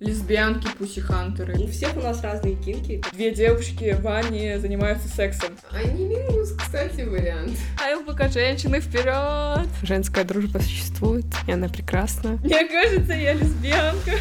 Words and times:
Лесбиянки, 0.00 0.68
пуси-хантеры. 0.78 1.58
У 1.58 1.66
всех 1.66 1.96
у 1.96 2.00
нас 2.00 2.22
разные 2.22 2.54
кинки. 2.54 3.02
Две 3.12 3.32
девушки 3.34 3.96
в 3.98 4.02
ванне 4.02 4.60
занимаются 4.60 5.08
сексом. 5.08 5.56
Анимингус, 5.72 6.52
кстати, 6.52 7.00
вариант. 7.00 7.58
А 7.82 7.96
ЛПК 7.96 8.32
женщины 8.32 8.80
вперед! 8.80 9.66
Женская 9.82 10.22
дружба 10.22 10.58
существует, 10.58 11.26
и 11.48 11.50
она 11.50 11.68
прекрасна. 11.68 12.38
Мне 12.44 12.64
кажется, 12.68 13.12
я 13.12 13.32
лесбиянка. 13.32 14.12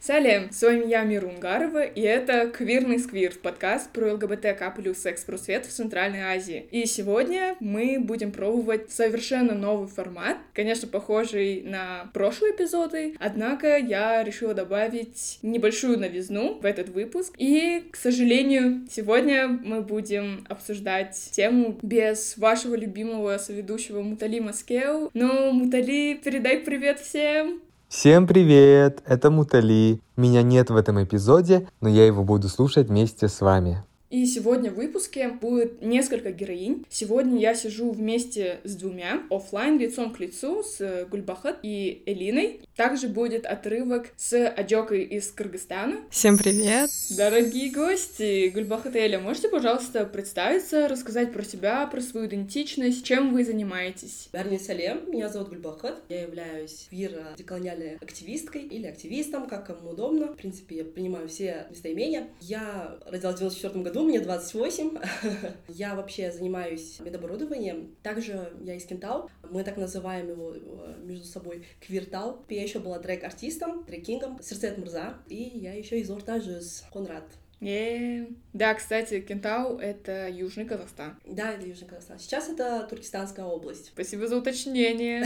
Салем, 0.00 0.52
с 0.52 0.62
вами 0.62 0.86
я, 0.86 1.02
Мира 1.02 1.26
Унгарова, 1.26 1.82
и 1.82 2.00
это 2.00 2.46
«Квирный 2.46 3.00
сквирт»— 3.00 3.40
подкаст 3.42 3.90
про 3.90 4.14
ЛГБТК 4.14 4.70
плюс 4.70 4.98
секс-просвет 4.98 5.66
в 5.66 5.72
Центральной 5.72 6.20
Азии. 6.20 6.68
И 6.70 6.86
сегодня 6.86 7.56
мы 7.58 7.98
будем 7.98 8.30
пробовать 8.30 8.92
совершенно 8.92 9.54
новый 9.54 9.88
формат, 9.88 10.38
конечно, 10.54 10.86
похожий 10.86 11.62
на 11.62 12.10
прошлые 12.14 12.54
эпизоды, 12.54 13.16
однако 13.18 13.76
я 13.76 14.22
решила 14.22 14.54
добавить 14.54 15.40
небольшую 15.42 15.98
новизну 15.98 16.60
в 16.60 16.64
этот 16.64 16.90
выпуск. 16.90 17.34
И, 17.36 17.82
к 17.90 17.96
сожалению, 17.96 18.86
сегодня 18.88 19.48
мы 19.48 19.82
будем 19.82 20.46
обсуждать 20.48 21.16
тему 21.32 21.76
без 21.82 22.38
вашего 22.38 22.76
любимого 22.76 23.36
соведущего 23.38 24.00
Мутали 24.00 24.38
Маскеу. 24.38 25.10
Ну, 25.12 25.50
Мутали, 25.50 26.14
передай 26.22 26.60
привет 26.60 27.00
всем! 27.00 27.67
Всем 27.88 28.26
привет! 28.26 29.02
Это 29.06 29.30
Мутали. 29.30 30.02
Меня 30.14 30.42
нет 30.42 30.68
в 30.68 30.76
этом 30.76 31.02
эпизоде, 31.02 31.66
но 31.80 31.88
я 31.88 32.04
его 32.04 32.22
буду 32.22 32.50
слушать 32.50 32.88
вместе 32.88 33.28
с 33.28 33.40
вами. 33.40 33.82
И 34.10 34.24
сегодня 34.24 34.70
в 34.70 34.76
выпуске 34.76 35.28
будет 35.28 35.82
несколько 35.82 36.32
героинь. 36.32 36.86
Сегодня 36.88 37.38
я 37.38 37.54
сижу 37.54 37.90
вместе 37.90 38.58
с 38.64 38.74
двумя, 38.74 39.22
офлайн 39.28 39.78
лицом 39.78 40.14
к 40.14 40.20
лицу, 40.20 40.62
с 40.62 41.06
Гульбахат 41.10 41.58
и 41.62 42.02
Элиной. 42.06 42.62
Также 42.74 43.08
будет 43.08 43.44
отрывок 43.44 44.06
с 44.16 44.48
Аджокой 44.48 45.02
из 45.02 45.30
Кыргызстана. 45.32 45.96
Всем 46.10 46.38
привет! 46.38 46.88
Дорогие 47.18 47.70
гости! 47.70 48.48
Гульбахат 48.48 48.96
и 48.96 48.98
Эля, 48.98 49.18
можете, 49.18 49.50
пожалуйста, 49.50 50.06
представиться, 50.06 50.88
рассказать 50.88 51.30
про 51.34 51.44
себя, 51.44 51.86
про 51.86 52.00
свою 52.00 52.28
идентичность, 52.28 53.04
чем 53.04 53.34
вы 53.34 53.44
занимаетесь? 53.44 54.30
Барни 54.32 54.56
Салем, 54.56 55.02
меня 55.10 55.28
зовут 55.28 55.50
Гульбахат. 55.50 56.02
Я 56.08 56.22
являюсь 56.22 56.86
квир-деколониальной 56.88 57.96
активисткой 57.96 58.62
или 58.62 58.86
активистом, 58.86 59.46
как 59.46 59.66
кому 59.66 59.90
удобно. 59.90 60.28
В 60.28 60.36
принципе, 60.36 60.76
я 60.76 60.84
принимаю 60.84 61.28
все 61.28 61.66
местоимения. 61.68 62.28
Я 62.40 62.96
родилась 63.04 63.34
в 63.34 63.38
94 63.40 63.84
году, 63.84 63.97
мне 64.02 64.20
28. 64.20 64.98
я 65.68 65.94
вообще 65.94 66.30
занимаюсь 66.30 67.00
медоборудованием. 67.00 67.96
Также 68.02 68.52
я 68.62 68.74
из 68.74 68.84
Кентау. 68.84 69.30
Мы 69.50 69.64
так 69.64 69.76
называем 69.76 70.30
его 70.30 70.54
э, 70.54 70.94
между 71.02 71.24
собой 71.24 71.64
квиртал. 71.80 72.44
Я 72.48 72.62
еще 72.62 72.78
была 72.78 72.98
дрэк-артистом, 72.98 73.84
дрэк-кингом, 73.84 74.42
Серцет 74.42 74.78
Мурза. 74.78 75.14
И 75.28 75.42
я 75.42 75.74
еще 75.74 76.00
из 76.00 76.10
Ортажус, 76.10 76.84
Конрад. 76.92 77.24
Е, 77.60 78.28
Да, 78.52 78.74
кстати, 78.74 79.20
Кентау— 79.20 79.78
это 79.80 80.28
Южный 80.28 80.64
Казахстан. 80.64 81.16
Да, 81.24 81.52
это 81.52 81.66
Южный 81.66 81.88
Казахстан. 81.88 82.18
Сейчас 82.18 82.48
это 82.48 82.86
Туркестанская 82.88 83.44
область. 83.44 83.86
Спасибо 83.86 84.26
за 84.26 84.36
уточнение. 84.36 85.24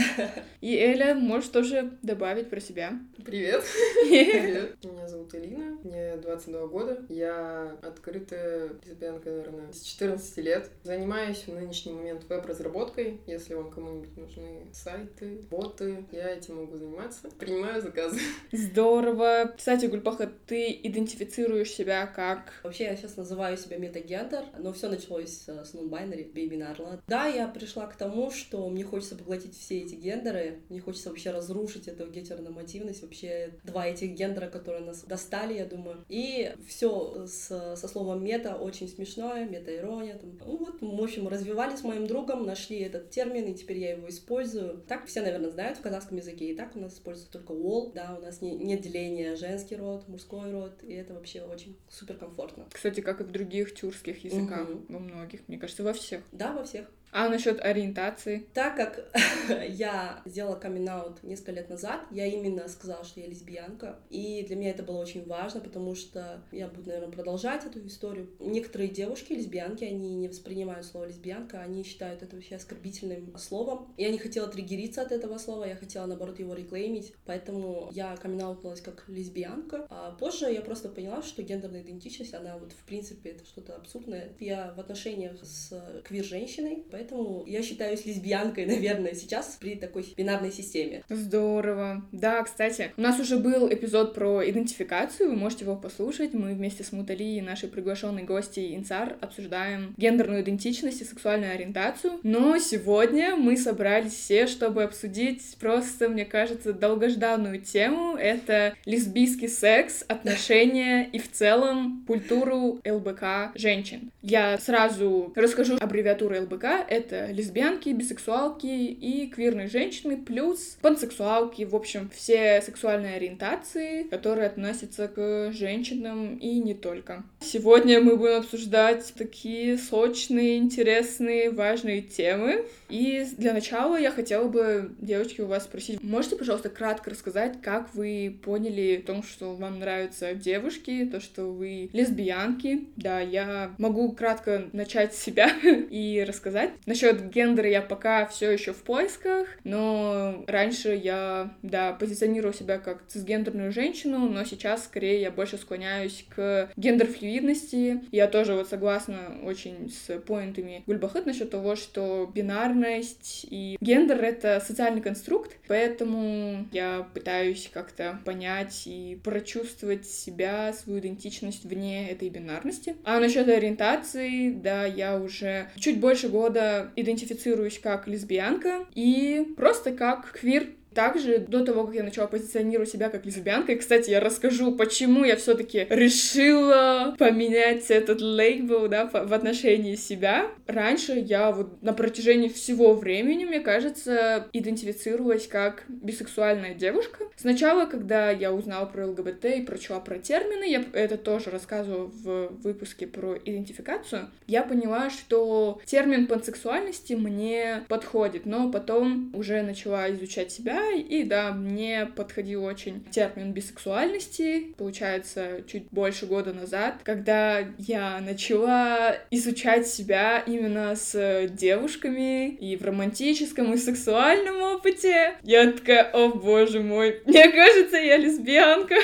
И 0.61 0.75
Эля, 0.75 1.15
можешь 1.15 1.49
тоже 1.49 1.97
добавить 2.01 2.49
про 2.49 2.59
себя. 2.59 2.93
Привет. 3.23 3.63
Привет. 4.03 4.77
Меня 4.83 5.07
зовут 5.07 5.33
Элина, 5.35 5.77
мне 5.83 6.15
22 6.17 6.67
года. 6.67 7.05
Я 7.09 7.77
открытая 7.81 8.71
лесбиянка, 8.85 9.29
наверное, 9.29 9.71
с 9.71 9.81
14 9.81 10.37
лет. 10.37 10.69
Занимаюсь 10.83 11.43
в 11.47 11.53
нынешний 11.53 11.93
момент 11.93 12.23
веб-разработкой. 12.29 13.21
Если 13.27 13.53
вам 13.53 13.71
кому-нибудь 13.71 14.15
нужны 14.17 14.67
сайты, 14.73 15.39
боты, 15.49 16.05
я 16.11 16.29
этим 16.29 16.57
могу 16.57 16.77
заниматься. 16.77 17.29
Принимаю 17.39 17.81
заказы. 17.81 18.19
Здорово. 18.51 19.53
Кстати, 19.55 19.85
Гульпаха, 19.85 20.31
ты 20.47 20.79
идентифицируешь 20.83 21.71
себя 21.71 22.05
как... 22.07 22.22
Вообще, 22.63 22.85
я 22.85 22.95
сейчас 22.95 23.17
называю 23.17 23.57
себя 23.57 23.77
метагендер, 23.77 24.45
но 24.57 24.73
все 24.73 24.89
началось 24.89 25.47
с 25.47 25.73
non-binary, 25.73 26.31
бинарно. 26.31 27.01
Да, 27.07 27.27
я 27.27 27.47
пришла 27.47 27.87
к 27.87 27.95
тому, 27.95 28.31
что 28.31 28.69
мне 28.69 28.83
хочется 28.83 29.15
поглотить 29.15 29.57
все 29.57 29.81
эти 29.81 29.95
гендеры, 29.95 30.61
мне 30.69 30.79
хочется 30.79 31.09
вообще 31.09 31.31
разрушить 31.31 31.87
эту 31.87 32.07
гетеронормативность, 32.07 33.01
вообще 33.01 33.53
два 33.63 33.87
этих 33.87 34.11
гендера, 34.11 34.47
которые 34.49 34.85
нас 34.85 35.03
достали, 35.03 35.53
я 35.53 35.65
думаю. 35.65 36.05
И 36.09 36.53
все 36.67 37.25
с, 37.27 37.75
со 37.75 37.87
словом 37.87 38.23
мета 38.23 38.55
очень 38.55 38.87
смешное, 38.87 39.47
мета-ирония. 39.47 40.15
Там. 40.15 40.37
Ну 40.45 40.57
вот, 40.57 40.81
в 40.81 41.03
общем, 41.03 41.27
развивали 41.27 41.75
с 41.75 41.83
моим 41.83 42.07
другом, 42.07 42.45
нашли 42.45 42.79
этот 42.79 43.09
термин, 43.09 43.45
и 43.45 43.55
теперь 43.55 43.79
я 43.79 43.91
его 43.91 44.09
использую. 44.09 44.83
Так 44.87 45.05
все, 45.07 45.21
наверное, 45.21 45.49
знают 45.49 45.77
в 45.77 45.81
казахском 45.81 46.17
языке, 46.17 46.51
и 46.51 46.55
так 46.55 46.75
у 46.75 46.79
нас 46.79 46.93
используется 46.93 47.33
только 47.33 47.53
wall, 47.53 47.91
да, 47.93 48.15
у 48.17 48.21
нас 48.21 48.41
не, 48.41 48.55
нет 48.55 48.81
деления 48.81 49.35
женский 49.35 49.75
род, 49.75 50.07
мужской 50.07 50.51
род, 50.51 50.83
и 50.83 50.93
это 50.93 51.13
вообще 51.13 51.41
очень 51.41 51.77
супер 51.89 52.12
комфортно. 52.15 52.67
Кстати, 52.71 53.01
как 53.01 53.21
и 53.21 53.23
в 53.23 53.31
других 53.31 53.73
тюркских 53.75 54.23
языках, 54.23 54.69
угу. 54.69 54.85
во 54.89 54.99
многих, 54.99 55.47
мне 55.47 55.57
кажется, 55.57 55.83
во 55.83 55.93
всех. 55.93 56.21
Да, 56.31 56.53
во 56.53 56.63
всех. 56.63 56.87
А 57.13 57.29
насчет 57.29 57.61
ориентации? 57.61 58.47
Так 58.55 58.75
как 58.75 59.05
я 59.69 60.21
сделала 60.25 60.55
камин 60.55 60.83
несколько 61.21 61.51
лет 61.51 61.69
назад, 61.69 62.01
я 62.09 62.25
именно 62.25 62.67
сказала, 62.67 63.03
что 63.05 63.19
я 63.19 63.27
лесбиянка. 63.27 63.99
И 64.09 64.43
для 64.47 64.55
меня 64.55 64.71
это 64.71 64.81
было 64.81 64.97
очень 64.97 65.23
важно, 65.25 65.61
потому 65.61 65.93
что 65.93 66.41
я 66.51 66.67
буду, 66.67 66.89
наверное, 66.89 67.11
продолжать 67.11 67.65
эту 67.65 67.85
историю. 67.85 68.31
Некоторые 68.39 68.89
девушки, 68.89 69.33
лесбиянки, 69.33 69.83
они 69.83 70.15
не 70.15 70.27
воспринимают 70.27 70.87
слово 70.87 71.05
лесбиянка, 71.05 71.61
они 71.61 71.83
считают 71.83 72.23
это 72.23 72.35
вообще 72.35 72.55
оскорбительным 72.55 73.37
словом. 73.37 73.93
Я 73.97 74.09
не 74.09 74.17
хотела 74.17 74.47
триггериться 74.47 75.03
от 75.03 75.11
этого 75.11 75.37
слова, 75.37 75.65
я 75.65 75.75
хотела, 75.75 76.07
наоборот, 76.07 76.39
его 76.39 76.55
реклеймить. 76.55 77.13
Поэтому 77.25 77.89
я 77.91 78.17
камин 78.17 78.57
как 78.83 79.05
лесбиянка. 79.07 79.85
А 79.89 80.11
позже 80.13 80.51
я 80.51 80.61
просто 80.61 80.89
поняла, 80.89 81.21
что 81.21 81.43
гендерная 81.43 81.83
идентичность, 81.83 82.33
она 82.33 82.57
вот 82.57 82.71
в 82.71 82.83
принципе 82.85 83.29
это 83.29 83.45
что-то 83.45 83.75
абсурдное. 83.75 84.33
Я 84.39 84.73
в 84.75 84.79
отношениях 84.79 85.37
с 85.43 86.01
квир-женщиной, 86.03 86.83
поэтому 86.89 87.02
поэтому 87.03 87.43
я 87.47 87.61
считаюсь 87.61 88.05
лесбиянкой, 88.05 88.65
наверное, 88.73 89.13
сейчас 89.13 89.57
при 89.59 89.75
такой 89.75 90.05
бинарной 90.15 90.51
системе. 90.51 91.03
Здорово. 91.09 92.03
Да, 92.11 92.43
кстати, 92.43 92.91
у 92.97 93.01
нас 93.01 93.19
уже 93.19 93.37
был 93.37 93.71
эпизод 93.71 94.13
про 94.13 94.47
идентификацию, 94.49 95.29
вы 95.29 95.35
можете 95.35 95.65
его 95.65 95.75
послушать. 95.75 96.33
Мы 96.33 96.53
вместе 96.53 96.83
с 96.83 96.91
Мутали 96.91 97.37
и 97.37 97.41
нашей 97.41 97.69
приглашенной 97.69 98.23
гостьей 98.23 98.75
Инцар 98.75 99.17
обсуждаем 99.21 99.93
гендерную 99.97 100.41
идентичность 100.41 101.01
и 101.01 101.05
сексуальную 101.05 101.53
ориентацию. 101.53 102.19
Но 102.23 102.57
сегодня 102.57 103.35
мы 103.35 103.57
собрались 103.57 104.13
все, 104.13 104.47
чтобы 104.47 104.83
обсудить 104.83 105.55
просто, 105.59 106.09
мне 106.09 106.25
кажется, 106.25 106.73
долгожданную 106.73 107.61
тему. 107.61 108.15
Это 108.15 108.75
лесбийский 108.85 109.49
секс, 109.49 110.03
отношения 110.07 111.09
и 111.11 111.19
в 111.19 111.31
целом 111.31 112.03
культуру 112.07 112.79
ЛБК 112.85 113.55
женщин. 113.55 114.11
Я 114.21 114.57
сразу 114.57 115.31
расскажу 115.35 115.77
аббревиатуру 115.79 116.41
ЛБК 116.43 116.65
это 116.93 117.31
лесбиянки, 117.31 117.89
бисексуалки 117.89 118.67
и 118.67 119.27
квирные 119.27 119.67
женщины, 119.67 120.17
плюс 120.17 120.77
пансексуалки, 120.81 121.63
в 121.63 121.75
общем, 121.75 122.09
все 122.13 122.61
сексуальные 122.61 123.15
ориентации, 123.15 124.03
которые 124.03 124.47
относятся 124.47 125.07
к 125.07 125.51
женщинам 125.51 126.37
и 126.37 126.59
не 126.59 126.73
только. 126.73 127.23
Сегодня 127.41 127.99
мы 127.99 128.15
будем 128.15 128.39
обсуждать 128.39 129.13
такие 129.17 129.77
сочные, 129.77 130.57
интересные, 130.57 131.51
важные 131.51 132.01
темы. 132.01 132.65
И 132.89 133.25
для 133.37 133.53
начала 133.53 133.97
я 133.97 134.11
хотела 134.11 134.47
бы, 134.47 134.91
девочки, 134.99 135.41
у 135.41 135.47
вас 135.47 135.63
спросить, 135.63 136.01
можете, 136.03 136.35
пожалуйста, 136.35 136.69
кратко 136.69 137.09
рассказать, 137.09 137.61
как 137.61 137.93
вы 137.95 138.37
поняли 138.43 139.01
о 139.03 139.07
том, 139.07 139.23
что 139.23 139.55
вам 139.55 139.79
нравятся 139.79 140.35
девушки, 140.35 141.09
то, 141.11 141.19
что 141.19 141.45
вы 141.45 141.89
лесбиянки? 141.91 142.87
Да, 142.95 143.19
я 143.19 143.73
могу 143.77 144.11
кратко 144.11 144.69
начать 144.73 145.15
с 145.15 145.23
себя 145.23 145.49
и 145.63 146.23
рассказать. 146.27 146.71
Насчет 146.85 147.29
гендера 147.29 147.69
я 147.69 147.81
пока 147.81 148.25
все 148.25 148.51
еще 148.51 148.73
в 148.73 148.83
поисках, 148.83 149.47
но 149.63 150.43
раньше 150.47 150.93
я, 150.95 151.53
да, 151.61 151.93
позиционировала 151.93 152.53
себя 152.53 152.77
как 152.77 153.05
цисгендерную 153.07 153.71
женщину, 153.71 154.19
но 154.19 154.43
сейчас 154.43 154.85
скорее 154.85 155.21
я 155.21 155.31
больше 155.31 155.57
склоняюсь 155.57 156.25
к 156.29 156.69
гендер-флюидности. 156.75 158.01
Я 158.11 158.27
тоже 158.27 158.53
вот 158.53 158.69
согласна 158.69 159.37
очень 159.43 159.91
с 159.91 160.19
поинтами 160.19 160.83
Гульбахат 160.85 161.25
насчет 161.25 161.49
того, 161.49 161.75
что 161.75 162.29
бинарность 162.33 163.45
и 163.49 163.77
гендер— 163.79 164.23
это 164.23 164.61
социальный 164.65 165.01
конструкт, 165.01 165.55
поэтому 165.67 166.67
я 166.71 167.07
пытаюсь 167.13 167.69
как-то 167.73 168.19
понять 168.25 168.83
и 168.85 169.19
прочувствовать 169.23 170.05
себя, 170.05 170.73
свою 170.73 170.99
идентичность 170.99 171.63
вне 171.63 172.09
этой 172.09 172.29
бинарности. 172.29 172.95
А 173.03 173.19
насчет 173.19 173.47
ориентации, 173.47 174.51
да, 174.51 174.85
я 174.85 175.17
уже 175.17 175.69
чуть 175.77 175.99
больше 175.99 176.29
года 176.29 176.62
идентифицируюсь 176.95 177.79
как 177.79 178.07
лесбиянка 178.07 178.85
и 178.95 179.53
просто 179.57 179.91
как 179.91 180.31
квир 180.31 180.69
Также 180.93 181.39
до 181.39 181.65
того, 181.65 181.85
как 181.85 181.95
я 181.95 182.03
начала 182.03 182.27
позиционировать 182.27 182.89
себя 182.89 183.09
как 183.09 183.25
лесбиянка, 183.25 183.73
и, 183.73 183.75
кстати, 183.75 184.09
я 184.09 184.19
расскажу, 184.19 184.75
почему 184.75 185.23
я 185.23 185.35
все 185.35 185.55
таки 185.55 185.87
решила 185.89 187.15
поменять 187.17 187.89
этот 187.89 188.21
лейбл, 188.21 188.87
да, 188.87 189.05
в 189.05 189.33
отношении 189.33 189.95
себя. 189.95 190.47
Раньше 190.67 191.13
я 191.13 191.51
вот 191.51 191.81
на 191.81 191.93
протяжении 191.93 192.49
всего 192.49 192.93
времени, 192.93 193.45
мне 193.45 193.59
кажется, 193.59 194.47
идентифицировалась 194.53 195.47
как 195.47 195.83
бисексуальная 195.87 196.73
девушка. 196.73 197.25
Сначала, 197.35 197.85
когда 197.85 198.31
я 198.31 198.53
узнала 198.53 198.85
про 198.85 199.07
ЛГБТ 199.07 199.45
и 199.45 199.61
прочла 199.61 199.99
про 199.99 200.17
термины, 200.19 200.69
я 200.69 200.83
это 200.93 201.17
тоже 201.17 201.49
рассказывала 201.49 202.05
в 202.05 202.49
выпуске 202.63 203.07
про 203.07 203.35
идентификацию, 203.35 204.29
я 204.47 204.63
поняла, 204.63 205.09
что 205.09 205.81
термин 205.85 206.27
пансексуальности 206.27 207.13
мне 207.13 207.83
подходит, 207.87 208.45
но 208.45 208.71
потом 208.71 209.31
уже 209.33 209.61
начала 209.61 210.09
изучать 210.11 210.51
себя, 210.51 210.82
и 210.91 211.23
да, 211.23 211.51
мне 211.51 212.05
подходил 212.05 212.63
очень 212.63 213.03
термин 213.11 213.53
бисексуальности, 213.53 214.73
получается, 214.77 215.63
чуть 215.67 215.85
больше 215.91 216.25
года 216.25 216.53
назад, 216.53 217.01
когда 217.03 217.59
я 217.77 218.19
начала 218.19 219.15
изучать 219.31 219.87
себя 219.87 220.43
именно 220.45 220.95
с 220.95 221.47
девушками 221.49 222.49
и 222.49 222.75
в 222.77 222.83
романтическом, 222.83 223.73
и 223.73 223.77
сексуальном 223.77 224.61
опыте. 224.61 225.35
Я 225.43 225.71
такая, 225.71 226.03
о 226.11 226.29
боже 226.29 226.81
мой, 226.81 227.21
мне 227.25 227.49
кажется, 227.49 227.97
я 227.97 228.17
лесбиянка. 228.17 228.95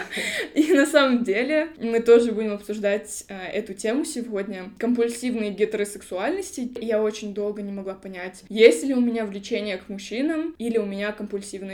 И 0.54 0.72
на 0.72 0.86
самом 0.86 1.24
деле 1.24 1.68
мы 1.80 2.00
тоже 2.00 2.32
будем 2.32 2.52
обсуждать 2.52 3.24
э, 3.28 3.46
эту 3.52 3.74
тему 3.74 4.04
сегодня. 4.04 4.70
Компульсивной 4.78 5.50
гетеросексуальности. 5.50 6.70
Я 6.80 7.02
очень 7.02 7.34
долго 7.34 7.62
не 7.62 7.72
могла 7.72 7.94
понять, 7.94 8.42
есть 8.48 8.84
ли 8.84 8.94
у 8.94 9.00
меня 9.00 9.24
влечение 9.24 9.76
к 9.76 9.88
мужчинам 9.88 10.54
или 10.58 10.78
у 10.78 10.86
меня 10.86 11.12
компульсивная 11.12 11.23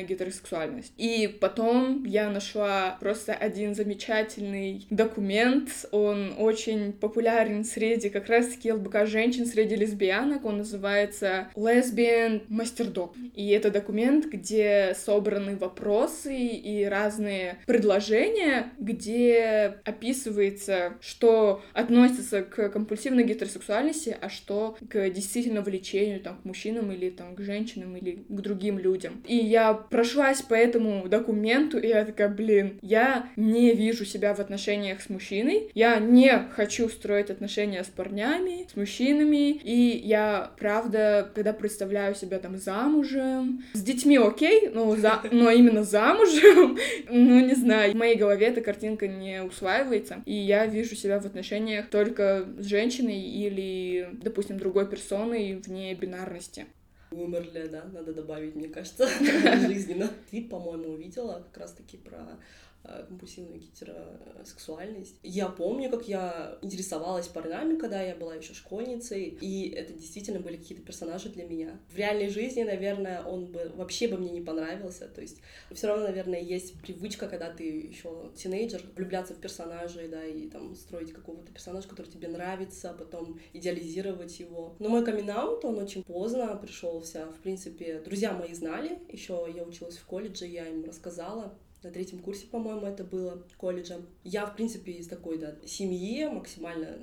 гетеросексуальность. 0.05 0.93
И 0.97 1.29
потом 1.41 2.05
я 2.05 2.31
нашла 2.31 2.97
просто 3.01 3.33
один 3.33 3.75
замечательный 3.75 4.87
документ. 4.91 5.71
Он 5.93 6.35
очень 6.39 6.93
популярен 6.93 7.65
среди 7.65 8.11
как 8.11 8.29
раз-таки 8.29 8.73
ЛБК 8.73 9.07
женщин, 9.07 9.47
среди 9.47 9.77
лесбиянок. 9.77 10.45
Он 10.45 10.59
называется 10.59 11.49
Lesbian 11.55 12.43
Doc. 12.49 13.15
И 13.35 13.49
это 13.51 13.71
документ, 13.71 14.27
где 14.27 14.95
собраны 14.95 15.57
вопросы 15.57 16.37
и 16.37 16.85
разные 16.85 17.59
предложения, 17.67 18.73
где 18.79 19.77
описывается, 19.85 20.95
что 21.01 21.63
относится 21.73 22.43
к 22.43 22.69
компульсивной 22.71 23.25
гетеросексуальности, 23.25 24.17
а 24.21 24.29
что 24.29 24.77
к 24.89 25.11
действительно 25.11 25.63
влечению 25.63 26.21
там, 26.21 26.39
к 26.41 26.45
мужчинам 26.45 26.93
или 26.93 27.11
там, 27.11 27.35
к 27.35 27.41
женщинам 27.41 27.97
или 27.97 28.25
к 28.29 28.41
другим 28.41 28.79
людям. 28.79 29.23
И 29.27 29.37
я 29.41 29.75
прошлась 29.75 30.43
по 30.43 30.55
этому 30.55 31.09
документу, 31.09 31.79
и 31.79 31.89
я 31.89 32.05
такая, 32.05 32.29
блин, 32.29 32.79
я 32.83 33.29
не 33.37 33.75
вижу 33.75 34.05
себя 34.05 34.35
в 34.35 34.41
отношениях 34.41 35.01
с 35.01 35.09
мужчиной, 35.09 35.71
я 35.75 35.99
не 35.99 36.49
хочу 36.51 36.89
строить 36.89 37.31
отношения 37.31 37.85
с 37.85 37.89
парнями, 37.89 38.67
с 38.73 38.77
мужчинами, 38.77 39.51
и 39.53 40.01
я, 40.05 40.51
правда, 40.59 41.31
когда 41.35 41.53
представляю 41.53 42.15
себя 42.15 42.39
там 42.39 42.57
замужем, 42.57 43.65
с 43.73 43.83
детьми 43.83 44.17
окей, 44.17 44.69
но, 44.73 44.95
за... 44.97 45.21
но 45.31 45.51
именно 45.51 45.85
замужем, 45.85 46.79
ну, 47.09 47.41
не 47.41 47.55
знаю, 47.55 47.93
в 47.93 47.97
моей 47.97 48.17
голове 48.17 48.47
эта 48.47 48.61
картинка 48.61 49.09
не 49.09 49.43
усваивается, 49.43 50.23
и 50.27 50.35
я 50.35 50.67
вижу 50.67 50.95
себя 50.95 51.21
в 51.21 51.27
отношениях 51.27 51.89
только 51.89 52.47
с 52.59 52.67
женщиной 52.67 53.21
или, 53.21 54.09
допустим, 54.13 54.59
другой 54.59 54.89
персоной 54.89 55.55
вне 55.55 55.95
бинарности. 55.95 56.67
Умерли, 57.13 57.67
да, 57.67 57.85
надо 57.93 58.15
добавить, 58.15 58.55
мне 58.55 58.69
кажется, 58.69 59.09
жизненно. 59.67 60.09
Твит, 60.29 60.49
по-моему, 60.49 60.91
увидела 60.91 61.45
как 61.51 61.63
раз-таки 61.63 61.97
про 61.97 62.39
компульсивную 62.83 63.61
гетеросексуальность. 63.61 65.17
Я 65.23 65.49
помню, 65.49 65.91
как 65.91 66.09
я 66.09 66.59
интересовалась 66.63 67.29
парнями, 67.29 67.77
когда 67.77 68.03
я 68.03 68.15
была 68.15 68.35
еще 68.35 68.55
школьницей, 68.55 69.25
и 69.41 69.71
это 69.71 69.93
действительно 69.93 70.41
были 70.41 70.57
какие-то 70.57 70.85
персонажи 70.85 71.29
для 71.29 71.45
меня. 71.45 71.79
В 71.89 71.97
реальной 71.97 72.29
жизни, 72.29 72.63
наверное, 72.63 73.23
он 73.23 73.47
бы 73.47 73.71
вообще 73.75 74.09
бы 74.09 74.17
мне 74.17 74.31
не 74.31 74.41
понравился. 74.41 75.09
То 75.09 75.21
есть 75.21 75.41
все 75.73 75.87
равно, 75.87 76.05
наверное, 76.07 76.41
есть 76.41 76.81
привычка, 76.81 77.29
когда 77.29 77.51
ты 77.51 77.65
еще 77.65 78.31
тинейджер, 78.35 78.83
влюбляться 78.97 79.35
в 79.35 79.41
персонажей, 79.41 80.09
да, 80.09 80.25
и 80.25 80.49
там 80.49 80.75
строить 80.75 81.13
какого-то 81.13 81.53
персонажа, 81.53 81.89
который 81.89 82.07
тебе 82.07 82.29
нравится, 82.29 82.91
а 82.91 82.95
потом 82.95 83.39
идеализировать 83.53 84.41
его. 84.41 84.75
Но 84.79 84.89
мой 84.89 85.05
камин 85.05 85.31
он 85.31 85.79
очень 85.79 86.03
поздно 86.03 86.57
пришелся. 86.57 87.27
В 87.27 87.41
принципе, 87.43 88.01
друзья 88.01 88.33
мои 88.33 88.53
знали, 88.53 88.99
еще 89.09 89.47
я 89.55 89.63
училась 89.63 89.97
в 89.97 90.05
колледже, 90.07 90.47
я 90.47 90.67
им 90.67 90.85
рассказала, 90.85 91.55
на 91.83 91.91
третьем 91.91 92.19
курсе, 92.21 92.47
по-моему, 92.47 92.87
это 92.87 93.05
было 93.05 93.43
колледжа. 93.57 93.97
Я, 94.25 94.47
в 94.47 94.55
принципе, 94.55 94.93
из 94.93 95.09
такой, 95.09 95.39
да, 95.39 95.55
семьи 95.67 96.27
максимально, 96.27 96.99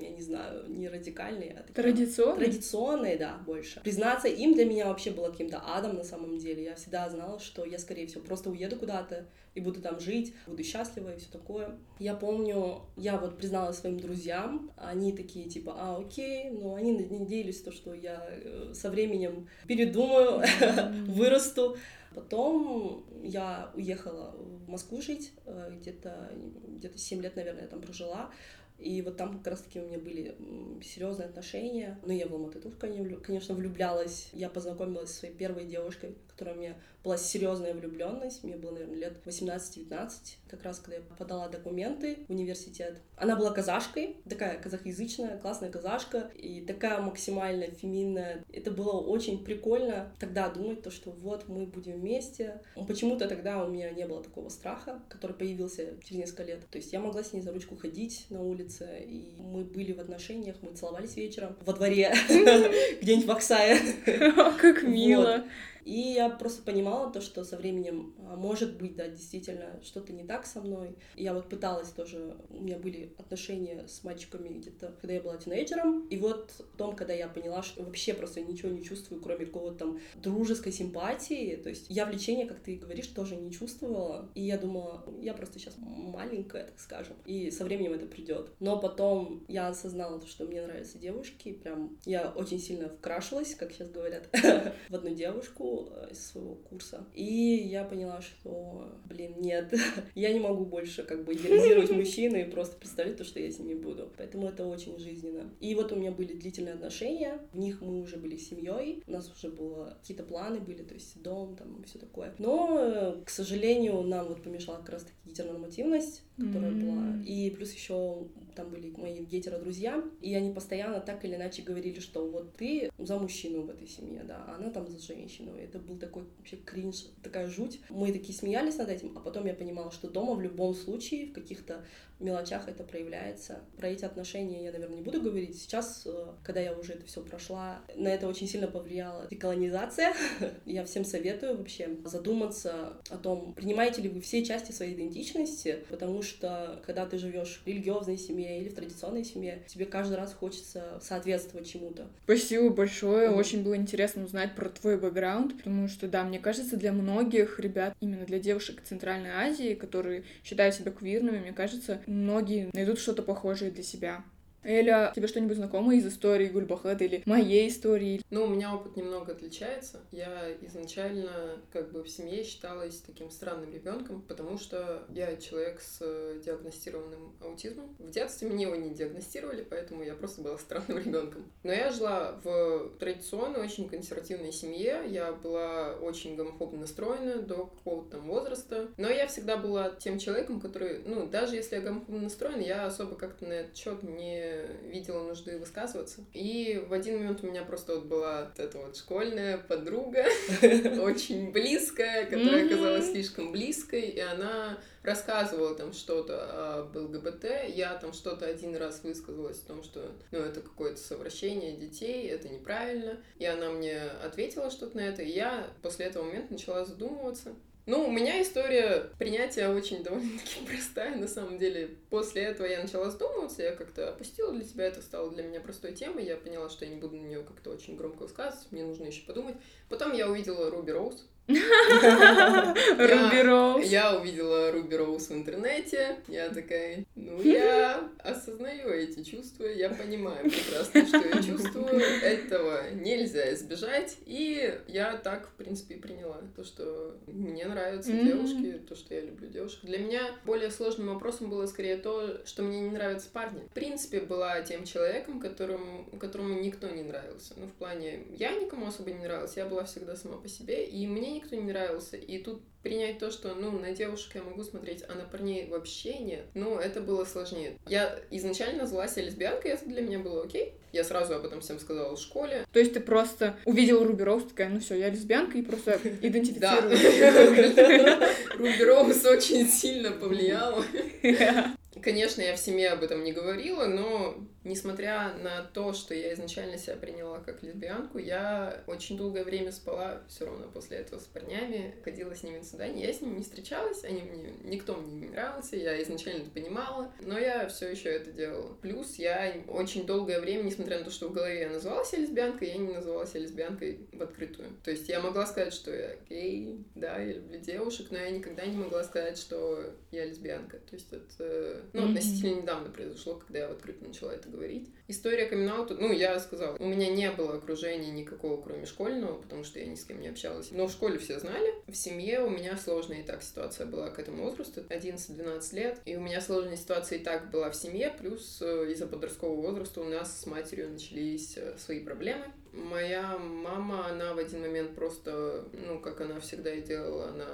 я 0.00 0.10
не 0.10 0.22
знаю, 0.22 0.68
не 0.68 0.88
радикальной, 0.88 1.48
а 1.48 1.62
такая... 1.62 1.92
Традиционной? 1.92 2.44
Традиционной, 2.44 3.16
да, 3.16 3.38
больше. 3.44 3.80
Признаться 3.80 4.28
им 4.28 4.54
для 4.54 4.64
меня 4.64 4.86
вообще 4.86 5.10
было 5.10 5.30
каким-то 5.30 5.60
адом 5.64 5.96
на 5.96 6.04
самом 6.04 6.38
деле. 6.38 6.64
Я 6.64 6.74
всегда 6.76 7.08
знала, 7.08 7.40
что 7.40 7.64
я, 7.64 7.78
скорее 7.78 8.06
всего, 8.06 8.22
просто 8.22 8.50
уеду 8.50 8.76
куда-то 8.76 9.26
и 9.54 9.60
буду 9.60 9.80
там 9.80 10.00
жить, 10.00 10.34
буду 10.46 10.62
счастлива 10.64 11.14
и 11.14 11.18
все 11.18 11.30
такое. 11.30 11.78
Я 11.98 12.14
помню, 12.14 12.82
я 12.96 13.18
вот 13.18 13.38
призналась 13.38 13.78
своим 13.78 13.98
друзьям, 13.98 14.70
они 14.76 15.12
такие 15.12 15.48
типа, 15.48 15.74
а, 15.76 15.96
окей, 15.98 16.50
но 16.50 16.74
они 16.74 16.92
надеялись, 16.92 17.62
то, 17.62 17.72
что 17.72 17.94
я 17.94 18.26
э, 18.28 18.72
со 18.74 18.90
временем 18.90 19.48
передумаю, 19.66 20.42
вырасту, 21.06 21.76
Потом 22.14 23.04
я 23.22 23.70
уехала 23.74 24.34
в 24.36 24.68
Москву 24.68 25.00
жить, 25.02 25.32
э, 25.46 25.70
где-то 25.78 26.30
где 26.68 26.90
7 26.94 27.22
лет, 27.22 27.36
наверное, 27.36 27.62
я 27.62 27.68
там 27.68 27.80
прожила. 27.80 28.30
И 28.78 29.02
вот 29.02 29.16
там 29.16 29.38
как 29.38 29.46
раз-таки 29.52 29.80
у 29.80 29.86
меня 29.86 29.98
были 29.98 30.36
серьезные 30.82 31.28
отношения. 31.28 31.98
Ну, 32.04 32.12
я 32.12 32.26
в 32.26 32.34
Алматы 32.34 32.60
тоже, 32.60 32.76
конечно, 32.76 33.54
влюблялась. 33.54 34.28
Я 34.32 34.48
познакомилась 34.48 35.10
со 35.10 35.20
своей 35.20 35.34
первой 35.34 35.64
девушкой, 35.64 36.16
которая 36.34 36.56
мне 36.56 36.74
была 37.04 37.16
серьезная 37.16 37.74
влюбленность. 37.74 38.42
Мне 38.42 38.56
было, 38.56 38.72
наверное, 38.72 38.96
лет 38.96 39.20
18-19, 39.24 40.10
как 40.48 40.62
раз 40.62 40.78
когда 40.78 40.96
я 40.96 41.02
подала 41.16 41.48
документы 41.48 42.18
в 42.26 42.30
университет. 42.30 43.00
Она 43.16 43.36
была 43.36 43.52
казашкой, 43.52 44.16
такая 44.28 44.58
казахоязычная, 44.58 45.38
классная 45.38 45.70
казашка, 45.70 46.30
и 46.34 46.62
такая 46.62 47.00
максимально 47.00 47.66
феминная. 47.66 48.44
Это 48.52 48.70
было 48.70 49.00
очень 49.00 49.44
прикольно 49.44 50.12
тогда 50.18 50.48
думать, 50.48 50.82
то, 50.82 50.90
что 50.90 51.10
вот 51.10 51.48
мы 51.48 51.66
будем 51.66 52.00
вместе. 52.00 52.60
Почему-то 52.88 53.28
тогда 53.28 53.62
у 53.64 53.68
меня 53.68 53.90
не 53.90 54.06
было 54.06 54.22
такого 54.22 54.48
страха, 54.48 55.00
который 55.08 55.36
появился 55.36 55.92
через 56.02 56.20
несколько 56.20 56.44
лет. 56.44 56.66
То 56.70 56.78
есть 56.78 56.92
я 56.92 57.00
могла 57.00 57.22
с 57.22 57.32
ней 57.32 57.42
за 57.42 57.52
ручку 57.52 57.76
ходить 57.76 58.26
на 58.30 58.42
улице, 58.42 58.88
и 59.06 59.36
мы 59.38 59.64
были 59.64 59.92
в 59.92 60.00
отношениях, 60.00 60.56
мы 60.62 60.72
целовались 60.72 61.16
вечером 61.16 61.56
во 61.64 61.74
дворе, 61.74 62.14
где-нибудь 62.28 63.26
в 63.26 63.30
Оксае. 63.30 63.78
Как 64.58 64.82
мило. 64.82 65.44
И 65.84 65.98
я 66.14 66.30
просто 66.30 66.62
понимала 66.62 67.10
то, 67.12 67.20
что 67.20 67.44
со 67.44 67.56
временем, 67.56 68.14
а, 68.18 68.36
может 68.36 68.76
быть, 68.78 68.96
да, 68.96 69.08
действительно, 69.08 69.80
что-то 69.82 70.12
не 70.12 70.24
так 70.24 70.46
со 70.46 70.60
мной. 70.60 70.96
Я 71.14 71.34
вот 71.34 71.48
пыталась 71.48 71.90
тоже, 71.90 72.36
у 72.50 72.62
меня 72.62 72.78
были 72.78 73.14
отношения 73.18 73.86
с 73.86 74.02
мальчиками 74.04 74.48
где-то, 74.48 74.94
когда 75.00 75.14
я 75.14 75.20
была 75.20 75.36
тинейджером. 75.36 76.08
И 76.08 76.16
вот 76.16 76.52
потом, 76.72 76.96
когда 76.96 77.12
я 77.12 77.28
поняла, 77.28 77.62
что 77.62 77.82
вообще 77.82 78.14
просто 78.14 78.40
ничего 78.40 78.70
не 78.70 78.82
чувствую, 78.82 79.20
кроме 79.20 79.46
какого-то 79.46 79.78
там 79.78 80.00
дружеской 80.16 80.72
симпатии, 80.72 81.56
то 81.56 81.68
есть 81.68 81.86
я 81.88 82.06
влечения, 82.06 82.46
как 82.46 82.60
ты 82.60 82.76
говоришь, 82.76 83.08
тоже 83.08 83.36
не 83.36 83.52
чувствовала. 83.52 84.30
И 84.34 84.42
я 84.42 84.58
думала, 84.58 85.04
я 85.20 85.34
просто 85.34 85.58
сейчас 85.58 85.74
маленькая, 85.78 86.66
так 86.66 86.80
скажем, 86.80 87.16
и 87.26 87.50
со 87.50 87.64
временем 87.64 87.92
это 87.92 88.06
придет. 88.06 88.50
Но 88.60 88.78
потом 88.78 89.44
я 89.48 89.68
осознала 89.68 90.20
то, 90.20 90.26
что 90.26 90.46
мне 90.46 90.62
нравятся 90.62 90.98
девушки, 90.98 91.52
прям 91.52 91.98
я 92.04 92.30
очень 92.30 92.58
сильно 92.58 92.88
вкрашилась, 92.88 93.54
как 93.54 93.72
сейчас 93.72 93.90
говорят, 93.90 94.28
в 94.88 94.94
одну 94.94 95.14
девушку, 95.14 95.73
Э, 95.90 96.08
из 96.10 96.26
своего 96.26 96.54
курса. 96.54 97.04
И 97.14 97.24
я 97.24 97.84
поняла, 97.84 98.20
что, 98.20 98.88
блин, 99.06 99.34
нет, 99.38 99.74
я 100.14 100.32
не 100.32 100.40
могу 100.40 100.64
больше 100.64 101.02
как 101.02 101.24
бы 101.24 101.34
идеализировать 101.34 101.90
мужчину 101.96 102.36
и 102.36 102.44
просто 102.44 102.76
представлять 102.76 103.16
то, 103.16 103.24
что 103.24 103.40
я 103.40 103.50
с 103.50 103.58
ним 103.58 103.68
не 103.68 103.74
буду. 103.74 104.12
Поэтому 104.16 104.48
это 104.48 104.66
очень 104.66 104.98
жизненно. 104.98 105.50
И 105.60 105.74
вот 105.74 105.92
у 105.92 105.96
меня 105.96 106.12
были 106.12 106.34
длительные 106.34 106.74
отношения, 106.74 107.40
в 107.52 107.58
них 107.58 107.80
мы 107.80 108.00
уже 108.00 108.16
были 108.16 108.36
семьей, 108.36 109.02
у 109.06 109.10
нас 109.10 109.30
уже 109.30 109.52
было 109.52 109.96
какие-то 110.00 110.24
планы 110.24 110.60
были, 110.60 110.82
то 110.82 110.94
есть 110.94 111.20
дом 111.22 111.56
там 111.56 111.80
и 111.80 111.84
все 111.84 111.98
такое. 111.98 112.34
Но, 112.38 113.22
к 113.24 113.30
сожалению, 113.30 114.02
нам 114.02 114.28
вот 114.28 114.42
помешал 114.42 114.76
как 114.76 114.90
раз 114.90 115.06
гетеронормативность, 115.24 116.22
которая 116.36 116.70
mm-hmm. 116.70 116.84
была. 116.84 117.24
И 117.24 117.50
плюс 117.50 117.72
еще 117.72 118.28
там 118.54 118.70
были 118.70 118.92
мои 118.96 119.24
гетеро-друзья, 119.24 120.02
и 120.20 120.34
они 120.34 120.52
постоянно 120.52 121.00
так 121.00 121.24
или 121.24 121.34
иначе 121.34 121.62
говорили, 121.62 122.00
что 122.00 122.26
вот 122.28 122.56
ты 122.56 122.90
за 122.98 123.18
мужчину 123.18 123.62
в 123.62 123.70
этой 123.70 123.86
семье, 123.86 124.22
да, 124.24 124.44
а 124.46 124.56
она 124.56 124.70
там 124.70 124.88
за 124.88 124.98
женщину. 124.98 125.56
Это 125.64 125.78
был 125.78 125.96
такой 125.96 126.24
вообще 126.38 126.56
кринж, 126.56 127.06
такая 127.22 127.46
жуть. 127.46 127.80
Мы 127.88 128.12
такие 128.12 128.36
смеялись 128.36 128.76
над 128.76 128.88
этим, 128.88 129.16
а 129.16 129.20
потом 129.20 129.46
я 129.46 129.54
понимала, 129.54 129.90
что 129.90 130.08
дома 130.08 130.34
в 130.34 130.40
любом 130.40 130.74
случае, 130.74 131.26
в 131.26 131.32
каких-то 131.32 131.84
мелочах 132.20 132.68
это 132.68 132.84
проявляется. 132.84 133.60
Про 133.76 133.88
эти 133.88 134.04
отношения 134.04 134.64
я, 134.64 134.72
наверное, 134.72 134.96
не 134.96 135.02
буду 135.02 135.20
говорить. 135.20 135.58
Сейчас, 135.60 136.02
э, 136.06 136.26
когда 136.42 136.60
я 136.60 136.72
уже 136.72 136.92
это 136.92 137.06
все 137.06 137.22
прошла, 137.22 137.80
на 137.96 138.08
это 138.08 138.28
очень 138.28 138.48
сильно 138.48 138.68
повлияла 138.68 139.26
деколонизация. 139.30 140.14
я 140.64 140.84
всем 140.84 141.04
советую 141.04 141.56
вообще 141.56 141.98
задуматься 142.04 142.98
о 143.10 143.18
том, 143.18 143.54
принимаете 143.54 144.02
ли 144.02 144.08
вы 144.08 144.20
все 144.20 144.44
части 144.44 144.72
своей 144.72 144.94
идентичности, 144.94 145.84
потому 145.90 146.22
что 146.22 146.80
когда 146.86 147.06
ты 147.06 147.18
живешь 147.18 147.60
в 147.64 147.66
религиозной 147.66 148.16
семье 148.16 148.60
или 148.60 148.68
в 148.68 148.74
традиционной 148.74 149.24
семье, 149.24 149.64
тебе 149.66 149.84
каждый 149.86 150.16
раз 150.16 150.32
хочется 150.32 151.00
соответствовать 151.02 151.68
чему-то. 151.68 152.06
Спасибо 152.24 152.70
большое. 152.70 153.30
Очень 153.30 153.62
было 153.62 153.76
интересно 153.76 154.24
узнать 154.24 154.54
про 154.54 154.68
твой 154.68 154.98
бэкграунд, 154.98 155.53
потому 155.56 155.88
что, 155.88 156.08
да, 156.08 156.24
мне 156.24 156.38
кажется, 156.38 156.76
для 156.76 156.92
многих 156.92 157.58
ребят, 157.60 157.94
именно 158.00 158.24
для 158.24 158.38
девушек 158.38 158.82
Центральной 158.82 159.30
Азии, 159.30 159.74
которые 159.74 160.24
считают 160.42 160.74
себя 160.74 160.92
квирными, 160.92 161.38
мне 161.38 161.52
кажется, 161.52 162.02
многие 162.06 162.70
найдут 162.72 162.98
что-то 162.98 163.22
похожее 163.22 163.70
для 163.70 163.82
себя. 163.82 164.24
Эля, 164.64 165.12
тебе 165.14 165.28
что-нибудь 165.28 165.56
знакомо 165.56 165.94
из 165.94 166.06
истории 166.06 166.48
Гульбахет 166.48 167.02
или 167.02 167.22
моей 167.26 167.68
истории? 167.68 168.22
Ну, 168.30 168.44
у 168.44 168.48
меня 168.48 168.74
опыт 168.74 168.96
немного 168.96 169.32
отличается. 169.32 170.00
Я 170.10 170.52
изначально 170.62 171.58
как 171.70 171.92
бы 171.92 172.02
в 172.02 172.08
семье 172.08 172.44
считалась 172.44 173.00
таким 173.00 173.30
странным 173.30 173.72
ребенком, 173.72 174.22
потому 174.22 174.58
что 174.58 175.04
я 175.10 175.36
человек 175.36 175.80
с 175.80 175.98
э, 176.00 176.40
диагностированным 176.44 177.34
аутизмом. 177.42 177.94
В 177.98 178.10
детстве 178.10 178.48
мне 178.48 178.64
его 178.64 178.74
не 178.74 178.94
диагностировали, 178.94 179.66
поэтому 179.68 180.02
я 180.02 180.14
просто 180.14 180.40
была 180.40 180.56
странным 180.56 180.98
ребенком. 180.98 181.44
Но 181.62 181.72
я 181.72 181.90
жила 181.90 182.40
в 182.42 182.90
традиционной, 182.98 183.60
очень 183.60 183.88
консервативной 183.88 184.52
семье. 184.52 185.02
Я 185.06 185.32
была 185.32 185.94
очень 185.96 186.36
гомофобно 186.36 186.80
настроена 186.80 187.42
до 187.42 187.66
какого-то 187.66 188.12
там 188.12 188.26
возраста. 188.28 188.88
Но 188.96 189.08
я 189.08 189.26
всегда 189.26 189.58
была 189.58 189.90
тем 189.90 190.18
человеком, 190.18 190.58
который, 190.58 191.02
ну, 191.04 191.26
даже 191.26 191.56
если 191.56 191.76
я 191.76 191.82
гомофобно 191.82 192.22
настроена, 192.22 192.62
я 192.62 192.86
особо 192.86 193.14
как-то 193.16 193.44
на 193.44 193.52
этот 193.52 193.76
счет 193.76 194.02
не 194.02 194.53
видела 194.84 195.22
нужды 195.22 195.58
высказываться. 195.58 196.24
И 196.32 196.82
в 196.88 196.92
один 196.92 197.18
момент 197.18 197.42
у 197.42 197.46
меня 197.46 197.64
просто 197.64 197.94
вот 197.94 198.04
была 198.04 198.44
вот 198.44 198.58
эта 198.58 198.78
вот 198.78 198.96
школьная 198.96 199.58
подруга, 199.58 200.24
очень 201.00 201.52
близкая, 201.52 202.24
которая 202.24 202.66
оказалась 202.66 203.10
слишком 203.10 203.52
близкой, 203.52 204.02
и 204.02 204.20
она 204.20 204.78
рассказывала 205.02 205.74
там 205.74 205.92
что-то 205.92 206.78
об 206.80 206.96
ЛГБТ, 206.96 207.44
я 207.74 207.94
там 207.94 208.12
что-то 208.12 208.46
один 208.46 208.74
раз 208.74 209.02
высказалась 209.04 209.62
о 209.62 209.66
том, 209.66 209.82
что 209.82 210.10
ну, 210.30 210.38
это 210.38 210.60
какое-то 210.60 210.98
совращение 210.98 211.76
детей, 211.76 212.26
это 212.28 212.48
неправильно, 212.48 213.18
и 213.38 213.44
она 213.44 213.70
мне 213.70 214.00
ответила 214.00 214.70
что-то 214.70 214.96
на 214.96 215.00
это, 215.00 215.22
и 215.22 215.30
я 215.30 215.68
после 215.82 216.06
этого 216.06 216.24
момента 216.24 216.54
начала 216.54 216.84
задумываться, 216.84 217.54
ну, 217.86 218.08
у 218.08 218.10
меня 218.10 218.40
история 218.42 219.10
принятия 219.18 219.68
очень 219.68 220.02
довольно-таки 220.02 220.64
простая, 220.66 221.16
на 221.16 221.28
самом 221.28 221.58
деле. 221.58 221.96
После 222.08 222.42
этого 222.42 222.66
я 222.66 222.80
начала 222.80 223.10
задумываться, 223.10 223.62
я 223.62 223.72
как-то 223.72 224.08
опустила 224.08 224.52
для 224.52 224.64
себя, 224.64 224.86
это 224.86 225.02
стало 225.02 225.30
для 225.30 225.42
меня 225.42 225.60
простой 225.60 225.92
темой, 225.92 226.24
я 226.24 226.36
поняла, 226.36 226.70
что 226.70 226.84
я 226.84 226.90
не 226.90 226.96
буду 226.96 227.16
на 227.16 227.26
нее 227.26 227.42
как-то 227.42 227.70
очень 227.70 227.96
громко 227.96 228.22
высказываться, 228.22 228.68
мне 228.70 228.84
нужно 228.84 229.04
еще 229.04 229.22
подумать. 229.22 229.56
Потом 229.88 230.12
я 230.12 230.28
увидела 230.30 230.70
Руби 230.70 230.92
Роуз, 230.92 231.26
Руби 231.46 233.42
Роуз. 233.42 233.86
Я 233.86 234.16
увидела 234.18 234.72
Руби 234.72 234.96
Роуз 234.96 235.28
в 235.28 235.32
интернете. 235.32 236.16
Я 236.26 236.48
такая, 236.48 237.04
ну, 237.14 237.40
я 237.42 238.08
осознаю 238.18 238.88
эти 238.88 239.22
чувства, 239.22 239.66
я 239.66 239.90
понимаю 239.90 240.50
прекрасно, 240.50 241.06
что 241.06 241.18
я 241.18 241.42
чувствую. 241.42 242.00
Этого 242.00 242.90
нельзя 242.92 243.52
избежать. 243.54 244.16
И 244.24 244.80
я 244.88 245.16
так, 245.16 245.48
в 245.48 245.52
принципе, 245.52 245.96
и 245.96 246.00
приняла. 246.00 246.40
То, 246.56 246.64
что 246.64 247.16
мне 247.26 247.66
нравятся 247.66 248.12
девушки, 248.12 248.80
то, 248.88 248.96
что 248.96 249.14
я 249.14 249.20
люблю 249.20 249.48
девушек. 249.48 249.80
Для 249.82 249.98
меня 249.98 250.22
более 250.44 250.70
сложным 250.70 251.08
вопросом 251.08 251.50
было 251.50 251.66
скорее 251.66 251.98
то, 251.98 252.40
что 252.46 252.62
мне 252.62 252.80
не 252.80 252.90
нравятся 252.90 253.28
парни. 253.30 253.60
В 253.70 253.74
принципе, 253.74 254.20
была 254.20 254.62
тем 254.62 254.84
человеком, 254.84 255.40
которым, 255.40 256.06
которому 256.18 256.54
никто 256.60 256.88
не 256.88 257.02
нравился. 257.02 257.52
Ну, 257.56 257.66
в 257.66 257.72
плане, 257.72 258.24
я 258.30 258.54
никому 258.54 258.86
особо 258.86 259.10
не 259.10 259.22
нравилась, 259.22 259.56
я 259.56 259.66
была 259.66 259.84
всегда 259.84 260.16
сама 260.16 260.38
по 260.38 260.48
себе, 260.48 260.84
и 260.84 261.06
мне 261.06 261.33
никто 261.34 261.56
не 261.56 261.62
нравился. 261.62 262.16
И 262.16 262.38
тут 262.38 262.62
принять 262.82 263.18
то, 263.18 263.30
что, 263.30 263.54
ну, 263.54 263.70
на 263.72 263.92
девушек 263.92 264.34
я 264.34 264.42
могу 264.42 264.62
смотреть, 264.62 265.02
а 265.08 265.14
на 265.14 265.24
парней 265.24 265.66
вообще 265.66 266.18
нет, 266.18 266.44
ну, 266.54 266.78
это 266.78 267.00
было 267.00 267.24
сложнее. 267.24 267.78
Я 267.86 268.20
изначально 268.30 268.82
назвалась 268.82 269.16
лесбиянкой, 269.16 269.72
это 269.72 269.86
для 269.86 270.02
меня 270.02 270.18
было 270.18 270.44
окей. 270.44 270.74
Я 270.92 271.02
сразу 271.02 271.34
об 271.34 271.44
этом 271.44 271.60
всем 271.60 271.80
сказала 271.80 272.14
в 272.14 272.20
школе. 272.20 272.64
То 272.72 272.78
есть 272.78 272.92
ты 272.92 273.00
просто 273.00 273.56
увидела 273.64 274.04
Руби 274.04 274.22
Роуз, 274.22 274.44
такая, 274.44 274.68
ну 274.68 274.78
все, 274.80 274.94
я 274.94 275.08
лесбиянка, 275.08 275.58
и 275.58 275.62
просто 275.62 275.98
идентифицирую. 276.20 276.90
Руби 278.58 278.84
Роуз 278.84 279.24
очень 279.24 279.66
сильно 279.66 280.12
повлияла. 280.12 280.84
Конечно, 282.02 282.42
я 282.42 282.54
в 282.54 282.58
семье 282.58 282.90
об 282.90 283.02
этом 283.02 283.24
не 283.24 283.32
говорила, 283.32 283.86
но 283.86 284.36
несмотря 284.64 285.34
на 285.34 285.62
то, 285.62 285.92
что 285.92 286.14
я 286.14 286.32
изначально 286.34 286.78
себя 286.78 286.96
приняла 286.96 287.40
как 287.40 287.62
лесбиянку, 287.62 288.18
я 288.18 288.82
очень 288.86 289.16
долгое 289.16 289.44
время 289.44 289.72
спала 289.72 290.22
все 290.28 290.46
равно 290.46 290.68
после 290.72 290.98
этого 290.98 291.20
с 291.20 291.24
парнями, 291.24 291.94
ходила 292.02 292.34
с 292.34 292.42
ними 292.42 292.58
на 292.58 292.64
свидание. 292.64 293.06
Я 293.06 293.12
с 293.12 293.20
ними 293.20 293.36
не 293.36 293.42
встречалась, 293.42 294.04
они 294.04 294.22
мне, 294.22 294.54
никто 294.64 294.96
мне 294.96 295.26
не 295.26 295.28
нравился, 295.28 295.76
я 295.76 296.02
изначально 296.02 296.42
это 296.42 296.50
понимала, 296.50 297.12
но 297.20 297.38
я 297.38 297.68
все 297.68 297.90
еще 297.90 298.10
это 298.10 298.32
делала. 298.32 298.74
Плюс 298.80 299.16
я 299.16 299.54
очень 299.68 300.06
долгое 300.06 300.40
время, 300.40 300.62
несмотря 300.62 300.98
на 300.98 301.04
то, 301.04 301.10
что 301.10 301.28
в 301.28 301.32
голове 301.32 301.60
я 301.60 301.70
называла 301.70 302.04
себя 302.04 302.22
лесбиянкой, 302.22 302.68
я 302.68 302.76
не 302.78 302.92
называла 302.92 303.26
себя 303.26 303.40
лесбиянкой 303.40 304.08
в 304.12 304.22
открытую. 304.22 304.68
То 304.82 304.90
есть 304.90 305.08
я 305.08 305.20
могла 305.20 305.46
сказать, 305.46 305.74
что 305.74 305.94
я 305.94 306.16
гей, 306.28 306.84
да, 306.94 307.18
я 307.18 307.34
люблю 307.34 307.60
девушек, 307.60 308.08
но 308.10 308.18
я 308.18 308.30
никогда 308.30 308.64
не 308.64 308.76
могла 308.76 309.04
сказать, 309.04 309.38
что 309.38 309.94
я 310.10 310.24
лесбиянка. 310.24 310.78
То 310.78 310.94
есть 310.94 311.12
это, 311.12 311.82
ну, 311.92 312.08
относительно 312.08 312.60
недавно 312.62 312.90
произошло, 312.90 313.34
когда 313.34 313.60
я 313.60 313.68
в 313.68 313.72
открытую 313.72 314.08
начала 314.08 314.30
это 314.30 314.48
говорить. 314.54 314.92
История 315.06 315.44
камин 315.46 315.70
ну, 315.90 316.12
я 316.12 316.38
сказала, 316.40 316.76
у 316.78 316.86
меня 316.86 317.10
не 317.10 317.30
было 317.30 317.56
окружения 317.56 318.10
никакого, 318.10 318.60
кроме 318.60 318.86
школьного, 318.86 319.40
потому 319.40 319.62
что 319.62 319.78
я 319.78 319.86
ни 319.86 319.96
с 319.96 320.04
кем 320.04 320.20
не 320.20 320.28
общалась. 320.28 320.70
Но 320.70 320.86
в 320.86 320.92
школе 320.92 321.18
все 321.18 321.38
знали. 321.38 321.74
В 321.86 321.94
семье 321.94 322.40
у 322.40 322.48
меня 322.48 322.76
сложная 322.78 323.20
и 323.20 323.22
так 323.22 323.42
ситуация 323.42 323.86
была 323.86 324.08
к 324.10 324.18
этому 324.18 324.44
возрасту, 324.44 324.80
11-12 324.80 325.74
лет. 325.74 326.00
И 326.06 326.16
у 326.16 326.20
меня 326.20 326.40
сложная 326.40 326.76
ситуация 326.76 327.18
и 327.18 327.22
так 327.22 327.50
была 327.50 327.70
в 327.70 327.76
семье, 327.76 328.14
плюс 328.18 328.60
э, 328.62 328.92
из-за 328.92 329.06
подросткового 329.06 329.60
возраста 329.60 330.00
у 330.00 330.04
нас 330.04 330.40
с 330.40 330.46
матерью 330.46 330.90
начались 330.90 331.56
э, 331.58 331.76
свои 331.76 332.00
проблемы. 332.00 332.46
Моя 332.72 333.38
мама, 333.38 334.08
она 334.08 334.34
в 334.34 334.38
один 334.38 334.62
момент 334.62 334.94
просто, 334.94 335.64
ну, 335.86 336.00
как 336.00 336.20
она 336.22 336.40
всегда 336.40 336.72
и 336.72 336.82
делала, 336.82 337.28
она 337.28 337.46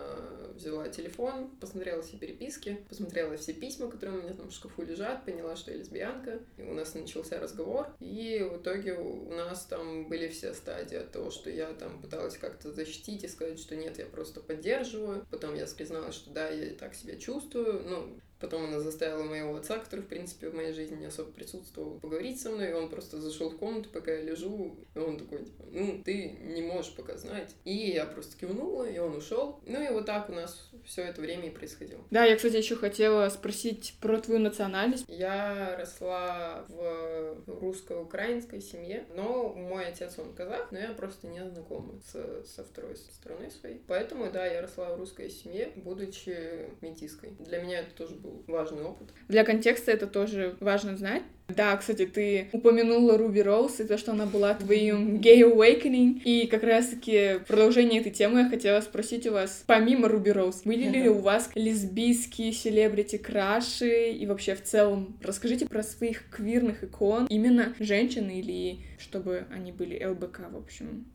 взяла 0.54 0.88
телефон, 0.88 1.50
посмотрела 1.60 2.02
все 2.02 2.16
переписки, 2.16 2.78
посмотрела 2.88 3.36
все 3.36 3.52
письма, 3.52 3.90
которые 3.90 4.20
у 4.20 4.22
меня 4.22 4.34
там 4.34 4.48
в 4.48 4.52
шкафу 4.52 4.82
лежат, 4.82 5.24
поняла, 5.24 5.56
что 5.56 5.72
я 5.72 5.78
лесбиянка. 5.78 6.38
И 6.58 6.62
у 6.62 6.74
нас 6.74 6.94
начался 6.94 7.39
разговор. 7.40 7.88
И 8.00 8.46
в 8.50 8.58
итоге 8.58 8.94
у 8.94 9.30
нас 9.30 9.64
там 9.64 10.08
были 10.08 10.28
все 10.28 10.54
стадии 10.54 10.96
от 10.96 11.10
того, 11.10 11.30
что 11.30 11.50
я 11.50 11.72
там 11.72 12.00
пыталась 12.00 12.36
как-то 12.36 12.72
защитить 12.72 13.24
и 13.24 13.28
сказать, 13.28 13.58
что 13.58 13.76
нет, 13.76 13.98
я 13.98 14.06
просто 14.06 14.40
поддерживаю. 14.40 15.26
Потом 15.30 15.54
я 15.54 15.66
призналась, 15.66 16.14
что 16.14 16.30
да, 16.30 16.48
я 16.48 16.74
так 16.74 16.94
себя 16.94 17.16
чувствую. 17.16 17.82
Ну, 17.88 18.20
Потом 18.40 18.64
она 18.64 18.80
заставила 18.80 19.22
моего 19.22 19.54
отца, 19.54 19.78
который, 19.78 20.00
в 20.00 20.08
принципе, 20.08 20.48
в 20.48 20.54
моей 20.54 20.72
жизни 20.72 20.96
не 20.96 21.06
особо 21.06 21.30
присутствовал, 21.30 22.00
поговорить 22.00 22.40
со 22.40 22.50
мной. 22.50 22.70
И 22.70 22.72
он 22.72 22.88
просто 22.88 23.20
зашел 23.20 23.50
в 23.50 23.58
комнату, 23.58 23.90
пока 23.92 24.12
я 24.12 24.22
лежу. 24.22 24.76
И 24.94 24.98
он 24.98 25.18
такой, 25.18 25.44
типа, 25.44 25.64
ну, 25.70 26.02
ты 26.02 26.30
не 26.42 26.62
можешь 26.62 26.94
пока 26.94 27.16
знать. 27.18 27.54
И 27.64 27.74
я 27.74 28.06
просто 28.06 28.38
кивнула, 28.38 28.88
и 28.88 28.98
он 28.98 29.16
ушел. 29.16 29.60
Ну 29.66 29.82
и 29.82 29.92
вот 29.92 30.06
так 30.06 30.30
у 30.30 30.32
нас 30.32 30.70
все 30.86 31.02
это 31.02 31.20
время 31.20 31.48
и 31.48 31.50
происходило. 31.50 32.00
Да, 32.10 32.24
я, 32.24 32.36
кстати, 32.36 32.56
еще 32.56 32.76
хотела 32.76 33.28
спросить 33.28 33.94
про 34.00 34.18
твою 34.18 34.40
национальность. 34.40 35.04
Я 35.08 35.76
росла 35.76 36.64
в 36.68 37.36
русско-украинской 37.46 38.60
семье, 38.60 39.04
но 39.14 39.52
мой 39.52 39.86
отец, 39.86 40.18
он 40.18 40.32
казах, 40.34 40.72
но 40.72 40.78
я 40.78 40.92
просто 40.92 41.26
не 41.26 41.40
знакома 41.44 42.00
с, 42.10 42.46
со 42.46 42.64
второй 42.64 42.96
стороной 42.96 43.50
своей. 43.50 43.82
Поэтому, 43.86 44.30
да, 44.30 44.46
я 44.46 44.62
росла 44.62 44.94
в 44.94 44.98
русской 44.98 45.28
семье, 45.28 45.72
будучи 45.76 46.70
метиской. 46.80 47.30
Для 47.38 47.60
меня 47.60 47.80
это 47.80 47.94
тоже 47.94 48.14
был 48.14 48.29
был 48.30 48.44
важный 48.46 48.82
опыт. 48.82 49.08
Для 49.28 49.44
контекста 49.44 49.92
это 49.92 50.06
тоже 50.06 50.56
важно 50.60 50.96
знать. 50.96 51.22
Да, 51.48 51.76
кстати, 51.76 52.06
ты 52.06 52.48
упомянула 52.52 53.18
Руби 53.18 53.42
Роуз 53.42 53.80
и 53.80 53.84
то, 53.84 53.98
что 53.98 54.12
она 54.12 54.26
была 54.26 54.54
твоим 54.54 55.16
gay 55.16 55.40
awakening. 55.40 56.22
И 56.24 56.46
как 56.46 56.62
раз-таки 56.62 57.38
в 57.38 57.46
продолжение 57.46 58.00
этой 58.00 58.12
темы 58.12 58.40
я 58.40 58.48
хотела 58.48 58.80
спросить 58.80 59.26
у 59.26 59.32
вас, 59.32 59.64
помимо 59.66 60.08
Руби 60.08 60.30
Роуз, 60.30 60.62
были 60.64 60.88
ли 60.88 61.08
у 61.08 61.18
вас 61.18 61.50
лесбийские 61.54 62.52
селебрити 62.52 63.18
краши 63.18 64.10
и 64.10 64.26
вообще 64.26 64.54
в 64.54 64.62
целом 64.62 65.18
расскажите 65.22 65.66
про 65.66 65.82
своих 65.82 66.28
квирных 66.30 66.84
икон, 66.84 67.26
именно 67.26 67.74
женщин 67.78 68.30
или 68.30 68.78
чтобы 68.98 69.46
они 69.52 69.72
были 69.72 70.04
ЛБК, 70.04 70.50
в 70.52 70.56
общем? 70.56 71.06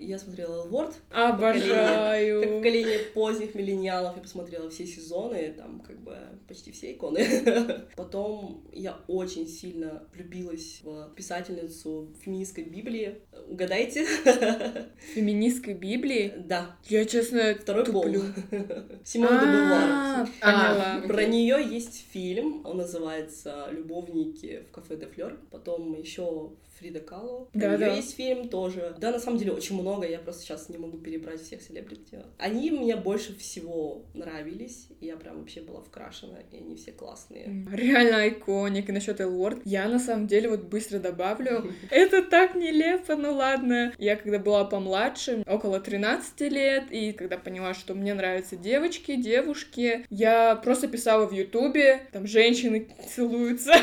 Я 0.00 0.18
смотрела 0.18 0.64
Элворд. 0.64 0.94
Обожаю. 1.10 2.42
Как 2.42 2.50
поколение 2.56 2.98
поздних 3.14 3.54
миллениалов 3.54 4.16
я 4.16 4.22
посмотрела 4.22 4.70
все 4.70 4.86
сезоны, 4.86 5.52
там 5.56 5.80
как 5.80 5.98
бы 6.00 6.16
почти 6.46 6.72
все 6.72 6.92
иконы. 6.92 7.26
Потом 7.96 8.62
я 8.72 8.96
очень 9.06 9.46
сильно 9.48 10.02
влюбилась 10.14 10.80
в 10.82 11.10
писательницу 11.14 12.08
феминистской 12.22 12.64
Библии. 12.64 13.18
Угадайте? 13.48 14.06
Феминистской 15.14 15.74
Библии? 15.74 16.32
Да. 16.36 16.76
Я, 16.88 17.04
честно, 17.04 17.54
Второй 17.60 17.84
пол. 17.84 18.02
туплю. 18.02 18.22
Симон 19.04 19.38
де 19.40 19.46
Бувар. 19.46 19.88
А, 19.90 20.26
Поняла. 20.40 21.02
Про 21.06 21.24
нее 21.26 21.66
есть 21.68 22.04
фильм, 22.12 22.62
он 22.64 22.78
называется 22.78 23.68
«Любовники 23.70 24.64
в 24.68 24.72
кафе 24.72 24.96
де 24.96 25.06
Флёр». 25.06 25.38
Потом 25.50 25.94
еще 25.94 26.50
Фрида 26.78 27.00
Кало. 27.00 27.46
Про 27.46 27.60
Да, 27.60 27.68
неё 27.70 27.78
да. 27.78 27.94
есть 27.94 28.16
фильм 28.16 28.48
тоже. 28.48 28.94
Да, 28.98 29.10
на 29.10 29.18
самом 29.18 29.38
деле 29.38 29.52
очень 29.52 29.80
много, 29.80 30.06
я 30.06 30.18
просто 30.18 30.42
сейчас 30.42 30.68
не 30.68 30.78
могу 30.78 30.98
перебрать 30.98 31.42
всех 31.42 31.62
селебрити. 31.62 32.22
Они 32.38 32.70
мне 32.70 32.96
больше 32.96 33.36
всего 33.36 34.04
нравились, 34.14 34.88
и 35.00 35.06
я 35.06 35.16
прям 35.16 35.40
вообще 35.40 35.60
была 35.60 35.80
вкрашена, 35.80 36.38
и 36.52 36.56
они 36.58 36.76
все 36.76 36.92
классные. 36.92 37.66
Реально 37.72 38.28
иконик. 38.28 38.88
И 38.88 38.92
насчет 38.92 39.20
Элворд, 39.20 39.58
я 39.64 39.88
на 39.88 39.98
самом 39.98 40.26
деле 40.26 40.48
вот 40.48 40.64
быстро 40.64 40.98
добавлю. 40.98 41.72
Это 41.90 42.22
так 42.22 42.54
нелепо, 42.54 43.16
ну 43.16 43.34
ладно. 43.34 43.92
Я 43.98 44.16
когда 44.16 44.38
была 44.38 44.64
помладше, 44.64 45.42
около 45.46 45.80
13 45.80 46.40
лет, 46.52 46.84
и 46.90 47.12
когда 47.12 47.38
поняла, 47.38 47.74
что 47.74 47.94
мне 47.94 48.14
нравятся 48.14 48.56
девочки, 48.56 49.16
девушки, 49.16 50.06
я 50.10 50.56
просто 50.56 50.88
писала 50.88 51.26
в 51.26 51.32
Ютубе, 51.32 52.06
там 52.12 52.26
женщины 52.26 52.88
целуются. 53.14 53.72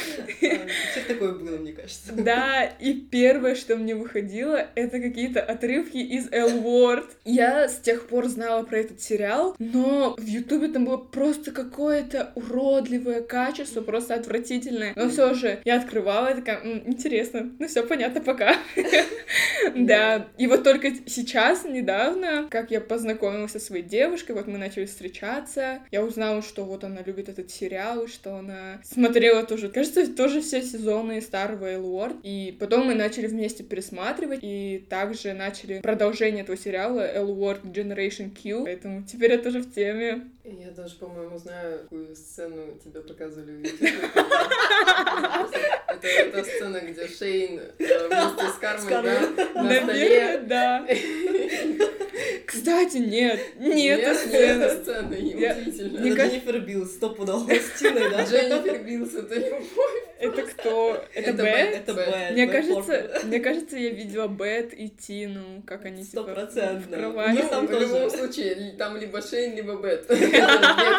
Все 0.40 1.00
такое 1.06 1.32
было, 1.32 1.56
мне 1.58 1.72
кажется. 1.72 2.12
Да, 2.12 2.64
и 2.64 2.94
первое, 2.94 3.54
что 3.54 3.76
мне 3.76 3.94
выходило, 3.94 4.66
это 4.74 5.00
какие-то 5.00 5.40
отрывки 5.42 5.96
из 5.98 6.28
Элворд. 6.32 7.06
Я 7.24 7.68
с 7.68 7.78
тех 7.78 8.06
пор 8.08 8.26
знала 8.28 8.62
про 8.64 8.78
этот 8.78 9.00
сериал, 9.00 9.54
но 9.58 10.14
в 10.18 10.24
Ютубе 10.26 10.68
там 10.68 10.84
было 10.84 10.96
просто 10.96 11.50
какое-то 11.52 12.32
уродливое 12.34 13.22
качество, 13.22 13.80
просто 13.80 14.14
отвратительное. 14.14 14.92
Но 14.96 15.08
все 15.08 15.34
же 15.34 15.60
я 15.64 15.76
открывала 15.78 16.32
и 16.32 16.34
такая, 16.36 16.60
«М, 16.62 16.82
интересно, 16.86 17.50
ну 17.58 17.68
все 17.68 17.82
понятно, 17.82 18.20
пока. 18.20 18.56
Да, 19.74 20.26
и 20.38 20.46
вот 20.46 20.64
только 20.64 20.90
сейчас, 21.06 21.64
недавно, 21.64 22.48
как 22.50 22.70
я 22.70 22.80
познакомилась 22.80 23.52
со 23.52 23.60
своей 23.60 23.84
девушкой, 23.84 24.32
вот 24.32 24.46
мы 24.46 24.58
начали 24.58 24.86
встречаться, 24.86 25.80
я 25.90 26.02
узнала, 26.02 26.42
что 26.42 26.64
вот 26.64 26.82
она 26.82 27.02
любит 27.04 27.28
этот 27.28 27.50
сериал, 27.50 28.08
что 28.08 28.36
она 28.36 28.80
смотрела 28.82 29.44
тоже, 29.44 29.68
кажется, 29.68 29.99
тоже 30.06 30.40
все 30.40 30.62
сезоны 30.62 31.20
старого 31.20 31.74
Элуорд, 31.74 32.16
и 32.22 32.56
потом 32.58 32.86
мы 32.86 32.94
начали 32.94 33.26
вместе 33.26 33.62
пересматривать, 33.62 34.40
и 34.42 34.84
также 34.88 35.32
начали 35.32 35.80
продолжение 35.80 36.42
этого 36.42 36.56
сериала 36.56 37.06
L 37.16 37.26
Word 37.26 37.64
Generation 37.64 38.30
Q, 38.30 38.64
поэтому 38.64 39.02
теперь 39.02 39.32
я 39.32 39.38
тоже 39.38 39.60
в 39.60 39.72
теме. 39.72 40.28
Я 40.44 40.70
даже, 40.70 40.96
по-моему, 40.96 41.38
знаю, 41.38 41.80
какую 41.80 42.14
сцену 42.16 42.78
тебе 42.82 43.00
показывали 43.00 43.52
в. 43.52 43.64
Это 45.90 46.06
эта 46.06 46.44
сцена, 46.44 46.80
где 46.80 47.06
Шейн 47.06 47.60
э, 47.60 47.72
вместе 47.78 48.48
с 48.48 48.58
Кармой, 48.58 48.90
на 49.54 49.82
столе. 49.82 50.38
да. 50.46 50.86
Кстати, 52.50 52.96
нет, 52.96 53.40
не 53.58 53.74
Нет, 53.74 54.00
эта 54.00 54.10
не 54.10 54.16
сцена. 54.16 54.62
эта 54.64 54.82
сцена, 54.82 55.14
Я- 55.14 55.52
удивительно. 55.52 56.00
Мне 56.00 56.08
Это 56.10 56.16
кажется- 56.16 56.38
Дженнифер 56.40 56.60
Билз, 56.66 56.86
стопудово 56.86 57.50
с 57.52 57.78
Тиной, 57.78 58.10
да? 58.10 58.24
Дженнифер 58.24 58.78
Билз, 58.82 59.14
это 59.14 59.34
любовь. 59.36 60.04
Это 60.18 60.42
кто? 60.42 61.04
Это 61.14 61.32
Бэт? 61.32 61.74
Это. 61.76 61.94
Бэт, 61.94 62.32
Мне 62.32 62.46
кажется, 62.48 63.20
мне 63.24 63.40
кажется, 63.40 63.76
я 63.78 63.90
видела 63.90 64.26
Бет 64.28 64.74
и 64.78 64.88
Тину, 64.88 65.62
как 65.66 65.84
они 65.84 66.04
типа 66.04 66.22
в 66.22 66.24
Стопроцентно. 66.24 66.96
кровати. 66.96 67.44
Там 67.48 67.66
Ну, 67.70 67.78
в 67.78 67.80
любом 67.80 68.10
случае, 68.10 68.74
там 68.76 68.96
либо 68.96 69.22
Шейн, 69.22 69.54
либо 69.56 69.76
Бет. 69.76 70.06
Две 70.08 70.28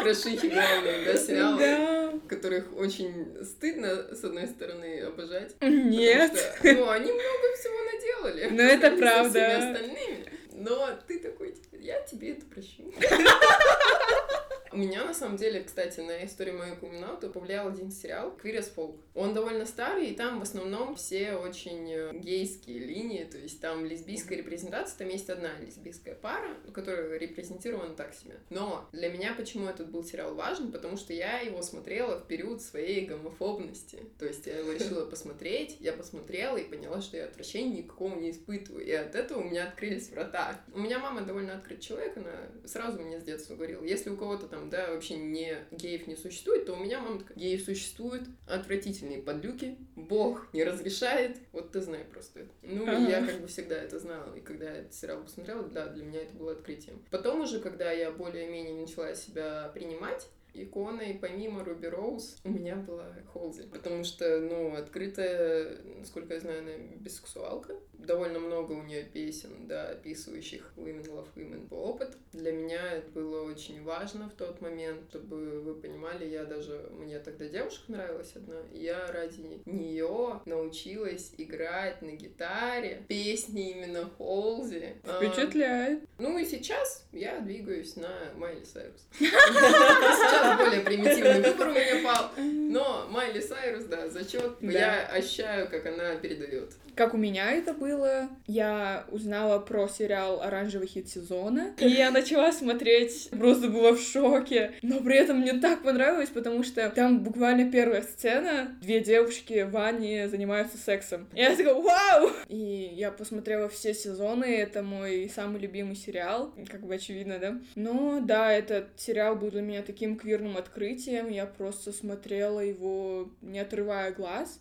крашихи 0.03 0.48
главные, 0.48 1.05
да, 1.05 1.17
сериала. 1.17 1.58
Да. 1.60 2.13
Которых 2.27 2.75
очень 2.77 3.27
стыдно, 3.43 4.15
с 4.15 4.24
одной 4.24 4.48
стороны, 4.48 5.01
обожать. 5.01 5.51
Нет. 5.62 6.31
Ну, 6.63 6.89
они 6.89 7.12
много 7.12 7.55
всего 7.60 7.75
наделали. 7.91 8.48
Ну, 8.51 8.62
это 8.63 8.91
правда. 8.98 9.58
остальными. 9.58 10.25
Но 10.61 10.95
ты 11.07 11.17
такой, 11.17 11.53
типа, 11.53 11.75
я 11.77 12.01
тебе 12.01 12.33
это 12.33 12.45
прощу. 12.45 12.93
У 14.73 14.77
меня, 14.77 15.03
на 15.03 15.13
самом 15.13 15.35
деле, 15.35 15.61
кстати, 15.61 15.99
на 15.99 16.23
историю 16.25 16.57
мою 16.57 16.77
камин-аута 16.77 17.29
повлиял 17.29 17.67
один 17.67 17.91
сериал 17.91 18.37
«Queer 18.41 18.59
as 18.59 18.73
Folk». 18.73 18.99
Он 19.13 19.33
довольно 19.33 19.65
старый, 19.65 20.11
и 20.11 20.15
там 20.15 20.39
в 20.39 20.43
основном 20.43 20.95
все 20.95 21.33
очень 21.33 21.91
э, 21.91 22.13
гейские 22.13 22.79
линии, 22.79 23.25
то 23.25 23.37
есть 23.37 23.59
там 23.59 23.85
лесбийская 23.85 24.37
репрезентация, 24.37 24.99
там 24.99 25.09
есть 25.09 25.29
одна 25.29 25.49
лесбийская 25.59 26.15
пара, 26.15 26.55
которая 26.73 27.17
репрезентирована 27.17 27.95
так 27.95 28.13
себе. 28.13 28.39
Но 28.49 28.87
для 28.93 29.09
меня 29.09 29.33
почему 29.33 29.67
этот 29.67 29.89
был 29.89 30.05
сериал 30.05 30.35
важен? 30.35 30.71
Потому 30.71 30.95
что 30.95 31.11
я 31.11 31.39
его 31.41 31.61
смотрела 31.61 32.19
в 32.19 32.27
период 32.27 32.61
своей 32.61 33.05
гомофобности. 33.05 34.05
То 34.19 34.25
есть 34.25 34.47
я 34.47 34.59
его 34.59 34.71
решила 34.71 35.05
посмотреть, 35.05 35.75
я 35.81 35.91
посмотрела 35.91 36.55
и 36.55 36.63
поняла, 36.63 37.01
что 37.01 37.17
я 37.17 37.25
отвращения 37.25 37.83
никакого 37.83 38.15
не 38.15 38.31
испытываю. 38.31 38.85
И 38.85 38.91
от 38.91 39.15
этого 39.15 39.39
у 39.39 39.43
меня 39.43 39.67
открылись 39.67 40.09
врата. 40.09 40.61
У 40.73 40.79
меня 40.79 40.99
мама 40.99 41.21
довольно 41.21 41.55
открытый 41.55 41.83
человек, 41.83 42.15
она 42.15 42.31
сразу 42.65 43.01
мне 43.01 43.19
с 43.19 43.23
детства 43.23 43.55
говорила, 43.55 43.83
если 43.83 44.09
у 44.09 44.15
кого-то 44.15 44.47
там, 44.47 44.60
да, 44.69 44.91
вообще 44.91 45.15
не 45.15 45.57
геев 45.71 46.07
не 46.07 46.15
существует, 46.15 46.65
то 46.65 46.73
у 46.73 46.77
меня 46.77 46.99
мама 47.01 47.19
такая, 47.19 47.37
геи 47.37 47.57
существуют, 47.57 48.24
отвратительные 48.47 49.21
подлюки, 49.21 49.77
бог 49.95 50.47
не 50.53 50.63
разрешает, 50.63 51.37
вот 51.51 51.71
ты 51.71 51.81
знай 51.81 52.03
просто 52.03 52.41
это. 52.41 52.51
Ну, 52.61 52.83
и 52.85 53.09
я 53.09 53.17
Ага. 53.17 53.27
как 53.27 53.41
бы 53.41 53.47
всегда 53.47 53.75
это 53.81 54.00
знала, 54.00 54.33
и 54.35 54.41
когда 54.41 54.65
я 54.65 54.77
этот 54.77 54.93
сериал 54.93 55.24
посмотрела, 55.24 55.63
да, 55.63 55.87
для 55.87 56.03
меня 56.03 56.21
это 56.21 56.33
было 56.35 56.51
открытием. 56.53 57.03
Потом 57.11 57.41
уже, 57.41 57.59
когда 57.59 57.91
я 57.91 58.11
более-менее 58.11 58.75
начала 58.81 59.13
себя 59.15 59.69
принимать, 59.74 60.27
иконой 60.53 61.18
помимо 61.20 61.64
Руби 61.64 61.87
Роуз 61.87 62.37
у 62.44 62.50
меня 62.50 62.75
была 62.75 63.05
Холзи. 63.33 63.64
Потому 63.64 64.03
что, 64.03 64.40
ну, 64.40 64.75
открытая, 64.75 65.77
насколько 66.00 66.33
я 66.33 66.40
знаю, 66.40 66.59
она 66.59 66.72
бисексуалка. 67.00 67.75
Довольно 67.94 68.40
много 68.40 68.72
у 68.72 68.81
нее 68.81 69.03
песен, 69.03 69.68
да, 69.68 69.90
описывающих 69.90 70.74
Women 70.75 71.05
Love 71.07 71.27
Women 71.35 71.68
по 71.68 71.75
опыт. 71.75 72.18
Для 72.33 72.51
меня 72.51 72.81
это 72.94 73.09
было 73.11 73.44
очень 73.44 73.83
важно 73.83 74.27
в 74.29 74.33
тот 74.33 74.59
момент, 74.61 75.01
чтобы 75.09 75.61
вы 75.61 75.75
понимали, 75.75 76.25
я 76.25 76.46
даже, 76.46 76.90
мне 76.92 77.20
тогда 77.20 77.48
девушка 77.48 77.92
нравилась 77.92 78.31
одна, 78.35 78.61
и 78.74 78.83
я 78.83 79.11
ради 79.11 79.61
нее 79.66 80.42
научилась 80.46 81.33
играть 81.37 82.01
на 82.01 82.11
гитаре 82.11 83.03
песни 83.07 83.72
именно 83.72 84.09
Холзи. 84.18 84.96
А, 85.03 85.18
Впечатляет. 85.24 86.03
ну 86.18 86.37
и 86.37 86.46
сейчас 86.46 87.05
я 87.11 87.40
двигаюсь 87.40 87.96
на 87.96 88.09
Майли 88.35 88.64
Сайрус. 88.64 89.05
Сейчас 89.20 90.40
более 90.57 90.81
примитивный 90.81 91.41
выбор 91.51 91.67
у 91.69 91.71
меня 91.71 92.03
пал. 92.03 92.31
Но 92.37 93.07
Майли 93.09 93.41
Сайрус, 93.41 93.85
да, 93.85 94.09
зачет. 94.09 94.53
Да. 94.61 94.71
Я 94.71 95.05
ощущаю, 95.07 95.67
как 95.69 95.85
она 95.85 96.15
передает. 96.15 96.71
Как 96.95 97.13
у 97.13 97.17
меня 97.17 97.51
это 97.51 97.73
было, 97.73 98.29
я 98.47 99.05
узнала 99.11 99.59
про 99.59 99.87
сериал 99.87 100.41
«Оранжевый 100.41 100.87
хит 100.87 101.07
сезона», 101.07 101.73
и 101.79 101.87
я 101.87 102.11
начала 102.11 102.51
смотреть, 102.51 103.29
просто 103.31 103.69
была 103.69 103.93
в 103.93 103.99
шоке. 103.99 104.73
Но 104.81 104.99
при 104.99 105.17
этом 105.17 105.39
мне 105.39 105.53
так 105.53 105.83
понравилось, 105.83 106.29
потому 106.29 106.63
что 106.63 106.89
там 106.89 107.23
буквально 107.23 107.71
первая 107.71 108.01
сцена, 108.01 108.77
две 108.81 108.99
девушки 108.99 109.63
в 109.63 109.71
ванне 109.71 110.27
занимаются 110.27 110.77
сексом. 110.77 111.27
И 111.33 111.39
я 111.39 111.55
такая, 111.55 111.75
вау! 111.75 112.29
И 112.49 112.91
я 112.93 113.11
посмотрела 113.11 113.69
все 113.69 113.93
сезоны, 113.93 114.45
это 114.45 114.83
мой 114.83 115.31
самый 115.33 115.59
любимый 115.61 115.95
сериал, 115.95 116.53
как 116.69 116.85
бы 116.85 116.95
очевидно, 116.95 117.39
да? 117.39 117.59
Но 117.75 118.19
да, 118.19 118.51
этот 118.51 118.89
сериал 118.97 119.35
был 119.35 119.51
для 119.51 119.61
меня 119.61 119.81
таким 119.81 120.17
квирным 120.17 120.57
открытием, 120.57 121.29
я 121.29 121.45
просто 121.45 121.91
смотрела 121.91 122.59
его, 122.59 123.29
не 123.41 123.59
отрывая 123.59 124.11
глаз 124.11 124.59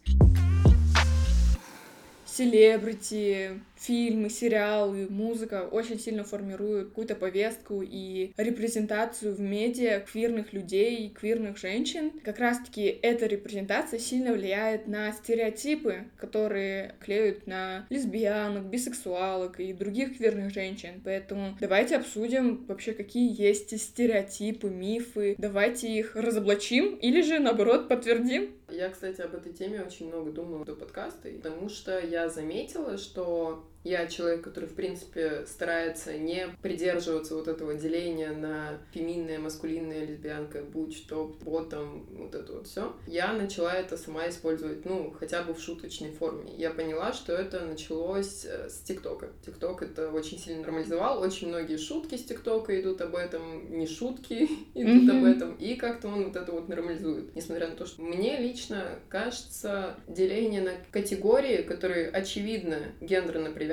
селебрити, 2.34 3.50
фильмы, 3.80 4.28
сериалы, 4.28 5.06
музыка 5.08 5.66
очень 5.70 5.98
сильно 5.98 6.24
формируют 6.24 6.90
какую-то 6.90 7.14
повестку 7.14 7.82
и 7.82 8.32
репрезентацию 8.36 9.34
в 9.34 9.40
медиа 9.40 10.00
квирных 10.00 10.52
людей, 10.52 11.08
квирных 11.08 11.56
женщин. 11.56 12.12
Как 12.22 12.38
раз-таки 12.38 12.82
эта 13.02 13.26
репрезентация 13.26 13.98
сильно 13.98 14.32
влияет 14.32 14.86
на 14.86 15.12
стереотипы, 15.12 16.04
которые 16.18 16.94
клеют 17.00 17.46
на 17.46 17.86
лесбиянок, 17.88 18.66
бисексуалок 18.66 19.60
и 19.60 19.72
других 19.72 20.18
квирных 20.18 20.52
женщин. 20.52 21.00
Поэтому 21.04 21.56
давайте 21.60 21.96
обсудим 21.96 22.66
вообще, 22.66 22.92
какие 22.92 23.40
есть 23.40 23.78
стереотипы, 23.80 24.68
мифы. 24.68 25.34
Давайте 25.38 25.88
их 25.88 26.16
разоблачим 26.16 26.96
или 26.96 27.22
же, 27.22 27.38
наоборот, 27.38 27.88
подтвердим. 27.88 28.50
Я, 28.70 28.88
кстати, 28.90 29.20
об 29.20 29.34
этой 29.34 29.52
теме 29.52 29.82
очень 29.82 30.08
много 30.08 30.30
думала 30.30 30.64
до 30.64 30.74
подкаста, 30.74 31.28
потому 31.28 31.68
что 31.68 31.98
я 31.98 32.28
заметила, 32.28 32.98
что 32.98 33.69
Я 33.82 34.06
человек, 34.06 34.42
который, 34.42 34.68
в 34.68 34.74
принципе, 34.74 35.44
старается 35.46 36.16
не 36.18 36.48
придерживаться 36.60 37.34
вот 37.34 37.48
этого 37.48 37.74
деления 37.74 38.32
на 38.32 38.78
феминная, 38.92 39.38
маскулинная, 39.38 40.04
лесбиянка, 40.04 40.62
будь 40.62 41.06
топ, 41.06 41.42
ботом, 41.42 42.06
вот 42.10 42.34
это 42.34 42.52
вот 42.52 42.66
все. 42.66 42.94
Я 43.06 43.32
начала 43.32 43.72
это 43.72 43.96
сама 43.96 44.28
использовать, 44.28 44.84
ну, 44.84 45.14
хотя 45.18 45.42
бы 45.42 45.54
в 45.54 45.60
шуточной 45.60 46.12
форме. 46.12 46.52
Я 46.58 46.70
поняла, 46.70 47.14
что 47.14 47.32
это 47.32 47.64
началось 47.64 48.44
э, 48.44 48.68
с 48.68 48.80
ТикТока. 48.80 49.28
ТикТок 49.46 49.82
это 49.82 50.10
очень 50.10 50.38
сильно 50.38 50.60
нормализовал, 50.60 51.22
очень 51.22 51.48
многие 51.48 51.78
шутки 51.78 52.16
с 52.16 52.24
ТикТока 52.24 52.78
идут 52.78 53.00
об 53.00 53.16
этом, 53.16 53.78
не 53.78 53.86
шутки 53.86 54.44
идут 54.74 55.10
mm-hmm. 55.10 55.18
об 55.18 55.24
этом, 55.24 55.54
и 55.54 55.74
как-то 55.74 56.08
он 56.08 56.24
вот 56.24 56.36
это 56.36 56.52
вот 56.52 56.68
нормализует. 56.68 57.34
Несмотря 57.34 57.68
на 57.68 57.76
то, 57.76 57.86
что 57.86 58.02
мне 58.02 58.36
лично 58.38 58.98
кажется 59.08 59.96
деление 60.06 60.60
на 60.60 60.72
категории, 60.90 61.62
которые 61.62 62.10
очевидно 62.10 62.76
гендерно 63.00 63.50
привязаны, 63.50 63.69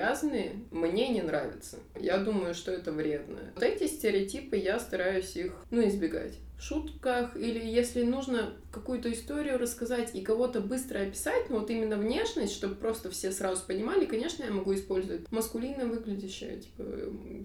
мне 0.71 1.09
не 1.09 1.21
нравится. 1.21 1.77
Я 1.99 2.17
думаю, 2.17 2.53
что 2.53 2.71
это 2.71 2.91
вредно. 2.91 3.39
Вот 3.55 3.63
эти 3.63 3.87
стереотипы 3.87 4.57
я 4.57 4.79
стараюсь 4.79 5.35
их, 5.35 5.53
ну, 5.69 5.87
избегать 5.87 6.33
шутках 6.59 7.35
или 7.35 7.63
если 7.63 8.03
нужно 8.03 8.53
какую-то 8.77 9.11
историю 9.11 9.57
рассказать 9.57 10.15
и 10.15 10.21
кого-то 10.21 10.61
быстро 10.61 10.99
описать, 10.99 11.49
ну 11.49 11.59
вот 11.59 11.69
именно 11.69 11.97
внешность, 11.97 12.53
чтобы 12.53 12.75
просто 12.75 13.09
все 13.09 13.31
сразу 13.31 13.65
понимали, 13.65 14.05
конечно, 14.05 14.43
я 14.43 14.51
могу 14.51 14.73
использовать 14.73 15.29
маскулинно 15.31 15.85
выглядящее, 15.85 16.59
типа 16.59 16.83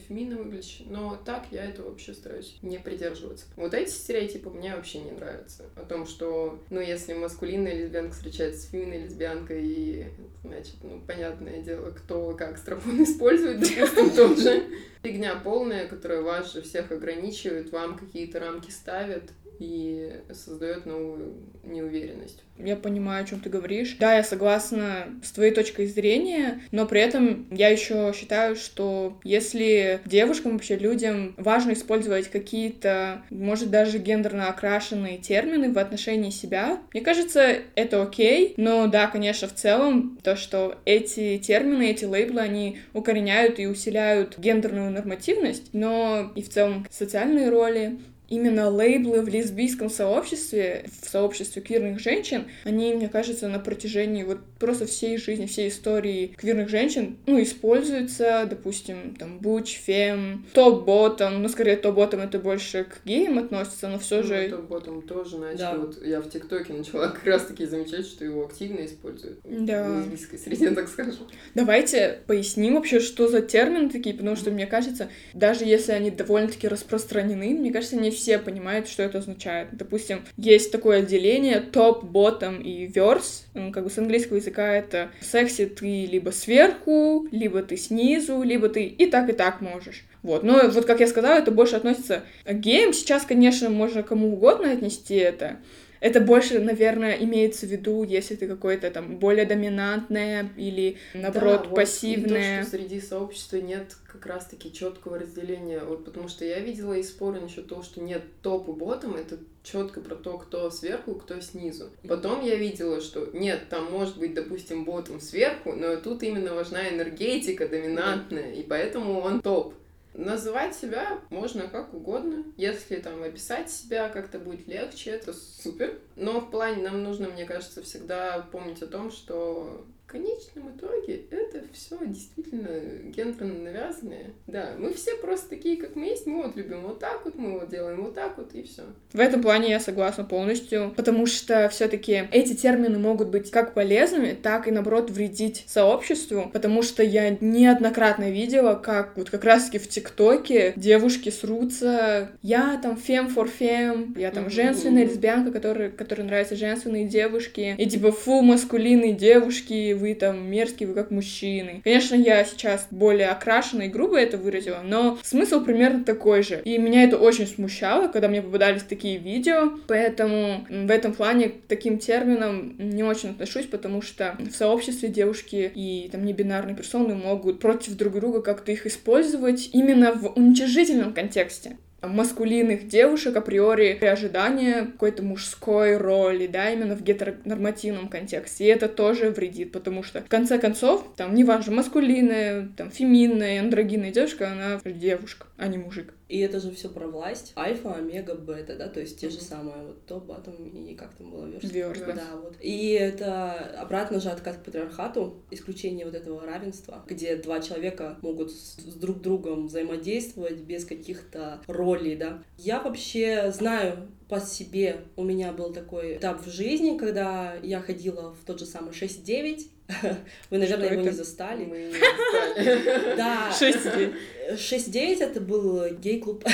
феминно 0.09 0.37
выглядящее, 0.37 0.89
но 0.91 1.21
так 1.25 1.47
я 1.51 1.65
это 1.65 1.83
вообще 1.83 2.15
стараюсь 2.15 2.59
не 2.63 2.79
придерживаться. 2.79 3.47
Вот 3.57 3.75
эти 3.75 3.91
стереотипы 3.91 4.51
мне 4.51 4.75
вообще 4.75 5.01
не 5.01 5.13
нравятся. 5.13 5.65
О 5.77 5.85
том, 5.85 6.07
что, 6.07 6.63
ну, 6.71 6.81
если 6.81 7.15
маскулинная 7.15 7.75
лесбиянка 7.75 8.15
встречается 8.15 8.63
с 8.63 8.71
феминной 8.71 9.05
лесбиянкой, 9.05 9.63
и, 9.65 10.07
значит, 10.43 10.77
ну, 10.83 11.01
понятное 11.07 11.63
дело, 11.63 11.91
кто 11.91 12.35
как 12.35 12.59
стропон 12.59 13.03
использует, 13.03 13.61
допустим, 13.61 14.11
тот 14.11 14.39
же 14.39 14.65
фигня 15.03 15.37
полная, 15.37 15.87
которая 15.87 16.23
вас 16.23 16.53
же 16.53 16.63
всех 16.63 16.91
ограничивает, 16.93 17.73
вам 17.73 17.99
какие-то 17.99 18.41
рамки 18.41 18.71
ставят 18.71 19.25
и 19.59 20.13
создает 20.33 20.87
новую 20.87 21.35
неуверенность. 21.65 22.43
Я 22.59 22.77
понимаю, 22.77 23.25
о 23.25 23.27
чем 23.27 23.41
ты 23.41 23.49
говоришь. 23.49 23.97
Да, 23.99 24.15
я 24.17 24.23
согласна 24.23 25.07
с 25.23 25.33
твоей 25.33 25.53
точкой 25.53 25.87
зрения, 25.87 26.61
но 26.71 26.87
при 26.87 27.01
этом 27.01 27.47
я 27.51 27.69
еще 27.69 28.13
считаю, 28.15 28.57
что 28.57 29.19
если 29.25 30.01
девушкам, 30.05 30.53
вообще 30.53 30.77
людям 30.77 31.35
важно 31.37 31.73
использовать 31.73 32.29
какие-то, 32.29 33.23
может, 33.31 33.71
даже 33.71 33.99
гендерно 33.99 34.49
окрашенные 34.49 35.19
термины 35.19 35.73
в 35.73 35.79
отношении 35.79 36.31
себя, 36.31 36.79
мне 36.93 37.03
кажется, 37.03 37.59
это 37.75 38.03
окей, 38.03 38.55
но 38.57 38.87
да, 38.87 39.07
конечно, 39.07 39.49
в 39.49 39.55
целом 39.55 40.19
то, 40.23 40.37
что 40.37 40.79
эти 40.85 41.39
термины, 41.39 41.91
эти 41.91 42.05
лейблы, 42.05 42.41
они 42.41 42.79
укореняют 42.93 43.59
и 43.59 43.67
усиляют 43.67 44.39
гендерную 44.39 44.91
нормативность, 44.91 45.71
но 45.73 46.33
и 46.35 46.43
в 46.43 46.49
целом 46.51 46.87
социальные 46.91 47.49
роли, 47.49 47.99
именно 48.33 48.71
лейблы 48.71 49.21
в 49.21 49.29
лесбийском 49.29 49.91
сообществе, 49.91 50.87
в 51.03 51.09
сообществе 51.11 51.61
квирных 51.61 52.01
женщин, 52.01 52.47
они, 52.65 52.95
мне 52.95 53.11
кажется, 53.11 53.47
на 53.47 53.59
протяжении 53.59 54.23
вот 54.23 54.39
просто 54.59 54.87
всей 54.87 55.19
жизни, 55.19 55.45
всей 55.45 55.69
истории 55.69 56.29
квирных 56.39 56.71
женщин, 56.71 57.19
ну, 57.27 57.43
используются, 57.43 58.47
допустим, 58.49 59.17
там, 59.19 59.39
буч, 59.39 59.79
фем, 59.85 60.47
топ-ботом, 60.55 61.43
ну, 61.43 61.49
скорее, 61.51 61.77
топ-ботом 61.77 62.21
это 62.21 62.39
больше 62.39 62.85
к 62.85 63.05
геям 63.05 63.39
относится, 63.39 63.89
но 63.89 63.99
все 63.99 64.23
ну, 64.23 64.23
же... 64.23 64.49
Топ-ботом 64.49 65.03
тоже 65.03 65.37
начали, 65.37 65.59
да. 65.59 65.77
вот 65.77 66.03
я 66.03 66.23
в 66.23 66.31
ТикТоке 66.31 66.73
начала 66.73 67.09
как 67.09 67.27
раз-таки 67.27 67.67
замечать, 67.67 68.07
что 68.07 68.25
его 68.25 68.47
активно 68.47 68.87
используют 68.87 69.41
да. 69.45 69.91
в 69.91 69.99
лесбийской 69.99 70.39
среде, 70.39 70.71
так 70.71 70.89
скажем. 70.89 71.29
Давайте 71.55 72.21
поясним 72.27 72.77
вообще, 72.77 72.99
что 72.99 73.29
за 73.29 73.43
термины 73.43 73.91
такие, 73.91 74.17
потому 74.17 74.37
что, 74.37 74.51
мне 74.51 74.67
кажется, 74.67 75.11
даже 75.35 75.67
если 75.67 75.93
они 75.93 76.11
довольно-таки 76.11 76.67
распространены, 76.67 77.51
мне 77.51 77.71
кажется, 77.71 77.97
не 77.97 78.11
все 78.11 78.22
все 78.23 78.39
понимают, 78.39 78.87
что 78.87 79.03
это 79.03 79.19
означает. 79.19 79.69
Допустим, 79.73 80.25
есть 80.37 80.71
такое 80.71 81.01
отделение 81.01 81.61
топ, 81.61 82.05
ботtom 82.05 82.63
и 82.63 82.87
верс. 82.87 83.47
Как 83.73 83.83
бы 83.83 83.91
с 83.91 83.99
английского 83.99 84.37
языка 84.37 84.75
это 84.75 85.11
секси 85.21 85.67
ты 85.67 86.07
либо 86.07 86.31
сверху, 86.31 87.27
либо 87.33 87.63
ты 87.63 87.77
снизу, 87.77 88.43
либо 88.43 88.69
ты 88.69 88.85
и 88.85 89.07
так, 89.07 89.29
и 89.29 89.33
так 89.33 89.61
можешь. 89.61 90.05
Вот. 90.23 90.45
Но 90.45 90.69
вот, 90.69 90.85
как 90.85 91.01
я 91.01 91.09
сказала, 91.09 91.39
это 91.39 91.51
больше 91.51 91.75
относится 91.75 92.23
к 92.45 92.53
геям. 92.53 92.93
Сейчас, 92.93 93.25
конечно, 93.25 93.69
можно 93.71 94.05
кому 94.05 94.33
угодно 94.33 94.71
отнести 94.71 95.17
это. 95.17 95.57
Это 96.03 96.21
больше, 96.21 96.59
наверное, 96.59 97.13
имеется 97.13 97.65
в 97.65 97.71
виду, 97.71 98.03
если 98.03 98.35
ты 98.35 98.49
какой-то 98.49 98.91
там 98.91 99.19
более 99.19 99.47
доминантное 99.47 100.51
или, 100.57 100.97
наоборот, 101.15 101.69
да, 101.69 101.77
пассивное. 101.77 102.57
Вот, 102.59 102.65
то, 102.65 102.69
что 102.71 102.77
среди 102.77 103.01
сообщества 103.01 103.57
нет 103.59 103.97
как 104.11 104.27
раз-таки 104.27 104.73
четкого 104.73 105.21
разделения. 105.21 105.79
Вот 105.85 106.05
потому 106.05 106.27
что 106.27 106.45
я 106.45 106.59
видела 106.59 106.95
и 106.95 107.05
споры 107.05 107.41
насчет 107.41 107.69
того, 107.69 107.85
что 107.85 108.01
нет 108.01 108.23
топ 108.43 108.69
и 108.69 108.73
ботом, 108.73 109.15
это 109.15 109.39
четко 109.63 110.01
про 110.01 110.17
то, 110.17 110.39
кто 110.39 110.69
сверху, 110.71 111.15
кто 111.15 111.41
снизу. 111.41 111.91
Потом 112.09 112.45
я 112.45 112.57
видела, 112.57 113.01
что 113.01 113.31
нет, 113.33 113.69
там 113.71 113.93
может 113.93 114.19
быть, 114.19 114.35
допустим, 114.35 114.85
ботом 114.85 115.21
сверху, 115.21 115.73
но 115.73 115.95
тут 115.95 116.25
именно 116.25 116.53
важна 116.53 116.89
энергетика 116.89 117.69
доминантная, 117.69 118.55
и 118.55 118.65
поэтому 118.65 119.21
он 119.21 119.41
топ. 119.41 119.75
Называть 120.15 120.75
себя 120.75 121.21
можно 121.31 121.69
как 121.69 121.95
угодно. 121.95 122.45
Если 122.57 122.97
там 122.97 123.23
описать 123.23 123.71
себя 123.71 124.09
как-то 124.09 124.39
будет 124.39 124.67
легче, 124.67 125.11
это 125.11 125.33
супер. 125.33 125.99
Но 126.17 126.41
в 126.41 126.51
плане 126.51 126.83
нам 126.83 127.03
нужно, 127.03 127.29
мне 127.29 127.47
кажется, 127.47 127.83
всегда 127.83 128.41
помнить 128.53 128.83
о 128.83 128.87
том, 128.87 129.11
что 129.11 129.87
конечном 130.13 130.77
итоге 130.77 131.23
это 131.31 131.63
все 131.73 131.99
действительно 132.03 132.69
гендерно 133.05 133.55
навязанное. 133.55 134.27
Да, 134.47 134.75
мы 134.79 134.93
все 134.93 135.17
просто 135.17 135.49
такие, 135.49 135.79
как 135.79 135.97
мы 135.97 136.07
есть, 136.07 136.27
мы 136.27 136.43
вот 136.43 136.55
любим 136.55 136.83
вот 136.83 136.99
так 136.99 137.25
вот, 137.25 137.35
мы 137.35 137.59
вот 137.59 137.71
делаем 137.71 138.05
вот 138.05 138.15
так 138.15 138.37
вот, 138.37 138.55
и 138.55 138.63
все. 138.63 138.83
В 139.13 139.19
этом 139.19 139.43
плане 139.43 139.71
я 139.71 139.81
согласна 139.81 140.25
полностью, 140.25 140.93
потому 140.97 141.27
что 141.27 141.69
все-таки 141.71 142.25
эти 142.31 142.55
термины 142.55 142.99
могут 142.99 143.29
быть 143.29 143.51
как 143.51 143.73
полезными, 143.73 144.37
так 144.41 144.69
и 144.69 144.71
наоборот 144.71 145.11
вредить 145.11 145.65
сообществу, 145.67 146.51
потому 146.53 146.83
что 146.83 147.03
я 147.03 147.31
неоднократно 147.41 148.31
видела, 148.31 148.75
как 148.75 149.17
вот 149.17 149.31
как 149.31 149.45
раз-таки 149.45 149.79
в 149.79 149.89
ТикТоке 149.89 150.75
девушки 150.77 151.31
срутся, 151.31 152.31
я 152.43 152.79
там 152.83 152.99
фем 152.99 153.29
for 153.35 153.49
фем, 153.49 154.15
я 154.19 154.31
там 154.31 154.51
женственная 154.51 155.05
лесбиянка, 155.05 155.51
которая, 155.53 155.91
которой 155.91 156.23
нравятся 156.23 156.55
женственные 156.55 157.07
девушки, 157.07 157.75
и 157.79 157.87
типа 157.87 158.13
фу, 158.13 158.43
маскулинные 158.43 159.15
девушки, 159.15 159.95
вы 160.03 160.15
там 160.15 160.51
мерзкие, 160.51 160.89
вы 160.89 160.95
как 160.95 161.11
мужчины. 161.11 161.81
Конечно, 161.85 162.17
я 162.17 162.45
сейчас 162.45 162.89
более 162.91 163.29
окрашенно 163.29 163.83
и 163.83 163.89
грубо 163.89 164.19
это 164.19 164.37
выразила, 164.37 164.81
но 164.85 165.17
смысл 165.23 165.65
примерно 165.65 166.05
такой 166.05 166.43
же. 166.43 166.61
И 166.65 166.77
меня 166.77 167.05
это 167.05 167.19
очень 167.19 167.47
смущало, 167.47 168.09
когда 168.09 168.29
мне 168.29 168.43
попадались 168.43 168.83
такие 168.83 169.19
видео, 169.19 169.79
поэтому 169.87 170.67
в 170.69 170.91
этом 170.91 171.13
плане 171.13 171.51
к 171.51 171.67
таким 171.69 171.99
терминам 171.99 172.75
не 172.79 173.05
очень 173.05 173.31
отношусь, 173.31 173.67
потому 173.67 174.03
что 174.03 174.37
в 174.41 174.51
сообществе 174.51 175.09
девушки 175.09 175.71
и 175.73 176.09
там 176.11 176.25
небинарные 176.25 176.75
персоны 176.75 177.15
могут 177.15 177.61
против 177.61 177.97
друг 177.97 178.15
друга 178.15 178.43
как-то 178.43 178.73
их 178.73 178.87
использовать 178.87 179.71
именно 179.73 180.13
в 180.13 180.33
уничижительном 180.37 181.15
контексте 181.15 181.77
маскулинных 182.03 182.89
девушек 182.89 183.37
априори 183.37 183.99
ожидания 184.05 184.87
какой-то 184.87 185.23
мужской 185.23 185.97
роли, 185.97 186.47
да, 186.47 186.71
именно 186.71 186.97
в 186.97 187.03
гетеронормативном 187.03 188.09
контексте. 188.09 188.65
И 188.65 188.69
это 188.69 188.89
тоже 188.89 189.31
вредит, 189.31 189.73
потому 189.73 190.03
что, 190.03 190.21
в 190.21 190.29
конце 190.29 190.59
концов, 190.59 191.07
там, 191.17 191.35
неважно, 191.35 191.75
маскулинная, 191.75 192.69
там, 192.77 192.91
феминная, 192.91 193.61
андрогинная 193.61 194.11
девушка, 194.11 194.51
она 194.51 194.81
девушка, 194.85 195.47
а 195.57 195.69
не 195.69 195.79
мужик. 195.79 196.15
И 196.33 196.39
это 196.39 196.61
же 196.61 196.71
все 196.71 196.89
про 196.89 197.07
власть. 197.09 197.53
Альфа, 197.59 197.93
омега, 197.93 198.35
бета, 198.35 198.75
да, 198.75 198.89
то 198.89 199.01
есть 199.01 199.21
те 199.21 199.29
же 199.29 199.39
самые 199.39 199.89
вот 199.89 200.07
топ, 200.07 200.25
батом 200.25 200.55
и 200.55 200.95
как 200.95 201.15
там 201.15 201.31
было 201.31 201.45
верст. 201.45 201.71
Верст, 201.71 202.07
да. 202.07 202.37
вот. 202.43 202.57
И 202.59 202.93
это 202.93 203.53
обратно 203.79 204.19
же 204.19 204.31
откат 204.31 204.57
к 204.57 204.65
патриархату, 204.65 205.43
исключение 205.51 206.07
вот 206.07 206.15
этого 206.15 206.41
равенства, 206.41 207.05
где 207.07 207.37
два 207.37 207.61
человека 207.61 208.17
могут 208.23 208.51
с, 208.51 208.77
с 208.79 208.95
друг 208.95 209.21
другом 209.21 209.67
взаимодействовать 209.67 210.61
без 210.61 210.87
каких-то 210.87 211.61
ролей, 211.67 212.17
да. 212.17 212.43
Я 212.57 212.81
вообще 212.81 213.53
знаю 213.53 214.09
по 214.33 214.41
себе, 214.41 214.97
у 215.17 215.25
меня 215.25 215.53
был 215.53 215.75
такой 215.75 216.17
этап 216.17 216.47
в 216.47 216.51
жизни, 216.51 216.97
когда 216.97 217.55
я 217.63 217.81
ходила 217.81 218.33
в 218.33 218.47
тот 218.47 218.61
же 218.61 218.65
самый 218.65 218.93
6-9, 218.93 219.67
вы, 220.49 220.57
наверное, 220.57 220.87
Что 220.87 220.95
его 220.95 221.03
это? 221.03 221.11
не 221.11 221.17
застали. 221.17 221.65
Мы 221.67 221.79
не 221.79 221.93
застали. 221.93 223.17
Да. 223.19 223.53
6-9. 223.61 224.15
6-9 224.55 225.23
это 225.23 225.39
был 225.43 225.87
гей-клуб. 225.99 226.47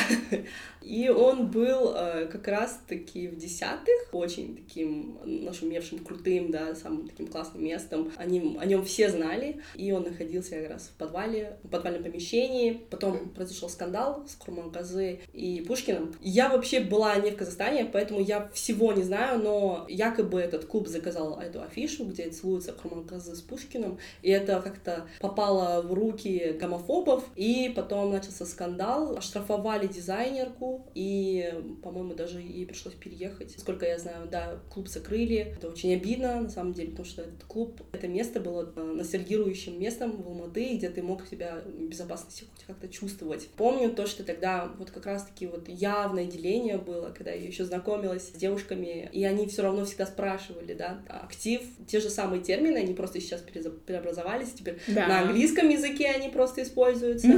И 0.88 1.10
он 1.10 1.48
был 1.48 1.92
э, 1.94 2.28
как 2.32 2.48
раз-таки 2.48 3.28
в 3.28 3.36
десятых, 3.36 4.08
очень 4.12 4.56
таким 4.56 5.18
нашумевшим, 5.22 5.98
крутым, 5.98 6.50
да, 6.50 6.74
самым 6.74 7.06
таким 7.06 7.26
классным 7.26 7.62
местом. 7.62 8.10
Они, 8.16 8.56
о 8.58 8.64
нем 8.64 8.82
все 8.86 9.10
знали, 9.10 9.60
и 9.74 9.92
он 9.92 10.04
находился 10.04 10.52
как 10.52 10.70
раз 10.70 10.84
в 10.84 10.96
подвале, 10.96 11.58
в 11.62 11.68
подвальном 11.68 12.04
помещении. 12.04 12.80
Потом 12.88 13.28
произошел 13.28 13.68
скандал 13.68 14.24
с 14.26 14.34
Курманказы 14.34 15.20
и 15.34 15.60
Пушкиным. 15.60 16.14
Я 16.22 16.48
вообще 16.48 16.80
была 16.80 17.16
не 17.16 17.32
в 17.32 17.36
Казахстане, 17.36 17.84
поэтому 17.84 18.20
я 18.20 18.48
всего 18.54 18.94
не 18.94 19.02
знаю, 19.02 19.42
но 19.42 19.84
якобы 19.90 20.40
этот 20.40 20.64
клуб 20.64 20.88
заказал 20.88 21.38
эту 21.38 21.60
афишу, 21.60 22.06
где 22.06 22.30
целуются 22.30 22.72
Курманказы 22.72 23.36
с 23.36 23.42
Пушкиным, 23.42 23.98
и 24.22 24.30
это 24.30 24.62
как-то 24.62 25.06
попало 25.20 25.82
в 25.82 25.92
руки 25.92 26.56
гомофобов, 26.58 27.24
и 27.36 27.70
потом 27.76 28.10
начался 28.10 28.46
скандал, 28.46 29.18
оштрафовали 29.18 29.86
дизайнерку, 29.86 30.77
и, 30.94 31.52
по-моему, 31.82 32.14
даже 32.14 32.40
ей 32.40 32.66
пришлось 32.66 32.94
переехать. 32.94 33.58
Сколько 33.58 33.86
я 33.86 33.98
знаю, 33.98 34.28
да, 34.30 34.60
клуб 34.70 34.88
закрыли. 34.88 35.36
Это 35.36 35.68
очень 35.68 35.94
обидно, 35.94 36.40
на 36.40 36.50
самом 36.50 36.72
деле, 36.72 36.90
потому 36.90 37.06
что 37.06 37.22
этот 37.22 37.44
клуб, 37.44 37.80
это 37.92 38.08
место 38.08 38.40
было 38.40 38.72
э, 38.74 38.80
ностальгирующим 38.80 39.78
местом 39.80 40.22
в 40.22 40.26
Алматы, 40.26 40.76
где 40.76 40.88
ты 40.90 41.02
мог 41.02 41.26
себя 41.26 41.62
в 41.64 41.88
безопасности 41.88 42.44
хоть 42.50 42.64
как-то 42.66 42.88
чувствовать. 42.88 43.48
Помню 43.56 43.90
то, 43.90 44.06
что 44.06 44.24
тогда 44.24 44.72
вот 44.78 44.90
как 44.90 45.06
раз-таки 45.06 45.46
вот 45.46 45.68
явное 45.68 46.26
деление 46.26 46.78
было, 46.78 47.10
когда 47.10 47.32
я 47.32 47.46
еще 47.46 47.64
знакомилась 47.64 48.28
с 48.28 48.32
девушками, 48.32 49.08
и 49.12 49.24
они 49.24 49.46
все 49.46 49.62
равно 49.62 49.84
всегда 49.84 50.06
спрашивали, 50.06 50.74
да, 50.74 51.02
актив, 51.08 51.62
те 51.86 52.00
же 52.00 52.10
самые 52.10 52.42
термины, 52.42 52.78
они 52.78 52.94
просто 52.94 53.20
сейчас 53.20 53.42
преобразовались, 53.86 54.52
теперь 54.52 54.78
да. 54.88 55.06
на 55.06 55.20
английском 55.22 55.68
языке 55.68 56.06
они 56.08 56.28
просто 56.28 56.62
используются. 56.62 57.28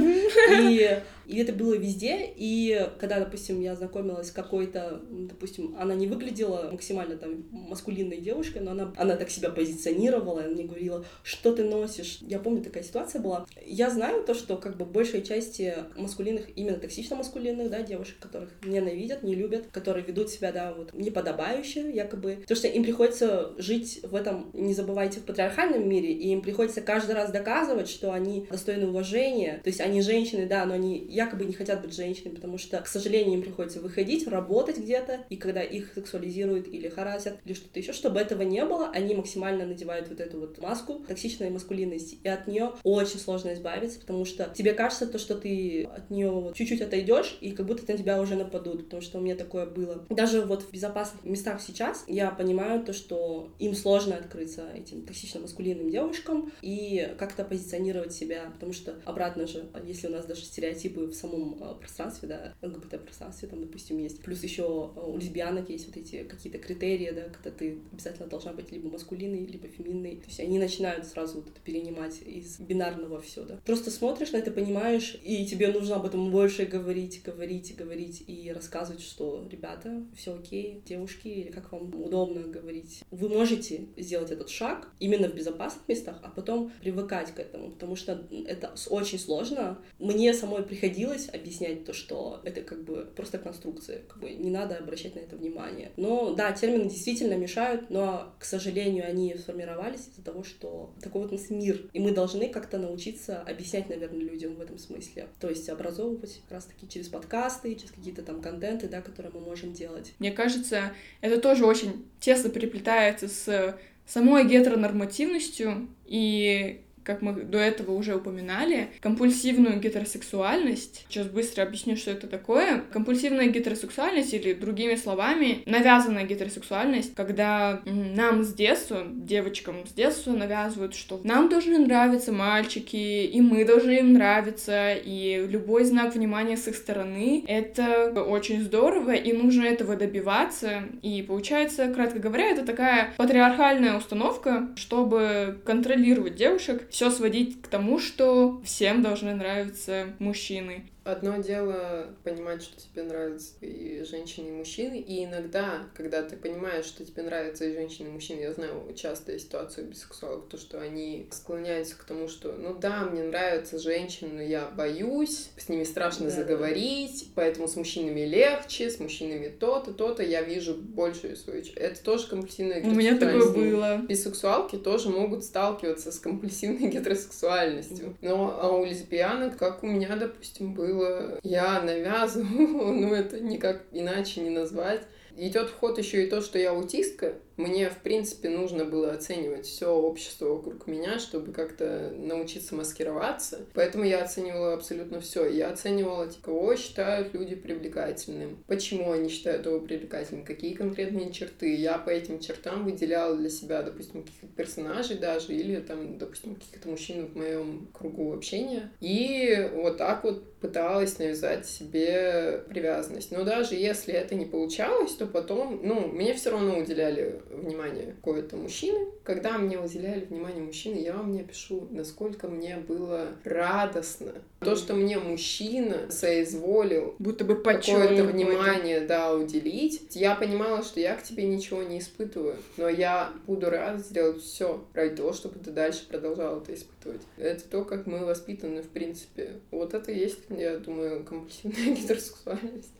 И 0.61 1.01
и 1.31 1.37
это 1.37 1.53
было 1.53 1.75
везде, 1.75 2.29
и 2.35 2.89
когда, 2.99 3.20
допустим, 3.25 3.59
я 3.61 3.75
знакомилась 3.75 4.27
с 4.27 4.31
какой-то, 4.31 5.01
допустим, 5.09 5.75
она 5.79 5.95
не 5.95 6.07
выглядела 6.07 6.69
максимально 6.71 7.17
там 7.17 7.45
маскулинной 7.51 8.17
девушкой, 8.17 8.61
но 8.61 8.71
она, 8.71 8.93
она 8.97 9.15
так 9.15 9.29
себя 9.29 9.49
позиционировала, 9.49 10.41
она 10.41 10.49
мне 10.49 10.63
говорила, 10.63 11.05
что 11.23 11.53
ты 11.53 11.63
носишь. 11.63 12.19
Я 12.21 12.39
помню, 12.39 12.63
такая 12.63 12.83
ситуация 12.83 13.21
была. 13.21 13.45
Я 13.65 13.89
знаю 13.89 14.23
то, 14.23 14.33
что 14.33 14.57
как 14.57 14.77
бы 14.77 14.85
большей 14.85 15.21
части 15.21 15.75
маскулинных, 15.95 16.49
именно 16.55 16.77
токсично-маскулинных, 16.77 17.69
да, 17.69 17.81
девушек, 17.81 18.17
которых 18.19 18.49
ненавидят, 18.63 19.23
не 19.23 19.35
любят, 19.35 19.67
которые 19.71 20.05
ведут 20.05 20.29
себя, 20.29 20.51
да, 20.51 20.73
вот 20.73 20.93
неподобающе, 20.93 21.91
якобы. 21.91 22.43
То, 22.47 22.55
что 22.55 22.67
им 22.67 22.83
приходится 22.83 23.53
жить 23.57 23.99
в 24.03 24.15
этом, 24.15 24.49
не 24.53 24.73
забывайте, 24.73 25.19
в 25.19 25.23
патриархальном 25.23 25.87
мире, 25.87 26.11
и 26.13 26.29
им 26.29 26.41
приходится 26.41 26.81
каждый 26.81 27.15
раз 27.15 27.31
доказывать, 27.31 27.89
что 27.89 28.11
они 28.13 28.47
достойны 28.49 28.87
уважения. 28.87 29.59
То 29.63 29.69
есть 29.69 29.81
они 29.81 30.01
женщины, 30.01 30.47
да, 30.47 30.65
но 30.65 30.73
они 30.73 30.97
якобы 30.97 31.45
не 31.45 31.53
хотят 31.53 31.81
быть 31.81 31.95
женщинами, 31.95 32.35
потому 32.35 32.57
что, 32.57 32.79
к 32.81 32.87
сожалению, 32.87 33.10
им 33.17 33.41
приходится 33.41 33.79
выходить, 33.81 34.27
работать 34.27 34.77
где-то, 34.77 35.25
и 35.29 35.35
когда 35.35 35.61
их 35.61 35.93
сексуализируют 35.93 36.67
или 36.67 36.89
харасят, 36.89 37.37
или 37.45 37.53
что-то 37.53 37.79
еще, 37.79 37.93
чтобы 37.93 38.19
этого 38.19 38.41
не 38.43 38.63
было, 38.65 38.89
они 38.89 39.15
максимально 39.15 39.65
надевают 39.65 40.09
вот 40.09 40.19
эту 40.19 40.39
вот 40.39 40.59
маску 40.59 41.03
токсичной 41.07 41.49
маскулинности, 41.49 42.17
и 42.23 42.27
от 42.27 42.47
нее 42.47 42.73
очень 42.83 43.19
сложно 43.19 43.53
избавиться, 43.53 43.99
потому 43.99 44.25
что 44.25 44.51
тебе 44.55 44.73
кажется 44.73 45.07
то, 45.07 45.17
что 45.17 45.35
ты 45.35 45.83
от 45.83 46.09
нее 46.09 46.51
чуть-чуть 46.55 46.81
отойдешь, 46.81 47.37
и 47.41 47.51
как 47.51 47.65
будто 47.65 47.89
на 47.91 47.97
тебя 47.97 48.21
уже 48.21 48.35
нападут, 48.35 48.85
потому 48.85 49.01
что 49.01 49.19
у 49.19 49.21
меня 49.21 49.35
такое 49.35 49.65
было. 49.65 50.05
Даже 50.09 50.41
вот 50.41 50.63
в 50.63 50.71
безопасных 50.71 51.23
местах 51.23 51.61
сейчас 51.61 52.03
я 52.07 52.31
понимаю 52.31 52.83
то, 52.83 52.93
что 52.93 53.51
им 53.59 53.75
сложно 53.75 54.15
открыться 54.15 54.69
этим 54.75 55.05
токсично-маскулинным 55.05 55.89
девушкам 55.89 56.51
и 56.61 57.13
как-то 57.17 57.43
позиционировать 57.43 58.13
себя, 58.13 58.51
потому 58.53 58.73
что 58.73 58.95
обратно 59.05 59.47
же, 59.47 59.69
если 59.85 60.07
у 60.07 60.11
нас 60.11 60.25
даже 60.25 60.41
стереотипы 60.41 61.07
в 61.07 61.13
самом 61.13 61.61
э, 61.61 61.75
пространстве, 61.75 62.27
да, 62.29 62.53
ЛГБТ-пространстве, 63.01 63.47
там, 63.47 63.61
допустим, 63.61 63.97
есть. 63.97 64.21
Плюс 64.21 64.43
еще 64.43 64.91
э, 64.95 64.99
у 64.99 65.17
лесбиянок 65.17 65.69
есть 65.69 65.87
вот 65.87 65.97
эти 65.97 66.23
какие-то 66.23 66.59
критерии, 66.59 67.11
да, 67.11 67.23
когда 67.23 67.51
ты 67.51 67.79
обязательно 67.91 68.27
должна 68.27 68.53
быть 68.53 68.71
либо 68.71 68.89
маскулинной, 68.89 69.45
либо 69.45 69.67
феминной. 69.67 70.17
То 70.17 70.27
есть 70.27 70.39
они 70.39 70.59
начинают 70.59 71.05
сразу 71.05 71.37
вот 71.39 71.47
это 71.47 71.59
перенимать 71.63 72.21
из 72.25 72.59
бинарного 72.59 73.21
все, 73.21 73.43
да. 73.43 73.59
Просто 73.65 73.91
смотришь 73.91 74.31
на 74.31 74.37
это, 74.37 74.51
понимаешь, 74.51 75.19
и 75.23 75.45
тебе 75.45 75.69
нужно 75.69 75.95
об 75.95 76.05
этом 76.05 76.31
больше 76.31 76.65
говорить, 76.65 77.21
говорить, 77.23 77.75
говорить 77.75 78.23
и 78.27 78.51
рассказывать, 78.53 79.01
что, 79.01 79.47
ребята, 79.51 80.03
все 80.15 80.35
окей, 80.35 80.81
девушки, 80.85 81.27
или 81.27 81.51
как 81.51 81.71
вам 81.71 81.93
удобно 82.01 82.41
говорить. 82.41 83.03
Вы 83.11 83.29
можете 83.29 83.87
сделать 83.97 84.31
этот 84.31 84.49
шаг 84.49 84.89
именно 84.99 85.27
в 85.27 85.35
безопасных 85.35 85.87
местах, 85.87 86.19
а 86.23 86.29
потом 86.29 86.71
привыкать 86.81 87.33
к 87.33 87.39
этому, 87.39 87.71
потому 87.71 87.95
что 87.95 88.27
это 88.45 88.73
очень 88.89 89.19
сложно. 89.19 89.79
Мне 89.99 90.33
самой 90.33 90.63
приходилось 90.63 91.29
объяснять 91.33 91.85
то, 91.85 91.93
что 91.93 92.41
это 92.43 92.61
как 92.61 92.83
бы 92.83 92.90
просто 93.15 93.37
конструкция, 93.37 94.01
как 94.07 94.19
бы 94.19 94.29
не 94.31 94.49
надо 94.49 94.77
обращать 94.77 95.15
на 95.15 95.19
это 95.19 95.35
внимание. 95.35 95.91
Но 95.97 96.33
да, 96.33 96.51
термины 96.51 96.89
действительно 96.89 97.33
мешают, 97.33 97.89
но, 97.89 98.33
к 98.39 98.45
сожалению, 98.45 99.05
они 99.07 99.35
сформировались 99.35 100.07
из-за 100.07 100.23
того, 100.23 100.43
что 100.43 100.93
такой 101.01 101.21
вот 101.23 101.31
у 101.31 101.35
нас 101.35 101.49
мир, 101.49 101.89
и 101.93 101.99
мы 101.99 102.11
должны 102.11 102.49
как-то 102.49 102.77
научиться 102.77 103.41
объяснять, 103.41 103.89
наверное, 103.89 104.21
людям 104.21 104.55
в 104.55 104.61
этом 104.61 104.77
смысле. 104.77 105.27
То 105.39 105.49
есть 105.49 105.69
образовывать 105.69 106.41
как 106.43 106.51
раз-таки 106.51 106.87
через 106.87 107.07
подкасты, 107.07 107.75
через 107.75 107.91
какие-то 107.91 108.21
там 108.23 108.41
контенты, 108.41 108.87
да, 108.87 109.01
которые 109.01 109.31
мы 109.33 109.39
можем 109.41 109.73
делать. 109.73 110.13
Мне 110.19 110.31
кажется, 110.31 110.93
это 111.21 111.39
тоже 111.39 111.65
очень 111.65 112.05
тесно 112.19 112.49
переплетается 112.49 113.27
с 113.27 113.77
самой 114.05 114.47
гетеронормативностью 114.47 115.87
и 116.05 116.81
как 117.03 117.21
мы 117.21 117.33
до 117.33 117.57
этого 117.57 117.91
уже 117.91 118.15
упоминали, 118.15 118.89
компульсивную 118.99 119.79
гетеросексуальность. 119.79 121.05
Сейчас 121.09 121.27
быстро 121.27 121.63
объясню, 121.63 121.95
что 121.95 122.11
это 122.11 122.27
такое. 122.27 122.83
Компульсивная 122.91 123.47
гетеросексуальность, 123.47 124.33
или 124.33 124.53
другими 124.53 124.95
словами, 124.95 125.63
навязанная 125.65 126.25
гетеросексуальность, 126.25 127.15
когда 127.15 127.81
нам 127.85 128.43
с 128.43 128.53
детства, 128.53 129.03
девочкам 129.07 129.85
с 129.87 129.93
детства 129.93 130.31
навязывают, 130.31 130.95
что 130.95 131.21
нам 131.23 131.49
должны 131.49 131.77
нравиться 131.79 132.31
мальчики, 132.31 132.95
и 132.95 133.41
мы 133.41 133.65
должны 133.65 133.99
им 133.99 134.13
нравиться, 134.13 134.93
и 134.93 135.45
любой 135.47 135.83
знак 135.85 136.15
внимания 136.15 136.57
с 136.57 136.67
их 136.67 136.75
стороны— 136.75 137.43
это 137.47 138.11
очень 138.23 138.61
здорово, 138.61 139.11
и 139.11 139.33
нужно 139.33 139.63
этого 139.63 139.95
добиваться. 139.95 140.83
И 141.01 141.21
получается, 141.21 141.93
кратко 141.93 142.19
говоря, 142.19 142.45
это 142.49 142.65
такая 142.65 143.13
патриархальная 143.17 143.97
установка, 143.97 144.69
чтобы 144.75 145.59
контролировать 145.65 146.35
девушек, 146.35 146.83
все 146.91 147.09
сводить 147.09 147.61
к 147.61 147.67
тому, 147.67 147.99
что 147.99 148.61
всем 148.63 149.01
должны 149.01 149.33
нравиться 149.33 150.07
мужчины. 150.19 150.85
Одно 151.03 151.37
дело 151.37 152.07
понимать, 152.23 152.61
что 152.61 152.79
тебе 152.79 153.01
нравятся 153.01 153.53
и 153.61 154.03
женщины, 154.03 154.49
и 154.49 154.51
мужчины, 154.51 154.99
и 154.99 155.25
иногда, 155.25 155.87
когда 155.95 156.21
ты 156.21 156.35
понимаешь, 156.35 156.85
что 156.85 157.03
тебе 157.03 157.23
нравятся 157.23 157.65
и 157.65 157.73
женщины, 157.73 158.09
и 158.09 158.11
мужчины, 158.11 158.41
я 158.41 158.53
знаю 158.53 158.93
частая 158.95 159.39
ситуация 159.39 159.83
у 159.83 159.87
бисексуалов, 159.87 160.45
то, 160.47 160.57
что 160.57 160.79
они 160.79 161.27
склоняются 161.31 161.97
к 161.97 162.03
тому, 162.03 162.27
что, 162.27 162.51
ну 162.51 162.75
да, 162.75 163.05
мне 163.05 163.23
нравятся 163.23 163.79
женщины, 163.79 164.29
но 164.33 164.41
я 164.43 164.67
боюсь, 164.67 165.49
с 165.57 165.69
ними 165.69 165.85
страшно 165.85 166.25
да. 166.25 166.31
заговорить, 166.31 167.31
поэтому 167.33 167.67
с 167.67 167.75
мужчинами 167.75 168.21
легче, 168.21 168.91
с 168.91 168.99
мужчинами 168.99 169.47
то-то, 169.47 169.93
то-то, 169.93 170.21
я 170.21 170.43
вижу 170.43 170.75
большую 170.75 171.35
свою... 171.35 171.63
Это 171.75 172.03
тоже 172.03 172.27
компульсивная 172.27 172.83
У 172.83 172.91
меня 172.91 173.17
такое 173.17 173.51
было. 173.51 173.97
Бисексуалки 174.07 174.75
тоже 174.75 175.09
могут 175.09 175.43
сталкиваться 175.43 176.11
с 176.11 176.19
компульсивной 176.19 176.89
гетеросексуальностью. 176.91 178.15
Но 178.21 178.59
а 178.61 178.69
у 178.69 178.85
лесбиянок, 178.85 179.57
как 179.57 179.83
у 179.83 179.87
меня, 179.87 180.15
допустим, 180.15 180.75
было 180.75 180.90
было, 180.91 181.39
я 181.43 181.81
навязываю, 181.81 182.93
ну 182.93 183.13
это 183.13 183.39
никак 183.39 183.83
иначе 183.91 184.41
не 184.41 184.49
назвать. 184.49 185.01
Идет 185.37 185.69
в 185.69 185.75
ход 185.75 185.97
еще 185.97 186.25
и 186.25 186.29
то, 186.29 186.41
что 186.41 186.59
я 186.59 186.71
аутистка, 186.71 187.35
мне, 187.61 187.89
в 187.89 187.97
принципе, 187.97 188.49
нужно 188.49 188.85
было 188.85 189.11
оценивать 189.11 189.65
все 189.65 189.87
общество 189.87 190.55
вокруг 190.55 190.87
меня, 190.87 191.19
чтобы 191.19 191.53
как-то 191.53 192.11
научиться 192.15 192.75
маскироваться. 192.75 193.65
Поэтому 193.73 194.03
я 194.03 194.23
оценивала 194.23 194.73
абсолютно 194.73 195.21
все. 195.21 195.47
Я 195.47 195.69
оценивала, 195.69 196.27
типа, 196.27 196.45
кого 196.45 196.75
считают 196.75 197.33
люди 197.33 197.55
привлекательным, 197.55 198.63
почему 198.67 199.11
они 199.11 199.29
считают 199.29 199.65
его 199.65 199.79
привлекательным, 199.79 200.43
какие 200.43 200.73
конкретные 200.73 201.31
черты. 201.31 201.75
Я 201.75 201.97
по 201.97 202.09
этим 202.09 202.39
чертам 202.39 202.83
выделяла 202.83 203.35
для 203.35 203.49
себя, 203.49 203.83
допустим, 203.83 204.23
каких-то 204.23 204.47
персонажей 204.47 205.17
даже, 205.17 205.53
или 205.53 205.79
там, 205.79 206.17
допустим, 206.17 206.55
каких-то 206.55 206.89
мужчин 206.89 207.27
в 207.27 207.35
моем 207.35 207.87
кругу 207.93 208.33
общения. 208.33 208.91
И 208.99 209.69
вот 209.73 209.97
так 209.97 210.23
вот 210.23 210.51
пыталась 210.59 211.17
навязать 211.19 211.67
себе 211.67 212.63
привязанность. 212.69 213.31
Но 213.31 213.43
даже 213.43 213.75
если 213.75 214.13
это 214.13 214.35
не 214.35 214.45
получалось, 214.45 215.13
то 215.13 215.25
потом, 215.25 215.81
ну, 215.83 216.07
мне 216.07 216.33
все 216.33 216.51
равно 216.51 216.77
уделяли 216.77 217.41
внимание 217.57 218.13
какого-то 218.13 218.57
мужчины. 218.57 219.07
Когда 219.23 219.57
мне 219.57 219.79
уделяли 219.79 220.25
внимание 220.25 220.63
мужчины, 220.63 220.95
я 220.95 221.13
вам 221.13 221.31
не 221.31 221.41
опишу, 221.41 221.87
насколько 221.91 222.47
мне 222.47 222.77
было 222.77 223.27
радостно. 223.43 224.33
То, 224.59 224.75
что 224.75 224.93
мне 224.93 225.17
мужчина 225.17 226.11
соизволил 226.11 227.15
будто 227.19 227.45
бы 227.45 227.55
какое-то 227.55 228.23
внимание, 228.23 229.01
да, 229.01 229.33
уделить, 229.33 230.01
я 230.11 230.35
понимала, 230.35 230.83
что 230.83 230.99
я 230.99 231.15
к 231.15 231.23
тебе 231.23 231.45
ничего 231.45 231.83
не 231.83 231.99
испытываю, 231.99 232.55
но 232.77 232.89
я 232.89 233.31
буду 233.47 233.69
рада 233.69 233.99
сделать 233.99 234.41
все 234.41 234.83
ради 234.93 235.15
того, 235.15 235.33
чтобы 235.33 235.59
ты 235.59 235.71
дальше 235.71 236.07
продолжал 236.07 236.61
это 236.61 236.73
испытывать. 236.73 237.21
Это 237.37 237.63
то, 237.67 237.83
как 237.83 238.05
мы 238.05 238.25
воспитаны, 238.25 238.81
в 238.81 238.89
принципе. 238.89 239.59
Вот 239.71 239.93
это 239.93 240.11
и 240.11 240.19
есть, 240.19 240.39
я 240.49 240.77
думаю, 240.77 241.23
компульсивная 241.23 241.95
гетеросексуальность. 241.95 242.93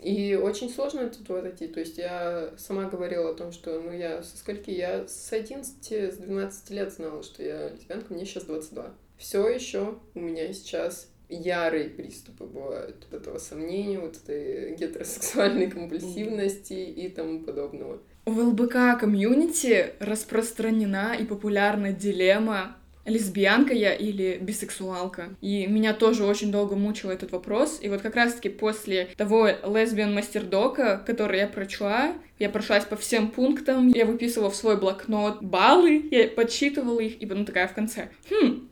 И 0.00 0.34
очень 0.34 0.70
сложно 0.70 1.00
это 1.00 1.38
отойти. 1.38 1.66
То 1.68 1.80
есть 1.80 1.98
я 1.98 2.50
сама 2.58 2.84
говорила 2.84 3.30
о 3.30 3.34
том, 3.34 3.52
что 3.52 3.80
ну 3.80 3.92
я 3.92 4.22
со 4.22 4.36
скольки 4.36 4.70
я 4.70 5.06
с 5.08 5.32
11, 5.32 5.92
с 5.92 6.16
12 6.16 6.70
лет 6.70 6.92
знала, 6.92 7.22
что 7.22 7.42
я 7.42 7.70
лесбиянка, 7.70 8.12
мне 8.12 8.24
сейчас 8.24 8.44
22. 8.44 8.94
Все 9.16 9.48
еще 9.48 9.94
у 10.14 10.20
меня 10.20 10.52
сейчас 10.52 11.08
ярые 11.28 11.88
приступы 11.88 12.44
бывают 12.44 13.06
вот 13.10 13.20
этого 13.20 13.38
сомнения, 13.38 13.98
вот 13.98 14.16
этой 14.16 14.76
гетеросексуальной 14.76 15.70
компульсивности 15.70 16.74
и 16.74 17.08
тому 17.08 17.40
подобного. 17.40 17.98
В 18.26 18.38
ЛБК 18.38 19.00
комьюнити 19.00 19.94
распространена 20.00 21.16
и 21.18 21.24
популярна 21.24 21.92
дилемма 21.92 22.76
лесбиянка 23.06 23.72
я 23.72 23.94
или 23.94 24.38
бисексуалка. 24.40 25.30
И 25.40 25.66
меня 25.66 25.94
тоже 25.94 26.24
очень 26.24 26.52
долго 26.52 26.76
мучил 26.76 27.10
этот 27.10 27.32
вопрос. 27.32 27.78
И 27.80 27.88
вот 27.88 28.02
как 28.02 28.16
раз-таки 28.16 28.48
после 28.48 29.08
того 29.16 29.48
лесбиян 29.48 30.12
мастердока, 30.12 31.02
который 31.06 31.38
я 31.38 31.46
прочла, 31.46 32.14
я 32.38 32.50
прошлась 32.50 32.84
по 32.84 32.96
всем 32.96 33.30
пунктам, 33.30 33.88
я 33.88 34.04
выписывала 34.04 34.50
в 34.50 34.56
свой 34.56 34.78
блокнот 34.78 35.42
баллы, 35.42 36.04
я 36.10 36.28
подсчитывала 36.28 37.00
их, 37.00 37.16
и 37.20 37.26
потом 37.26 37.46
такая 37.46 37.68
в 37.68 37.74
конце. 37.74 38.10
Хм, 38.30 38.68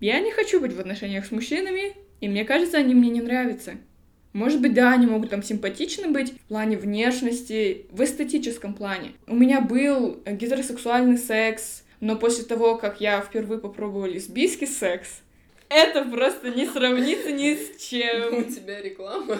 я 0.00 0.20
не 0.20 0.32
хочу 0.32 0.60
быть 0.60 0.74
в 0.74 0.80
отношениях 0.80 1.24
с 1.24 1.30
мужчинами, 1.30 1.94
и 2.20 2.28
мне 2.28 2.44
кажется, 2.44 2.78
они 2.78 2.94
мне 2.94 3.08
не 3.08 3.22
нравятся. 3.22 3.74
Может 4.32 4.60
быть, 4.62 4.72
да, 4.72 4.92
они 4.92 5.06
могут 5.06 5.30
там 5.30 5.42
симпатичны 5.42 6.08
быть 6.08 6.32
в 6.32 6.40
плане 6.48 6.76
внешности, 6.76 7.86
в 7.90 8.02
эстетическом 8.02 8.74
плане. 8.74 9.12
У 9.26 9.36
меня 9.36 9.60
был 9.60 10.22
гетеросексуальный 10.26 11.18
секс, 11.18 11.84
но 12.02 12.16
после 12.16 12.44
того, 12.44 12.76
как 12.76 13.00
я 13.00 13.20
впервые 13.20 13.60
попробовала 13.60 14.06
лесбийский 14.06 14.66
секс, 14.66 15.20
это 15.70 16.04
просто 16.04 16.50
не 16.50 16.66
сравнится 16.66 17.32
ни 17.32 17.54
с 17.54 17.80
чем. 17.80 18.40
У 18.40 18.42
тебя 18.44 18.82
реклама. 18.82 19.38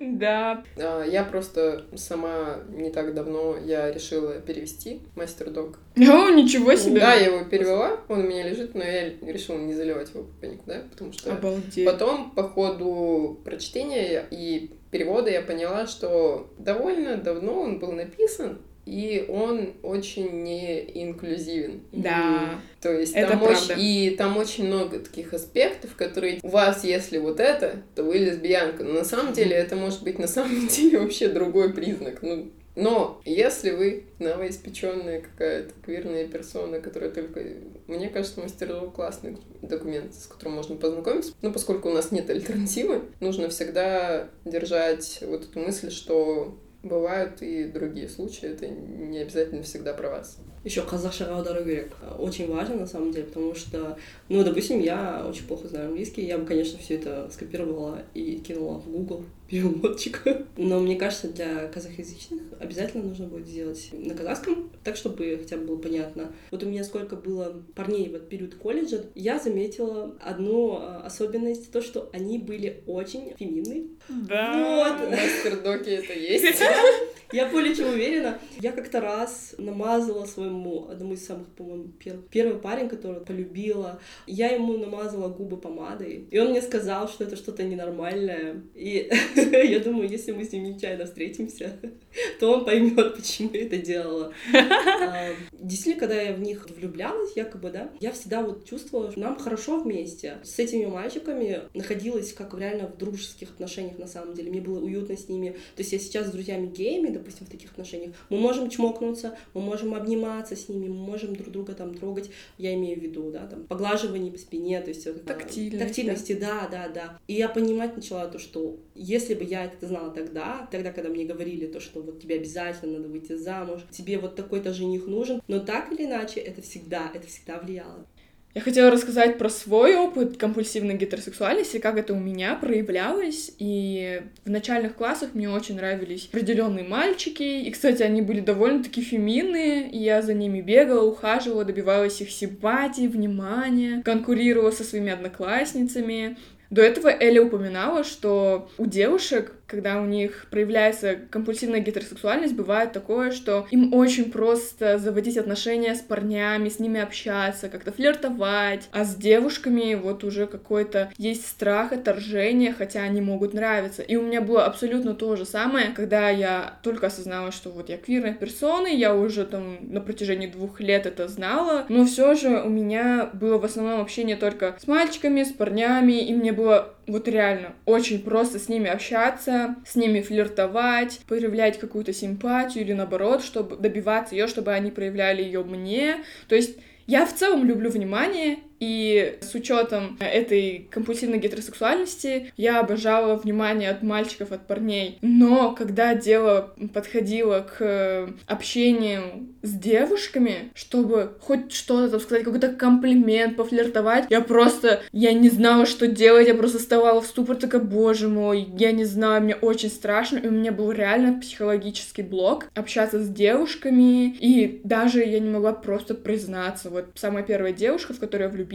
Да. 0.00 0.62
А, 0.76 1.04
Я 1.04 1.24
просто 1.24 1.84
сама 1.96 2.58
не 2.68 2.90
так 2.90 3.14
давно 3.14 3.56
я 3.64 3.90
решила 3.92 4.34
перевести 4.40 5.00
мастер 5.16 5.50
дог. 5.50 5.78
О, 5.96 6.30
ничего 6.30 6.74
себе. 6.74 7.00
Да, 7.00 7.14
я 7.14 7.26
его 7.26 7.44
перевела, 7.44 8.00
он 8.08 8.20
у 8.20 8.22
меня 8.28 8.48
лежит, 8.48 8.74
но 8.74 8.82
я 8.82 9.10
решила 9.22 9.58
не 9.58 9.74
заливать 9.74 10.10
его 10.10 10.26
никуда, 10.42 10.82
потому 10.90 11.12
что 11.12 11.32
Обалдеть. 11.32 11.84
потом 11.86 12.30
по 12.32 12.42
ходу 12.42 13.40
прочтения 13.44 14.26
и 14.30 14.70
перевода 14.90 15.30
я 15.30 15.40
поняла, 15.42 15.86
что 15.86 16.50
довольно 16.58 17.16
давно 17.16 17.60
он 17.60 17.78
был 17.78 17.92
написан, 17.92 18.58
и 18.84 19.26
он 19.28 19.74
очень 19.82 20.42
не 20.42 20.80
инклюзивен. 20.80 21.82
Да. 21.92 22.60
То 22.80 22.92
есть 22.92 23.14
Это 23.14 23.30
там 23.30 23.40
правда. 23.40 23.74
очень, 23.74 23.74
и 23.78 24.10
там 24.10 24.36
очень 24.36 24.66
много 24.66 24.98
таких 24.98 25.32
аспектов, 25.32 25.94
которые 25.94 26.40
у 26.42 26.48
вас, 26.48 26.84
если 26.84 27.18
вот 27.18 27.40
это, 27.40 27.82
то 27.94 28.02
вы 28.02 28.18
лесбиянка. 28.18 28.82
Но 28.84 28.92
на 28.92 29.04
самом 29.04 29.32
деле 29.32 29.56
это 29.56 29.76
может 29.76 30.02
быть 30.02 30.18
на 30.18 30.26
самом 30.26 30.66
деле 30.68 30.98
вообще 30.98 31.28
другой 31.28 31.72
признак. 31.72 32.22
Ну, 32.22 32.50
но 32.74 33.20
если 33.24 33.70
вы 33.70 34.04
новоиспеченная 34.18 35.20
какая-то 35.20 35.74
квирная 35.84 36.26
персона, 36.26 36.80
которая 36.80 37.10
только... 37.10 37.42
Мне 37.86 38.08
кажется, 38.08 38.40
мастерство 38.40 38.90
классный 38.90 39.36
документ, 39.60 40.14
с 40.14 40.26
которым 40.26 40.54
можно 40.54 40.76
познакомиться. 40.76 41.34
Но 41.42 41.52
поскольку 41.52 41.90
у 41.90 41.92
нас 41.92 42.10
нет 42.12 42.30
альтернативы, 42.30 43.02
нужно 43.20 43.50
всегда 43.50 44.28
держать 44.44 45.22
вот 45.26 45.44
эту 45.44 45.60
мысль, 45.60 45.90
что 45.90 46.56
бывают 46.82 47.42
и 47.42 47.64
другие 47.64 48.08
случаи, 48.08 48.48
это 48.48 48.68
не 48.68 49.18
обязательно 49.18 49.62
всегда 49.62 49.94
про 49.94 50.10
вас. 50.10 50.38
Еще 50.64 50.82
қазақшаға 50.86 51.38
аудару 51.38 51.64
керек. 51.64 51.96
Очень 52.18 52.48
важно, 52.48 52.76
на 52.76 52.86
самом 52.86 53.10
деле, 53.10 53.24
потому 53.24 53.54
что, 53.54 53.96
ну, 54.28 54.44
допустим, 54.44 54.78
я 54.80 55.26
очень 55.28 55.44
плохо 55.46 55.66
знаю 55.66 55.88
английский, 55.88 56.24
я 56.24 56.38
бы, 56.38 56.46
конечно, 56.46 56.78
все 56.78 56.94
это 56.94 57.28
скопировала 57.32 58.02
и 58.14 58.36
кинула 58.36 58.78
в 58.78 58.88
Google 58.88 59.24
переводчик. 59.48 60.22
Но 60.56 60.78
мне 60.78 60.94
кажется, 60.94 61.28
для 61.28 61.66
казахоязычных 61.66 62.42
обязательно 62.60 63.02
нужно 63.04 63.26
будет 63.26 63.48
сделать 63.48 63.88
на 63.92 64.14
казахском, 64.14 64.70
так, 64.84 64.94
чтобы 64.94 65.36
хотя 65.40 65.56
бы 65.56 65.66
было 65.66 65.78
понятно. 65.78 66.32
Вот 66.52 66.62
у 66.62 66.66
меня 66.66 66.84
сколько 66.84 67.16
было 67.16 67.60
парней 67.74 68.08
в 68.08 68.14
этот 68.14 68.28
период 68.28 68.54
колледжа, 68.54 69.04
я 69.16 69.40
заметила 69.40 70.14
одну 70.20 70.76
а, 70.76 71.02
особенность, 71.04 71.72
то, 71.72 71.82
что 71.82 72.08
они 72.12 72.38
были 72.38 72.84
очень 72.86 73.34
феминные. 73.36 73.86
Да. 74.08 74.52
Вот. 74.52 75.10
Мастер-доки 75.10 75.90
это 75.90 76.12
есть. 76.12 76.62
Я 77.32 77.48
более 77.48 77.74
чем 77.74 77.88
уверена. 77.88 78.38
Я 78.60 78.72
как-то 78.72 79.00
раз 79.00 79.54
намазала 79.56 80.26
своему, 80.52 80.88
одному 80.88 81.14
из 81.14 81.26
самых, 81.26 81.48
по-моему, 81.48 81.88
первых, 81.98 82.28
первый 82.28 82.58
парень, 82.58 82.88
которого 82.88 83.20
полюбила, 83.20 84.00
я 84.26 84.48
ему 84.48 84.76
намазала 84.76 85.28
губы 85.28 85.56
помадой, 85.56 86.26
и 86.30 86.38
он 86.38 86.50
мне 86.50 86.62
сказал, 86.62 87.08
что 87.08 87.24
это 87.24 87.36
что-то 87.36 87.62
ненормальное. 87.62 88.62
И 88.74 89.10
я 89.36 89.80
думаю, 89.80 90.08
если 90.08 90.32
мы 90.32 90.44
с 90.44 90.52
ним 90.52 90.64
нечаянно 90.64 91.06
встретимся, 91.06 91.78
то 92.40 92.52
он 92.52 92.64
поймет, 92.64 93.16
почему 93.16 93.50
я 93.52 93.66
это 93.66 93.78
делала. 93.78 94.32
А, 95.04 95.30
Действительно, 95.52 96.00
когда 96.00 96.20
я 96.20 96.32
в 96.32 96.40
них 96.40 96.68
влюблялась, 96.70 97.36
якобы, 97.36 97.70
да, 97.70 97.90
я 98.00 98.12
всегда 98.12 98.42
вот 98.42 98.64
чувствовала, 98.64 99.10
что 99.10 99.20
нам 99.20 99.36
хорошо 99.36 99.80
вместе. 99.80 100.38
С 100.44 100.58
этими 100.58 100.86
мальчиками 100.86 101.62
находилась 101.74 102.32
как 102.32 102.56
реально 102.58 102.86
в 102.86 102.96
дружеских 102.96 103.50
отношениях 103.50 103.98
на 103.98 104.06
самом 104.06 104.34
деле. 104.34 104.50
Мне 104.50 104.60
было 104.60 104.80
уютно 104.80 105.16
с 105.16 105.28
ними. 105.28 105.50
То 105.76 105.82
есть 105.82 105.92
я 105.92 105.98
сейчас 105.98 106.28
с 106.28 106.30
друзьями 106.30 106.66
геями, 106.66 107.08
допустим, 107.08 107.46
в 107.46 107.50
таких 107.50 107.72
отношениях, 107.72 108.14
мы 108.28 108.38
можем 108.38 108.70
чмокнуться, 108.70 109.36
мы 109.54 109.60
можем 109.60 109.94
обниматься 109.94 110.41
с 110.50 110.68
ними, 110.68 110.88
мы 110.88 110.94
можем 110.94 111.36
друг 111.36 111.50
друга 111.50 111.74
там 111.74 111.94
трогать, 111.94 112.30
я 112.58 112.74
имею 112.74 112.98
в 112.98 113.02
виду, 113.02 113.30
да, 113.30 113.46
там, 113.46 113.64
поглаживание 113.64 114.32
по 114.32 114.38
спине, 114.38 114.80
то 114.80 114.88
есть 114.88 115.06
это- 115.06 115.20
Тактильность, 115.20 115.78
Тактильности, 115.86 116.32
да, 116.34 116.68
да, 116.70 116.88
да. 116.88 117.18
И 117.28 117.34
я 117.34 117.48
понимать 117.48 117.96
начала 117.96 118.26
то, 118.26 118.38
что 118.38 118.78
если 118.94 119.34
бы 119.34 119.44
я 119.44 119.64
это 119.64 119.86
знала 119.86 120.10
тогда, 120.10 120.68
тогда, 120.70 120.92
когда 120.92 121.08
мне 121.10 121.24
говорили 121.24 121.66
то, 121.66 121.80
что 121.80 122.02
вот 122.02 122.20
тебе 122.20 122.36
обязательно 122.36 122.98
надо 122.98 123.08
выйти 123.08 123.36
замуж, 123.36 123.82
тебе 123.90 124.18
вот 124.18 124.34
такой-то 124.34 124.72
жених 124.72 125.06
нужен, 125.06 125.40
но 125.48 125.60
так 125.60 125.92
или 125.92 126.04
иначе 126.06 126.40
это 126.40 126.62
всегда, 126.62 127.10
это 127.14 127.26
всегда 127.26 127.58
влияло. 127.58 128.06
Я 128.54 128.60
хотела 128.60 128.90
рассказать 128.90 129.38
про 129.38 129.48
свой 129.48 129.96
опыт 129.96 130.36
компульсивной 130.36 130.94
гетеросексуальности, 130.94 131.78
как 131.78 131.96
это 131.96 132.12
у 132.12 132.18
меня 132.18 132.54
проявлялось. 132.54 133.50
И 133.58 134.20
в 134.44 134.50
начальных 134.50 134.94
классах 134.94 135.30
мне 135.32 135.48
очень 135.48 135.76
нравились 135.76 136.28
определенные 136.30 136.84
мальчики. 136.84 137.42
И, 137.42 137.70
кстати, 137.70 138.02
они 138.02 138.20
были 138.20 138.40
довольно-таки 138.40 139.00
феминные. 139.00 139.90
И 139.90 139.96
я 139.96 140.20
за 140.20 140.34
ними 140.34 140.60
бегала, 140.60 141.02
ухаживала, 141.02 141.64
добивалась 141.64 142.20
их 142.20 142.30
симпатии, 142.30 143.06
внимания, 143.06 144.02
конкурировала 144.02 144.70
со 144.70 144.84
своими 144.84 145.12
одноклассницами. 145.12 146.36
До 146.68 146.80
этого 146.80 147.08
Эля 147.08 147.42
упоминала, 147.42 148.02
что 148.02 148.70
у 148.78 148.86
девушек, 148.86 149.52
когда 149.72 150.02
у 150.02 150.04
них 150.04 150.48
проявляется 150.50 151.16
компульсивная 151.30 151.80
гетеросексуальность, 151.80 152.54
бывает 152.54 152.92
такое, 152.92 153.30
что 153.30 153.66
им 153.70 153.94
очень 153.94 154.30
просто 154.30 154.98
заводить 154.98 155.38
отношения 155.38 155.94
с 155.94 156.00
парнями, 156.00 156.68
с 156.68 156.78
ними 156.78 157.00
общаться, 157.00 157.70
как-то 157.70 157.90
флиртовать, 157.90 158.90
а 158.92 159.04
с 159.04 159.16
девушками 159.16 159.94
вот 159.94 160.24
уже 160.24 160.46
какой-то 160.46 161.10
есть 161.16 161.46
страх, 161.46 161.92
отторжение, 161.92 162.74
хотя 162.74 163.00
они 163.00 163.22
могут 163.22 163.54
нравиться. 163.54 164.02
И 164.02 164.14
у 164.16 164.22
меня 164.22 164.42
было 164.42 164.66
абсолютно 164.66 165.14
то 165.14 165.36
же 165.36 165.46
самое, 165.46 165.86
когда 165.96 166.28
я 166.28 166.78
только 166.82 167.06
осознала, 167.06 167.50
что 167.50 167.70
вот 167.70 167.88
я 167.88 167.96
квирная 167.96 168.34
персона, 168.34 168.88
я 168.88 169.14
уже 169.14 169.46
там 169.46 169.78
на 169.80 170.02
протяжении 170.02 170.48
двух 170.48 170.80
лет 170.80 171.06
это 171.06 171.28
знала, 171.28 171.86
но 171.88 172.04
все 172.04 172.34
же 172.34 172.60
у 172.62 172.68
меня 172.68 173.30
было 173.32 173.56
в 173.56 173.64
основном 173.64 174.02
общение 174.02 174.36
только 174.36 174.76
с 174.78 174.86
мальчиками, 174.86 175.44
с 175.44 175.52
парнями, 175.52 176.20
и 176.20 176.34
мне 176.34 176.52
было 176.52 176.94
вот 177.06 177.28
реально 177.28 177.74
очень 177.84 178.22
просто 178.22 178.58
с 178.58 178.68
ними 178.68 178.88
общаться, 178.88 179.76
с 179.86 179.96
ними 179.96 180.20
флиртовать, 180.20 181.20
проявлять 181.26 181.78
какую-то 181.78 182.12
симпатию 182.12 182.84
или 182.84 182.92
наоборот, 182.92 183.42
чтобы 183.42 183.76
добиваться 183.76 184.34
ее, 184.34 184.46
чтобы 184.46 184.72
они 184.72 184.90
проявляли 184.90 185.42
ее 185.42 185.64
мне. 185.64 186.18
То 186.48 186.54
есть 186.54 186.78
я 187.06 187.26
в 187.26 187.34
целом 187.34 187.64
люблю 187.64 187.90
внимание, 187.90 188.58
и 188.82 189.38
с 189.40 189.54
учетом 189.54 190.18
этой 190.18 190.88
компульсивной 190.90 191.38
гетеросексуальности 191.38 192.52
я 192.56 192.80
обожала 192.80 193.36
внимание 193.36 193.88
от 193.90 194.02
мальчиков, 194.02 194.50
от 194.50 194.66
парней. 194.66 195.18
Но 195.22 195.72
когда 195.72 196.16
дело 196.16 196.74
подходило 196.92 197.60
к 197.60 198.28
общению 198.46 199.46
с 199.62 199.70
девушками, 199.70 200.72
чтобы 200.74 201.36
хоть 201.40 201.72
что-то 201.72 202.10
там 202.10 202.20
сказать, 202.20 202.42
какой-то 202.42 202.70
комплимент, 202.70 203.56
пофлиртовать, 203.56 204.26
я 204.30 204.40
просто, 204.40 205.02
я 205.12 205.32
не 205.32 205.48
знала, 205.48 205.86
что 205.86 206.08
делать, 206.08 206.48
я 206.48 206.54
просто 206.54 206.80
вставала 206.80 207.20
в 207.20 207.26
ступор, 207.26 207.54
такая, 207.54 207.80
боже 207.80 208.26
мой, 208.26 208.66
я 208.76 208.90
не 208.90 209.04
знаю, 209.04 209.42
мне 209.42 209.54
очень 209.54 209.90
страшно, 209.90 210.38
и 210.38 210.48
у 210.48 210.50
меня 210.50 210.72
был 210.72 210.90
реально 210.90 211.38
психологический 211.40 212.22
блок 212.22 212.66
общаться 212.74 213.22
с 213.22 213.28
девушками, 213.28 214.34
и 214.40 214.80
даже 214.82 215.22
я 215.22 215.38
не 215.38 215.50
могла 215.50 215.72
просто 215.72 216.14
признаться. 216.16 216.90
Вот 216.90 217.10
самая 217.14 217.44
первая 217.44 217.72
девушка, 217.72 218.12
в 218.12 218.18
которую 218.18 218.48
я 218.48 218.52
влюбилась, 218.52 218.71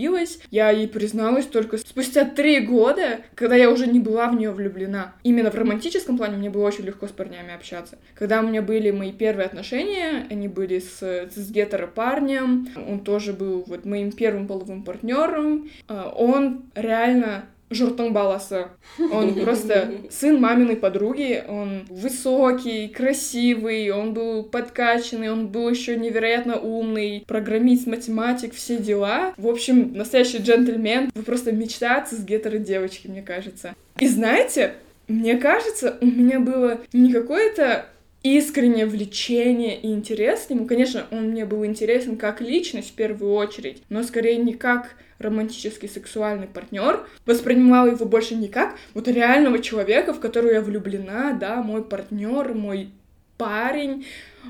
я 0.52 0.70
ей 0.70 0.88
призналась 0.88 1.46
только 1.46 1.78
спустя 1.78 2.24
три 2.26 2.60
года, 2.62 3.20
когда 3.36 3.56
я 3.56 3.70
уже 3.70 3.88
не 3.88 4.00
была 4.00 4.30
в 4.30 4.36
нее 4.36 4.52
влюблена. 4.52 5.16
Именно 5.24 5.52
в 5.52 5.56
романтическом 5.56 6.18
плане 6.18 6.38
мне 6.38 6.50
было 6.50 6.66
очень 6.66 6.86
легко 6.86 7.08
с 7.08 7.12
парнями 7.12 7.54
общаться. 7.54 7.98
Когда 8.16 8.40
у 8.40 8.48
меня 8.48 8.62
были 8.62 8.92
мои 8.92 9.12
первые 9.12 9.48
отношения, 9.48 10.26
они 10.30 10.48
были 10.48 10.80
с, 10.80 11.02
с 11.02 11.52
гетеропарнем, 11.52 12.70
он 12.76 13.00
тоже 13.00 13.34
был 13.34 13.64
вот 13.68 13.86
моим 13.86 14.12
первым 14.12 14.48
половым 14.48 14.84
партнером, 14.84 15.70
он 15.88 16.64
реально 16.76 17.46
жұрттың 17.70 18.12
баласы. 18.14 18.68
Он 19.12 19.34
просто 19.44 19.92
сын 20.10 20.40
маминой 20.42 20.76
подруги, 20.76 21.44
он 21.48 21.86
высокий, 21.90 22.88
красивый, 22.88 23.90
он 23.92 24.14
был 24.14 24.44
подкачанный, 24.44 25.32
он 25.32 25.48
был 25.48 25.70
еще 25.70 25.98
невероятно 25.98 26.60
умный, 26.60 27.24
программист, 27.28 27.88
математик, 27.88 28.54
все 28.54 28.78
дела. 28.78 29.34
В 29.38 29.48
общем, 29.48 29.94
настоящий 29.94 30.38
джентльмен. 30.38 31.12
Вы 31.14 31.24
просто 31.24 31.52
мечтаться 31.52 32.16
с 32.16 32.24
гетеро 32.24 32.58
девочки, 32.58 33.08
мне 33.08 33.22
кажется. 33.22 33.76
И 34.00 34.08
знаете, 34.08 34.74
мне 35.08 35.38
кажется, 35.38 35.98
у 36.02 36.06
меня 36.06 36.40
было 36.40 36.80
не 36.94 37.12
какое-то 37.12 37.86
искреннее 38.24 38.86
влечение 38.86 39.80
и 39.80 39.88
интерес 39.88 40.46
к 40.46 40.50
нему. 40.50 40.66
Конечно, 40.66 41.06
он 41.12 41.30
мне 41.30 41.46
был 41.46 41.66
интересен 41.66 42.18
как 42.18 42.42
личность 42.42 42.90
в 42.90 42.94
первую 42.94 43.34
очередь, 43.34 43.82
но 43.90 44.04
скорее 44.04 44.38
не 44.38 44.54
как 44.54 44.96
романтический 45.20 45.90
сексуальный 45.90 46.48
партнер, 46.48 47.08
воспринимала 47.26 47.88
его 47.88 48.06
больше 48.06 48.36
не 48.36 48.48
как 48.48 48.76
вот 48.94 49.08
реального 49.08 49.60
человека, 49.60 50.14
в 50.14 50.20
которого 50.20 50.52
я 50.52 50.62
влюблена, 50.62 51.34
да, 51.34 51.62
мой 51.62 51.84
партнер, 51.84 52.54
мой 52.54 52.92
парень, 53.38 54.06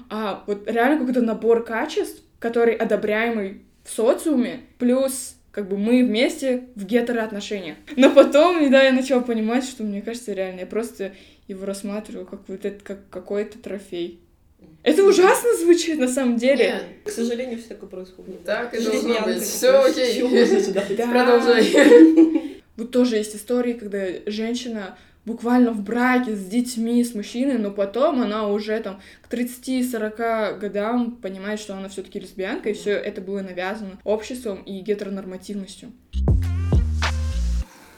а 0.10 0.44
вот 0.48 0.70
реально 0.70 1.00
какой-то 1.00 1.22
набор 1.22 1.64
качеств, 1.64 2.22
который 2.40 2.76
одобряемый 2.76 3.62
в 3.84 3.92
социуме, 3.92 4.62
плюс 4.78 5.36
как 5.52 5.70
бы 5.70 5.78
мы 5.78 6.04
вместе 6.04 6.66
в 6.76 6.86
гетероотношениях. 6.86 7.78
Но 7.96 8.12
потом, 8.12 8.70
да, 8.70 8.84
я 8.84 8.92
начала 8.92 9.22
понимать, 9.22 9.64
что 9.64 9.84
мне 9.84 10.02
кажется, 10.02 10.34
реально, 10.34 10.62
я 10.62 10.66
просто 10.68 11.14
его 11.48 11.66
рассматриваю 11.66 12.28
как 12.28 12.42
вот 12.48 12.64
это, 12.64 12.84
как 12.84 13.10
какой-то 13.10 13.58
трофей. 13.58 14.20
Это 14.88 15.04
ужасно 15.04 15.50
звучит 15.58 16.00
на 16.00 16.08
самом 16.08 16.38
деле. 16.38 16.66
Нет, 16.66 16.84
к 17.04 17.10
сожалению, 17.10 17.60
все 17.60 17.68
такое 17.68 17.90
происходит. 17.90 18.46
Так 18.46 18.74
и 18.74 18.82
должно 18.82 19.22
быть. 19.22 19.42
Все 19.42 19.82
окей. 19.84 20.22
Да. 20.98 21.08
Продолжай. 21.08 22.62
Вот 22.78 22.92
тоже 22.92 23.18
есть 23.18 23.36
истории, 23.36 23.74
когда 23.74 24.06
женщина 24.28 24.98
буквально 25.26 25.72
в 25.72 25.82
браке 25.82 26.36
с 26.36 26.46
детьми, 26.46 27.04
с 27.04 27.16
мужчиной, 27.16 27.58
но 27.58 27.72
потом 27.72 28.22
она 28.22 28.48
уже 28.48 28.80
там 28.80 29.02
к 29.28 29.34
30-40 29.34 30.60
годам 30.60 31.18
понимает, 31.18 31.60
что 31.60 31.76
она 31.76 31.90
все-таки 31.90 32.20
лесбиянка, 32.20 32.70
и 32.70 32.74
все 32.74 32.92
это 32.92 33.20
было 33.20 33.42
навязано 33.42 34.00
обществом 34.06 34.62
и 34.62 34.80
гетеронормативностью. 34.80 35.92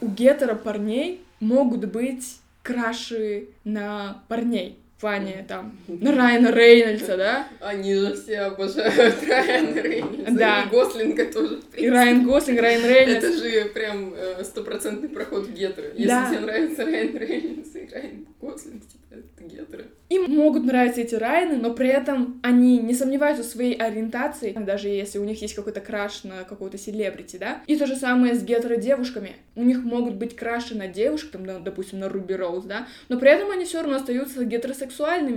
У 0.00 0.08
гетеро 0.08 0.56
парней 0.56 1.20
могут 1.38 1.84
быть 1.84 2.38
краши 2.62 3.48
на 3.64 4.24
парней. 4.28 4.78
Плане 5.00 5.44
там 5.48 5.78
на 5.88 6.14
Райана 6.14 6.50
Рейнольдса, 6.52 7.16
да? 7.16 7.48
Они 7.60 7.94
же 7.94 8.14
все 8.14 8.40
обожают 8.40 9.14
Райана 9.28 9.80
Рейнольдса. 9.80 10.32
Да. 10.32 10.62
И 10.64 10.68
Гослинга 10.68 11.24
тоже. 11.32 11.60
И. 11.76 11.88
Райан 11.88 12.26
Гослинг, 12.26 12.60
Райан 12.60 12.84
Рейнольдс. 12.84 13.24
Это 13.24 13.32
же 13.38 13.64
прям 13.70 14.12
э, 14.14 14.44
стопроцентный 14.44 15.08
проход 15.08 15.46
в 15.46 15.52
гетеро. 15.54 15.88
Если 15.94 16.06
Да. 16.06 16.28
тебе 16.30 16.40
нравится 16.40 16.84
Райан 16.84 17.16
Рейнольдс 17.16 17.74
и 17.74 17.88
Райан 17.92 18.26
Гослинг, 18.40 18.82
типа, 18.86 19.04
это 19.10 19.44
гетеро. 19.44 19.84
Им 20.10 20.24
могут 20.34 20.64
нравиться 20.64 21.00
эти 21.02 21.14
Райаны, 21.14 21.56
но 21.56 21.72
при 21.72 21.88
этом 21.88 22.40
они 22.42 22.78
не 22.78 22.94
сомневаются 22.94 23.44
в 23.44 23.46
своей 23.46 23.74
ориентации, 23.76 24.52
даже 24.52 24.88
если 24.88 25.18
у 25.18 25.24
них 25.24 25.40
есть 25.40 25.54
какой-то 25.54 25.80
краш 25.80 26.24
на 26.24 26.42
какого-то 26.44 26.76
селебрити, 26.78 27.36
да? 27.36 27.62
И 27.68 27.76
то 27.76 27.86
же 27.86 27.94
самое 27.96 28.34
с 28.34 28.42
гетеро-девушками. 28.42 29.36
У 29.54 29.62
них 29.62 29.78
могут 29.84 30.14
быть 30.16 30.34
краши 30.36 30.74
на 30.76 30.88
девушек, 30.88 31.30
там, 31.30 31.62
допустим, 31.64 32.00
на 32.00 32.08
Руби 32.08 32.34
Роуз, 32.34 32.64
да? 32.64 32.86
Но 33.08 33.18
при 33.18 33.30
этом 33.30 33.50
они 33.50 33.64
все 33.64 33.80
равно 33.82 33.96
остаются 33.96 34.44
гетеросексуальными 34.44 34.89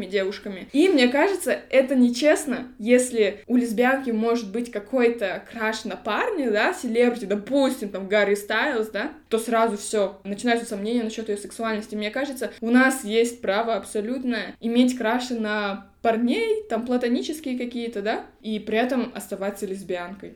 девушками. 0.05 0.67
И 0.73 0.89
мне 0.89 1.07
кажется, 1.07 1.57
это 1.69 1.95
нечестно, 1.95 2.67
если 2.79 3.41
у 3.47 3.57
лесбиянки 3.57 4.11
может 4.11 4.51
быть 4.51 4.71
какой-то 4.71 5.43
краш 5.51 5.85
на 5.85 5.95
парня, 5.95 6.51
да, 6.51 6.73
селебрити, 6.73 7.25
допустим, 7.25 7.89
там, 7.89 8.07
Гарри 8.07 8.35
Стайлз, 8.35 8.89
да, 8.89 9.11
то 9.29 9.39
сразу 9.39 9.77
все 9.77 10.19
начинаются 10.23 10.67
сомнения 10.67 11.03
насчет 11.03 11.29
ее 11.29 11.37
сексуальности. 11.37 11.95
Мне 11.95 12.11
кажется, 12.11 12.51
у 12.61 12.69
нас 12.69 13.03
есть 13.03 13.41
право 13.41 13.75
абсолютно 13.75 14.55
иметь 14.59 14.97
краши 14.97 15.35
на 15.39 15.87
парней, 16.01 16.63
там 16.69 16.85
платонические 16.85 17.57
какие-то, 17.57 18.01
да, 18.01 18.25
и 18.41 18.59
при 18.59 18.77
этом 18.77 19.11
оставаться 19.15 19.65
лесбиянкой. 19.65 20.35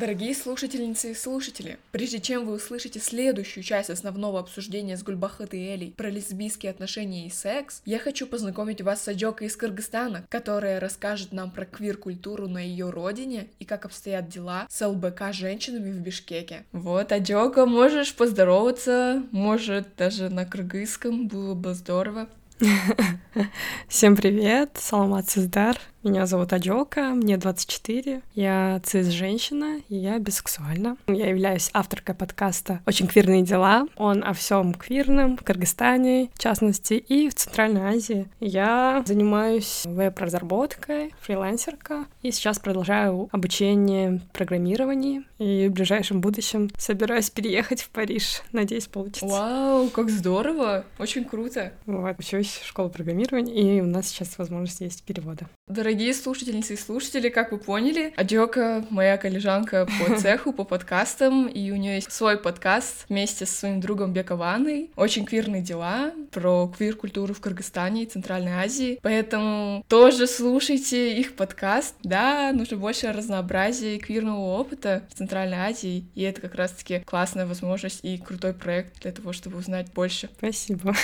Дорогие 0.00 0.34
слушательницы 0.34 1.10
и 1.10 1.14
слушатели, 1.14 1.78
прежде 1.92 2.20
чем 2.20 2.46
вы 2.46 2.54
услышите 2.54 2.98
следующую 2.98 3.62
часть 3.62 3.90
основного 3.90 4.40
обсуждения 4.40 4.96
с 4.96 5.02
Гульбахат 5.02 5.52
и 5.52 5.58
Элей 5.58 5.92
про 5.94 6.08
лесбийские 6.08 6.70
отношения 6.70 7.26
и 7.26 7.30
секс, 7.30 7.82
я 7.84 7.98
хочу 7.98 8.26
познакомить 8.26 8.80
вас 8.80 9.02
с 9.02 9.08
Аджокой 9.08 9.48
из 9.48 9.56
Кыргызстана, 9.56 10.24
которая 10.30 10.80
расскажет 10.80 11.32
нам 11.32 11.50
про 11.50 11.66
квир-культуру 11.66 12.48
на 12.48 12.64
ее 12.64 12.88
родине 12.88 13.48
и 13.58 13.66
как 13.66 13.84
обстоят 13.84 14.30
дела 14.30 14.66
с 14.70 14.86
ЛБК 14.86 15.34
женщинами 15.34 15.92
в 15.92 16.00
Бишкеке. 16.00 16.64
Вот, 16.72 17.12
Аджока, 17.12 17.66
можешь 17.66 18.14
поздороваться, 18.14 19.22
может, 19.32 19.96
даже 19.98 20.30
на 20.30 20.46
кыргызском, 20.46 21.28
было 21.28 21.52
бы 21.52 21.74
здорово. 21.74 22.26
Всем 23.88 24.16
привет, 24.16 24.78
Саламат 24.78 25.28
Сиздар. 25.28 25.78
Меня 26.02 26.24
зовут 26.24 26.50
Аджока, 26.54 27.10
мне 27.10 27.36
24. 27.36 28.22
Я 28.34 28.80
цис-женщина, 28.82 29.80
и 29.90 29.96
я 29.96 30.18
бисексуальна. 30.18 30.96
Я 31.06 31.28
являюсь 31.28 31.68
авторкой 31.74 32.14
подкаста 32.14 32.80
«Очень 32.86 33.06
квирные 33.06 33.42
дела». 33.42 33.86
Он 33.96 34.24
о 34.24 34.32
всем 34.32 34.72
квирном 34.72 35.36
в 35.36 35.44
Кыргызстане, 35.44 36.30
в 36.32 36.38
частности, 36.38 36.94
и 36.94 37.28
в 37.28 37.34
Центральной 37.34 37.82
Азии. 37.82 38.30
Я 38.40 39.02
занимаюсь 39.04 39.82
веб-разработкой, 39.84 41.12
фрилансерка, 41.20 42.06
и 42.22 42.30
сейчас 42.30 42.58
продолжаю 42.58 43.28
обучение 43.30 44.22
программированию. 44.32 45.24
И 45.36 45.68
в 45.68 45.72
ближайшем 45.72 46.22
будущем 46.22 46.70
собираюсь 46.78 47.28
переехать 47.28 47.82
в 47.82 47.90
Париж. 47.90 48.40
Надеюсь, 48.52 48.86
получится. 48.86 49.26
Вау, 49.26 49.90
как 49.90 50.08
здорово, 50.08 50.86
очень 50.98 51.26
круто. 51.26 51.74
Вот, 51.84 52.18
учусь 52.18 52.56
в 52.62 52.66
школу 52.66 52.88
программирования, 52.88 53.78
и 53.78 53.82
у 53.82 53.86
нас 53.86 54.08
сейчас 54.08 54.38
возможность 54.38 54.80
есть 54.80 55.02
перевода. 55.02 55.46
Дорогие 55.68 55.89
слушательницы 56.12 56.74
и 56.74 56.76
слушатели, 56.76 57.28
как 57.28 57.52
вы 57.52 57.58
поняли, 57.58 58.12
Аджока 58.16 58.84
моя 58.90 59.16
коллежанка 59.16 59.86
по 59.86 60.16
цеху, 60.18 60.52
по 60.52 60.64
подкастам, 60.64 61.46
и 61.46 61.70
у 61.70 61.76
нее 61.76 61.96
есть 61.96 62.12
свой 62.12 62.38
подкаст 62.38 63.06
вместе 63.08 63.46
с 63.46 63.50
своим 63.50 63.80
другом 63.80 64.12
Бекованой. 64.12 64.90
Очень 64.96 65.24
квирные 65.24 65.62
дела 65.62 66.12
про 66.30 66.68
квир-культуру 66.68 67.34
в 67.34 67.40
Кыргызстане 67.40 68.04
и 68.04 68.06
Центральной 68.06 68.52
Азии. 68.52 68.98
Поэтому 69.02 69.84
тоже 69.88 70.26
слушайте 70.26 71.18
их 71.18 71.34
подкаст. 71.34 71.94
Да, 72.02 72.52
нужно 72.52 72.76
больше 72.76 73.12
разнообразия 73.12 73.96
и 73.96 73.98
квирного 73.98 74.58
опыта 74.58 75.02
в 75.10 75.14
Центральной 75.14 75.58
Азии, 75.58 76.06
и 76.14 76.22
это 76.22 76.40
как 76.40 76.54
раз-таки 76.54 77.00
классная 77.00 77.46
возможность 77.46 78.00
и 78.02 78.18
крутой 78.18 78.54
проект 78.54 79.02
для 79.02 79.12
того, 79.12 79.32
чтобы 79.32 79.58
узнать 79.58 79.92
больше. 79.92 80.28
Спасибо. 80.38 80.94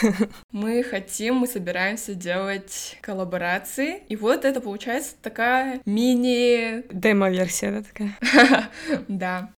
Мы 0.53 0.83
хотим, 0.83 1.37
мы 1.37 1.47
собираемся 1.47 2.15
делать 2.15 2.97
коллаборации. 3.01 4.03
И 4.09 4.17
вот 4.17 4.45
это 4.45 4.61
получается 4.77 5.15
такая 5.23 5.81
мини... 5.87 6.83
Демо-версия, 6.93 7.71
да, 7.71 7.83
такая? 7.83 8.69
Да. 9.09 9.51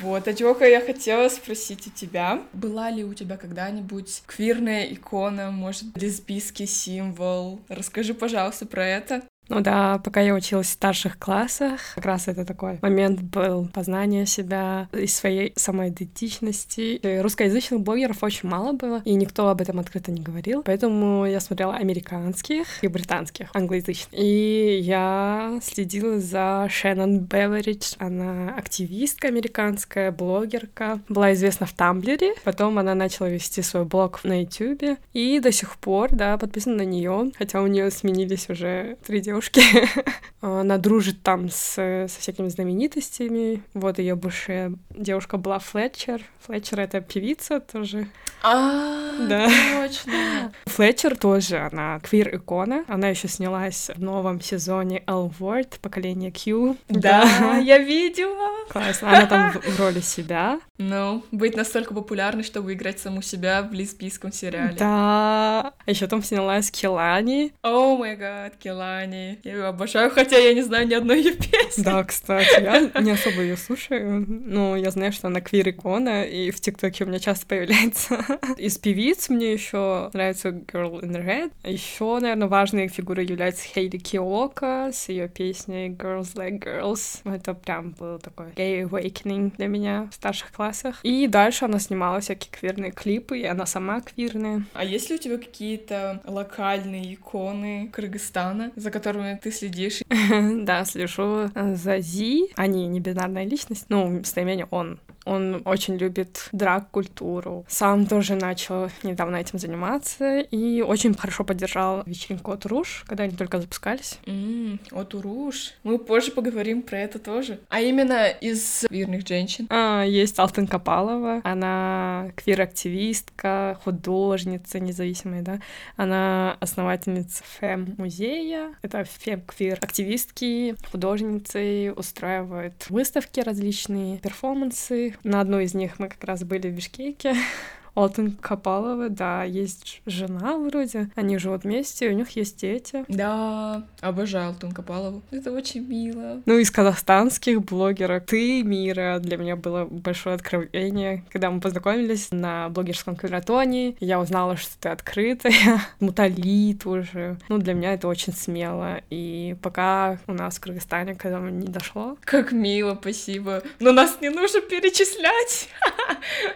Вот, 0.00 0.28
Адёка, 0.28 0.64
я 0.64 0.80
хотела 0.80 1.28
спросить 1.28 1.88
у 1.88 1.90
тебя, 1.90 2.42
была 2.52 2.90
ли 2.90 3.02
у 3.02 3.14
тебя 3.14 3.36
когда-нибудь 3.36 4.22
квирная 4.26 4.84
икона, 4.84 5.50
может, 5.50 6.00
лесбийский 6.00 6.66
символ? 6.68 7.60
Расскажи, 7.68 8.14
пожалуйста, 8.14 8.66
про 8.66 8.86
это. 8.86 9.22
Ну 9.48 9.60
да, 9.60 9.98
пока 9.98 10.20
я 10.20 10.34
училась 10.34 10.66
в 10.66 10.72
старших 10.72 11.18
классах, 11.18 11.80
как 11.94 12.04
раз 12.04 12.28
это 12.28 12.44
такой 12.44 12.78
момент 12.82 13.20
был 13.22 13.68
познания 13.72 14.26
себя 14.26 14.88
и 14.92 15.06
своей 15.06 15.52
самоидентичности. 15.56 16.96
И 16.96 17.18
Русскоязычных 17.20 17.80
блогеров 17.80 18.22
очень 18.22 18.48
мало 18.48 18.72
было, 18.72 19.02
и 19.04 19.14
никто 19.14 19.48
об 19.48 19.60
этом 19.60 19.78
открыто 19.78 20.10
не 20.10 20.20
говорил, 20.20 20.62
поэтому 20.64 21.26
я 21.26 21.40
смотрела 21.40 21.76
американских 21.76 22.82
и 22.82 22.88
британских, 22.88 23.50
англоязычных. 23.54 24.08
И 24.12 24.80
я 24.82 25.60
следила 25.62 26.18
за 26.18 26.66
Шеннон 26.70 27.20
Беверидж, 27.20 27.94
она 27.98 28.54
активистка 28.56 29.28
американская, 29.28 30.10
блогерка, 30.10 30.98
была 31.08 31.32
известна 31.34 31.66
в 31.66 31.72
Тамблере, 31.72 32.34
потом 32.42 32.78
она 32.78 32.94
начала 32.94 33.28
вести 33.28 33.62
свой 33.62 33.84
блог 33.84 34.24
на 34.24 34.42
Ютубе, 34.42 34.96
и 35.12 35.38
до 35.38 35.52
сих 35.52 35.76
пор, 35.76 36.10
да, 36.12 36.36
подписана 36.36 36.76
на 36.76 36.84
нее, 36.84 37.30
хотя 37.38 37.62
у 37.62 37.66
нее 37.68 37.90
сменились 37.90 38.48
уже 38.50 38.96
три 39.06 39.20
девушки. 39.20 39.35
Она 40.40 40.78
дружит 40.78 41.22
там 41.22 41.48
с, 41.48 41.74
со 42.08 42.20
всякими 42.20 42.48
знаменитостями. 42.48 43.62
Вот 43.74 43.98
ее 43.98 44.14
бывшая 44.14 44.72
девушка 44.90 45.36
была 45.38 45.58
Флетчер. 45.58 46.22
Флетчер— 46.46 46.80
это 46.80 47.00
певица 47.00 47.58
тоже. 47.60 48.06
А, 48.42 49.12
Да. 49.28 49.48
точно. 49.74 50.52
Флетчер 50.66 51.16
тоже, 51.16 51.58
она 51.72 51.98
квир-икона. 52.00 52.84
Она 52.86 53.08
еще 53.08 53.26
снялась 53.28 53.90
в 53.94 54.00
новом 54.02 54.40
сезоне 54.40 55.02
L 55.06 55.32
Word, 55.40 55.80
поколение 55.80 56.30
Q. 56.30 56.76
Да, 56.88 57.58
я 57.58 57.78
видела. 57.78 58.66
Классно. 58.68 59.08
Она 59.08 59.26
там 59.26 59.50
в 59.52 59.80
роли 59.80 60.00
себя. 60.00 60.60
Ну, 60.78 61.24
быть 61.32 61.56
настолько 61.56 61.94
популярной, 61.94 62.44
чтобы 62.44 62.74
играть 62.74 63.00
саму 63.00 63.22
себя 63.22 63.62
в 63.62 63.72
лесбийском 63.72 64.30
сериале. 64.30 64.76
Да. 64.78 65.72
А 65.84 65.90
еще 65.90 66.06
там 66.06 66.22
снялась 66.22 66.70
Келани. 66.70 67.52
О 67.62 67.96
май 67.96 68.14
гад, 68.16 68.54
Келани. 68.56 69.25
Я 69.42 69.52
ее 69.52 69.64
обожаю, 69.64 70.10
хотя 70.10 70.36
я 70.36 70.54
не 70.54 70.62
знаю 70.62 70.86
ни 70.86 70.94
одной 70.94 71.18
ее 71.18 71.32
песни. 71.32 71.82
Да, 71.82 72.04
кстати, 72.04 72.62
я 72.62 73.00
не 73.00 73.10
особо 73.10 73.42
ее 73.42 73.56
слушаю, 73.56 74.24
но 74.28 74.76
я 74.76 74.90
знаю, 74.90 75.12
что 75.12 75.28
она 75.28 75.40
квир-икона, 75.40 76.24
и 76.24 76.50
в 76.50 76.60
ТикТоке 76.60 77.04
у 77.04 77.06
меня 77.06 77.18
часто 77.18 77.46
появляется. 77.46 78.24
Из 78.58 78.78
певиц 78.78 79.28
мне 79.28 79.52
еще 79.52 80.10
нравится 80.12 80.50
Girl 80.50 81.00
in 81.02 81.12
Red. 81.12 81.52
Еще, 81.64 82.18
наверное, 82.20 82.48
важной 82.48 82.88
фигурой 82.88 83.26
является 83.26 83.66
Хейли 83.66 83.98
Киока 83.98 84.90
с 84.92 85.08
ее 85.08 85.28
песней 85.28 85.88
Girls 85.88 86.34
Like 86.34 86.62
Girls. 86.62 87.20
Это 87.24 87.54
прям 87.54 87.92
был 87.92 88.18
такой 88.18 88.46
gay 88.56 88.82
awakening 88.82 89.56
для 89.56 89.66
меня 89.66 90.08
в 90.10 90.14
старших 90.14 90.52
классах. 90.52 91.00
И 91.02 91.26
дальше 91.26 91.64
она 91.64 91.78
снимала 91.78 92.20
всякие 92.20 92.50
квирные 92.50 92.92
клипы, 92.92 93.38
и 93.38 93.44
она 93.44 93.66
сама 93.66 94.00
квирная. 94.00 94.64
А 94.74 94.84
есть 94.84 95.10
ли 95.10 95.16
у 95.16 95.18
тебя 95.18 95.38
какие-то 95.38 96.20
локальные 96.24 97.14
иконы 97.14 97.88
Кыргызстана, 97.92 98.72
за 98.76 98.90
которыми 99.16 99.38
ты 99.42 99.50
следишь? 99.50 100.02
Да, 100.66 100.84
слежу 100.84 101.50
за 101.54 102.00
Зи. 102.00 102.50
Они 102.56 102.86
не 102.86 103.00
бинарная 103.00 103.44
личность, 103.44 103.86
ну, 103.88 104.08
местоимение 104.08 104.66
он. 104.70 104.98
Он 105.26 105.62
очень 105.64 105.96
любит 105.96 106.48
драг-культуру. 106.52 107.66
Сам 107.68 108.06
тоже 108.06 108.36
начал 108.36 108.88
недавно 109.02 109.36
этим 109.36 109.58
заниматься 109.58 110.38
и 110.38 110.82
очень 110.82 111.14
хорошо 111.14 111.42
поддержал 111.42 112.04
вечеринку 112.06 112.52
от 112.52 112.64
Руш, 112.64 113.04
когда 113.08 113.24
они 113.24 113.36
только 113.36 113.60
запускались. 113.60 114.20
Mm, 114.24 114.78
от 114.92 115.14
Руш. 115.14 115.74
Мы 115.82 115.98
позже 115.98 116.30
поговорим 116.30 116.82
про 116.82 117.00
это 117.00 117.18
тоже. 117.18 117.58
А 117.68 117.80
именно 117.80 118.28
из 118.28 118.86
квирных 118.88 119.26
женщин. 119.26 119.66
А, 119.68 120.04
есть 120.04 120.38
Алтын 120.38 120.68
Капалова. 120.68 121.40
Она 121.42 122.30
квир-активистка, 122.36 123.80
художница 123.82 124.78
независимая, 124.78 125.42
да. 125.42 125.58
Она 125.96 126.56
основательница 126.60 127.42
фэм-музея. 127.58 128.76
Это 128.82 129.00
фэм-квир-активистки, 129.06 130.76
художницы, 130.90 131.92
устраивают 131.96 132.86
выставки 132.88 133.40
различные, 133.40 134.18
перформансы, 134.18 135.16
на 135.22 135.40
одной 135.40 135.64
из 135.64 135.74
них 135.74 135.98
мы 135.98 136.08
как 136.08 136.22
раз 136.24 136.44
были 136.44 136.68
в 136.68 136.74
Бишкеке. 136.74 137.34
Алтын 137.96 138.32
Капалова, 138.32 139.08
да, 139.08 139.42
есть 139.42 140.02
жена 140.06 140.58
вроде, 140.58 141.08
они 141.14 141.38
живут 141.38 141.64
вместе, 141.64 142.08
у 142.08 142.12
них 142.12 142.30
есть 142.30 142.60
дети. 142.60 143.04
Да, 143.08 143.84
обожаю 144.00 144.48
Алтын 144.48 144.72
Капалову. 144.72 145.22
Это 145.30 145.50
очень 145.50 145.86
мило. 145.86 146.42
Ну, 146.44 146.58
из 146.58 146.70
казахстанских 146.70 147.64
блогеров 147.64 148.24
ты, 148.26 148.62
Мира, 148.62 149.18
для 149.20 149.36
меня 149.36 149.56
было 149.56 149.86
большое 149.86 150.34
откровение, 150.34 151.24
когда 151.30 151.50
мы 151.50 151.60
познакомились 151.60 152.28
на 152.32 152.68
блогерском 152.68 153.16
квадратоне, 153.16 153.96
я 154.00 154.20
узнала, 154.20 154.56
что 154.56 154.72
ты 154.78 154.88
открытая, 154.90 155.80
Мутали 156.00 156.74
тоже. 156.74 157.38
Ну, 157.48 157.58
для 157.58 157.74
меня 157.74 157.94
это 157.94 158.08
очень 158.08 158.32
смело, 158.32 159.00
и 159.10 159.56
пока 159.62 160.18
у 160.26 160.32
нас 160.32 160.56
в 160.56 160.60
Кыргызстане 160.60 161.14
к 161.14 161.24
этому 161.24 161.48
не 161.48 161.68
дошло. 161.68 162.18
Как 162.24 162.52
мило, 162.52 162.96
спасибо. 163.00 163.62
Но 163.80 163.92
нас 163.92 164.18
не 164.20 164.28
нужно 164.28 164.60
перечислять. 164.60 165.68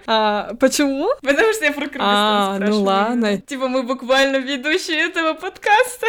А, 0.07 0.55
почему? 0.59 1.09
Потому 1.30 1.52
что 1.52 1.64
я 1.64 1.72
про 1.72 1.86
Кыргызстан 1.86 2.00
А, 2.02 2.50
ну 2.52 2.56
спрашиваю. 2.56 2.84
ладно. 2.84 3.38
Типа 3.38 3.68
мы 3.68 3.82
буквально 3.82 4.36
ведущие 4.38 4.98
этого 5.08 5.34
подкаста. 5.34 6.06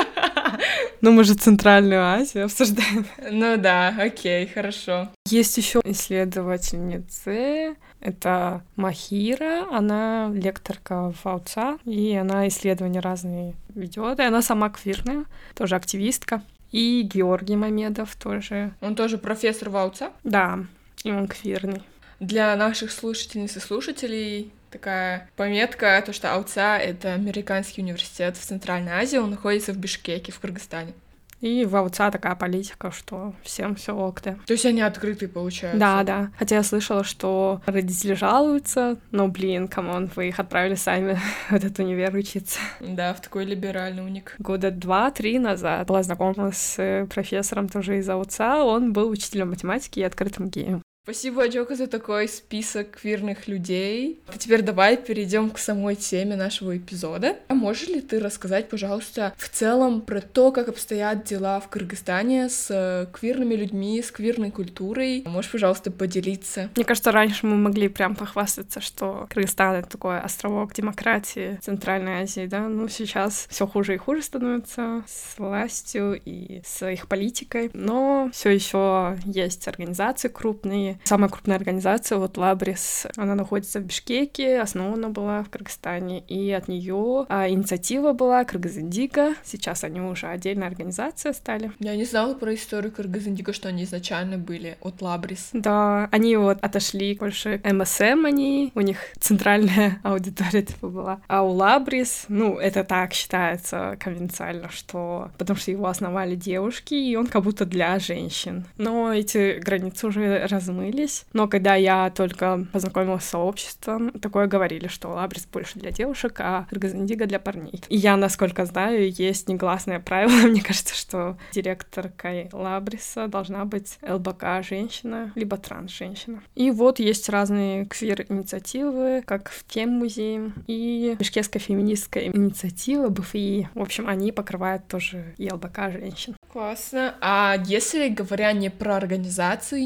Ну, 1.02 1.12
мы 1.12 1.24
же 1.24 1.34
Центральную 1.34 2.02
Азию 2.04 2.46
обсуждаем. 2.46 3.06
Ну 3.30 3.58
да, 3.58 3.94
окей, 4.00 4.48
хорошо. 4.48 5.10
Есть 5.28 5.58
еще 5.58 5.82
исследовательницы. 5.84 7.76
Это 8.00 8.64
Махира, 8.76 9.66
она 9.72 10.32
лекторка 10.34 11.12
в 11.12 11.26
АУЦА, 11.28 11.78
и 11.86 12.16
она 12.16 12.48
исследования 12.48 13.00
разные 13.00 13.56
ведет. 13.76 14.20
И 14.20 14.24
она 14.24 14.42
сама 14.42 14.70
квирная, 14.70 15.26
тоже 15.56 15.76
активистка. 15.76 16.42
И 16.72 17.02
Георгий 17.04 17.56
Мамедов 17.56 18.16
тоже. 18.16 18.74
Он 18.82 18.96
тоже 18.96 19.18
профессор 19.18 19.70
Вауца. 19.70 20.12
Да, 20.24 20.60
и 21.04 21.12
он 21.12 21.28
квирный. 21.28 21.84
Для 22.20 22.56
наших 22.56 22.92
слушательниц 22.92 23.58
и 23.58 23.60
слушателей 23.60 24.52
такая 24.72 25.30
пометка, 25.36 26.02
то 26.06 26.14
что 26.14 26.34
АУЦА— 26.34 26.78
это 26.80 27.14
американский 27.14 27.82
университет 27.82 28.38
в 28.38 28.46
Центральной 28.46 28.94
Азии, 28.94 29.18
он 29.18 29.32
находится 29.32 29.74
в 29.74 29.78
Бишкеке, 29.78 30.32
в 30.32 30.40
Кыргызстане. 30.40 30.94
И 31.42 31.66
в 31.66 31.76
AUCA 31.76 32.12
такая 32.12 32.36
политика, 32.36 32.92
что 32.92 33.34
всем 33.42 33.76
все 33.76 33.96
ок, 33.96 34.22
да. 34.22 34.38
То 34.46 34.54
есть 34.54 34.66
они 34.66 34.82
открытые, 34.82 35.28
получаются. 35.28 35.80
Да, 35.80 36.04
да. 36.04 36.32
Хотя 36.38 36.58
я 36.58 36.64
слышала, 36.64 37.04
что 37.04 37.62
родители 37.66 38.14
жалуются, 38.14 38.98
но, 39.10 39.28
блин, 39.28 39.68
come 39.68 39.92
on, 39.92 40.10
вы 40.16 40.30
их 40.30 40.40
отправили 40.40 40.76
сами 40.76 41.20
в 41.50 41.54
этот 41.54 41.80
универ 41.80 42.14
учиться. 42.14 42.60
Да, 42.80 43.16
в 43.16 43.22
такой 43.22 43.46
либеральный 43.46 44.06
уник. 44.06 44.36
Года 44.38 44.70
два-три 44.70 45.40
назад 45.40 45.88
была 45.88 46.04
знакома 46.04 46.52
с 46.52 46.78
э, 46.78 47.08
профессором 47.08 47.68
тоже 47.70 47.98
из 47.98 48.08
АУЦА, 48.08 48.64
он 48.64 48.94
был 48.94 49.10
учителем 49.10 49.50
математики 49.50 50.00
и 50.00 50.04
открытым 50.04 50.50
геем. 50.50 50.84
Спасибо, 51.04 51.46
Аджока, 51.46 51.76
за 51.76 51.88
такой 51.88 52.28
список 52.28 52.92
квирных 53.02 53.48
людей. 53.48 54.20
А 54.28 54.38
теперь 54.38 54.62
давай 54.62 54.98
перейдем 54.98 55.50
к 55.50 55.58
самой 55.58 55.96
теме 55.96 56.36
нашего 56.36 56.78
эпизода. 56.78 57.38
А 57.48 57.56
можешь 57.56 57.88
ли 57.88 58.02
ты 58.02 58.20
рассказать, 58.20 58.70
пожалуйста, 58.70 59.34
в 59.36 59.50
целом 59.50 60.02
про 60.02 60.22
то, 60.22 60.52
как 60.52 60.70
обстоят 60.70 61.24
дела 61.24 61.60
в 61.60 61.70
Кыргызстане 61.70 62.50
с 62.50 62.68
э, 62.70 63.08
квирными 63.12 63.56
людьми, 63.56 64.00
с 64.00 64.12
квирной 64.12 64.52
культурой? 64.52 65.24
Можешь, 65.26 65.52
пожалуйста, 65.52 65.90
поделиться? 65.90 66.70
Мне 66.76 66.86
кажется, 66.86 67.12
раньше 67.12 67.48
мы 67.48 67.56
могли 67.58 67.88
прям 67.88 68.16
похвастаться, 68.16 68.80
что 68.80 69.26
Кыргызстан— 69.32 69.74
это 69.78 69.90
такой 69.90 70.20
островок 70.20 70.76
демократии 70.76 71.58
Центральной 71.64 72.22
Азии, 72.22 72.46
да, 72.46 72.68
ну 72.68 72.88
сейчас 72.90 73.48
все 73.50 73.66
хуже 73.66 73.96
и 73.96 73.98
хуже 73.98 74.22
становится 74.22 75.04
с 75.08 75.40
властью 75.40 76.22
и 76.24 76.62
с 76.64 76.88
их 76.88 77.08
политикой, 77.08 77.72
но 77.74 78.30
все 78.32 78.52
еще 78.52 79.18
есть 79.26 79.68
организации 79.68 80.28
крупные. 80.28 80.91
Самая 81.04 81.30
крупная 81.30 81.58
организация, 81.58 82.18
вот 82.18 82.38
Лабрис, 82.38 83.08
она 83.18 83.36
находится 83.36 83.80
в 83.80 83.84
Бишкеке, 83.84 84.60
основана 84.60 85.10
была 85.10 85.44
в 85.44 85.50
Кыргызстане, 85.50 86.20
и 86.22 86.52
от 86.52 86.68
нее 86.68 87.26
а, 87.30 87.50
инициатива 87.50 88.14
была 88.14 88.44
Кыргыз-Индиго. 88.44 89.36
Сейчас 89.44 89.84
они 89.84 90.02
уже 90.02 90.28
отдельная 90.28 90.68
организация 90.68 91.34
стали. 91.34 91.72
Я 91.80 91.96
не 91.96 92.06
знала 92.06 92.34
про 92.34 92.54
историю 92.54 92.92
Кыргыз-Индиго, 92.92 93.54
что 93.54 93.70
они 93.70 93.84
изначально 93.84 94.38
были 94.38 94.78
от 94.82 95.02
Лабрис. 95.02 95.50
Да, 95.54 96.08
они 96.12 96.36
вот 96.38 96.58
отошли 96.62 97.16
больше 97.16 97.62
МСМ 97.64 98.26
они, 98.26 98.72
у 98.76 98.82
них 98.82 98.98
центральная 99.20 100.00
аудитория 100.04 100.62
типа 100.62 100.88
была. 100.90 101.22
А 101.28 101.44
у 101.44 101.52
Лабрис, 101.52 102.26
ну, 102.28 102.58
это 102.58 102.84
так 102.84 103.14
считается 103.14 103.98
конвенциально, 104.00 104.70
что... 104.70 105.32
Потому 105.38 105.58
что 105.58 105.72
его 105.72 105.88
основали 105.88 106.36
девушки, 106.36 106.94
и 106.94 107.16
он 107.16 107.28
как 107.28 107.44
будто 107.44 107.66
для 107.66 107.98
женщин. 108.00 108.66
Но 108.78 109.14
эти 109.14 109.60
границы 109.60 110.08
уже 110.08 110.48
размылись. 110.82 111.26
Но 111.34 111.48
когда 111.48 111.76
я 111.76 112.10
только 112.10 112.66
познакомилась 112.72 113.24
с 113.24 113.30
сообществом, 113.30 114.12
такое 114.12 114.48
говорили, 114.48 114.88
что 114.88 115.10
Лабрис 115.10 115.46
больше 115.46 115.80
для 115.80 115.92
девушек, 115.92 116.40
а 116.40 116.68
Кыргыз-Индиго 116.72 117.26
для 117.26 117.40
парней. 117.40 117.82
И 117.90 117.98
я, 117.98 118.18
насколько 118.18 118.66
знаю, 118.66 119.12
есть 119.12 119.48
негласное 119.48 120.00
правило, 120.00 120.32
мне 120.48 120.62
кажется, 120.62 120.96
что 120.96 121.38
директоркой 121.54 122.50
Лабриса 122.52 123.28
должна 123.28 123.66
быть 123.66 123.98
ЛБК 124.02 124.64
женщина, 124.64 125.32
либо 125.36 125.58
транс-женщина. 125.58 126.42
И 126.56 126.72
вот 126.72 127.00
есть 127.00 127.30
разные 127.30 127.86
квир-инициативы, 127.86 129.24
как 129.26 129.50
в 129.50 129.66
тем 129.68 129.92
музее 129.92 130.52
и 130.68 131.16
Бишкекская 131.20 131.62
феминистская 131.62 132.26
инициатива, 132.26 133.10
БФИ. 133.10 133.70
В 133.74 133.82
общем, 133.82 134.08
они 134.08 134.32
покрывают 134.32 134.88
тоже 134.88 135.34
и 135.38 135.52
ЛБК 135.52 135.92
женщин. 135.92 136.36
Классно. 136.52 137.16
А 137.22 137.58
если 137.66 138.10
говоря 138.10 138.52
не 138.52 138.70
про 138.70 138.96
организацию 138.96 139.84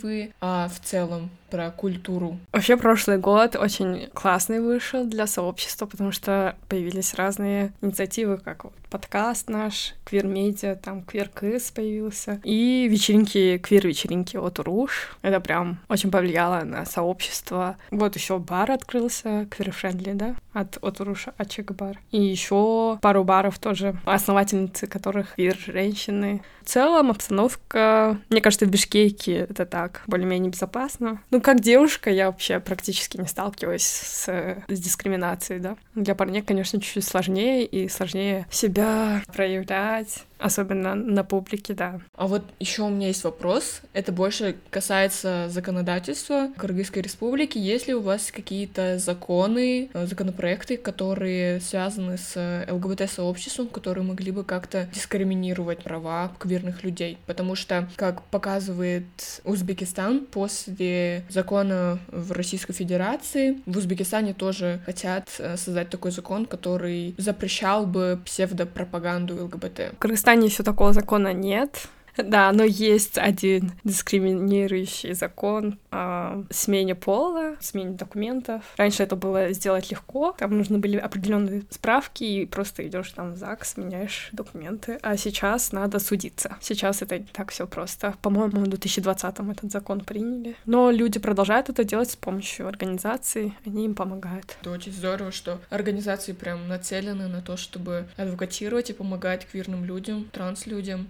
инициативы, 0.00 0.32
а 0.40 0.68
в 0.68 0.80
целом 0.80 1.30
про 1.50 1.70
культуру? 1.70 2.38
Вообще 2.52 2.76
прошлый 2.76 3.18
год 3.18 3.56
очень 3.56 4.08
классный 4.14 4.60
вышел 4.60 5.04
для 5.04 5.26
сообщества, 5.26 5.86
потому 5.86 6.12
что 6.12 6.56
появились 6.68 7.14
разные 7.14 7.72
инициативы, 7.80 8.38
как 8.38 8.64
вот 8.64 8.72
подкаст 8.90 9.48
наш, 9.48 9.94
квир-медиа, 10.04 10.74
там 10.74 11.02
квир-кыз 11.02 11.70
появился, 11.70 12.40
и 12.42 12.88
вечеринки, 12.90 13.58
квир-вечеринки 13.58 14.36
от 14.36 14.58
Уруш. 14.58 15.16
Это 15.22 15.40
прям 15.40 15.78
очень 15.88 16.10
повлияло 16.10 16.64
на 16.64 16.84
сообщество. 16.84 17.76
Вот 17.90 18.16
еще 18.16 18.38
бар 18.38 18.72
открылся, 18.72 19.46
queer-friendly, 19.50 20.12
да, 20.14 20.34
от, 20.52 20.78
от 20.82 21.00
Уруша, 21.00 21.32
Ачек 21.38 21.72
бар. 21.72 21.98
И 22.10 22.20
еще 22.20 22.98
пару 23.00 23.24
баров 23.24 23.58
тоже, 23.58 23.96
основательницы 24.04 24.86
которых 24.86 25.34
квир-женщины. 25.34 26.42
В 26.62 26.68
целом 26.68 27.10
обстановка, 27.10 28.18
мне 28.28 28.40
кажется, 28.40 28.66
в 28.66 28.70
Бишкеке 28.70 29.46
это 29.48 29.66
так, 29.66 30.02
более-менее 30.06 30.50
безопасно. 30.50 31.22
Ну, 31.30 31.39
как 31.40 31.60
девушка 31.60 32.10
я 32.10 32.26
вообще 32.26 32.60
практически 32.60 33.16
не 33.16 33.26
сталкиваюсь 33.26 33.82
с, 33.82 34.26
с 34.68 34.80
дискриминацией, 34.80 35.60
да. 35.60 35.76
Для 35.94 36.14
парней, 36.14 36.42
конечно, 36.42 36.80
чуть-чуть 36.80 37.04
сложнее 37.04 37.64
и 37.64 37.88
сложнее 37.88 38.46
себя 38.50 39.22
проявлять. 39.32 40.24
Особенно 40.40 40.94
на 40.94 41.22
публике, 41.22 41.74
да. 41.74 42.00
А 42.16 42.26
вот 42.26 42.42
еще 42.58 42.82
у 42.82 42.88
меня 42.88 43.08
есть 43.08 43.24
вопрос. 43.24 43.82
Это 43.92 44.10
больше 44.10 44.56
касается 44.70 45.48
законодательства 45.48 46.50
Кыргызской 46.56 47.02
Республики. 47.02 47.58
Есть 47.58 47.88
ли 47.88 47.94
у 47.94 48.00
вас 48.00 48.32
какие-то 48.32 48.98
законы, 48.98 49.90
э, 49.92 50.06
законопроекты, 50.06 50.78
которые 50.78 51.60
связаны 51.60 52.16
с 52.16 52.64
ЛГБТ-сообществом, 52.70 53.68
которые 53.68 54.04
могли 54.04 54.32
бы 54.32 54.44
как-то 54.44 54.88
дискриминировать 54.94 55.82
права 55.82 56.32
квирных 56.38 56.84
людей? 56.84 57.18
Потому 57.26 57.54
что, 57.54 57.88
как 57.96 58.22
показывает 58.22 59.04
Узбекистан, 59.44 60.26
после 60.26 61.24
закона 61.28 61.98
в 62.08 62.32
Российской 62.32 62.72
Федерации, 62.72 63.60
в 63.66 63.76
Узбекистане 63.76 64.32
тоже 64.32 64.80
хотят 64.86 65.28
э, 65.38 65.56
создать 65.58 65.90
такой 65.90 66.12
закон, 66.12 66.46
который 66.46 67.14
запрещал 67.18 67.84
бы 67.84 68.18
псевдопропаганду 68.24 69.44
ЛГБТ. 69.44 69.92
В 69.92 69.98
Кыргызстане 70.30 70.46
еще 70.46 70.62
такого 70.62 70.92
закона 70.92 71.32
нет. 71.32 71.88
Да, 72.24 72.52
но 72.52 72.64
есть 72.64 73.18
один 73.18 73.72
дискриминирующий 73.84 75.14
закон 75.14 75.78
о 75.90 76.44
смене 76.50 76.94
пола, 76.94 77.56
смене 77.60 77.96
документов. 77.96 78.62
Раньше 78.76 79.02
это 79.02 79.16
было 79.16 79.52
сделать 79.52 79.90
легко, 79.90 80.34
там 80.38 80.56
нужны 80.56 80.78
были 80.78 80.96
определенные 80.96 81.62
справки, 81.70 82.24
и 82.24 82.46
просто 82.46 82.86
идешь 82.86 83.10
там 83.12 83.32
в 83.32 83.36
ЗАГС, 83.36 83.76
меняешь 83.76 84.28
документы. 84.32 84.98
А 85.02 85.16
сейчас 85.16 85.72
надо 85.72 85.98
судиться. 85.98 86.56
Сейчас 86.60 87.02
это 87.02 87.18
не 87.18 87.26
так 87.26 87.50
все 87.50 87.66
просто. 87.66 88.14
По-моему, 88.22 88.60
в 88.60 88.68
2020-м 88.68 89.50
этот 89.50 89.70
закон 89.70 90.00
приняли. 90.00 90.56
Но 90.66 90.90
люди 90.90 91.18
продолжают 91.18 91.68
это 91.68 91.84
делать 91.84 92.10
с 92.10 92.16
помощью 92.16 92.68
организаций, 92.68 93.54
они 93.66 93.84
им 93.84 93.94
помогают. 93.94 94.56
Это 94.60 94.70
очень 94.70 94.92
здорово, 94.92 95.32
что 95.32 95.60
организации 95.70 96.32
прям 96.32 96.68
нацелены 96.68 97.28
на 97.28 97.42
то, 97.42 97.56
чтобы 97.56 98.06
адвокатировать 98.16 98.90
и 98.90 98.92
помогать 98.92 99.46
квирным 99.46 99.84
людям, 99.84 100.28
транс-людям. 100.32 101.08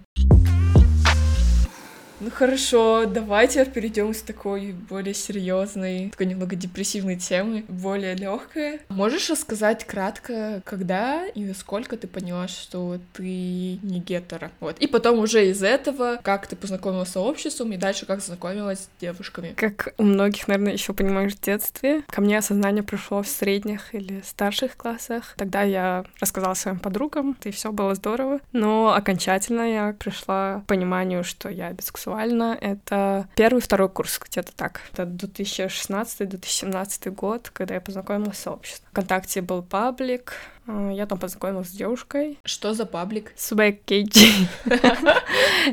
Ну 2.21 2.29
хорошо, 2.29 3.05
давайте 3.07 3.65
перейдем 3.65 4.13
с 4.13 4.21
такой 4.21 4.73
более 4.73 5.15
серьезной, 5.15 6.09
такой 6.11 6.27
немного 6.27 6.55
депрессивной 6.55 7.15
темы, 7.15 7.65
более 7.67 8.13
легкая. 8.13 8.79
Можешь 8.89 9.31
рассказать 9.31 9.85
кратко, 9.85 10.61
когда 10.63 11.25
и 11.25 11.51
сколько 11.53 11.97
ты 11.97 12.07
поняла, 12.07 12.47
что 12.47 12.99
ты 13.13 13.23
не 13.23 13.99
гетера? 14.05 14.51
Вот. 14.59 14.77
И 14.77 14.85
потом 14.85 15.17
уже 15.17 15.49
из 15.49 15.63
этого, 15.63 16.19
как 16.21 16.45
ты 16.45 16.55
познакомилась 16.55 17.09
с 17.09 17.13
сообществом, 17.13 17.71
и 17.71 17.77
дальше 17.77 18.05
как 18.05 18.21
знакомилась 18.21 18.81
с 18.81 18.89
девушками. 19.01 19.55
Как 19.57 19.95
у 19.97 20.03
многих, 20.03 20.47
наверное, 20.47 20.73
еще 20.73 20.93
понимаешь 20.93 21.33
в 21.33 21.41
детстве, 21.41 22.03
ко 22.07 22.21
мне 22.21 22.37
осознание 22.37 22.83
пришло 22.83 23.23
в 23.23 23.27
средних 23.27 23.95
или 23.95 24.21
старших 24.23 24.77
классах. 24.77 25.33
Тогда 25.37 25.63
я 25.63 26.05
рассказала 26.19 26.53
своим 26.53 26.77
подругам, 26.77 27.35
и 27.43 27.49
все 27.49 27.71
было 27.71 27.95
здорово. 27.95 28.41
Но 28.51 28.93
окончательно 28.93 29.61
я 29.63 29.95
пришла 29.97 30.61
к 30.65 30.67
пониманию, 30.67 31.23
что 31.23 31.49
я 31.49 31.73
бисексуальна 31.73 32.10
сексуально, 32.11 32.57
это 32.59 33.29
первый-второй 33.35 33.89
курс, 33.89 34.19
где-то 34.19 34.51
так. 34.55 34.81
Это 34.91 35.03
2016-2017 35.03 37.11
год, 37.11 37.51
когда 37.53 37.75
я 37.75 37.81
познакомилась 37.81 38.37
с 38.37 38.41
сообществом. 38.41 38.89
Вконтакте 38.91 39.41
был 39.41 39.63
паблик, 39.63 40.33
э, 40.67 40.91
я 40.93 41.05
там 41.05 41.19
познакомилась 41.19 41.69
с 41.69 41.71
девушкой. 41.71 42.37
Что 42.43 42.73
за 42.73 42.85
паблик? 42.85 43.33
Swag 43.37 43.79
KG. 43.85 44.47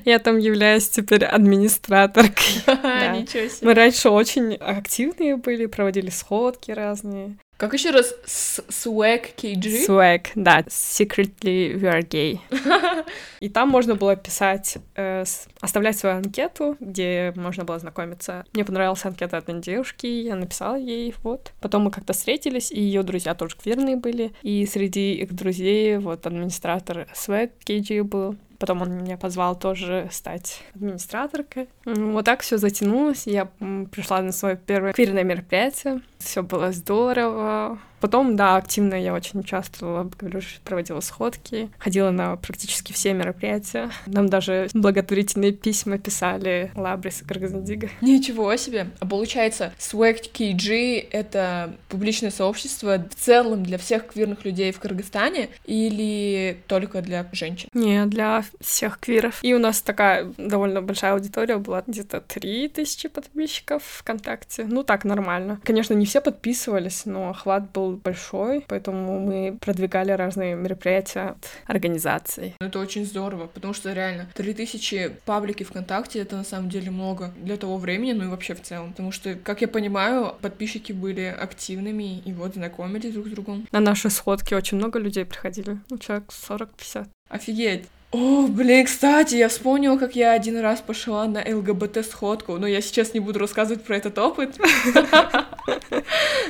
Я 0.04 0.18
там 0.18 0.38
являюсь 0.38 0.88
теперь 0.88 1.24
администраторкой. 1.24 2.62
Ничего 3.20 3.48
себе. 3.48 3.66
Мы 3.66 3.74
раньше 3.74 4.10
очень 4.10 4.54
активные 4.54 5.36
были, 5.36 5.66
проводили 5.66 6.10
сходки 6.10 6.70
разные. 6.70 7.36
Как 7.58 7.74
еще 7.74 7.90
раз? 7.90 8.14
Swag 8.24 9.34
KG? 9.36 9.84
Swag, 9.84 10.28
да. 10.36 10.60
Secretly 10.68 11.74
we 11.74 11.92
are 11.92 12.08
gay. 12.08 12.38
И 13.40 13.48
там 13.48 13.68
можно 13.68 13.96
было 13.96 14.14
писать, 14.14 14.78
э, 14.94 15.24
оставлять 15.60 15.98
свою 15.98 16.18
анкету, 16.18 16.76
где 16.78 17.32
можно 17.34 17.64
было 17.64 17.80
знакомиться. 17.80 18.44
Мне 18.52 18.64
понравилась 18.64 19.04
анкета 19.04 19.38
одной 19.38 19.60
девушки, 19.60 20.06
я 20.06 20.36
написала 20.36 20.76
ей, 20.76 21.12
вот. 21.24 21.52
Потом 21.60 21.82
мы 21.82 21.90
как-то 21.90 22.12
встретились, 22.12 22.70
и 22.70 22.80
ее 22.80 23.02
друзья 23.02 23.34
тоже 23.34 23.56
квирные 23.60 23.96
были. 23.96 24.32
И 24.42 24.64
среди 24.64 25.14
их 25.14 25.34
друзей 25.34 25.98
вот 25.98 26.24
администратор 26.28 27.08
Swag 27.12 27.50
KG 27.66 28.04
был. 28.04 28.36
Потом 28.58 28.82
он 28.82 28.90
меня 28.92 29.16
позвал 29.16 29.56
тоже 29.56 30.08
стать 30.10 30.62
администраторкой. 30.74 31.68
Вот 31.84 32.24
так 32.24 32.40
все 32.40 32.58
затянулось. 32.58 33.26
Я 33.26 33.46
пришла 33.92 34.20
на 34.20 34.32
свое 34.32 34.56
первое 34.56 34.92
квирное 34.92 35.22
мероприятие. 35.22 36.00
Все 36.18 36.42
было 36.42 36.72
здорово. 36.72 37.78
Потом, 38.00 38.36
да, 38.36 38.56
активно 38.56 38.94
я 38.94 39.14
очень 39.14 39.40
участвовала, 39.40 40.10
говорю, 40.18 40.40
проводила 40.64 41.00
сходки, 41.00 41.70
ходила 41.78 42.10
на 42.10 42.36
практически 42.36 42.92
все 42.92 43.12
мероприятия. 43.12 43.90
Нам 44.06 44.28
даже 44.28 44.68
благотворительные 44.74 45.52
письма 45.52 45.98
писали 45.98 46.70
Лабрис 46.74 47.22
и 47.22 47.24
Кыргызндига. 47.24 47.90
Ничего 48.00 48.54
себе! 48.56 48.88
А 49.00 49.06
получается, 49.06 49.72
Swag 49.78 50.32
KG— 50.32 51.08
это 51.10 51.74
публичное 51.88 52.30
сообщество 52.30 52.98
в 52.98 53.14
целом 53.14 53.62
для 53.62 53.78
всех 53.78 54.06
квирных 54.08 54.44
людей 54.44 54.72
в 54.72 54.78
Кыргызстане 54.78 55.48
или 55.64 56.58
только 56.66 57.02
для 57.02 57.28
женщин? 57.32 57.68
Не, 57.72 58.06
для 58.06 58.44
всех 58.60 58.98
квиров. 58.98 59.38
И 59.42 59.54
у 59.54 59.58
нас 59.58 59.80
такая 59.82 60.32
довольно 60.36 60.82
большая 60.82 61.14
аудитория 61.14 61.56
была, 61.56 61.82
где-то 61.86 62.20
3000 62.20 63.08
подписчиков 63.08 63.82
ВКонтакте. 63.84 64.64
Ну, 64.64 64.82
так, 64.82 65.04
нормально. 65.04 65.60
Конечно, 65.64 65.94
не 65.94 66.06
все 66.06 66.20
подписывались, 66.20 67.04
но 67.04 67.30
охват 67.30 67.70
был 67.72 67.87
большой, 67.96 68.64
поэтому 68.68 69.20
мы 69.20 69.58
продвигали 69.60 70.12
разные 70.12 70.54
мероприятия 70.54 71.30
от 71.30 71.48
организаций. 71.66 72.54
Ну, 72.60 72.66
это 72.66 72.78
очень 72.78 73.04
здорово, 73.04 73.46
потому 73.46 73.74
что 73.74 73.92
реально 73.92 74.28
3000 74.34 75.12
паблики 75.24 75.62
ВКонтакте— 75.62 76.18
это 76.20 76.36
на 76.36 76.44
самом 76.44 76.68
деле 76.68 76.90
много 76.90 77.32
для 77.36 77.56
того 77.56 77.76
времени, 77.76 78.12
ну 78.12 78.24
и 78.24 78.28
вообще 78.28 78.54
в 78.54 78.62
целом. 78.62 78.90
Потому 78.90 79.12
что, 79.12 79.34
как 79.34 79.60
я 79.60 79.68
понимаю, 79.68 80.34
подписчики 80.40 80.92
были 80.92 81.22
активными 81.22 82.18
и 82.18 82.32
вот 82.32 82.54
знакомились 82.54 83.12
друг 83.12 83.26
с 83.26 83.30
другом. 83.30 83.66
На 83.72 83.80
наши 83.80 84.10
сходки 84.10 84.54
очень 84.54 84.78
много 84.78 84.98
людей 84.98 85.24
приходили, 85.24 85.78
ну, 85.90 85.98
человек 85.98 86.28
40-50. 86.28 87.06
Офигеть. 87.28 87.86
О, 88.10 88.46
блин, 88.46 88.86
кстати, 88.86 89.34
я 89.34 89.48
вспомнила, 89.48 89.98
как 89.98 90.16
я 90.16 90.32
один 90.32 90.58
раз 90.60 90.80
пошла 90.80 91.26
на 91.26 91.40
ЛГБТ-сходку, 91.40 92.56
но 92.56 92.66
я 92.66 92.80
сейчас 92.80 93.12
не 93.12 93.20
буду 93.20 93.38
рассказывать 93.38 93.84
про 93.84 93.96
этот 93.96 94.18
опыт. 94.18 94.58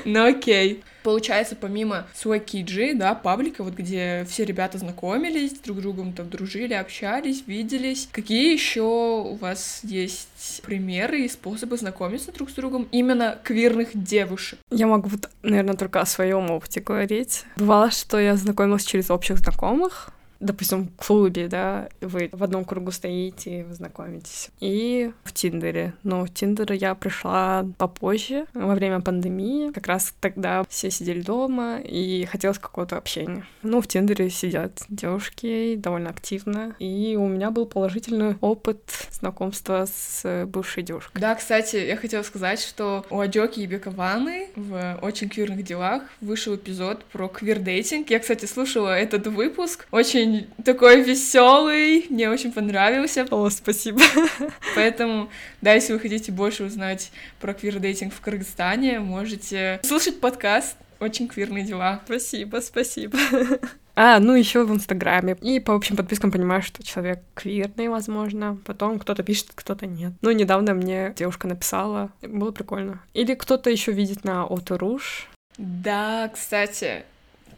Ну 0.04 0.26
окей. 0.26 0.82
Получается, 1.02 1.56
помимо 1.56 2.06
Swag 2.14 2.94
да, 2.94 3.14
паблика, 3.14 3.64
вот 3.64 3.74
где 3.74 4.26
все 4.28 4.44
ребята 4.44 4.78
знакомились, 4.78 5.52
друг 5.58 5.78
с 5.78 5.82
другом 5.82 6.12
там 6.12 6.30
дружили, 6.30 6.74
общались, 6.74 7.44
виделись, 7.46 8.08
какие 8.10 8.52
еще 8.52 8.82
у 8.82 9.34
вас 9.34 9.80
есть 9.82 10.62
примеры 10.64 11.22
и 11.22 11.28
способы 11.28 11.76
знакомиться 11.76 12.32
друг 12.32 12.50
с 12.50 12.54
другом 12.54 12.88
именно 12.92 13.38
квирных 13.42 13.90
девушек? 13.92 14.58
Я 14.70 14.86
могу, 14.86 15.10
наверное, 15.42 15.76
только 15.76 16.00
о 16.00 16.06
своем 16.06 16.50
опыте 16.50 16.80
говорить. 16.80 17.44
Бывало, 17.56 17.90
что 17.90 18.18
я 18.18 18.36
знакомилась 18.36 18.84
через 18.84 19.10
общих 19.10 19.38
знакомых, 19.38 20.10
допустим, 20.40 20.88
в 20.98 21.06
клубе, 21.06 21.48
да, 21.48 21.88
вы 22.00 22.30
в 22.32 22.42
одном 22.42 22.64
кругу 22.64 22.90
стоите, 22.90 23.64
вы 23.64 23.74
знакомитесь. 23.74 24.50
И 24.60 25.12
в 25.24 25.32
Тиндере. 25.32 25.94
Но 26.02 26.24
в 26.24 26.32
Тиндер 26.32 26.72
я 26.72 26.94
пришла 26.94 27.66
попозже, 27.78 28.46
во 28.54 28.74
время 28.74 29.00
пандемии. 29.00 29.72
Как 29.72 29.86
раз 29.86 30.14
тогда 30.20 30.64
все 30.68 30.90
сидели 30.90 31.20
дома, 31.20 31.78
и 31.78 32.24
хотелось 32.26 32.58
какого-то 32.58 32.96
общения. 32.96 33.46
Ну, 33.62 33.80
в 33.80 33.86
Тиндере 33.88 34.30
сидят 34.30 34.84
девушки 34.88 35.76
довольно 35.76 36.10
активно, 36.10 36.74
и 36.78 37.16
у 37.18 37.26
меня 37.26 37.50
был 37.50 37.66
положительный 37.66 38.36
опыт 38.40 38.80
знакомства 39.10 39.86
с 39.86 40.46
бывшей 40.46 40.82
девушкой. 40.82 41.18
Да, 41.20 41.34
кстати, 41.34 41.76
я 41.76 41.96
хотела 41.96 42.22
сказать, 42.22 42.60
что 42.60 43.04
у 43.10 43.20
Адёки 43.20 43.60
и 43.60 43.66
Бекаваны 43.66 44.48
в 44.54 44.98
«Очень 45.02 45.28
квирных 45.28 45.64
делах» 45.64 46.02
вышел 46.20 46.54
эпизод 46.54 47.04
про 47.06 47.28
квир-дейтинг. 47.28 48.06
Я, 48.10 48.18
кстати, 48.18 48.44
слушала 48.46 48.96
этот 48.96 49.26
выпуск. 49.26 49.86
Очень 49.90 50.27
очень 50.28 50.46
такой 50.64 51.02
веселый, 51.02 52.06
мне 52.10 52.28
очень 52.28 52.52
понравился. 52.52 53.26
О, 53.30 53.48
спасибо. 53.50 54.00
Поэтому, 54.74 55.30
да, 55.60 55.74
если 55.74 55.92
вы 55.92 56.00
хотите 56.00 56.32
больше 56.32 56.64
узнать 56.64 57.10
про 57.40 57.54
квир-дейтинг 57.54 58.12
в 58.12 58.20
Кыргызстане, 58.20 59.00
можете 59.00 59.80
слушать 59.82 60.20
подкаст 60.20 60.76
«Очень 61.00 61.28
квирные 61.28 61.64
дела». 61.64 62.00
Спасибо, 62.04 62.60
спасибо. 62.60 63.18
А, 64.00 64.20
ну 64.20 64.36
еще 64.36 64.64
в 64.64 64.72
Инстаграме. 64.72 65.36
И 65.42 65.58
по 65.58 65.74
общим 65.74 65.96
подпискам 65.96 66.30
понимаю, 66.30 66.62
что 66.62 66.84
человек 66.84 67.18
квирный, 67.34 67.88
возможно. 67.88 68.56
Потом 68.64 69.00
кто-то 69.00 69.24
пишет, 69.24 69.48
кто-то 69.52 69.86
нет. 69.86 70.12
Ну, 70.22 70.30
недавно 70.30 70.72
мне 70.72 71.14
девушка 71.16 71.48
написала. 71.48 72.12
Было 72.22 72.52
прикольно. 72.52 73.02
Или 73.12 73.34
кто-то 73.34 73.70
еще 73.70 73.90
видит 73.90 74.22
на 74.22 74.44
Оторуш. 74.44 75.28
Да, 75.56 76.30
кстати, 76.32 77.06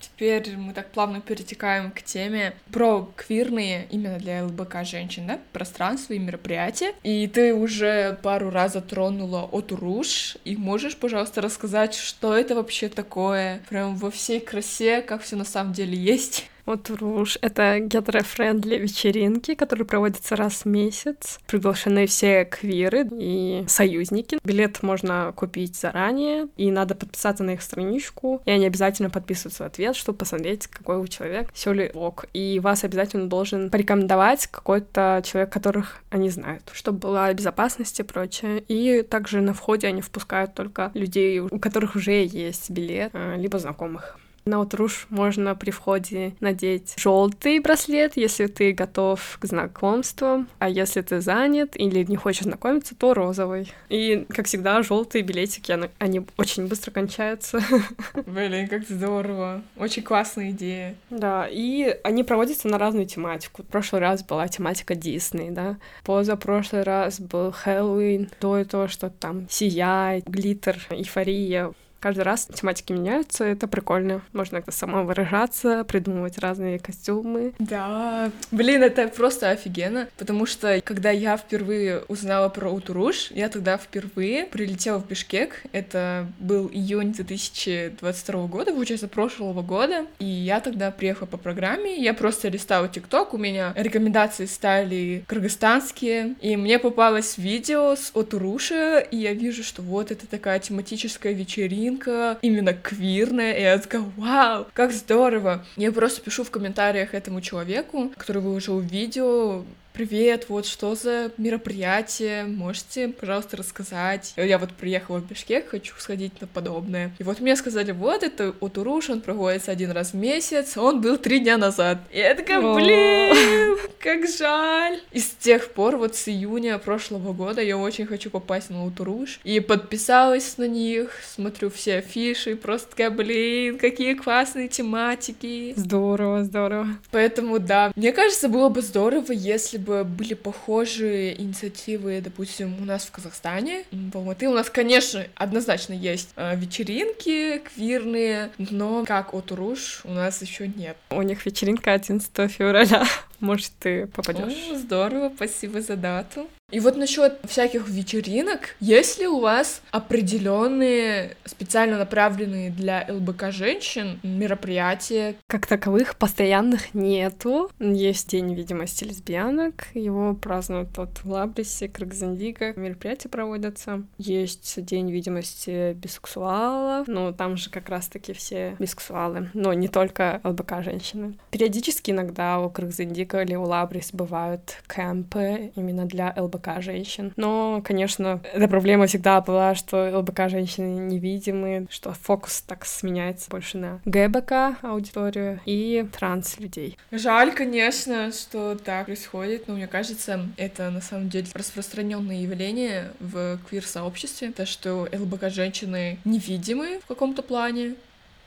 Теперь 0.00 0.56
мы 0.56 0.72
так 0.72 0.90
плавно 0.90 1.20
перетекаем 1.20 1.90
к 1.90 2.02
теме 2.02 2.54
про 2.72 3.10
квирные, 3.16 3.86
именно 3.90 4.18
для 4.18 4.44
ЛБК 4.44 4.84
женщин, 4.84 5.26
да, 5.26 5.38
пространства 5.52 6.14
и 6.14 6.18
мероприятия. 6.18 6.94
И 7.02 7.26
ты 7.26 7.54
уже 7.54 8.18
пару 8.22 8.50
раз 8.50 8.72
затронула 8.72 9.42
от 9.42 9.72
Руш, 9.72 10.36
и 10.44 10.56
можешь, 10.56 10.96
пожалуйста, 10.96 11.40
рассказать, 11.40 11.94
что 11.94 12.36
это 12.36 12.54
вообще 12.54 12.88
такое, 12.88 13.60
прям 13.68 13.96
во 13.96 14.10
всей 14.10 14.40
красе, 14.40 15.02
как 15.02 15.22
все 15.22 15.36
на 15.36 15.44
самом 15.44 15.72
деле 15.72 15.96
есть? 15.96 16.48
Вот 16.70 16.88
Руш— 16.88 17.36
это 17.42 17.80
гетерофрендли 17.80 18.76
вечеринки, 18.76 19.56
которые 19.56 19.84
проводятся 19.84 20.36
раз 20.36 20.64
в 20.64 20.66
месяц. 20.66 21.40
Приглашены 21.48 22.06
все 22.06 22.44
квиры 22.44 23.08
и 23.10 23.64
союзники. 23.66 24.38
Билет 24.44 24.80
можно 24.84 25.32
купить 25.34 25.74
заранее, 25.74 26.46
и 26.56 26.70
надо 26.70 26.94
подписаться 26.94 27.42
на 27.42 27.54
их 27.54 27.62
страничку. 27.62 28.40
И 28.44 28.52
они 28.52 28.66
обязательно 28.66 29.10
подписываются 29.10 29.64
в 29.64 29.66
ответ, 29.66 29.96
чтобы 29.96 30.18
посмотреть, 30.18 30.68
какой 30.68 31.00
вы 31.00 31.08
человек, 31.08 31.48
все 31.52 31.72
ли 31.72 31.90
ок. 31.92 32.26
И 32.34 32.60
вас 32.60 32.84
обязательно 32.84 33.26
должен 33.26 33.68
порекомендовать 33.68 34.46
какой-то 34.46 35.24
человек, 35.26 35.52
которых 35.52 35.96
они 36.10 36.30
знают, 36.30 36.70
чтобы 36.72 36.98
была 37.00 37.34
безопасность 37.34 37.98
и 37.98 38.04
прочее. 38.04 38.62
И 38.68 39.02
также 39.02 39.40
на 39.40 39.54
входе 39.54 39.88
они 39.88 40.02
впускают 40.02 40.54
только 40.54 40.92
людей, 40.94 41.40
у 41.40 41.58
которых 41.58 41.96
уже 41.96 42.24
есть 42.24 42.70
билет, 42.70 43.10
э, 43.12 43.34
либо 43.38 43.58
знакомых. 43.58 44.19
На 44.44 44.60
утруш 44.60 45.06
можно 45.10 45.54
при 45.54 45.70
входе 45.70 46.34
надеть 46.40 46.94
желтый 46.96 47.58
браслет, 47.60 48.16
если 48.16 48.46
ты 48.46 48.72
готов 48.72 49.38
к 49.40 49.44
знакомству, 49.44 50.46
а 50.58 50.68
если 50.68 51.02
ты 51.02 51.20
занят 51.20 51.76
или 51.76 52.04
не 52.04 52.16
хочешь 52.16 52.44
знакомиться, 52.44 52.94
то 52.94 53.14
розовый. 53.14 53.72
И, 53.88 54.26
как 54.30 54.46
всегда, 54.46 54.82
желтые 54.82 55.22
билетики, 55.22 55.78
они 55.98 56.22
очень 56.36 56.66
быстро 56.68 56.90
кончаются. 56.90 57.60
Блин, 58.26 58.68
как 58.68 58.88
здорово. 58.88 59.62
Очень 59.76 60.02
классная 60.02 60.50
идея. 60.50 60.96
Да, 61.10 61.46
и 61.50 61.96
они 62.02 62.24
проводятся 62.24 62.68
на 62.68 62.78
разную 62.78 63.06
тематику. 63.06 63.62
В 63.62 63.66
прошлый 63.66 64.00
раз 64.00 64.22
была 64.24 64.48
тематика 64.48 64.94
Дисней, 64.94 65.50
да. 65.50 65.76
Позапрошлый 66.04 66.82
раз 66.82 67.20
был 67.20 67.52
Хэллоуин, 67.52 68.30
то 68.40 68.58
и 68.58 68.64
то, 68.64 68.88
что 68.88 69.10
там 69.10 69.48
сияет, 69.50 70.26
глиттер, 70.26 70.78
эйфория. 70.90 71.72
Каждый 72.00 72.22
раз 72.22 72.46
тематики 72.46 72.94
меняются, 72.94 73.44
это 73.44 73.68
прикольно. 73.68 74.22
Можно 74.32 74.58
как-то 74.58 74.72
самовыражаться, 74.72 75.84
придумывать 75.84 76.38
разные 76.38 76.78
костюмы. 76.78 77.52
Да, 77.58 78.30
блин, 78.50 78.82
это 78.82 79.06
просто 79.08 79.50
офигенно, 79.50 80.08
потому 80.16 80.46
что 80.46 80.80
когда 80.82 81.10
я 81.10 81.36
впервые 81.36 82.00
узнала 82.08 82.48
про 82.48 82.70
Утуруш, 82.70 83.30
я 83.32 83.50
тогда 83.50 83.76
впервые 83.76 84.46
прилетела 84.46 84.98
в 84.98 85.06
Бишкек, 85.06 85.62
это 85.72 86.26
был 86.38 86.70
июнь 86.72 87.12
2022 87.12 88.46
года, 88.46 88.72
получается, 88.72 89.06
прошлого 89.06 89.60
года, 89.60 90.06
и 90.20 90.24
я 90.24 90.60
тогда 90.60 90.90
приехала 90.90 91.26
по 91.26 91.36
программе, 91.36 92.02
я 92.02 92.14
просто 92.14 92.48
листала 92.48 92.88
ТикТок, 92.88 93.34
у 93.34 93.38
меня 93.38 93.74
рекомендации 93.76 94.46
стали 94.46 95.22
кыргызстанские, 95.26 96.34
и 96.40 96.56
мне 96.56 96.78
попалось 96.78 97.36
видео 97.36 97.94
с 97.94 98.10
Утуруша, 98.14 99.00
и 99.00 99.18
я 99.18 99.34
вижу, 99.34 99.62
что 99.62 99.82
вот 99.82 100.10
это 100.10 100.26
такая 100.26 100.60
тематическая 100.60 101.34
вечеринка, 101.34 101.89
вечеринка, 101.90 102.38
именно 102.42 102.72
квирная, 102.72 103.52
и 103.52 103.62
я 103.62 103.78
такая, 103.78 104.04
вау, 104.16 104.66
как 104.72 104.92
здорово. 104.92 105.64
Я 105.76 105.92
просто 105.92 106.20
пишу 106.20 106.44
в 106.44 106.50
комментариях 106.50 107.14
этому 107.14 107.40
человеку, 107.40 108.10
который 108.16 108.42
выложил 108.42 108.78
видео, 108.80 109.64
привет, 109.92 110.46
вот 110.48 110.66
что 110.66 110.94
за 110.94 111.30
мероприятие, 111.36 112.44
можете, 112.44 113.08
пожалуйста, 113.08 113.56
рассказать. 113.56 114.32
Я 114.36 114.58
вот 114.58 114.72
приехала 114.72 115.18
в 115.18 115.26
Бишкек, 115.26 115.68
хочу 115.68 115.94
сходить 115.98 116.40
на 116.40 116.46
подобное. 116.46 117.12
И 117.18 117.22
вот 117.22 117.40
мне 117.40 117.56
сказали, 117.56 117.92
вот 117.92 118.22
это 118.22 118.54
Утуруш, 118.60 119.10
он 119.10 119.20
проводится 119.20 119.72
один 119.72 119.90
раз 119.90 120.12
в 120.12 120.16
месяц, 120.16 120.76
он 120.76 121.00
был 121.00 121.18
три 121.18 121.40
дня 121.40 121.58
назад. 121.58 121.98
И 122.12 122.18
я 122.18 122.34
такая, 122.34 122.60
блин, 122.60 123.78
как 123.98 124.28
жаль. 124.28 125.00
И 125.12 125.18
с 125.18 125.30
тех 125.30 125.70
пор, 125.72 125.96
вот 125.96 126.16
с 126.16 126.28
июня 126.28 126.78
прошлого 126.78 127.32
года, 127.32 127.60
я 127.60 127.76
очень 127.76 128.06
хочу 128.06 128.30
попасть 128.30 128.70
на 128.70 128.86
Утуруш. 128.86 129.40
И 129.44 129.60
подписалась 129.60 130.56
на 130.58 130.68
них, 130.68 131.12
смотрю 131.24 131.70
все 131.70 131.96
афиши, 131.96 132.56
просто 132.56 132.90
такая, 132.90 133.10
блин, 133.10 133.78
какие 133.78 134.14
классные 134.14 134.68
тематики. 134.68 135.74
Здорово, 135.76 136.44
здорово. 136.44 136.88
Поэтому, 137.10 137.58
да, 137.58 137.92
мне 137.96 138.12
кажется, 138.12 138.48
было 138.48 138.68
бы 138.68 138.82
здорово, 138.82 139.32
если 139.32 139.79
бы 139.80 140.04
были 140.04 140.34
похожие 140.34 141.40
инициативы, 141.40 142.20
допустим, 142.20 142.80
у 142.80 142.84
нас 142.84 143.04
в 143.04 143.10
Казахстане, 143.10 143.84
в 143.90 144.16
Алматы. 144.16 144.48
У 144.48 144.54
нас, 144.54 144.70
конечно, 144.70 145.26
однозначно 145.34 145.92
есть 145.92 146.30
э, 146.36 146.56
вечеринки 146.56 147.58
квирные, 147.58 148.50
но 148.58 149.04
как 149.04 149.34
от 149.34 149.52
Уруш 149.52 150.02
у 150.04 150.12
нас 150.12 150.42
еще 150.42 150.68
нет. 150.68 150.96
У 151.10 151.22
них 151.22 151.44
вечеринка 151.46 151.92
11 151.92 152.50
февраля. 152.50 153.04
Может, 153.40 153.72
ты 153.80 154.06
попадешь. 154.06 154.52
О, 154.70 154.76
здорово, 154.76 155.32
спасибо 155.34 155.80
за 155.80 155.96
дату. 155.96 156.48
И 156.70 156.80
вот 156.80 156.96
насчет 156.96 157.38
всяких 157.44 157.88
вечеринок, 157.88 158.76
есть 158.80 159.18
ли 159.18 159.26
у 159.26 159.40
вас 159.40 159.82
определенные 159.90 161.36
специально 161.44 161.98
направленные 161.98 162.70
для 162.70 163.06
ЛБК 163.08 163.50
женщин 163.50 164.20
мероприятия? 164.22 165.34
Как 165.48 165.66
таковых 165.66 166.16
постоянных 166.16 166.94
нету. 166.94 167.70
Есть 167.80 168.30
День 168.30 168.54
видимости 168.54 169.04
лесбиянок, 169.04 169.86
его 169.94 170.34
празднуют 170.34 170.96
вот 170.96 171.18
в 171.24 171.30
Лабрисе, 171.30 171.88
Крагзандига, 171.88 172.72
мероприятия 172.74 173.28
проводятся. 173.28 174.04
Есть 174.18 174.84
День 174.84 175.10
видимости 175.10 175.94
бисексуалов, 175.94 177.08
ну 177.08 177.32
там 177.32 177.56
же 177.56 177.70
как 177.70 177.88
раз-таки 177.88 178.32
все 178.32 178.76
бисексуалы, 178.78 179.50
но 179.54 179.72
не 179.72 179.88
только 179.88 180.40
ЛБК 180.44 180.82
женщины. 180.84 181.34
Периодически 181.50 182.12
иногда 182.12 182.60
у 182.60 182.70
Крагзандига 182.70 183.42
или 183.42 183.56
у 183.56 183.64
Лабрис 183.64 184.10
бывают 184.12 184.76
кемпы 184.88 185.72
именно 185.74 186.06
для 186.06 186.32
ЛБК 186.36 186.59
ЛБК 186.60 186.82
женщин. 186.82 187.32
Но, 187.36 187.82
конечно, 187.84 188.40
эта 188.52 188.68
проблема 188.68 189.06
всегда 189.06 189.40
была, 189.40 189.74
что 189.74 190.18
ЛБК 190.18 190.48
женщины 190.48 191.00
невидимы, 191.00 191.86
что 191.90 192.12
фокус 192.12 192.62
так 192.62 192.84
сменяется 192.84 193.50
больше 193.50 193.78
на 193.78 194.00
ГБК 194.04 194.76
аудиторию 194.82 195.60
и 195.64 196.06
транс 196.12 196.58
людей. 196.58 196.96
Жаль, 197.10 197.52
конечно, 197.52 198.32
что 198.32 198.76
так 198.76 199.06
происходит, 199.06 199.68
но 199.68 199.74
мне 199.74 199.86
кажется, 199.86 200.46
это 200.56 200.90
на 200.90 201.00
самом 201.00 201.28
деле 201.28 201.46
распространенное 201.54 202.42
явление 202.42 203.10
в 203.20 203.58
квир-сообществе, 203.68 204.52
то, 204.52 204.66
что 204.66 205.08
ЛБК 205.12 205.50
женщины 205.50 206.18
невидимы 206.24 207.00
в 207.04 207.06
каком-то 207.06 207.42
плане, 207.42 207.94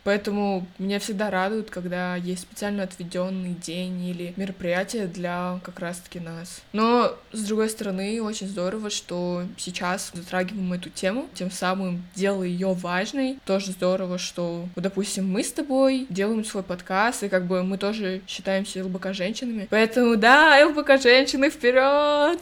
Поэтому 0.04 0.68
меня 0.78 1.00
всегда 1.00 1.30
радует, 1.30 1.70
когда 1.70 2.16
есть 2.16 2.44
специально 2.44 2.84
отведенный 2.84 3.54
день 3.54 4.04
или 4.06 4.34
мероприятие 4.36 5.08
для 5.08 5.60
как 5.64 5.80
раз-таки 5.80 6.20
нас. 6.20 6.62
Но, 6.74 7.16
с 7.32 7.44
другой 7.44 7.70
стороны, 7.70 8.22
очень 8.22 8.48
здорово, 8.48 8.90
что 8.90 9.44
сейчас 9.58 10.12
затрагиваем 10.14 10.74
эту 10.74 10.90
тему, 10.90 11.28
тем 11.34 11.52
самым 11.52 12.04
делая 12.16 12.48
ее 12.48 12.74
важной. 12.74 13.40
Тоже 13.46 13.72
здорово, 13.72 14.18
что, 14.18 14.68
допустим, 14.76 15.30
мы 15.30 15.44
с 15.44 15.52
тобой 15.52 16.06
делаем 16.10 16.44
свой 16.44 16.64
подкаст, 16.64 17.24
и 17.24 17.30
как 17.30 17.46
бы 17.46 17.64
мы 17.64 17.78
тоже 17.78 18.22
считаемся 18.28 18.84
ЛБК 18.86 19.14
женщинами. 19.14 19.68
Поэтому 19.70 20.18
да, 20.18 20.66
ЛБК 20.68 21.02
женщины 21.02 21.50
вперед! 21.50 22.40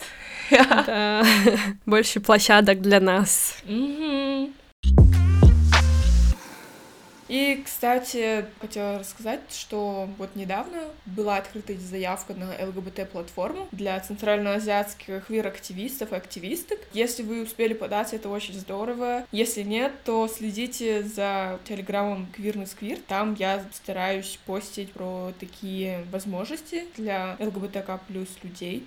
Да, 0.51 1.23
больше 1.85 2.19
площадок 2.19 2.81
для 2.81 2.99
нас. 2.99 3.55
И, 7.31 7.61
кстати, 7.63 8.45
хотела 8.59 8.99
рассказать, 8.99 9.39
что 9.51 10.09
вот 10.17 10.35
недавно 10.35 10.79
была 11.05 11.37
открыта 11.37 11.73
заявка 11.77 12.33
на 12.33 12.47
ЛГБТ-платформу 12.67 13.69
для 13.71 13.97
центральноазиатских 14.01 15.27
квир-активистов 15.27 16.11
и 16.11 16.15
активисток. 16.17 16.79
Если 16.91 17.23
вы 17.23 17.43
успели 17.43 17.73
податься, 17.73 18.17
это 18.17 18.27
очень 18.27 18.55
здорово. 18.55 19.25
Если 19.31 19.61
нет, 19.61 19.93
то 20.03 20.27
следите 20.27 21.03
за 21.03 21.57
телеграммом 21.63 22.27
Квирный 22.35 22.67
Сквир. 22.67 22.99
Там 23.07 23.35
я 23.39 23.63
стараюсь 23.71 24.37
постить 24.45 24.91
про 24.91 25.31
такие 25.39 26.03
возможности 26.11 26.83
для 26.97 27.37
ЛГБТК 27.39 28.01
плюс 28.09 28.27
людей. 28.43 28.85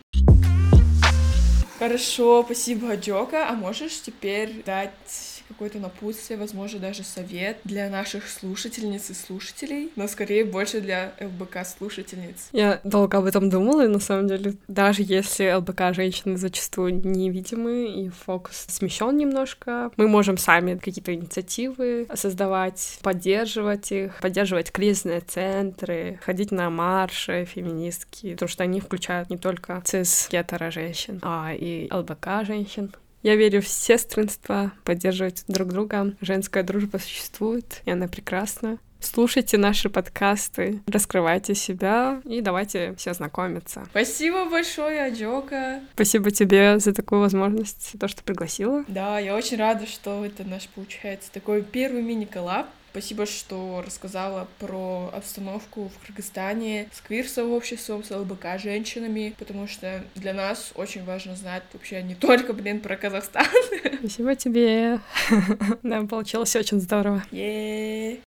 Хорошо, 1.79 2.43
спасибо, 2.45 2.95
Джока. 2.95 3.49
А 3.49 3.55
можешь 3.55 4.01
теперь 4.03 4.63
дать 4.65 5.34
какое-то 5.49 5.79
напутствие, 5.79 6.39
возможно, 6.39 6.79
даже 6.79 7.05
совет 7.05 7.59
для 7.65 7.89
наших 7.89 8.29
слушательниц 8.29 9.11
и 9.11 9.15
слушателей, 9.15 9.91
но 9.97 10.09
скорее 10.09 10.45
больше 10.45 10.81
для 10.81 11.15
ЛБК 11.21 11.67
слушательниц. 11.67 12.49
Я 12.53 12.81
долго 12.85 13.19
об 13.19 13.25
этом 13.25 13.51
думала, 13.51 13.85
и 13.85 13.89
на 13.89 14.01
самом 14.01 14.29
деле, 14.29 14.55
даже 14.69 15.03
если 15.03 15.53
ЛБК 15.53 15.95
женщины 15.95 16.37
зачастую 16.37 16.95
невидимы 17.07 18.05
и 18.05 18.09
фокус 18.09 18.67
смещен 18.69 19.17
немножко, 19.17 19.91
мы 19.97 20.09
можем 20.09 20.39
сами 20.39 20.77
какие-то 20.77 21.15
инициативы 21.15 22.07
создавать, 22.15 22.99
поддерживать 23.03 23.93
их, 23.93 24.19
поддерживать 24.21 24.71
кризисные 24.73 25.21
центры, 25.21 26.19
ходить 26.23 26.51
на 26.51 26.71
марши 26.71 27.45
феминистки, 27.45 28.33
потому 28.33 28.49
что 28.49 28.65
они 28.65 28.81
включают 28.81 29.31
не 29.31 29.37
только 29.37 29.83
цис-гетеро 29.85 30.71
женщин, 30.71 31.21
а 31.23 31.53
и 31.55 31.89
ЛБК 31.93 32.45
женщин. 32.45 32.93
Я 33.25 33.37
верю 33.37 33.62
в 33.62 33.68
сестринство, 33.68 34.72
поддерживать 34.85 35.45
друг 35.49 35.68
друга. 35.68 36.14
Женская 36.20 36.62
дружба 36.62 36.99
существует, 36.99 37.81
и 37.87 37.91
она 37.91 38.07
прекрасна. 38.07 38.77
Слушайте 39.01 39.57
наши 39.57 39.89
подкасты, 39.89 40.83
раскрывайте 40.87 41.55
себя 41.55 42.20
и 42.27 42.43
давайте 42.43 42.95
все 42.97 43.14
знакомиться. 43.14 43.87
Спасибо 43.91 44.45
большое, 44.51 45.07
Аджока. 45.07 45.81
Спасибо 45.95 46.31
тебе 46.33 46.79
за 46.79 46.93
такую 46.93 47.22
возможность, 47.22 47.93
то, 47.99 48.09
что 48.09 48.22
пригласила. 48.22 48.85
Да, 48.89 49.18
я 49.18 49.35
очень 49.35 49.57
рада, 49.57 49.87
что 49.87 50.22
это 50.22 50.45
наш, 50.45 50.68
получается, 50.68 51.33
такой 51.33 51.62
первый 51.62 52.03
мини-коллаб. 52.03 52.66
Спасибо, 52.95 53.27
что 53.27 53.83
рассказала 53.85 54.47
про 54.61 55.11
обстановку 55.13 55.89
в 55.89 56.07
Кыргызстане 56.07 56.89
с 56.93 57.01
квир-сообществом, 57.01 58.05
с 58.05 58.13
ЛБК 58.13 58.61
женщинами, 58.63 59.35
потому 59.37 59.67
что 59.67 60.05
для 60.15 60.33
нас 60.33 60.71
очень 60.77 61.05
важно 61.05 61.35
знать 61.35 61.65
вообще 61.73 62.05
не 62.05 62.15
только, 62.15 62.53
блин, 62.53 62.79
про 62.79 62.97
Казахстан. 62.97 63.47
Спасибо 63.99 64.37
тебе. 64.37 65.01
Да, 65.83 66.03
получилось 66.03 66.55
очень 66.55 66.81
здорово. 66.81 67.25
Yeah. 67.33 68.21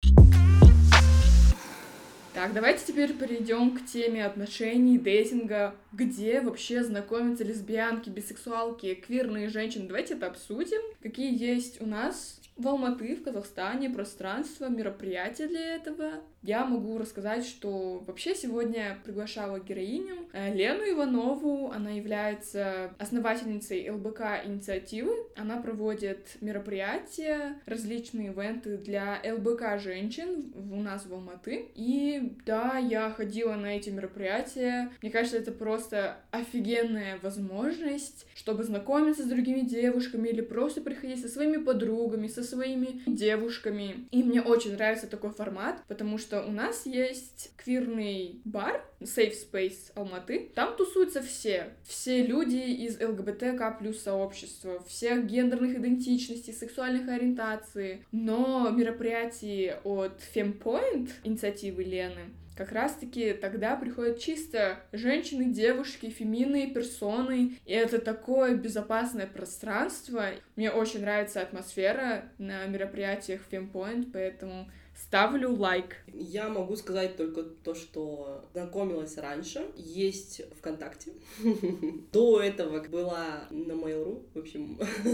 Так, 2.33 2.55
давайте 2.55 2.87
теперь 2.87 3.13
перейдем 3.13 3.77
к 3.77 3.85
теме 3.85 4.25
отношений, 4.25 4.97
дейтинга, 4.97 5.75
где 5.93 6.41
вообще 6.41 6.83
знакомятся 6.83 7.45
лесбиянки, 7.45 8.09
бисексуалки, 8.09 8.95
квирные 8.95 9.51
женщины. 9.51 9.87
Давайте 9.87 10.15
это 10.15 10.29
обсудим. 10.29 10.81
Какие 11.03 11.39
есть 11.39 11.83
у 11.83 11.87
нас 11.87 12.41
в 12.57 12.69
Алматы, 12.69 13.17
в 13.17 13.23
Казахстане 13.23 13.91
пространство, 13.91 14.69
мероприятия 14.69 15.49
для 15.49 15.75
этого. 15.77 16.23
Я 16.45 16.67
могу 16.67 16.99
рассказать, 16.99 17.47
что 17.47 18.05
вообще 18.07 18.35
сегодня 18.35 18.99
приглашала 19.03 19.61
героиню 19.61 20.29
э, 20.35 20.53
Лену 20.53 20.83
Иванову. 20.83 21.71
Она 21.71 21.93
является 21.93 22.95
основательницей 22.99 23.89
ЛБК 23.89 24.45
инициативы. 24.45 25.15
Она 25.37 25.57
проводит 25.57 26.37
мероприятия, 26.43 27.57
различные 27.65 28.29
ивенты 28.29 28.77
для 28.77 29.23
ЛБК 29.25 29.81
женщин 29.81 30.53
у 30.71 30.83
нас 30.83 31.07
в 31.07 31.15
Алматы. 31.15 31.69
И 31.75 32.35
да, 32.45 32.77
я 32.77 33.09
ходила 33.09 33.55
на 33.55 33.79
эти 33.79 33.89
мероприятия. 33.89 34.91
Мне 35.01 35.11
кажется, 35.11 35.39
это 35.39 35.51
просто 35.51 36.19
офигенная 36.31 37.19
возможность, 37.23 38.27
чтобы 38.35 38.65
знакомиться 38.65 39.23
с 39.23 39.27
другими 39.27 39.61
девушками 39.61 40.29
или 40.29 40.43
просто 40.43 40.83
приходить 40.83 41.23
со 41.23 41.29
своими 41.29 41.57
подругами, 41.57 42.29
со 42.29 42.43
своими 42.43 43.01
девушками. 43.07 44.07
И 44.11 44.23
мне 44.23 44.43
очень 44.43 44.75
нравится 44.75 45.07
такой 45.07 45.31
формат, 45.31 45.83
потому 45.89 46.19
что 46.19 46.34
у 46.43 46.51
нас 46.51 46.87
есть 46.87 47.53
квирный 47.57 48.41
бар, 48.45 48.85
Safe 49.01 49.35
Space 49.35 49.93
Алматы. 49.95 50.51
Там 50.55 50.77
тусуются 50.77 51.23
все. 51.23 51.75
Все 51.85 52.25
люди 52.25 52.57
из 52.57 53.01
ЛГБТК 53.01 53.77
плюс 53.79 54.03
сообщества, 54.03 54.83
всех 54.85 55.27
гендерных 55.27 55.77
идентичностей, 55.77 56.53
сексуальных 56.53 57.09
ориентаций. 57.09 58.05
Но 58.13 58.71
мероприятие 58.71 59.81
от 59.85 60.21
FemPoint, 60.35 61.11
инициативы 61.25 61.85
Лены, 61.85 62.31
как 62.57 62.71
раз-таки 62.71 63.33
тогда 63.33 63.75
приходят 63.75 64.21
чисто 64.21 64.81
женщины, 64.93 65.47
девушки, 65.47 66.09
феминные 66.09 66.69
персоны, 66.69 67.59
и 67.67 67.73
это 67.73 68.01
такое 68.01 68.55
безопасное 68.55 69.27
пространство. 69.27 70.27
Мне 70.55 70.71
очень 70.71 71.01
нравится 71.01 71.41
атмосфера 71.41 72.27
на 72.39 72.67
мероприятиях 72.67 73.41
FemPoint, 73.51 74.11
поэтому 74.13 74.71
ставлю 74.95 75.55
лайк. 75.55 75.97
Я 76.13 76.49
могу 76.49 76.77
сказать 76.77 77.17
только 77.17 77.43
то, 77.43 77.75
что 77.75 78.45
знакомилась 78.53 79.17
раньше, 79.19 79.67
есть 79.77 80.43
ВКонтакте. 80.59 81.13
До 82.13 82.41
этого 82.41 82.83
была 82.89 83.47
на 83.51 83.73
Mail.ru, 83.73 84.23
в 84.35 84.39
общем, 84.39 84.77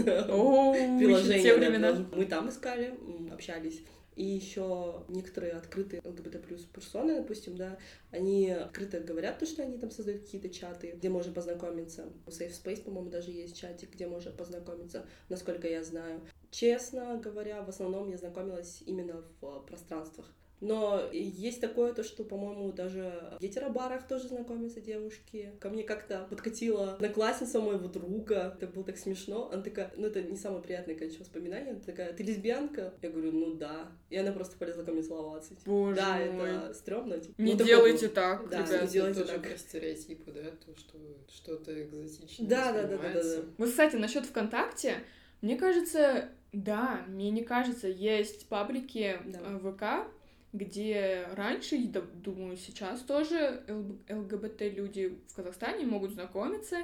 приложение. 0.99 2.05
Мы 2.13 2.25
там 2.25 2.49
искали, 2.49 2.93
общались. 3.31 3.81
И 4.15 4.23
еще 4.23 5.05
некоторые 5.07 5.53
открытые 5.53 6.01
ЛГБТ 6.03 6.41
плюс 6.45 6.61
персоны, 6.63 7.15
допустим, 7.15 7.55
да, 7.55 7.77
они 8.11 8.51
открыто 8.51 8.99
говорят 8.99 9.39
то, 9.39 9.45
что 9.45 9.63
они 9.63 9.77
там 9.77 9.89
создают 9.89 10.23
какие-то 10.23 10.49
чаты, 10.49 10.91
где 10.97 11.09
можно 11.09 11.33
познакомиться. 11.33 12.11
У 12.25 12.29
Safe 12.29 12.51
Space, 12.51 12.83
по-моему, 12.83 13.09
даже 13.09 13.31
есть 13.31 13.55
чатик, 13.57 13.93
где 13.93 14.07
можно 14.07 14.31
познакомиться, 14.31 15.05
насколько 15.29 15.67
я 15.67 15.83
знаю. 15.83 16.21
Честно 16.49 17.17
говоря, 17.17 17.63
в 17.63 17.69
основном 17.69 18.09
я 18.09 18.17
знакомилась 18.17 18.83
именно 18.85 19.23
в 19.39 19.59
пространствах 19.61 20.33
но 20.61 21.01
есть 21.11 21.59
такое 21.59 21.91
то, 21.93 22.03
что, 22.03 22.23
по-моему, 22.23 22.71
даже 22.71 23.35
в 23.39 23.41
гетеробарах 23.41 24.07
тоже 24.07 24.27
знакомятся 24.27 24.79
девушки. 24.79 25.53
Ко 25.59 25.69
мне 25.69 25.83
как-то 25.83 26.27
подкатила 26.29 26.93
одноклассница 26.93 27.59
моего 27.59 27.87
друга. 27.87 28.55
Это 28.55 28.67
было 28.67 28.85
так 28.85 28.97
смешно. 28.97 29.49
Она 29.51 29.63
такая, 29.63 29.91
ну 29.97 30.05
это 30.07 30.21
не 30.21 30.37
самое 30.37 30.61
приятное, 30.61 30.95
конечно, 30.95 31.21
воспоминание. 31.21 31.71
Она 31.71 31.79
такая, 31.79 32.13
ты 32.13 32.21
лесбиянка? 32.23 32.93
Я 33.01 33.09
говорю, 33.09 33.31
ну 33.31 33.55
да. 33.55 33.91
И 34.11 34.17
она 34.17 34.31
просто 34.31 34.55
полезла 34.57 34.83
ко 34.83 34.91
мне 34.91 35.01
целоваться. 35.01 35.55
Боже 35.65 35.95
да, 35.95 36.17
мой. 36.31 36.49
это 36.51 36.73
стрёмно. 36.75 37.19
Типа, 37.19 37.41
не 37.41 37.53
ну, 37.55 37.65
делайте 37.65 38.07
такой, 38.07 38.47
так, 38.47 38.49
да, 38.49 38.65
ребят. 38.65 38.81
не 38.83 38.87
делайте 38.87 39.19
это 39.21 39.29
так. 39.29 39.37
тоже 39.37 39.49
про 39.49 39.57
стереотипы, 39.57 40.31
да, 40.31 40.43
то, 40.63 40.75
что 40.77 40.97
что-то 41.27 41.83
экзотичное 41.83 42.47
Да, 42.47 42.71
да, 42.71 42.83
да, 42.83 42.97
да, 42.97 43.13
да, 43.13 43.23
да. 43.23 43.41
Вот, 43.57 43.69
кстати, 43.69 43.95
насчет 43.95 44.25
ВКонтакте, 44.25 44.97
мне 45.41 45.57
кажется, 45.57 46.29
да, 46.53 47.03
мне 47.07 47.31
не 47.31 47.43
кажется, 47.43 47.87
есть 47.87 48.47
паблики 48.47 49.17
Да. 49.25 49.39
э, 49.43 49.59
ВК, 49.59 50.11
где 50.53 51.27
раньше, 51.35 51.77
да, 51.85 52.01
думаю, 52.01 52.57
сейчас 52.57 53.01
тоже 53.01 53.63
ЛГБТ-люди 54.09 55.17
в 55.27 55.35
Казахстане 55.35 55.85
могут 55.85 56.11
знакомиться. 56.11 56.77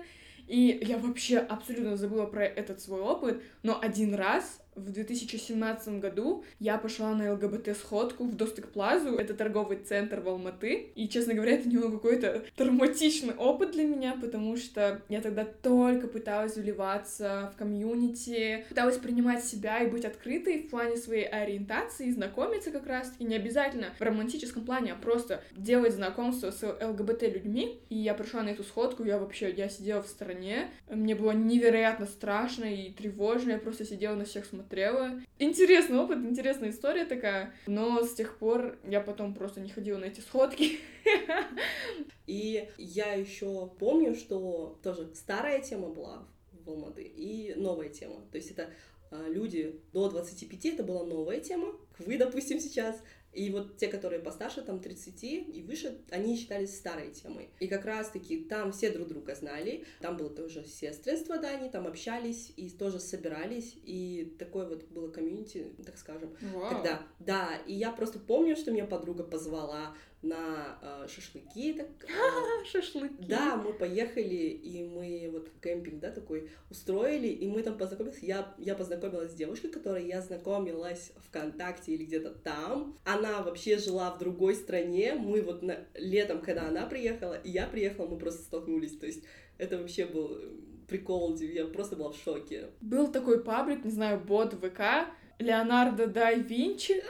И 0.48 0.80
я 0.82 0.98
вообще 0.98 1.40
абсолютно 1.40 1.98
забыла 1.98 2.26
про 2.26 2.46
этот 2.46 2.80
свой 2.80 3.02
опыт, 3.02 3.44
но 3.64 3.78
один 3.80 4.16
раз 4.16 4.62
в 4.78 4.92
2017 4.92 6.00
году 6.00 6.44
я 6.60 6.78
пошла 6.78 7.14
на 7.14 7.34
ЛГБТ-сходку 7.34 8.26
в 8.26 8.36
Достык 8.36 8.70
Плазу, 8.70 9.16
это 9.16 9.34
торговый 9.34 9.78
центр 9.78 10.20
в 10.20 10.30
Алматы, 10.30 10.92
и, 10.96 11.10
честно 11.10 11.34
говоря, 11.34 11.54
это 11.54 11.68
немного 11.68 11.98
какой-то 11.98 12.44
травматичный 12.56 13.34
опыт 13.34 13.72
для 13.72 13.86
меня, 13.86 14.16
потому 14.22 14.56
что 14.56 15.02
я 15.10 15.22
тогда 15.22 15.46
только 15.46 16.08
пыталась 16.08 16.56
вливаться 16.56 17.52
в 17.54 17.58
комьюнити, 17.58 18.66
пыталась 18.70 18.98
принимать 18.98 19.44
себя 19.44 19.80
и 19.80 19.90
быть 19.90 20.06
открытой 20.06 20.64
в 20.64 20.70
плане 20.70 20.98
своей 20.98 21.26
ориентации, 21.26 22.12
знакомиться 22.12 22.72
как 22.72 22.86
раз-таки, 22.86 23.26
не 23.26 23.36
обязательно 23.36 23.88
в 23.98 24.02
романтическом 24.02 24.64
плане, 24.64 24.94
а 24.94 24.96
просто 24.96 25.44
делать 25.56 25.94
знакомство 25.94 26.52
с 26.52 26.64
ЛГБТ-людьми, 26.64 27.80
и 27.90 27.96
я 27.96 28.14
пришла 28.14 28.44
на 28.44 28.50
эту 28.50 28.64
сходку, 28.64 29.04
я 29.04 29.18
вообще, 29.18 29.52
я 29.52 29.70
сидела 29.70 30.04
в 30.04 30.08
стороне, 30.08 30.70
мне 30.90 31.16
было 31.16 31.32
невероятно 31.32 32.06
страшно 32.06 32.66
и 32.66 32.92
тревожно, 32.92 33.52
я 33.52 33.58
просто 33.58 33.84
сидела 33.84 34.16
на 34.16 34.26
всех 34.26 34.46
смотрела, 34.46 34.67
Интересный 35.40 35.98
опыт, 36.00 36.20
интересная 36.20 36.70
история 36.70 37.06
такая, 37.06 37.54
но 37.68 38.04
с 38.04 38.14
тех 38.14 38.38
пор 38.38 38.78
я 38.84 39.02
потом 39.02 39.34
просто 39.34 39.60
не 39.60 39.70
ходила 39.70 39.98
на 39.98 40.06
эти 40.06 40.20
сходки. 40.20 40.80
И 42.28 42.70
я 42.78 43.14
еще 43.14 43.72
помню, 43.80 44.16
что 44.16 44.80
тоже 44.84 45.10
старая 45.16 45.62
тема 45.62 45.90
была 45.90 46.28
в 46.52 46.70
Алматы 46.70 47.04
и 47.04 47.54
новая 47.56 47.90
тема. 47.90 48.22
То 48.32 48.38
есть 48.38 48.52
это 48.52 48.70
а, 49.10 49.28
люди 49.30 49.80
до 49.94 50.10
25, 50.10 50.66
это 50.66 50.84
была 50.84 51.06
новая 51.06 51.40
тема, 51.40 51.74
вы, 52.00 52.18
допустим, 52.18 52.60
сейчас, 52.60 53.02
и 53.38 53.52
вот 53.52 53.78
те, 53.78 53.88
которые 53.88 54.20
постарше, 54.20 54.64
там 54.64 54.80
30 54.80 55.24
и 55.24 55.64
выше, 55.68 56.00
они 56.10 56.36
считались 56.36 56.76
старой 56.76 57.12
темой. 57.12 57.50
И 57.60 57.68
как 57.68 57.86
раз-таки 57.86 58.40
там 58.40 58.72
все 58.72 58.90
друг 58.90 59.08
друга 59.08 59.36
знали, 59.36 59.86
там 60.02 60.18
было 60.18 60.32
тоже 60.32 60.66
сестринство, 60.66 61.38
да, 61.38 61.50
они 61.52 61.70
там 61.70 61.86
общались 61.86 62.52
и 62.58 62.72
тоже 62.72 63.00
собирались, 63.00 63.78
и 63.84 64.36
такое 64.40 64.68
вот 64.68 64.86
было 64.86 65.12
комьюнити, 65.12 65.68
так 65.86 66.00
скажем. 66.00 66.36
Вау. 66.52 66.72
Тогда, 66.72 67.04
да, 67.20 67.58
и 67.68 67.74
я 67.74 67.92
просто 67.92 68.18
помню, 68.18 68.56
что 68.56 68.72
меня 68.72 68.86
подруга 68.86 69.24
позвала 69.24 69.96
на 70.22 70.80
э, 70.82 71.08
шашлыки. 71.08 71.74
Так, 71.74 71.88
э, 72.04 72.66
Шашлыки. 72.72 73.26
да, 73.28 73.56
мы 73.56 73.74
поехали, 73.74 74.48
и 74.48 74.84
мы 74.84 75.30
вот 75.32 75.50
кемпинг, 75.62 76.00
да, 76.00 76.12
такой 76.12 76.50
устроили, 76.70 77.28
и 77.28 77.48
мы 77.48 77.62
там 77.64 77.78
познакомились. 77.78 78.20
Я, 78.22 78.56
я 78.58 78.76
познакомилась 78.76 79.32
с 79.32 79.36
девушкой, 79.36 79.70
которой 79.70 80.08
я 80.08 80.22
знакомилась 80.22 81.12
ВКонтакте 81.28 81.94
или 81.94 82.06
где-то 82.06 82.32
там. 82.32 82.98
Она 83.06 83.42
вообще 83.42 83.78
жила 83.78 84.12
в 84.12 84.20
другой 84.20 84.56
стране. 84.56 85.14
Мы 85.14 85.42
вот 85.42 85.62
на, 85.62 85.86
летом, 85.94 86.42
когда 86.42 86.68
она 86.68 86.86
приехала, 86.88 87.36
и 87.36 87.52
я 87.52 87.68
приехала, 87.68 88.08
мы 88.08 88.18
просто 88.18 88.42
столкнулись. 88.42 88.98
То 88.98 89.06
есть 89.06 89.24
это 89.58 89.78
вообще 89.78 90.06
был 90.06 90.38
э, 90.38 90.50
прикол, 90.88 91.38
я 91.38 91.66
просто 91.66 91.96
была 91.96 92.12
в 92.12 92.18
шоке. 92.18 92.70
Был 92.82 93.12
такой 93.12 93.44
паблик, 93.44 93.86
не 93.86 93.92
знаю, 93.92 94.20
бот 94.20 94.54
ВК, 94.54 95.10
Леонардо 95.40 96.08
да 96.08 96.34
Винчи. 96.34 97.04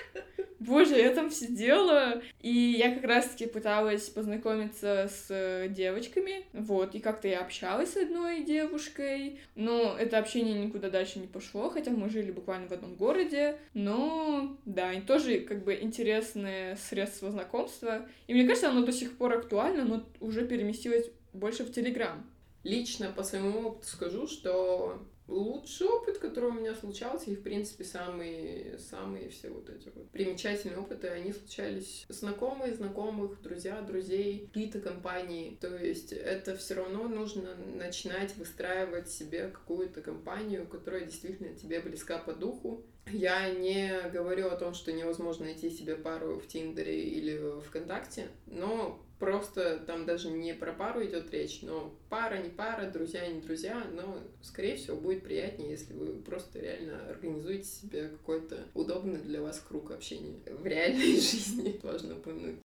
Боже, 0.60 0.98
я 0.98 1.14
там 1.14 1.30
сидела, 1.30 2.22
и 2.42 2.52
я 2.52 2.94
как 2.96 3.04
раз-таки 3.04 3.46
пыталась 3.46 4.10
познакомиться 4.10 5.08
с 5.08 5.28
э, 5.30 5.68
девочками, 5.70 6.46
вот, 6.52 6.96
и 6.96 7.00
как-то 7.00 7.28
я 7.28 7.42
общалась 7.42 7.94
с 7.94 7.98
одной 7.98 8.44
девушкой, 8.44 9.40
но 9.54 9.96
это 9.98 10.18
общение 10.18 10.58
никуда 10.58 10.90
дальше 10.90 11.20
не 11.20 11.28
пошло, 11.28 11.70
хотя 11.70 11.92
мы 11.92 12.10
жили 12.10 12.32
буквально 12.32 12.68
в 12.68 12.72
одном 12.72 12.96
городе, 12.96 13.60
но, 13.76 14.58
да, 14.66 14.94
и 14.94 15.02
тоже 15.02 15.42
как 15.42 15.64
бы 15.64 15.76
интересное 15.76 16.76
средство 16.76 17.30
знакомства, 17.30 18.08
и 18.26 18.34
мне 18.34 18.48
кажется, 18.48 18.70
оно 18.70 18.84
до 18.84 18.92
сих 18.92 19.16
пор 19.16 19.34
актуально, 19.34 19.86
но 19.86 20.06
уже 20.20 20.46
переместилось 20.48 21.06
больше 21.34 21.66
в 21.66 21.72
Телеграм. 21.72 22.26
Лично 22.64 23.14
по 23.16 23.24
своему 23.24 23.60
опыту 23.60 23.88
скажу, 23.88 24.28
что 24.28 25.00
опыт, 25.28 25.70
который 26.38 26.52
у 26.52 26.60
меня 26.60 26.76
случался, 26.76 27.32
и, 27.32 27.36
в 27.36 27.42
принципе, 27.42 27.84
самые, 27.84 28.78
самые 28.78 29.30
все 29.30 29.50
вот 29.50 29.72
эти 29.72 29.90
вот 29.96 30.08
примечательные 30.12 30.78
опыты, 30.78 31.08
они 31.08 31.34
случались 31.34 32.06
знакомые, 32.10 32.76
знакомых, 32.76 33.42
друзья, 33.42 33.82
друзей, 33.82 34.46
какие-то 34.54 34.80
компании. 34.80 35.58
То 35.60 35.76
есть 35.76 36.14
это 36.14 36.56
все 36.56 36.76
равно 36.76 37.08
нужно 37.08 37.56
начинать 37.56 38.36
выстраивать 38.38 39.10
себе 39.10 39.48
какую-то 39.48 40.02
компанию, 40.02 40.68
которая 40.68 41.06
действительно 41.06 41.56
тебе 41.56 41.80
близка 41.80 42.20
по 42.20 42.34
духу. 42.34 42.86
Я 43.12 43.50
не 43.50 44.08
говорю 44.14 44.50
о 44.50 44.58
том, 44.58 44.76
что 44.76 44.92
невозможно 44.92 45.46
найти 45.46 45.72
себе 45.72 45.96
пару 45.96 46.38
в 46.38 46.46
Тиндере 46.46 47.02
или 47.02 47.62
ВКонтакте, 47.62 48.28
но 48.46 49.04
просто 49.20 49.80
там 49.86 50.06
даже 50.06 50.30
не 50.30 50.54
про 50.54 50.74
пару 50.74 51.04
идет 51.06 51.32
речь, 51.32 51.60
но 51.62 51.94
пара, 52.10 52.38
не 52.38 52.50
пара, 52.50 52.90
друзья, 52.90 53.28
не 53.28 53.42
друзья, 53.42 53.84
но, 53.94 54.20
скорее 54.42 54.76
всего, 54.76 54.98
будет 54.98 55.24
приятнее, 55.24 55.72
если 55.72 55.94
вы 55.94 56.14
просто 56.22 56.60
реально 56.60 57.08
организуете 57.10 57.68
себе 57.68 58.10
какой-то 58.10 58.58
удобный 58.74 59.20
для 59.20 59.42
вас 59.42 59.64
круг 59.68 59.92
общения 59.92 60.36
в 60.46 60.66
реальной 60.66 61.14
жизни, 61.16 61.80
важно 61.84 62.16
упомянуть. 62.16 62.58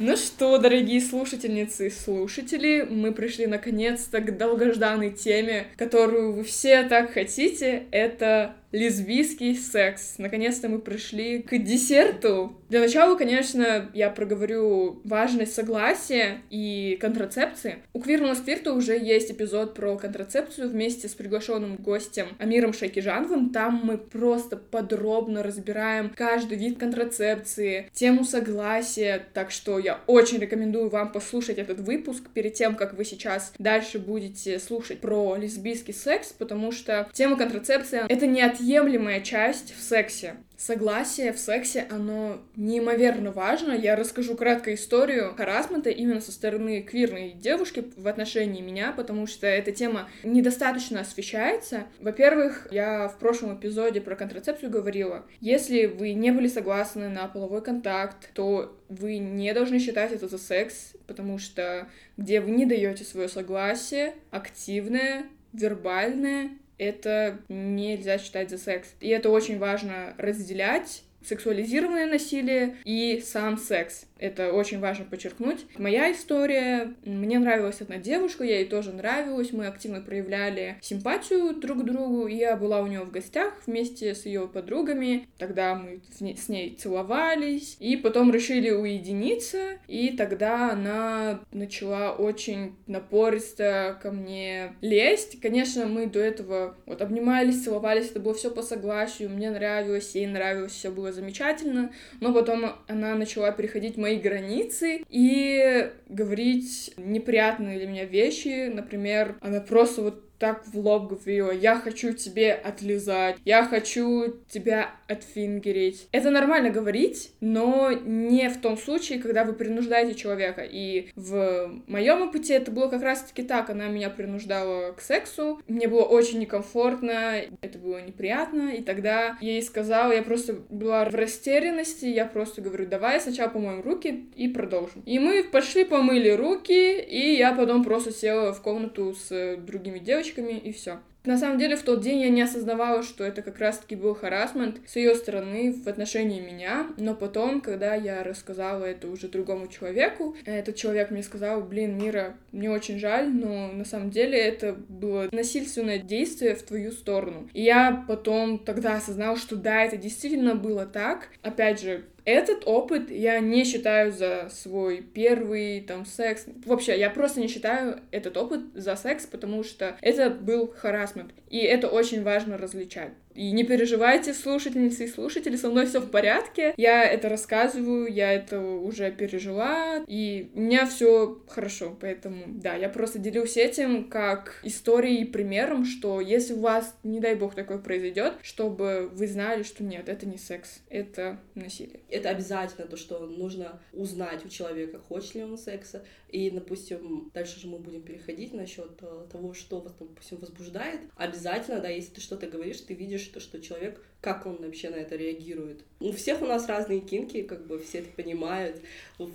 Ну 0.00 0.16
что, 0.16 0.58
дорогие 0.58 1.00
слушательницы 1.00 1.86
и 1.86 1.90
слушатели, 1.90 2.82
мы 2.82 3.12
пришли 3.12 3.46
наконец-то 3.46 4.20
к 4.20 4.36
долгожданной 4.36 5.12
теме, 5.12 5.68
которую 5.76 6.32
вы 6.32 6.42
все 6.42 6.82
так 6.82 7.12
хотите. 7.12 7.86
Это 7.92 8.56
лесбийский 8.74 9.56
секс. 9.56 10.16
Наконец-то 10.18 10.68
мы 10.68 10.80
пришли 10.80 11.42
к 11.42 11.56
десерту. 11.56 12.56
Для 12.68 12.80
начала, 12.80 13.16
конечно, 13.16 13.88
я 13.94 14.10
проговорю 14.10 15.00
важность 15.04 15.54
согласия 15.54 16.38
и 16.50 16.98
контрацепции. 17.00 17.76
У 17.92 18.00
Квирного 18.00 18.34
Сквирта 18.34 18.72
уже 18.72 18.98
есть 18.98 19.30
эпизод 19.30 19.74
про 19.74 19.96
контрацепцию 19.96 20.68
вместе 20.68 21.08
с 21.08 21.14
приглашенным 21.14 21.76
гостем 21.76 22.26
Амиром 22.40 22.72
Шайкижановым. 22.72 23.50
Там 23.50 23.80
мы 23.84 23.96
просто 23.96 24.56
подробно 24.56 25.44
разбираем 25.44 26.10
каждый 26.16 26.58
вид 26.58 26.76
контрацепции, 26.76 27.88
тему 27.92 28.24
согласия, 28.24 29.24
так 29.34 29.52
что 29.52 29.78
я 29.78 30.00
очень 30.08 30.38
рекомендую 30.38 30.88
вам 30.88 31.12
послушать 31.12 31.58
этот 31.58 31.78
выпуск 31.78 32.24
перед 32.34 32.54
тем, 32.54 32.74
как 32.74 32.94
вы 32.94 33.04
сейчас 33.04 33.52
дальше 33.60 34.00
будете 34.00 34.58
слушать 34.58 34.98
про 34.98 35.36
лесбийский 35.36 35.94
секс, 35.94 36.32
потому 36.36 36.72
что 36.72 37.08
тема 37.12 37.36
контрацепции— 37.36 38.00
это 38.08 38.26
не 38.26 38.42
от 38.42 38.63
неотъемлемая 38.64 39.20
часть 39.20 39.74
в 39.76 39.82
сексе. 39.82 40.36
Согласие 40.56 41.32
в 41.32 41.38
сексе, 41.38 41.86
оно 41.90 42.40
неимоверно 42.56 43.32
важно. 43.32 43.72
Я 43.72 43.96
расскажу 43.96 44.36
краткую 44.36 44.76
историю 44.76 45.34
харасмента 45.36 45.90
именно 45.90 46.20
со 46.20 46.32
стороны 46.32 46.80
квирной 46.80 47.32
девушки 47.32 47.84
в 47.96 48.08
отношении 48.08 48.62
меня, 48.62 48.92
потому 48.92 49.26
что 49.26 49.46
эта 49.46 49.72
тема 49.72 50.08
недостаточно 50.22 51.00
освещается. 51.00 51.84
Во-первых, 52.00 52.68
я 52.70 53.08
в 53.08 53.18
прошлом 53.18 53.58
эпизоде 53.58 54.00
про 54.00 54.16
контрацепцию 54.16 54.70
говорила, 54.70 55.26
если 55.40 55.86
вы 55.86 56.14
не 56.14 56.30
были 56.30 56.48
согласны 56.48 57.08
на 57.08 57.26
половой 57.28 57.62
контакт, 57.62 58.30
то 58.32 58.78
вы 58.88 59.18
не 59.18 59.52
должны 59.52 59.78
считать 59.78 60.12
это 60.12 60.28
за 60.28 60.38
секс, 60.38 60.94
потому 61.06 61.38
что 61.38 61.88
где 62.16 62.40
вы 62.40 62.52
не 62.52 62.64
даете 62.64 63.04
свое 63.04 63.28
согласие, 63.28 64.14
активное, 64.30 65.24
вербальное, 65.52 66.50
это 66.78 67.38
нельзя 67.48 68.18
считать 68.18 68.50
за 68.50 68.58
секс. 68.58 68.94
И 69.00 69.08
это 69.08 69.30
очень 69.30 69.58
важно 69.58 70.14
разделять 70.18 71.02
сексуализированное 71.24 72.06
насилие 72.06 72.76
и 72.84 73.22
сам 73.24 73.56
секс. 73.56 74.06
Это 74.18 74.52
очень 74.52 74.80
важно 74.80 75.04
подчеркнуть. 75.04 75.66
Моя 75.76 76.12
история, 76.12 76.94
мне 77.04 77.38
нравилась 77.38 77.80
одна 77.80 77.96
девушка, 77.96 78.44
я 78.44 78.60
ей 78.60 78.64
тоже 78.64 78.92
нравилась, 78.92 79.52
мы 79.52 79.66
активно 79.66 80.00
проявляли 80.00 80.76
симпатию 80.80 81.54
друг 81.54 81.82
к 81.82 81.84
другу, 81.84 82.26
я 82.26 82.56
была 82.56 82.80
у 82.80 82.86
нее 82.86 83.00
в 83.00 83.10
гостях 83.10 83.54
вместе 83.66 84.14
с 84.14 84.24
ее 84.26 84.46
подругами, 84.46 85.26
тогда 85.38 85.74
мы 85.74 86.00
с 86.10 86.48
ней 86.48 86.74
целовались, 86.76 87.76
и 87.80 87.96
потом 87.96 88.32
решили 88.32 88.70
уединиться, 88.70 89.78
и 89.88 90.16
тогда 90.16 90.70
она 90.70 91.40
начала 91.52 92.12
очень 92.12 92.76
напористо 92.86 93.98
ко 94.02 94.10
мне 94.10 94.74
лезть. 94.80 95.40
Конечно, 95.40 95.86
мы 95.86 96.06
до 96.06 96.20
этого 96.20 96.76
вот 96.86 97.02
обнимались, 97.02 97.64
целовались, 97.64 98.10
это 98.10 98.20
было 98.20 98.34
все 98.34 98.50
по 98.50 98.62
согласию, 98.62 99.30
мне 99.30 99.50
нравилось, 99.50 100.14
ей 100.14 100.26
нравилось, 100.26 100.72
все 100.72 100.90
было 100.90 101.12
замечательно, 101.12 101.92
но 102.20 102.32
потом 102.32 102.76
она 102.86 103.14
начала 103.14 103.50
переходить 103.50 103.96
мои 103.96 104.13
границы 104.18 105.02
и 105.08 105.90
говорить 106.08 106.92
неприятные 106.96 107.78
для 107.78 107.88
меня 107.88 108.04
вещи. 108.04 108.68
Например, 108.68 109.36
она 109.40 109.60
просто 109.60 110.02
вот 110.02 110.24
так 110.38 110.66
в 110.66 110.78
лоб 110.78 111.10
говорила, 111.10 111.50
я 111.50 111.76
хочу 111.76 112.12
тебе 112.12 112.52
отлизать, 112.52 113.36
я 113.44 113.64
хочу 113.64 114.36
тебя 114.48 114.90
отфингерить. 115.08 116.08
Это 116.12 116.30
нормально 116.30 116.70
говорить, 116.70 117.32
но 117.40 117.92
не 117.92 118.48
в 118.48 118.60
том 118.60 118.76
случае, 118.76 119.18
когда 119.18 119.44
вы 119.44 119.52
принуждаете 119.52 120.14
человека. 120.14 120.62
И 120.62 121.08
в 121.14 121.70
моем 121.86 122.22
опыте 122.22 122.54
это 122.54 122.70
было 122.70 122.88
как 122.88 123.02
раз-таки 123.02 123.42
так. 123.42 123.70
Она 123.70 123.88
меня 123.88 124.10
принуждала 124.10 124.92
к 124.92 125.00
сексу. 125.00 125.60
Мне 125.68 125.88
было 125.88 126.02
очень 126.02 126.38
некомфортно, 126.38 127.42
это 127.60 127.78
было 127.78 128.00
неприятно. 128.00 128.70
И 128.70 128.82
тогда 128.82 129.36
я 129.40 129.52
ей 129.52 129.62
сказала, 129.62 130.12
я 130.12 130.22
просто 130.22 130.54
была 130.70 131.04
в 131.04 131.14
растерянности, 131.14 132.06
я 132.06 132.26
просто 132.26 132.60
говорю, 132.60 132.86
давай 132.86 133.20
сначала 133.20 133.50
помоем 133.50 133.82
руки 133.82 134.26
и 134.36 134.48
продолжим. 134.48 135.02
И 135.04 135.18
мы 135.18 135.44
пошли 135.44 135.84
помыли 135.84 136.30
руки, 136.30 137.00
и 137.00 137.36
я 137.36 137.54
потом 137.54 137.84
просто 137.84 138.12
села 138.12 138.52
в 138.52 138.62
комнату 138.62 139.14
с 139.14 139.56
другими 139.56 139.98
девочками, 139.98 140.52
и 140.52 140.72
все. 140.72 141.00
На 141.24 141.38
самом 141.38 141.58
деле, 141.58 141.74
в 141.76 141.82
тот 141.82 142.02
день 142.02 142.20
я 142.20 142.28
не 142.28 142.42
осознавала, 142.42 143.02
что 143.02 143.24
это 143.24 143.40
как 143.40 143.58
раз-таки 143.58 143.96
был 143.96 144.14
харасмент 144.14 144.80
с 144.86 144.96
ее 144.96 145.14
стороны 145.14 145.72
в 145.72 145.88
отношении 145.88 146.40
меня, 146.40 146.88
но 146.98 147.14
потом, 147.14 147.62
когда 147.62 147.94
я 147.94 148.22
рассказала 148.22 148.84
это 148.84 149.08
уже 149.08 149.28
другому 149.28 149.68
человеку, 149.68 150.36
этот 150.44 150.76
человек 150.76 151.10
мне 151.10 151.22
сказал, 151.22 151.62
блин, 151.62 151.96
Мира, 151.96 152.36
мне 152.52 152.70
очень 152.70 152.98
жаль, 152.98 153.30
но 153.32 153.72
на 153.72 153.86
самом 153.86 154.10
деле 154.10 154.38
это 154.38 154.74
было 154.74 155.28
насильственное 155.32 155.98
действие 155.98 156.54
в 156.54 156.62
твою 156.62 156.92
сторону. 156.92 157.48
И 157.54 157.62
я 157.62 158.04
потом 158.06 158.58
тогда 158.58 158.96
осознала, 158.96 159.38
что 159.38 159.56
да, 159.56 159.82
это 159.82 159.96
действительно 159.96 160.54
было 160.54 160.84
так. 160.84 161.28
Опять 161.42 161.80
же, 161.80 162.04
этот 162.24 162.66
опыт 162.66 163.10
я 163.10 163.38
не 163.40 163.64
считаю 163.64 164.12
за 164.12 164.48
свой 164.50 165.02
первый 165.02 165.80
там 165.80 166.06
секс. 166.06 166.46
Вообще, 166.64 166.98
я 166.98 167.10
просто 167.10 167.40
не 167.40 167.48
считаю 167.48 168.00
этот 168.10 168.36
опыт 168.36 168.60
за 168.74 168.96
секс, 168.96 169.26
потому 169.26 169.62
что 169.62 169.96
это 170.00 170.30
был 170.30 170.68
харасмент. 170.68 171.32
И 171.50 171.58
это 171.58 171.88
очень 171.88 172.22
важно 172.22 172.56
различать. 172.56 173.12
И 173.34 173.50
не 173.52 173.64
переживайте, 173.64 174.32
слушательницы 174.32 175.04
и 175.04 175.08
слушатели, 175.08 175.56
со 175.56 175.70
мной 175.70 175.86
все 175.86 176.00
в 176.00 176.10
порядке. 176.10 176.74
Я 176.76 177.04
это 177.04 177.28
рассказываю, 177.28 178.12
я 178.12 178.32
это 178.32 178.60
уже 178.60 179.10
пережила, 179.10 180.04
и 180.06 180.50
у 180.54 180.60
меня 180.60 180.86
все 180.86 181.42
хорошо. 181.48 181.96
Поэтому, 182.00 182.44
да, 182.46 182.74
я 182.74 182.88
просто 182.88 183.18
делюсь 183.18 183.56
этим 183.56 184.08
как 184.08 184.60
историей 184.62 185.22
и 185.22 185.24
примером, 185.24 185.84
что 185.84 186.20
если 186.20 186.54
у 186.54 186.60
вас, 186.60 186.96
не 187.02 187.20
дай 187.20 187.34
бог, 187.34 187.54
такое 187.54 187.78
произойдет, 187.78 188.34
чтобы 188.42 189.10
вы 189.12 189.26
знали, 189.26 189.62
что 189.62 189.82
нет, 189.82 190.08
это 190.08 190.26
не 190.26 190.38
секс, 190.38 190.80
это 190.88 191.40
насилие. 191.54 192.00
Это 192.08 192.30
обязательно 192.30 192.86
то, 192.86 192.96
что 192.96 193.26
нужно 193.26 193.80
узнать 193.92 194.44
у 194.44 194.48
человека, 194.48 194.98
хочет 194.98 195.34
ли 195.34 195.42
он 195.42 195.58
секса. 195.58 196.04
И, 196.28 196.50
допустим, 196.50 197.30
дальше 197.32 197.60
же 197.60 197.68
мы 197.68 197.78
будем 197.78 198.02
переходить 198.02 198.52
насчет 198.52 198.90
э, 199.02 199.26
того, 199.30 199.54
что 199.54 199.80
вас, 199.80 199.92
допустим, 199.98 200.38
возбуждает. 200.38 201.00
Обязательно, 201.16 201.80
да, 201.80 201.88
если 201.88 202.14
ты 202.14 202.20
что-то 202.20 202.48
говоришь, 202.48 202.80
ты 202.80 202.94
видишь 202.94 203.23
то, 203.32 203.40
что 203.40 203.60
человек, 203.60 204.00
как 204.20 204.46
он 204.46 204.56
вообще 204.56 204.90
на 204.90 204.96
это 204.96 205.16
реагирует. 205.16 205.84
У 206.00 206.12
всех 206.12 206.42
у 206.42 206.46
нас 206.46 206.66
разные 206.66 207.00
кинки, 207.00 207.42
как 207.42 207.66
бы 207.66 207.78
все 207.78 207.98
это 207.98 208.10
понимают. 208.10 208.80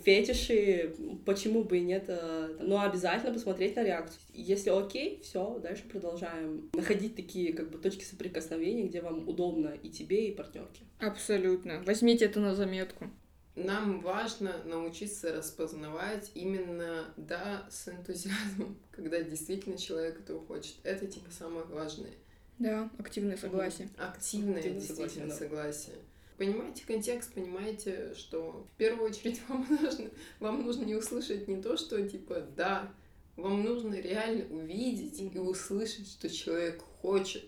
Фетиши, 0.03 0.95
почему 1.25 1.63
бы 1.63 1.77
и 1.77 1.81
нет. 1.81 2.05
Э, 2.07 2.57
но 2.59 2.81
обязательно 2.81 3.33
посмотреть 3.33 3.75
на 3.75 3.83
реакцию. 3.83 4.19
Если 4.33 4.69
окей, 4.69 5.19
все, 5.23 5.59
дальше 5.59 5.83
продолжаем 5.83 6.69
находить 6.73 7.15
такие 7.15 7.53
как 7.53 7.69
бы 7.69 7.77
точки 7.77 8.03
соприкосновения, 8.03 8.83
где 8.83 9.01
вам 9.01 9.27
удобно 9.27 9.75
и 9.83 9.89
тебе, 9.89 10.27
и 10.27 10.35
партнерке. 10.35 10.81
Абсолютно. 10.99 11.83
Возьмите 11.85 12.25
это 12.25 12.39
на 12.39 12.55
заметку. 12.55 13.09
Нам 13.55 13.99
важно 13.99 14.63
научиться 14.63 15.33
распознавать 15.33 16.31
именно 16.33 17.13
да 17.17 17.67
с 17.69 17.89
энтузиазмом, 17.89 18.77
когда 18.91 19.21
действительно 19.21 19.77
человек 19.77 20.21
этого 20.21 20.45
хочет. 20.45 20.75
Это 20.83 21.07
типа 21.07 21.29
самое 21.29 21.65
важное. 21.65 22.11
Да, 22.59 22.89
активное 22.97 23.37
согласие. 23.37 23.87
Активное, 23.97 24.57
активное 24.57 24.81
действительно 24.81 25.33
согласие. 25.33 25.37
согласие. 25.37 25.95
Понимаете 26.37 26.83
контекст, 26.85 27.33
понимаете, 27.33 28.13
что 28.15 28.65
в 28.73 28.77
первую 28.77 29.09
очередь 29.09 29.41
вам 29.47 29.65
нужно, 29.69 30.09
вам 30.39 30.65
нужно 30.65 30.83
не 30.83 30.95
услышать 30.95 31.47
не 31.47 31.61
то, 31.61 31.77
что 31.77 32.01
типа 32.07 32.45
да, 32.57 32.91
вам 33.37 33.63
нужно 33.63 33.95
реально 33.95 34.45
увидеть 34.53 35.21
и 35.21 35.39
услышать, 35.39 36.09
что 36.09 36.29
человек 36.29 36.81
хочет. 37.01 37.45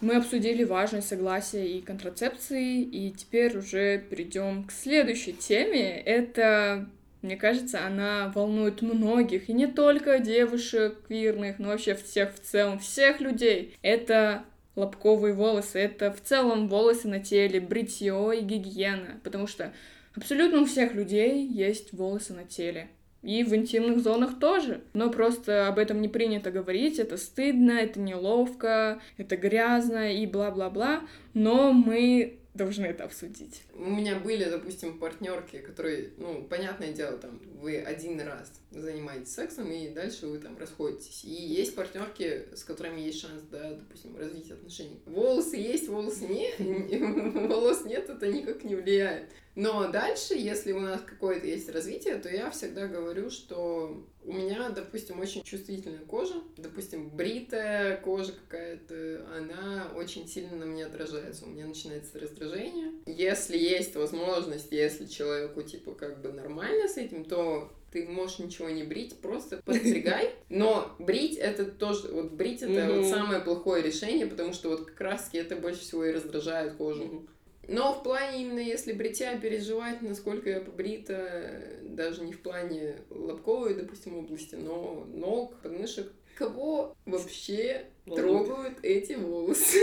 Мы 0.00 0.14
обсудили 0.14 0.64
важность 0.64 1.08
согласия 1.08 1.66
и 1.66 1.82
контрацепции, 1.82 2.82
и 2.82 3.10
теперь 3.10 3.58
уже 3.58 3.98
перейдем 3.98 4.64
к 4.64 4.72
следующей 4.72 5.34
теме. 5.34 6.00
Это 6.00 6.88
мне 7.22 7.36
кажется, 7.36 7.84
она 7.84 8.32
волнует 8.34 8.82
многих, 8.82 9.48
и 9.48 9.52
не 9.52 9.66
только 9.66 10.18
девушек 10.18 11.06
квирных, 11.06 11.58
но 11.58 11.68
вообще 11.68 11.94
всех 11.94 12.34
в 12.34 12.40
целом, 12.40 12.78
всех 12.78 13.20
людей. 13.20 13.76
Это 13.82 14.44
лобковые 14.76 15.34
волосы, 15.34 15.80
это 15.80 16.12
в 16.12 16.20
целом 16.20 16.68
волосы 16.68 17.08
на 17.08 17.18
теле, 17.18 17.60
бритье 17.60 18.32
и 18.38 18.42
гигиена, 18.42 19.20
потому 19.24 19.46
что 19.46 19.72
абсолютно 20.14 20.62
у 20.62 20.66
всех 20.66 20.94
людей 20.94 21.44
есть 21.46 21.92
волосы 21.92 22.34
на 22.34 22.44
теле. 22.44 22.88
И 23.22 23.42
в 23.42 23.52
интимных 23.52 23.98
зонах 24.00 24.38
тоже. 24.38 24.82
Но 24.92 25.10
просто 25.10 25.66
об 25.66 25.78
этом 25.78 26.00
не 26.00 26.08
принято 26.08 26.52
говорить, 26.52 27.00
это 27.00 27.16
стыдно, 27.16 27.72
это 27.72 27.98
неловко, 27.98 29.00
это 29.16 29.36
грязно 29.36 30.14
и 30.14 30.24
бла-бла-бла. 30.24 31.00
Но 31.34 31.72
мы 31.72 32.38
должны 32.58 32.84
это 32.84 33.04
обсудить. 33.04 33.62
У 33.74 33.88
меня 33.88 34.16
были, 34.16 34.44
допустим, 34.44 34.98
партнерки, 34.98 35.58
которые, 35.58 36.10
ну, 36.18 36.44
понятное 36.44 36.92
дело, 36.92 37.16
там, 37.16 37.40
вы 37.54 37.78
один 37.78 38.20
раз 38.20 38.52
занимаетесь 38.70 39.32
сексом, 39.32 39.70
и 39.70 39.88
дальше 39.88 40.26
вы 40.26 40.38
там 40.38 40.56
расходитесь. 40.58 41.24
И 41.24 41.30
есть 41.30 41.74
партнерки, 41.74 42.48
с 42.54 42.64
которыми 42.64 43.00
есть 43.00 43.20
шанс, 43.20 43.42
да, 43.50 43.74
допустим, 43.74 44.16
развить 44.16 44.50
отношения. 44.50 44.98
Волосы 45.06 45.56
есть, 45.56 45.88
волосы 45.88 46.26
нет, 46.26 46.54
волос 47.50 47.84
нет, 47.84 48.08
это 48.08 48.26
никак 48.28 48.64
не 48.64 48.74
влияет. 48.74 49.30
Но 49.54 49.88
дальше, 49.90 50.34
если 50.34 50.70
у 50.70 50.78
нас 50.78 51.00
какое-то 51.04 51.44
есть 51.44 51.68
развитие, 51.70 52.14
то 52.16 52.28
я 52.28 52.48
всегда 52.50 52.86
говорю, 52.86 53.28
что 53.28 54.06
у 54.24 54.32
меня, 54.32 54.68
допустим, 54.68 55.18
очень 55.18 55.42
чувствительная 55.42 56.04
кожа, 56.04 56.34
допустим, 56.56 57.08
бритая 57.08 57.96
кожа 57.96 58.32
какая-то, 58.32 59.26
она 59.36 59.90
очень 59.96 60.28
сильно 60.28 60.54
на 60.54 60.66
мне 60.66 60.86
отражается, 60.86 61.44
у 61.44 61.48
меня 61.48 61.66
начинается 61.66 62.20
раздражение. 62.20 62.92
Если 63.06 63.58
есть 63.58 63.96
возможность, 63.96 64.70
если 64.70 65.06
человеку, 65.06 65.62
типа, 65.62 65.92
как 65.92 66.20
бы 66.20 66.30
нормально 66.30 66.86
с 66.86 66.96
этим, 66.96 67.24
то 67.24 67.72
ты 67.90 68.06
можешь 68.06 68.38
ничего 68.38 68.68
не 68.68 68.82
брить, 68.82 69.20
просто 69.20 69.60
подстригай. 69.64 70.34
Но 70.48 70.94
брить 70.98 71.36
это 71.36 71.64
тоже, 71.64 72.08
вот 72.08 72.32
брить 72.32 72.62
это 72.62 72.92
вот 72.92 73.06
самое 73.06 73.40
плохое 73.40 73.82
решение, 73.82 74.26
потому 74.26 74.52
что 74.52 74.68
вот 74.70 74.90
раз 74.98 75.30
это 75.32 75.56
больше 75.56 75.80
всего 75.80 76.04
и 76.04 76.12
раздражает 76.12 76.74
кожу. 76.74 77.26
Но 77.68 77.92
в 77.92 78.02
плане 78.02 78.42
именно 78.42 78.60
если 78.60 78.92
бритья 78.92 79.38
переживать, 79.38 80.00
насколько 80.00 80.48
я 80.48 80.60
побрита, 80.60 81.62
даже 81.82 82.22
не 82.22 82.32
в 82.32 82.40
плане 82.40 82.96
лобковой, 83.10 83.74
допустим, 83.74 84.16
области, 84.16 84.54
но 84.54 85.06
ног, 85.12 85.54
подмышек. 85.62 86.10
Кого 86.34 86.96
вообще 87.04 87.84
трогают 88.06 88.78
эти 88.82 89.14
волосы? 89.14 89.78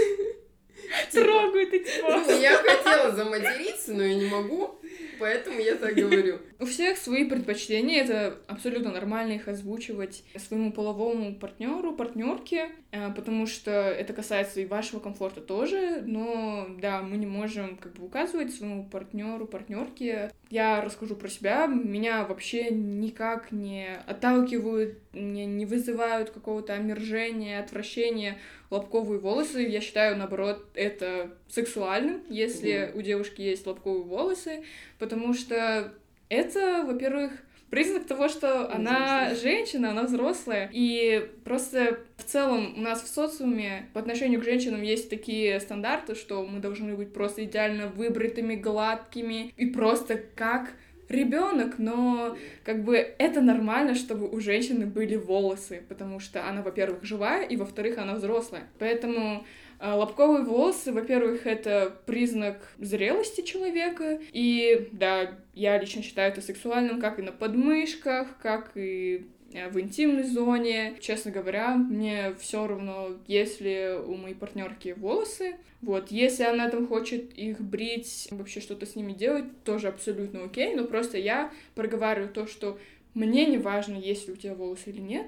Трогают 1.12 1.74
эти 1.74 2.02
волосы. 2.02 2.26
Ну, 2.32 2.42
я 2.42 2.56
хотела 2.58 3.16
заматериться, 3.16 3.94
но 3.94 4.04
я 4.04 4.16
не 4.16 4.30
могу. 4.30 4.80
Поэтому 5.20 5.60
я 5.60 5.76
так 5.76 5.96
говорю. 5.96 6.40
У 6.60 6.66
всех 6.66 6.98
свои 6.98 7.26
предпочтения, 7.26 8.04
это 8.04 8.38
абсолютно 8.48 8.92
нормально 8.92 9.34
их 9.34 9.48
озвучивать 9.48 10.24
своему 10.38 10.72
половому 10.72 11.36
партнеру, 11.36 11.94
партнерке, 11.94 12.72
э, 12.92 13.12
потому 13.14 13.46
что 13.48 13.72
это 13.72 14.14
касается 14.14 14.62
и 14.62 14.66
вашего 14.66 15.00
комфорта 15.00 15.42
тоже, 15.42 16.02
но 16.06 16.68
да, 16.80 17.02
мы 17.02 17.18
не 17.18 17.26
можем 17.26 17.78
как 17.78 17.94
бы 17.94 18.06
указывать 18.06 18.54
своему 18.54 18.90
партнеру, 18.90 19.46
партнерке. 19.46 20.32
Я 20.56 20.80
расскажу 20.80 21.18
про 21.18 21.28
себя, 21.28 21.68
меня 21.68 22.24
вообще 22.24 22.70
никак 22.70 23.52
не 23.52 23.90
отталкивают, 24.08 24.98
не, 25.12 25.46
не 25.46 25.66
вызывают 25.66 26.30
какого-то 26.30 26.72
омержения, 26.72 27.60
отвращения 27.60 28.38
лобковые 28.70 29.20
волосы. 29.20 29.64
Я 29.64 29.82
считаю, 29.82 30.16
наоборот, 30.16 30.66
это 30.74 31.32
сексуальным, 31.50 32.24
если 32.30 32.72
mm-hmm. 32.72 32.98
у 32.98 33.02
девушки 33.02 33.42
есть 33.42 33.68
лобковые 33.68 34.06
волосы, 34.06 34.64
потому 34.98 35.34
что 35.34 35.94
это, 36.30 36.86
во-первых, 36.88 37.34
признак 37.70 38.06
того, 38.06 38.28
что 38.28 38.72
она 38.74 39.34
женщина, 39.36 39.92
она 39.92 40.04
взрослая. 40.04 40.70
И 40.72 41.30
просто 41.44 42.00
в 42.18 42.24
целом 42.24 42.74
у 42.78 42.82
нас 42.82 43.02
в 43.02 43.08
социуме 43.08 43.90
по 43.94 44.00
отношению 44.00 44.42
к 44.42 44.44
женщинам 44.44 44.82
есть 44.82 45.10
такие 45.10 45.60
стандарты, 45.60 46.16
что 46.16 46.46
мы 46.46 46.60
должны 46.60 46.96
быть 46.96 47.14
просто 47.14 47.44
идеально 47.44 47.88
выбритыми, 47.88 48.56
гладкими 48.56 49.54
и 49.58 49.66
просто 49.68 50.22
как 50.36 50.72
ребенок, 51.10 51.78
но 51.78 52.36
как 52.64 52.84
бы 52.84 52.96
это 52.96 53.42
нормально, 53.42 53.96
чтобы 53.96 54.28
у 54.28 54.40
женщины 54.40 54.86
были 54.86 55.16
волосы, 55.16 55.84
потому 55.88 56.20
что 56.20 56.48
она, 56.48 56.62
во-первых, 56.62 57.04
живая, 57.04 57.46
и 57.46 57.56
во-вторых, 57.56 57.98
она 57.98 58.16
взрослая. 58.16 58.64
Поэтому 58.80 59.46
Лобковые 59.80 60.44
волосы, 60.44 60.92
во-первых, 60.92 61.46
это 61.46 61.96
признак 62.06 62.74
зрелости 62.80 63.42
человека, 63.42 64.20
и 64.32 64.90
да, 64.92 65.38
я 65.54 65.78
лично 65.78 66.02
считаю 66.02 66.32
это 66.32 66.42
сексуальным 66.42 67.00
как 67.00 67.20
и 67.20 67.22
на 67.22 67.32
подмышках, 67.32 68.38
как 68.42 68.72
и 68.76 69.28
э, 69.54 69.70
в 69.70 69.80
интимной 69.80 70.24
зоне. 70.24 70.96
Честно 71.00 71.32
говоря, 71.32 71.76
мне 71.76 72.36
все 72.40 72.68
равно, 72.68 73.12
если 73.28 74.00
у 74.06 74.16
моей 74.16 74.36
партнерки 74.36 74.94
волосы. 74.98 75.58
Вот, 75.82 76.10
если 76.10 76.44
она 76.44 76.70
там 76.70 76.88
хочет 76.88 77.34
их 77.34 77.62
брить, 77.62 78.28
вообще 78.32 78.60
что-то 78.60 78.86
с 78.86 78.96
ними 78.96 79.14
делать, 79.14 79.46
тоже 79.64 79.90
абсолютно 79.90 80.44
окей, 80.44 80.74
но 80.74 80.86
просто 80.86 81.18
я 81.18 81.52
проговариваю 81.76 82.30
то, 82.30 82.48
что 82.48 82.80
мне 83.14 83.46
не 83.46 83.58
важно, 83.58 83.96
есть 83.96 84.28
ли 84.28 84.34
у 84.34 84.36
тебя 84.36 84.56
волосы 84.56 84.90
или 84.90 85.00
нет, 85.00 85.28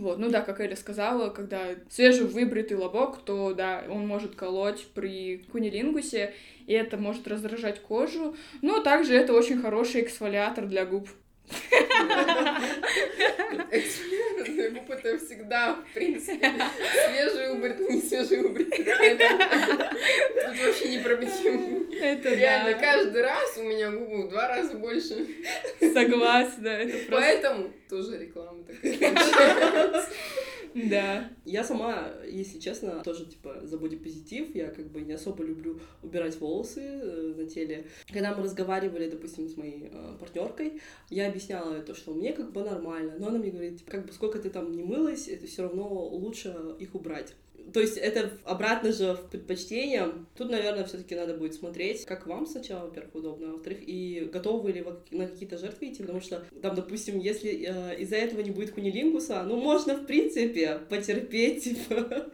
вот, 0.00 0.18
ну 0.18 0.30
да, 0.30 0.40
как 0.40 0.60
Эля 0.60 0.76
сказала, 0.76 1.30
когда 1.30 1.60
свежевыбритый 1.88 2.76
лобок, 2.76 3.18
то 3.24 3.54
да, 3.54 3.84
он 3.88 4.06
может 4.06 4.34
колоть 4.34 4.86
при 4.94 5.38
кунилингусе, 5.52 6.34
и 6.66 6.72
это 6.72 6.96
может 6.96 7.28
раздражать 7.28 7.80
кожу, 7.80 8.34
но 8.62 8.80
также 8.80 9.14
это 9.14 9.32
очень 9.32 9.60
хороший 9.60 10.02
эксфолиатор 10.02 10.66
для 10.66 10.86
губ. 10.86 11.08
Экспериментный 13.70 14.60
это 15.02 15.18
всегда, 15.24 15.74
в 15.74 15.94
принципе, 15.94 16.52
свежий 17.08 17.52
убрит, 17.52 17.80
не 17.80 18.00
свежий 18.00 18.40
убрит. 18.44 18.70
Тут 18.70 18.86
вообще 20.58 20.88
не 20.88 20.98
проблема. 20.98 21.94
Это 22.00 22.34
Реально, 22.34 22.78
каждый 22.78 23.22
раз 23.22 23.56
у 23.58 23.62
меня 23.62 23.90
губы 23.90 24.26
в 24.26 24.30
два 24.30 24.48
раза 24.48 24.74
больше. 24.74 25.26
Согласна, 25.80 26.68
это 26.68 26.92
просто... 26.92 27.10
Поэтому 27.10 27.72
тоже 27.88 28.18
реклама 28.18 28.64
такая 28.64 30.04
Да. 30.90 31.30
Я 31.44 31.64
сама, 31.64 32.12
если 32.28 32.58
честно, 32.58 33.02
тоже, 33.02 33.26
типа, 33.26 33.60
за 33.64 33.78
бодипозитив. 33.78 34.54
Я 34.54 34.68
как 34.68 34.90
бы 34.90 35.00
не 35.00 35.12
особо 35.12 35.44
люблю 35.44 35.80
убирать 36.02 36.38
волосы 36.40 36.80
э, 36.80 37.34
на 37.36 37.46
теле. 37.46 37.86
Когда 38.08 38.34
мы 38.34 38.44
разговаривали, 38.44 39.10
допустим, 39.10 39.48
с 39.48 39.56
моей 39.56 39.88
э, 39.92 40.16
партнеркой, 40.18 40.80
я 41.08 41.28
объясняла 41.28 41.80
то, 41.80 41.94
что 41.94 42.12
мне 42.12 42.32
как 42.32 42.52
бы 42.52 42.62
нормально. 42.62 43.14
Но 43.18 43.28
она 43.28 43.38
мне 43.38 43.50
говорит, 43.50 43.78
типа, 43.78 43.90
как 43.90 44.06
бы 44.06 44.12
сколько 44.12 44.38
ты 44.38 44.50
там 44.50 44.72
не 44.72 44.82
мылась, 44.82 45.28
это 45.28 45.46
все 45.46 45.62
равно 45.62 45.88
лучше 46.08 46.54
их 46.78 46.94
убрать. 46.94 47.34
То 47.72 47.80
есть 47.80 47.96
это 47.96 48.32
обратно 48.44 48.92
же 48.92 49.14
в 49.14 49.30
предпочтение. 49.30 50.12
Тут, 50.36 50.50
наверное, 50.50 50.84
все-таки 50.84 51.14
надо 51.14 51.34
будет 51.34 51.54
смотреть, 51.54 52.04
как 52.04 52.26
вам 52.26 52.46
сначала, 52.46 52.86
во-первых, 52.86 53.14
удобно, 53.14 53.50
а 53.50 53.52
во-вторых, 53.52 53.78
и 53.86 54.28
готовы 54.32 54.72
ли 54.72 54.82
вы 54.82 54.96
на 55.10 55.26
какие-то 55.26 55.58
жертвы 55.58 55.88
идти, 55.88 56.02
потому 56.02 56.20
что 56.20 56.44
там, 56.62 56.74
допустим, 56.74 57.18
если 57.18 57.50
э, 57.50 58.00
из-за 58.00 58.16
этого 58.16 58.40
не 58.40 58.50
будет 58.50 58.72
кунилингуса, 58.72 59.42
ну, 59.44 59.56
можно, 59.56 59.96
в 59.96 60.06
принципе, 60.06 60.80
потерпеть, 60.88 61.64
типа, 61.64 62.30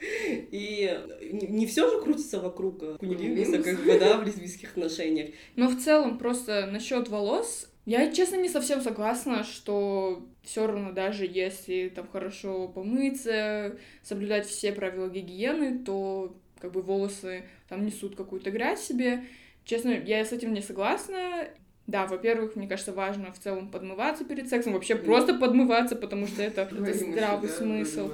и 0.51 0.99
не, 1.33 1.47
не 1.47 1.67
все 1.67 1.91
же 1.91 2.01
крутится 2.01 2.41
вокруг 2.41 2.83
э, 2.83 2.97
кунилингуса, 2.99 3.63
как 3.63 3.85
бы, 3.85 3.99
да, 3.99 4.19
в 4.19 4.27
лесбийских 4.27 4.71
отношениях. 4.71 5.31
Но 5.57 5.69
в 5.69 5.79
целом, 5.83 6.19
просто 6.19 6.67
насчет 6.67 7.09
волос, 7.09 7.69
я, 7.87 8.13
честно, 8.13 8.37
не 8.37 8.49
совсем 8.49 8.81
согласна, 8.81 9.45
что 9.45 10.27
все 10.43 10.67
равно 10.67 10.91
даже 10.91 11.25
если 11.25 11.89
там 11.89 12.09
хорошо 12.09 12.67
помыться, 12.67 13.79
соблюдать 14.03 14.47
все 14.47 14.73
правила 14.73 15.09
гигиены, 15.09 15.79
то 15.85 16.37
как 16.61 16.73
бы 16.73 16.83
волосы 16.83 17.45
там 17.69 17.87
несут 17.87 18.17
какую-то 18.17 18.51
грязь 18.51 18.83
себе. 18.83 19.25
Честно, 19.65 19.91
я 19.91 20.25
с 20.25 20.33
этим 20.33 20.53
не 20.53 20.63
согласна. 20.63 21.49
Да, 21.87 22.07
во-первых, 22.07 22.57
мне 22.57 22.67
кажется, 22.67 22.93
важно 22.93 23.33
в 23.33 23.39
целом 23.39 23.71
подмываться 23.71 24.25
перед 24.25 24.49
сексом, 24.49 24.73
вообще 24.73 24.97
просто 24.97 25.35
подмываться, 25.35 25.95
потому 25.95 26.27
что 26.27 26.43
это, 26.43 26.63
это 26.63 26.93
здравый 26.93 27.49
смысл. 27.49 28.11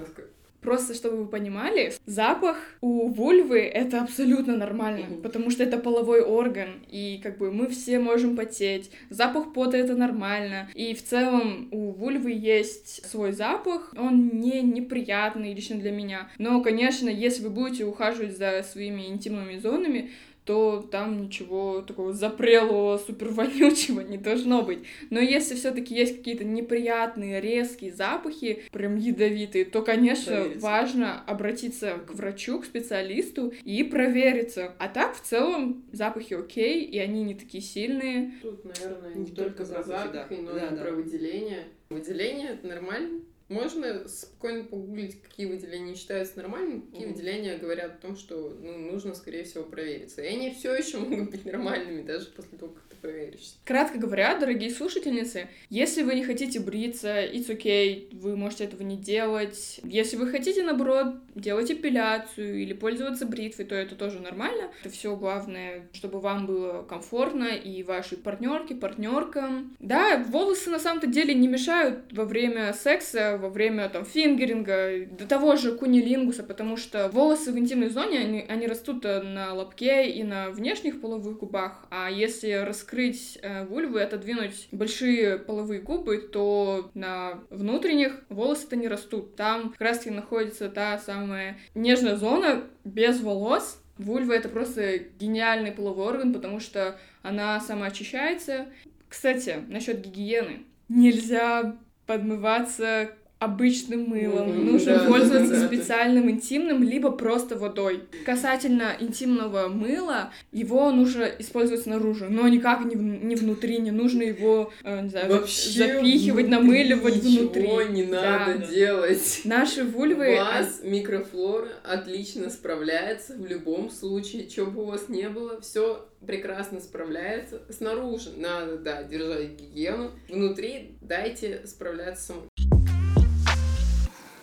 Просто 0.63 0.95
чтобы 0.95 1.17
вы 1.19 1.27
понимали, 1.27 1.93
запах 2.07 2.57
у 2.81 3.09
вульвы 3.09 3.61
это 3.61 4.01
абсолютно 4.01 4.57
нормально, 4.57 5.07
mm-hmm. 5.07 5.23
потому 5.23 5.51
что 5.51 5.65
это 5.65 5.77
половой 5.77 6.23
орган, 6.23 6.85
и 6.89 7.21
как 7.23 7.39
бы 7.39 7.51
мы 7.51 7.67
все 7.67 7.99
можем 7.99 8.37
потеть. 8.37 8.91
Запах 9.11 9.53
пота 9.53 9.77
это 9.77 9.97
нормально. 9.97 10.69
И 10.75 10.95
в 10.95 11.03
целом 11.03 11.69
у 11.73 11.91
вульвы 11.91 12.33
есть 12.33 13.05
свой 13.11 13.33
запах, 13.33 13.93
он 13.99 14.41
не 14.41 14.63
неприятный 14.63 15.53
лично 15.53 15.77
для 15.77 15.91
меня. 15.91 16.29
Но, 16.39 16.63
конечно, 16.63 17.09
если 17.09 17.43
вы 17.43 17.51
будете 17.51 17.85
ухаживать 17.85 18.37
за 18.37 18.63
своими 18.63 19.09
интимными 19.09 19.59
зонами, 19.59 20.11
то 20.45 20.87
там 20.91 21.23
ничего 21.23 21.83
такого 21.83 22.13
запрелого, 22.13 22.99
супер 22.99 23.29
вонючего 23.29 24.01
не 24.01 24.19
должно 24.19 24.63
быть. 24.63 24.81
Но 25.11 25.21
если 25.21 25.55
все-таки 25.55 25.95
есть 25.95 26.19
какие-то 26.19 26.45
неприятные, 26.45 27.41
резкие 27.41 27.93
запахи, 27.93 28.65
прям 28.73 28.97
ядовитые, 28.97 29.65
то, 29.65 29.83
конечно, 29.83 30.35
провериться. 30.35 30.67
важно 30.67 31.23
обратиться 31.27 31.99
к 32.07 32.15
врачу, 32.15 32.61
к 32.61 32.65
специалисту 32.65 33.53
и 33.65 33.85
провериться. 33.85 34.75
А 34.79 34.89
так, 34.89 35.15
в 35.15 35.21
целом, 35.21 35.85
запахи 35.93 36.35
окей, 36.35 36.85
и 36.85 36.99
они 36.99 37.23
не 37.23 37.35
такие 37.35 37.63
сильные. 37.63 38.33
Тут, 38.43 38.65
наверное, 38.65 39.15
не, 39.15 39.25
не 39.25 39.31
только 39.31 39.65
про 39.65 39.83
запахи, 39.83 40.13
да. 40.13 40.27
но 40.43 40.53
да, 40.53 40.67
и 40.67 40.71
да. 40.71 40.83
про 40.83 40.93
выделение. 40.93 41.65
Выделение— 41.89 42.49
это 42.53 42.67
нормально, 42.67 43.21
Можно 43.53 44.09
спокойно 44.09 44.65
погуглить, 44.65 45.21
какие 45.23 45.45
выделения 45.47 45.95
считаются 45.95 46.39
нормальными, 46.39 46.81
какие 46.81 47.05
Мгм. 47.07 47.13
выделения 47.15 47.59
говорят 47.59 47.93
о 47.97 48.03
том, 48.03 48.17
что 48.17 48.57
ну, 48.59 48.79
нужно, 48.79 49.15
скорее 49.15 49.45
всего, 49.45 49.65
провериться. 49.65 50.23
И 50.23 50.27
они 50.27 50.55
все 50.55 50.75
еще 50.75 50.99
могут 50.99 51.31
быть 51.31 51.45
нормальными, 51.45 52.03
даже 52.03 52.27
после 52.31 52.57
того, 52.57 52.73
как 52.73 52.85
ты 53.03 53.09
проверишься. 53.09 53.55
Кратко 53.65 53.99
говоря, 53.99 54.37
дорогие 54.39 54.71
слушательницы, 54.71 55.49
если 55.69 56.03
вы 56.03 56.15
не 56.15 56.25
хотите 56.25 56.61
бриться, 56.61 57.23
it's 57.25 57.49
okay, 57.49 58.09
вы 58.17 58.37
можете 58.37 58.65
этого 58.65 58.83
не 58.83 58.97
делать. 58.97 59.81
Если 59.85 60.17
вы 60.17 60.29
хотите, 60.29 60.63
наоборот, 60.63 61.17
делать 61.35 61.71
эпиляцию 61.71 62.63
или 62.63 62.73
пользоваться 62.73 63.27
бритвой, 63.27 63.65
то 63.65 63.75
это 63.75 63.95
тоже 63.95 64.21
нормально. 64.21 64.71
Это 64.81 64.93
все 64.93 65.17
главное, 65.17 65.89
чтобы 65.93 66.21
вам 66.21 66.47
было 66.47 66.83
комфортно 66.83 67.45
и 67.45 67.83
вашей 67.83 68.19
партнерке, 68.19 68.75
партнеркам. 68.75 69.77
Да, 69.79 70.19
волосы 70.19 70.71
на 70.71 70.79
самом-то 70.79 71.07
деле 71.07 71.35
не 71.35 71.49
мешают 71.49 72.13
во 72.13 72.25
время 72.25 72.73
секса, 72.73 73.39
во 73.41 73.49
время 73.49 73.89
там 73.89 74.05
фингеринга, 74.05 75.07
до 75.07 75.27
того 75.27 75.57
же 75.57 75.73
кунилингуса, 75.73 76.43
потому 76.43 76.77
что 76.77 77.09
волосы 77.09 77.53
в 77.53 77.59
интимной 77.59 77.89
зоне, 77.89 78.19
они, 78.19 78.45
они 78.49 78.67
растут 78.67 79.05
э, 79.05 79.23
на 79.23 79.55
лобке 79.55 80.11
и 80.11 80.23
на 80.23 80.51
внешних 80.51 81.01
половых 81.01 81.39
губах, 81.39 81.87
а 81.91 82.11
если 82.11 82.53
раскрыть 82.53 82.92
э, 82.95 83.65
вульву 83.67 83.99
отодвинуть 83.99 84.69
большие 84.73 85.39
половые 85.39 85.81
губы, 85.81 86.19
то 86.19 86.91
на 86.95 87.43
внутренних 87.51 88.21
волосы-то 88.29 88.77
не 88.77 88.89
растут. 88.89 89.37
Там 89.37 89.71
как 89.71 89.81
раз-таки 89.81 90.11
находится 90.11 90.69
та 90.69 90.99
самая 90.99 91.59
нежная 91.75 92.17
зона 92.17 92.65
без 92.85 93.21
волос. 93.21 93.83
Вульва— 93.99 94.33
это 94.35 94.49
просто 94.49 94.99
гениальный 94.99 95.73
половой 95.73 96.07
орган, 96.07 96.33
потому 96.33 96.61
что 96.61 96.99
она 97.23 97.61
самоочищается. 97.61 98.67
Кстати, 99.09 99.63
насчет 99.69 100.01
гигиены. 100.01 100.65
Нельзя 100.89 101.77
подмываться 102.07 103.11
обычным 103.45 104.05
мылом. 104.09 104.49
Мгм, 104.51 104.67
Нужно 104.73 104.99
да, 104.99 105.05
пользоваться 105.07 105.55
да, 105.55 105.61
да. 105.61 105.67
специальным 105.67 106.31
интимным, 106.31 106.83
либо 106.83 107.11
просто 107.11 107.57
водой. 107.59 108.03
Касательно 108.25 108.95
интимного 109.01 109.69
мыла, 109.69 110.31
его 110.53 110.91
нужно 110.93 111.25
использовать 111.39 111.83
снаружи, 111.83 112.29
но 112.29 112.47
никак 112.49 112.85
не, 112.85 112.97
в- 112.97 113.03
не 113.03 113.35
внутри, 113.37 113.79
не 113.79 113.91
нужно 113.91 114.23
его, 114.23 114.73
э, 114.85 115.01
не 115.03 115.09
знаю, 115.11 115.31
Вообще 115.33 115.71
запихивать, 115.97 116.49
намыливать 116.49 117.15
внутри. 117.17 117.63
Ничего 117.63 117.83
не 117.83 118.05
Да. 118.05 118.47
надо 118.47 118.67
делать. 118.67 119.41
Наши 119.45 119.85
вульвы... 119.85 120.35
У 120.35 120.37
вас 120.39 120.81
микрофлора 120.83 121.69
отлично 121.85 122.51
справляется 122.51 123.35
в 123.35 123.47
любом 123.47 123.91
случае, 123.91 124.49
что 124.49 124.67
бы 124.67 124.83
у 124.83 124.87
вас 124.87 125.09
не 125.09 125.29
было, 125.29 125.61
все 125.61 126.07
прекрасно 126.27 126.81
справляется. 126.81 127.63
Снаружи 127.71 128.31
надо, 128.37 128.79
да, 128.79 129.03
держать 129.03 129.51
гигиену, 129.61 130.11
внутри 130.29 130.97
дайте 131.01 131.63
справляться 131.67 132.27
самой. 132.27 132.43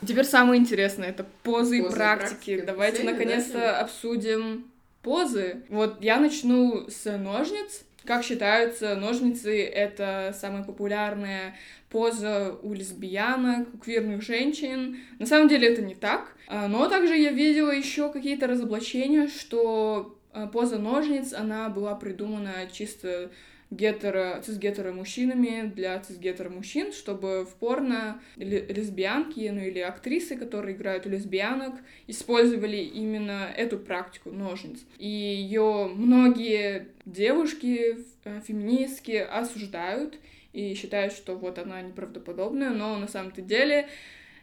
Теперь 0.09 0.25
самое 0.25 0.59
интересное, 0.59 1.09
это 1.09 1.25
позы 1.43 1.77
и 1.77 1.81
Позы 1.83 1.93
и 1.93 1.95
практики. 1.95 2.29
практики. 2.55 2.63
Давайте 2.65 3.03
да, 3.03 3.11
наконец-то 3.11 3.51
сегодня? 3.51 3.79
обсудим 3.79 4.65
позы. 5.03 5.61
Вот 5.69 6.01
я 6.01 6.19
начну 6.19 6.89
с 6.89 7.05
ножниц. 7.17 7.83
Как 8.05 8.23
считаются, 8.23 8.95
ножницы— 8.95 9.63
это 9.65 10.35
самая 10.35 10.63
популярная 10.63 11.55
поза 11.89 12.55
у 12.63 12.73
лесбиянок, 12.73 13.67
у 13.73 13.77
квирных 13.77 14.23
женщин. 14.23 14.97
На 15.19 15.27
самом 15.27 15.47
деле 15.47 15.67
это 15.67 15.83
не 15.83 15.93
так. 15.93 16.35
А, 16.47 16.67
Но 16.67 16.87
также 16.87 17.15
я 17.15 17.31
видела 17.31 17.69
еще 17.69 18.11
какие-то 18.11 18.47
разоблачения, 18.47 19.27
что 19.27 20.17
а, 20.33 20.47
поза 20.47 20.79
ножниц, 20.79 21.33
она 21.33 21.69
была 21.69 21.93
придумана 21.93 22.53
чисто 22.71 23.29
гетеро, 23.71 24.41
цисгетеро 24.43 24.91
мужчинами 24.91 25.71
для 25.73 25.99
цисгетеро 25.99 26.49
мужчин, 26.49 26.91
чтобы 26.91 27.45
в 27.45 27.53
порно 27.55 28.21
ле- 28.35 28.65
лесбиянки, 28.65 29.49
ну 29.53 29.61
или 29.61 29.79
актрисы, 29.79 30.35
которые 30.35 30.75
играют 30.75 31.05
лесбиянок, 31.05 31.75
использовали 32.07 32.77
именно 32.77 33.49
эту 33.55 33.77
практику 33.77 34.31
ножниц. 34.31 34.79
И 34.97 35.07
ее 35.07 35.89
многие 35.93 36.87
девушки, 37.05 37.97
э, 38.23 38.41
феминистки 38.47 39.11
осуждают 39.11 40.17
и 40.53 40.73
считают, 40.73 41.13
что 41.13 41.35
вот 41.35 41.59
она 41.59 41.81
неправдоподобная, 41.81 42.71
но 42.71 42.97
на 42.97 43.07
самом-то 43.07 43.41
деле 43.41 43.87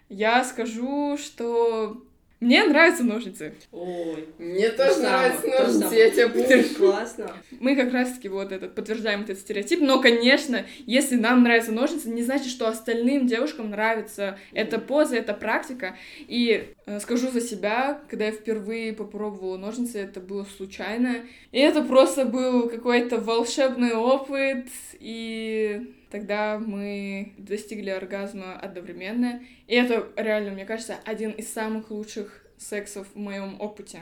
я 0.08 0.44
скажу, 0.44 1.16
что 1.18 2.05
мне 2.38 2.64
нравятся 2.64 3.02
ножницы. 3.02 3.54
Ой. 3.72 4.28
Мне 4.38 4.68
то 4.68 4.88
же 4.88 4.96
тоже 4.96 5.02
нравятся 5.02 5.42
то 5.42 5.62
ножницы, 5.62 5.94
я 5.94 6.10
тебя 6.10 6.28
поддержу. 6.28 6.74
Классно. 6.74 7.32
Мы 7.60 7.74
как 7.74 7.92
раз-таки 7.92 8.28
вот 8.28 8.52
этот 8.52 8.74
подтверждаем 8.74 9.22
этот 9.22 9.38
стереотип, 9.38 9.80
но, 9.80 10.00
конечно, 10.02 10.66
если 10.84 11.16
нам 11.16 11.42
нравятся 11.42 11.72
ножницы, 11.72 12.10
не 12.10 12.22
значит, 12.22 12.48
что 12.48 12.68
остальным 12.68 13.26
девушкам 13.26 13.70
нравится 13.70 14.38
эта 14.52 14.78
поза, 14.78 15.16
эта 15.16 15.32
практика. 15.32 15.96
И 16.28 16.74
э, 16.84 17.00
скажу 17.00 17.30
за 17.30 17.40
себя, 17.40 18.02
когда 18.08 18.26
я 18.26 18.32
впервые 18.32 18.92
попробовала 18.92 19.56
ножницы, 19.56 19.98
это 19.98 20.20
было 20.20 20.46
случайно. 20.56 21.22
И 21.52 21.58
это 21.58 21.82
просто 21.82 22.26
был 22.26 22.68
какой-то 22.68 23.18
волшебный 23.18 23.94
опыт, 23.94 24.66
и 25.00 25.94
тогда 26.16 26.58
мы 26.58 27.34
достигли 27.36 27.90
оргазма 27.90 28.58
одновременно. 28.58 29.42
И 29.66 29.74
это 29.74 30.08
реально, 30.16 30.52
мне 30.52 30.64
кажется, 30.64 30.96
один 31.04 31.32
из 31.32 31.52
самых 31.52 31.90
лучших 31.90 32.42
сексов 32.56 33.06
в 33.12 33.18
моем 33.18 33.60
опыте. 33.60 34.00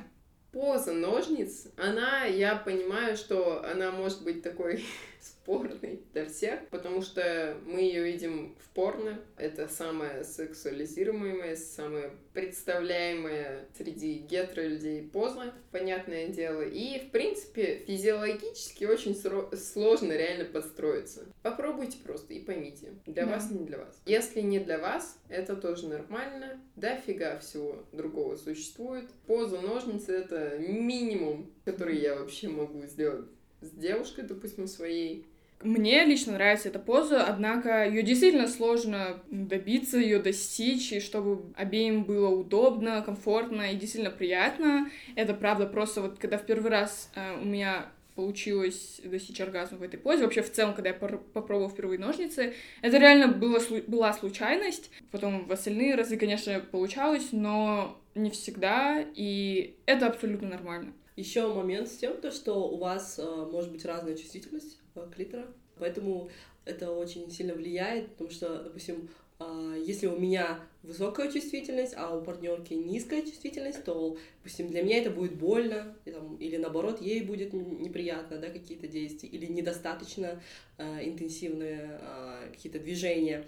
Поза 0.53 0.93
ножниц, 0.93 1.67
она, 1.77 2.25
я 2.27 2.55
понимаю, 2.55 3.17
что 3.17 3.65
она 3.69 3.91
может 3.91 4.23
быть 4.23 4.45
такой 4.45 4.85
спорной 5.45 6.01
для 6.15 6.25
всех, 6.25 6.67
потому 6.71 7.03
что 7.03 7.57
мы 7.67 7.81
ее 7.81 8.03
видим 8.03 8.57
в 8.59 8.71
порно. 8.71 9.21
Это 9.37 9.69
самая 9.69 10.25
сексуализируемая, 10.25 11.55
самая 11.57 12.13
представляемая 12.33 13.67
среди 13.77 14.15
гетеро 14.15 14.63
людей 14.63 15.03
поза, 15.03 15.53
понятное 15.71 16.29
дело. 16.29 16.63
И, 16.63 16.99
в 16.99 17.11
принципе, 17.11 17.85
физиологически 17.87 18.85
очень 18.85 19.15
сложно 19.15 20.13
реально 20.13 20.47
подстроиться. 20.47 21.27
Попробуйте 21.43 21.99
просто 22.03 22.33
и 22.33 22.41
поймите, 22.41 22.95
для 23.07 23.27
Да. 23.27 23.33
вас 23.33 23.51
не 23.51 23.65
для 23.67 23.79
вас. 23.79 24.01
Если 24.07 24.41
не 24.41 24.59
для 24.61 24.79
вас, 24.79 25.19
это 25.29 25.57
тоже 25.57 25.89
нормально. 25.89 26.59
Дофига 26.77 27.39
всего 27.39 27.85
другого 27.93 28.37
существует. 28.37 29.05
Поза 29.27 29.61
ножницы— 29.61 30.13
это 30.17 30.57
минимум, 30.59 31.53
который 31.67 31.99
я 31.99 32.15
вообще 32.17 32.49
могу 32.49 32.81
сделать 32.87 33.27
с 33.61 33.71
девушкой, 33.71 34.25
допустим, 34.25 34.67
своей. 34.67 35.27
Мне 35.63 36.05
лично 36.05 36.35
нравится 36.35 36.69
эта 36.69 36.79
поза, 36.79 37.25
однако 37.25 37.87
ее 37.87 38.03
действительно 38.03 38.49
сложно 38.49 39.23
добиться, 39.31 39.97
ее 39.97 40.19
достичь, 40.19 40.93
и 40.93 41.01
чтобы 41.01 41.55
обеим 41.57 42.05
было 42.05 42.29
удобно, 42.29 43.01
комфортно 43.01 43.73
и 43.73 43.77
действительно 43.77 44.11
приятно. 44.11 44.91
Это 45.17 45.33
правда 45.33 45.67
просто 45.67 46.03
вот 46.03 46.19
когда 46.19 46.37
в 46.37 46.45
первый 46.45 46.71
раз 46.71 47.11
э, 47.15 47.41
у 47.41 47.47
меня 47.47 47.87
получилось 48.15 49.01
достичь 49.05 49.41
оргазма 49.41 49.79
в 49.79 49.83
этой 49.83 49.99
позе. 49.99 50.25
Вообще, 50.25 50.43
в 50.43 50.53
целом, 50.53 50.75
когда 50.75 50.91
я 50.91 50.95
попробовала 50.95 51.71
впервые 51.71 51.99
ножницы, 51.99 52.55
это 52.81 52.99
реально 52.99 53.29
было, 53.29 53.61
была 53.87 54.13
случайность. 54.13 54.91
Потом 55.11 55.47
в 55.47 55.53
остальные 55.53 55.95
разы, 55.95 56.17
конечно, 56.17 56.61
получалось, 56.61 57.29
но 57.33 58.01
не 58.15 58.31
всегда, 58.31 59.05
и 59.15 59.77
это 59.87 60.07
абсолютно 60.07 60.49
нормально. 60.49 60.93
Еще 61.17 61.53
момент 61.53 61.89
с 61.89 61.97
тем, 61.97 62.21
то, 62.21 62.31
что 62.31 62.69
у 62.69 62.77
вас 62.77 63.19
э, 63.19 63.49
может 63.51 63.73
быть 63.73 63.85
разная 63.85 64.17
чувствительность 64.17 64.79
клитора, 65.15 65.47
поэтому 65.79 66.31
это 66.65 66.91
очень 66.93 67.31
сильно 67.31 67.55
влияет, 67.55 68.11
потому 68.13 68.31
что, 68.31 68.63
допустим, 68.63 69.09
э, 69.41 69.83
если 69.85 70.07
у 70.07 70.19
меня 70.19 70.61
высокая 70.83 71.31
чувствительность, 71.31 71.95
а 71.97 72.17
у 72.17 72.23
партнерки 72.23 72.75
низкая 72.75 73.23
чувствительность, 73.23 73.85
то, 73.85 74.17
допустим, 74.39 74.69
для 74.71 74.83
меня 74.83 74.99
это 74.99 75.11
будет 75.11 75.35
больно, 75.35 75.97
и 76.05 76.11
там, 76.11 76.37
или 76.37 76.57
наоборот, 76.57 77.01
ей 77.01 77.23
будет 77.23 77.53
неприятно, 77.53 78.39
да, 78.39 78.49
какие-то 78.49 78.87
действия, 78.87 79.29
или 79.29 79.47
недостаточно 79.47 80.41
э, 80.79 81.09
интенсивные 81.09 81.99
э, 82.01 82.49
какие-то 82.53 82.79
движения. 82.79 83.47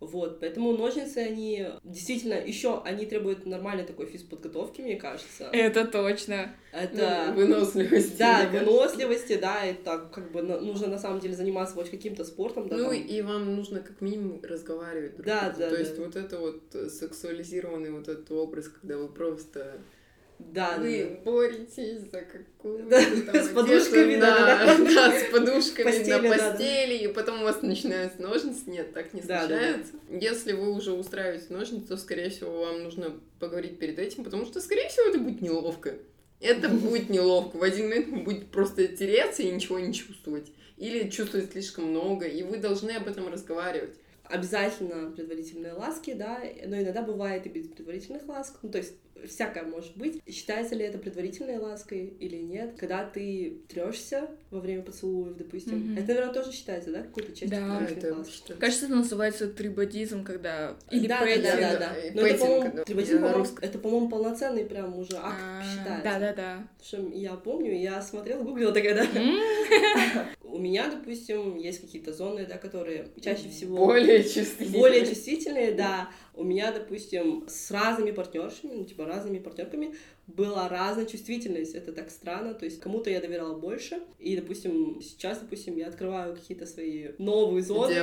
Вот, 0.00 0.40
поэтому 0.40 0.72
ножницы, 0.76 1.18
они 1.18 1.66
действительно 1.84 2.32
еще, 2.34 2.80
они 2.84 3.04
требуют 3.04 3.44
нормальной 3.44 3.84
такой 3.84 4.06
физподготовки, 4.06 4.80
мне 4.80 4.96
кажется. 4.96 5.50
Это 5.52 5.84
точно. 5.86 6.54
Это... 6.72 7.26
Ну, 7.28 7.34
выносливость. 7.34 8.16
Да, 8.16 8.48
выносливости, 8.50 9.36
да, 9.36 9.66
и 9.66 9.74
так 9.74 10.10
как 10.10 10.32
бы 10.32 10.40
на- 10.40 10.58
нужно 10.60 10.86
на 10.86 10.98
самом 10.98 11.20
деле 11.20 11.34
заниматься 11.34 11.74
хоть 11.74 11.90
каким-то 11.90 12.24
спортом, 12.24 12.68
да, 12.68 12.76
Ну 12.78 12.84
там. 12.84 12.94
и 12.94 13.20
вам 13.20 13.54
нужно 13.56 13.80
как 13.80 14.00
минимум 14.00 14.40
разговаривать. 14.42 15.16
друг 15.16 15.26
Да, 15.26 15.54
да, 15.58 15.68
То 15.68 15.74
да. 15.74 15.78
есть 15.80 15.98
вот 15.98 16.16
это 16.16 16.38
вот 16.38 16.62
сексуализированный 16.90 17.90
вот 17.90 18.08
этот 18.08 18.30
образ, 18.30 18.68
когда 18.68 18.96
вы 18.96 19.08
просто 19.08 19.80
да, 20.52 20.76
да, 20.76 20.82
вы 20.82 21.18
да. 21.24 21.30
боретесь 21.30 22.00
за 22.00 22.20
какую-то 22.22 22.88
Да, 22.88 23.02
там 23.32 23.34
с 23.44 23.48
подушками, 23.48 24.14
одежду, 24.14 24.20
да, 24.20 24.36
да, 24.36 24.66
да, 24.66 24.78
да. 24.78 24.84
да, 24.84 25.20
с 25.20 25.24
подушками 25.32 25.84
Постели, 25.84 26.10
на 26.10 26.18
да, 26.22 26.28
да. 26.28 26.50
постели, 26.50 26.94
и 27.04 27.08
потом 27.08 27.42
у 27.42 27.44
вас 27.44 27.62
начинаются 27.62 28.20
ножницы. 28.22 28.62
Нет, 28.66 28.92
так 28.92 29.12
не 29.14 29.20
Да, 29.22 29.46
да, 29.46 29.48
да. 29.48 29.58
случается. 29.58 29.92
Если 30.10 30.52
вы 30.52 30.72
уже 30.72 30.92
устраиваете 30.92 31.46
ножницы, 31.50 31.86
то, 31.88 31.96
скорее 31.96 32.30
всего, 32.30 32.60
вам 32.60 32.82
нужно 32.82 33.12
поговорить 33.38 33.78
перед 33.78 33.98
этим, 33.98 34.24
потому 34.24 34.46
что, 34.46 34.60
скорее 34.60 34.88
всего, 34.88 35.08
это 35.08 35.18
будет 35.18 35.40
неловко. 35.40 35.94
Это 36.40 36.68
будет 36.70 37.10
неловко. 37.10 37.56
В 37.56 37.62
один 37.62 37.88
момент 37.88 38.08
вы 38.08 38.18
будете 38.22 38.46
просто 38.46 38.86
тереться 38.88 39.42
и 39.42 39.50
ничего 39.50 39.78
не 39.78 39.92
чувствовать. 39.92 40.50
Или 40.76 41.10
чувствовать 41.10 41.52
слишком 41.52 41.84
много, 41.90 42.26
и 42.26 42.42
вы 42.42 42.56
должны 42.56 42.92
об 42.92 43.06
этом 43.06 43.28
разговаривать. 43.28 43.94
обязательно 44.24 45.10
предварительные 45.10 45.72
ласки, 45.74 46.14
да, 46.14 46.40
но 46.66 46.80
иногда 46.80 47.02
бывает 47.02 47.44
и 47.46 47.48
без 47.50 47.66
предварительных 47.68 48.26
ласк, 48.28 48.54
ну, 48.62 48.70
то 48.70 48.78
есть 48.78 48.94
всякое 49.28 49.64
может 49.64 49.96
быть. 49.96 50.20
Считается 50.28 50.74
ли 50.74 50.84
это 50.84 50.98
предварительной 50.98 51.58
лаской 51.58 52.06
или 52.20 52.36
нет? 52.36 52.74
Когда 52.78 53.04
ты 53.04 53.58
трешься 53.68 54.28
во 54.50 54.60
время 54.60 54.82
поцелуев, 54.82 55.36
допустим, 55.36 55.78
Мгм. 55.78 55.98
это, 55.98 56.08
наверное, 56.08 56.34
тоже 56.34 56.52
считается, 56.52 56.90
да, 56.92 57.02
какой-то 57.02 57.30
частью 57.32 57.50
Да, 57.50 57.86
это 57.88 58.14
ласк? 58.16 58.30
что? 58.32 58.54
Кажется, 58.54 58.86
это 58.86 58.94
называется 58.96 59.48
трибодизм, 59.48 60.24
когда... 60.24 60.76
Или 60.90 61.06
да, 61.06 61.20
пэтинг. 61.20 61.42
да, 61.44 61.56
да, 61.56 61.72
Да, 61.72 61.78
да. 61.78 61.94
Но 62.14 62.20
это, 62.22 62.22
пэтинг, 62.22 62.38
по-моему, 62.40 62.76
да. 62.76 62.84
трибодизм, 62.84 63.16
по-моему, 63.16 63.38
русском. 63.38 63.58
это, 63.64 63.78
по-моему, 63.78 64.08
полноценный 64.08 64.64
прям 64.64 64.98
уже 64.98 65.16
акт 65.16 65.38
А, 65.42 65.62
считается. 65.62 66.04
Да-да-да. 66.04 66.68
Что 66.82 67.08
я 67.14 67.34
помню, 67.34 67.78
я 67.78 68.00
смотрела, 68.02 68.42
гуглила 68.42 68.72
тогда, 68.72 68.94
да. 68.94 69.20
У 70.42 70.58
меня, 70.58 70.88
допустим, 70.90 71.56
есть 71.56 71.80
какие-то 71.80 72.12
зоны, 72.12 72.44
да, 72.46 72.58
которые 72.58 73.06
чаще 73.22 73.48
всего 73.48 73.76
Более 73.86 74.22
чувствительные. 74.24 74.80
более 74.80 75.06
чувствительные, 75.06 75.72
да. 75.72 76.10
У 76.34 76.44
меня, 76.44 76.72
допустим, 76.72 77.44
с 77.48 77.70
разными 77.70 78.10
партнершами, 78.10 78.74
ну, 78.74 78.84
типа, 78.84 79.04
разными 79.04 79.38
партнерками 79.38 79.94
была 80.26 80.68
разная 80.68 81.06
чувствительность. 81.06 81.74
Это 81.74 81.92
так 81.92 82.10
странно. 82.10 82.54
То 82.54 82.64
есть 82.64 82.80
кому-то 82.80 83.10
я 83.10 83.20
доверяла 83.20 83.58
больше. 83.58 84.00
И, 84.18 84.36
допустим, 84.36 85.00
сейчас, 85.02 85.40
допустим, 85.40 85.76
я 85.76 85.88
открываю 85.88 86.34
какие-то 86.34 86.66
свои 86.66 87.08
новые 87.18 87.62
зоны. 87.62 87.94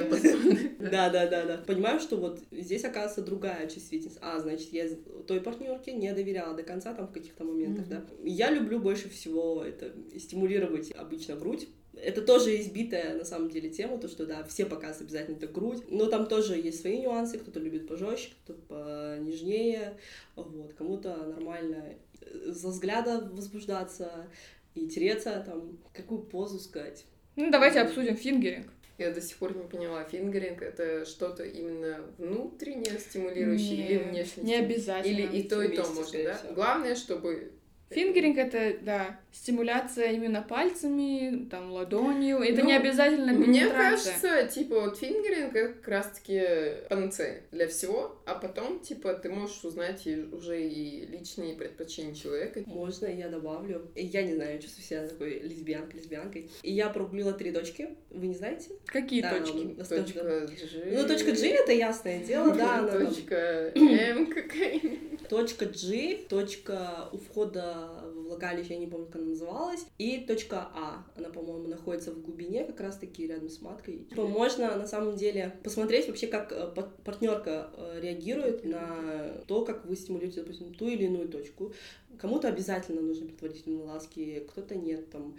Да, 0.80 1.10
да, 1.10 1.28
да, 1.28 1.46
да. 1.46 1.58
Понимаю, 1.66 2.00
что 2.00 2.18
вот 2.18 2.40
здесь 2.52 2.84
оказывается 2.84 3.22
другая 3.22 3.68
чувствительность. 3.68 4.20
А, 4.22 4.40
значит, 4.40 4.72
я 4.74 4.88
той 5.28 5.42
партнерке 5.42 5.92
не 5.92 6.14
доверяла 6.14 6.56
до 6.56 6.64
конца 6.64 6.94
там 6.94 7.08
в 7.08 7.12
каких-то 7.12 7.44
моментах, 7.44 7.88
да. 7.88 8.06
Я 8.24 8.52
люблю 8.52 8.80
больше 8.80 9.10
всего 9.10 9.64
это 9.64 9.94
стимулировать 10.18 10.92
обычно 10.92 11.36
грудь. 11.36 11.68
Это 12.04 12.22
тоже 12.22 12.60
избитая, 12.62 13.16
на 13.16 13.26
самом 13.26 13.50
деле, 13.50 13.70
тема, 13.70 13.98
то, 13.98 14.08
что, 14.08 14.26
да, 14.26 14.44
все 14.44 14.66
показывают 14.66 15.10
обязательно 15.10 15.38
это 15.38 15.48
грудь, 15.48 15.84
но 15.90 16.06
там 16.06 16.28
тоже 16.28 16.56
есть 16.56 16.82
свои 16.82 17.00
нюансы, 17.00 17.40
кто-то 17.40 17.60
любит 17.60 17.88
пожестче, 17.88 18.32
кто-то 18.44 18.62
понежнее, 18.68 19.98
вот, 20.36 20.74
кому-то 20.74 21.16
нормально 21.16 21.96
э, 22.22 22.52
из-за 22.52 22.70
взгляда 22.70 23.30
возбуждаться 23.32 24.28
и 24.76 24.88
тереться, 24.88 25.44
там, 25.46 25.78
какую 25.94 26.22
позу 26.22 26.60
сказать. 26.60 27.06
Ну, 27.36 27.52
давайте 27.52 27.82
обсудим 27.82 28.16
fingering. 28.16 28.68
Я 28.98 29.12
до 29.12 29.22
сих 29.22 29.38
пор 29.38 29.56
не 29.56 29.64
поняла, 29.64 30.04
fingering 30.04 30.64
это 30.64 31.06
что-то 31.06 31.44
именно 31.44 32.02
внутреннее 32.18 32.98
стимулирующее 32.98 33.86
или 33.86 33.94
Не, 33.94 34.10
внешнее? 34.10 34.46
Не 34.46 34.56
обязательно. 34.56 35.16
Или 35.16 35.38
и 35.38 35.44
то, 35.44 35.62
и 35.62 35.76
то 35.76 35.84
можно, 35.84 36.24
да? 36.24 36.38
всего. 36.38 36.54
Главное, 36.54 36.96
чтобы... 36.96 37.52
Fingering 37.90 38.38
это, 38.38 38.78
да, 38.82 39.20
стимуляция 39.32 40.12
именно 40.12 40.42
пальцами, 40.42 41.48
там, 41.50 41.72
ладонью. 41.72 42.40
Это 42.40 42.62
Ну, 42.62 42.68
не 42.68 42.76
обязательно 42.76 43.32
Мне 43.34 43.68
кажется, 43.70 44.48
типа, 44.48 44.82
вот 44.82 44.98
fingering 44.98 45.56
это 45.56 45.74
как 45.74 45.88
раз-таки 45.88 46.42
панацея 46.90 47.44
для 47.52 47.68
всего, 47.68 48.18
а 48.26 48.36
потом, 48.36 48.80
типа, 48.82 49.14
ты 49.14 49.30
можешь 49.30 49.64
узнать 49.64 50.06
и 50.06 50.18
уже 50.32 50.62
и 50.62 51.06
личные 51.06 51.56
предпочтения 51.56 52.14
человека. 52.14 52.62
Можно 52.66 53.08
я 53.08 53.30
добавлю? 53.30 53.90
Я 53.96 54.24
не 54.24 54.34
знаю, 54.36 54.60
чувствую 54.62 54.86
себя 54.86 55.08
такой 55.08 55.40
лесбиянкой, 55.40 56.00
лесбиянкой. 56.00 56.50
И 56.64 56.74
я 56.74 56.90
прогуглила 56.90 57.32
три 57.32 57.52
точки. 57.52 57.90
Вы 58.10 58.28
не 58.28 58.36
знаете? 58.36 58.72
Какие 58.86 59.22
Да, 59.22 59.40
точки? 59.40 59.76
ну. 59.78 59.86
Точка 59.86 60.48
G. 60.48 60.92
Ну, 60.92 61.08
точка 61.08 61.32
G 61.32 61.48
это 61.48 61.72
ясное 61.72 62.24
дело, 62.24 62.54
да. 62.54 62.86
Точка 62.92 63.72
М 63.76 64.28
какая-нибудь. 64.28 65.28
Точка 65.30 65.66
G, 65.66 66.20
точка 66.30 67.10
у 67.12 67.18
входа 67.18 67.77
в 68.04 68.24
влагалище, 68.28 68.74
я 68.74 68.80
не 68.80 68.88
помню, 68.88 69.06
как 69.08 69.18
она 69.18 69.26
называлась, 69.26 69.86
и 69.98 70.20
точка 70.20 70.70
А. 70.74 71.06
Она, 71.16 71.30
по-моему, 71.30 71.68
находится 71.68 72.12
в 72.12 72.22
глубине, 72.22 72.66
как 72.66 72.80
раз-таки 72.80 73.28
рядом 73.28 73.50
с 73.50 73.62
маткой. 73.62 74.06
Типа, 74.10 74.28
можно, 74.28 74.76
на 74.76 74.88
самом 74.88 75.16
деле, 75.16 75.56
посмотреть 75.64 76.08
вообще, 76.08 76.28
как 76.28 76.52
э, 76.52 76.72
пар- 76.76 76.92
партнерка 77.04 77.70
э, 77.76 78.00
реагирует 78.02 78.66
на 78.66 79.42
то, 79.48 79.66
как 79.66 79.86
вы 79.86 79.96
стимулируете, 79.96 80.42
допустим, 80.42 80.74
ту 80.74 80.88
или 80.88 81.06
иную 81.06 81.28
точку. 81.28 81.74
Кому-то 82.20 82.48
обязательно 82.48 83.02
нужны 83.02 83.28
предварительные 83.28 83.84
ласки, 83.84 84.46
кто-то 84.50 84.76
нет. 84.76 85.10
Там. 85.12 85.38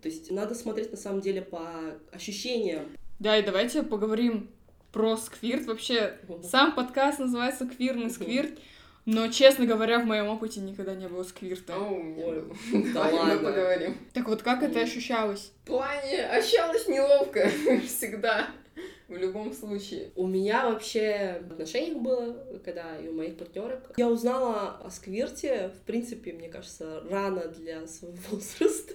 То 0.00 0.08
есть 0.08 0.30
надо 0.30 0.54
смотреть, 0.54 0.90
на 0.90 0.96
самом 0.96 1.20
деле, 1.20 1.42
по 1.42 1.98
ощущениям. 2.12 2.96
Да, 3.18 3.36
и 3.36 3.44
давайте 3.44 3.82
поговорим 3.82 4.48
про 4.92 5.16
сквирт. 5.16 5.66
Вообще, 5.66 6.18
сам 6.42 6.74
подкаст 6.74 7.18
называется 7.18 7.66
«Квирный 7.66 8.10
сквирт», 8.10 8.58
но, 9.06 9.28
честно 9.28 9.66
говоря, 9.66 9.98
в 9.98 10.04
моем 10.06 10.28
опыте 10.28 10.60
никогда 10.60 10.94
не 10.94 11.08
было 11.08 11.22
сквирта. 11.24 11.78
У 11.78 12.02
меня 12.02 12.26
Ой, 12.26 12.40
был. 12.42 12.56
да 12.72 12.92
Давай 12.94 13.12
мы 13.12 13.18
ладно. 13.18 13.48
поговорим. 13.50 13.96
Так 14.12 14.28
вот, 14.28 14.42
как 14.42 14.62
это 14.62 14.80
ощущалось? 14.80 15.52
В 15.64 15.66
плане 15.68 16.26
ощущалось 16.26 16.86
неловко 16.88 17.48
всегда. 17.86 18.46
В 19.10 19.16
любом 19.16 19.52
случае. 19.52 20.12
У 20.14 20.28
меня 20.28 20.70
вообще 20.70 21.42
в 21.48 21.52
отношениях 21.52 21.98
было, 21.98 22.46
когда 22.64 22.96
и 22.96 23.08
у 23.08 23.12
моих 23.12 23.36
партнерок. 23.36 23.92
Я 23.96 24.08
узнала 24.08 24.78
о 24.84 24.88
сквирте, 24.88 25.72
в 25.80 25.84
принципе, 25.84 26.32
мне 26.32 26.48
кажется, 26.48 27.02
рано 27.10 27.48
для 27.48 27.88
своего 27.88 28.16
возраста. 28.30 28.94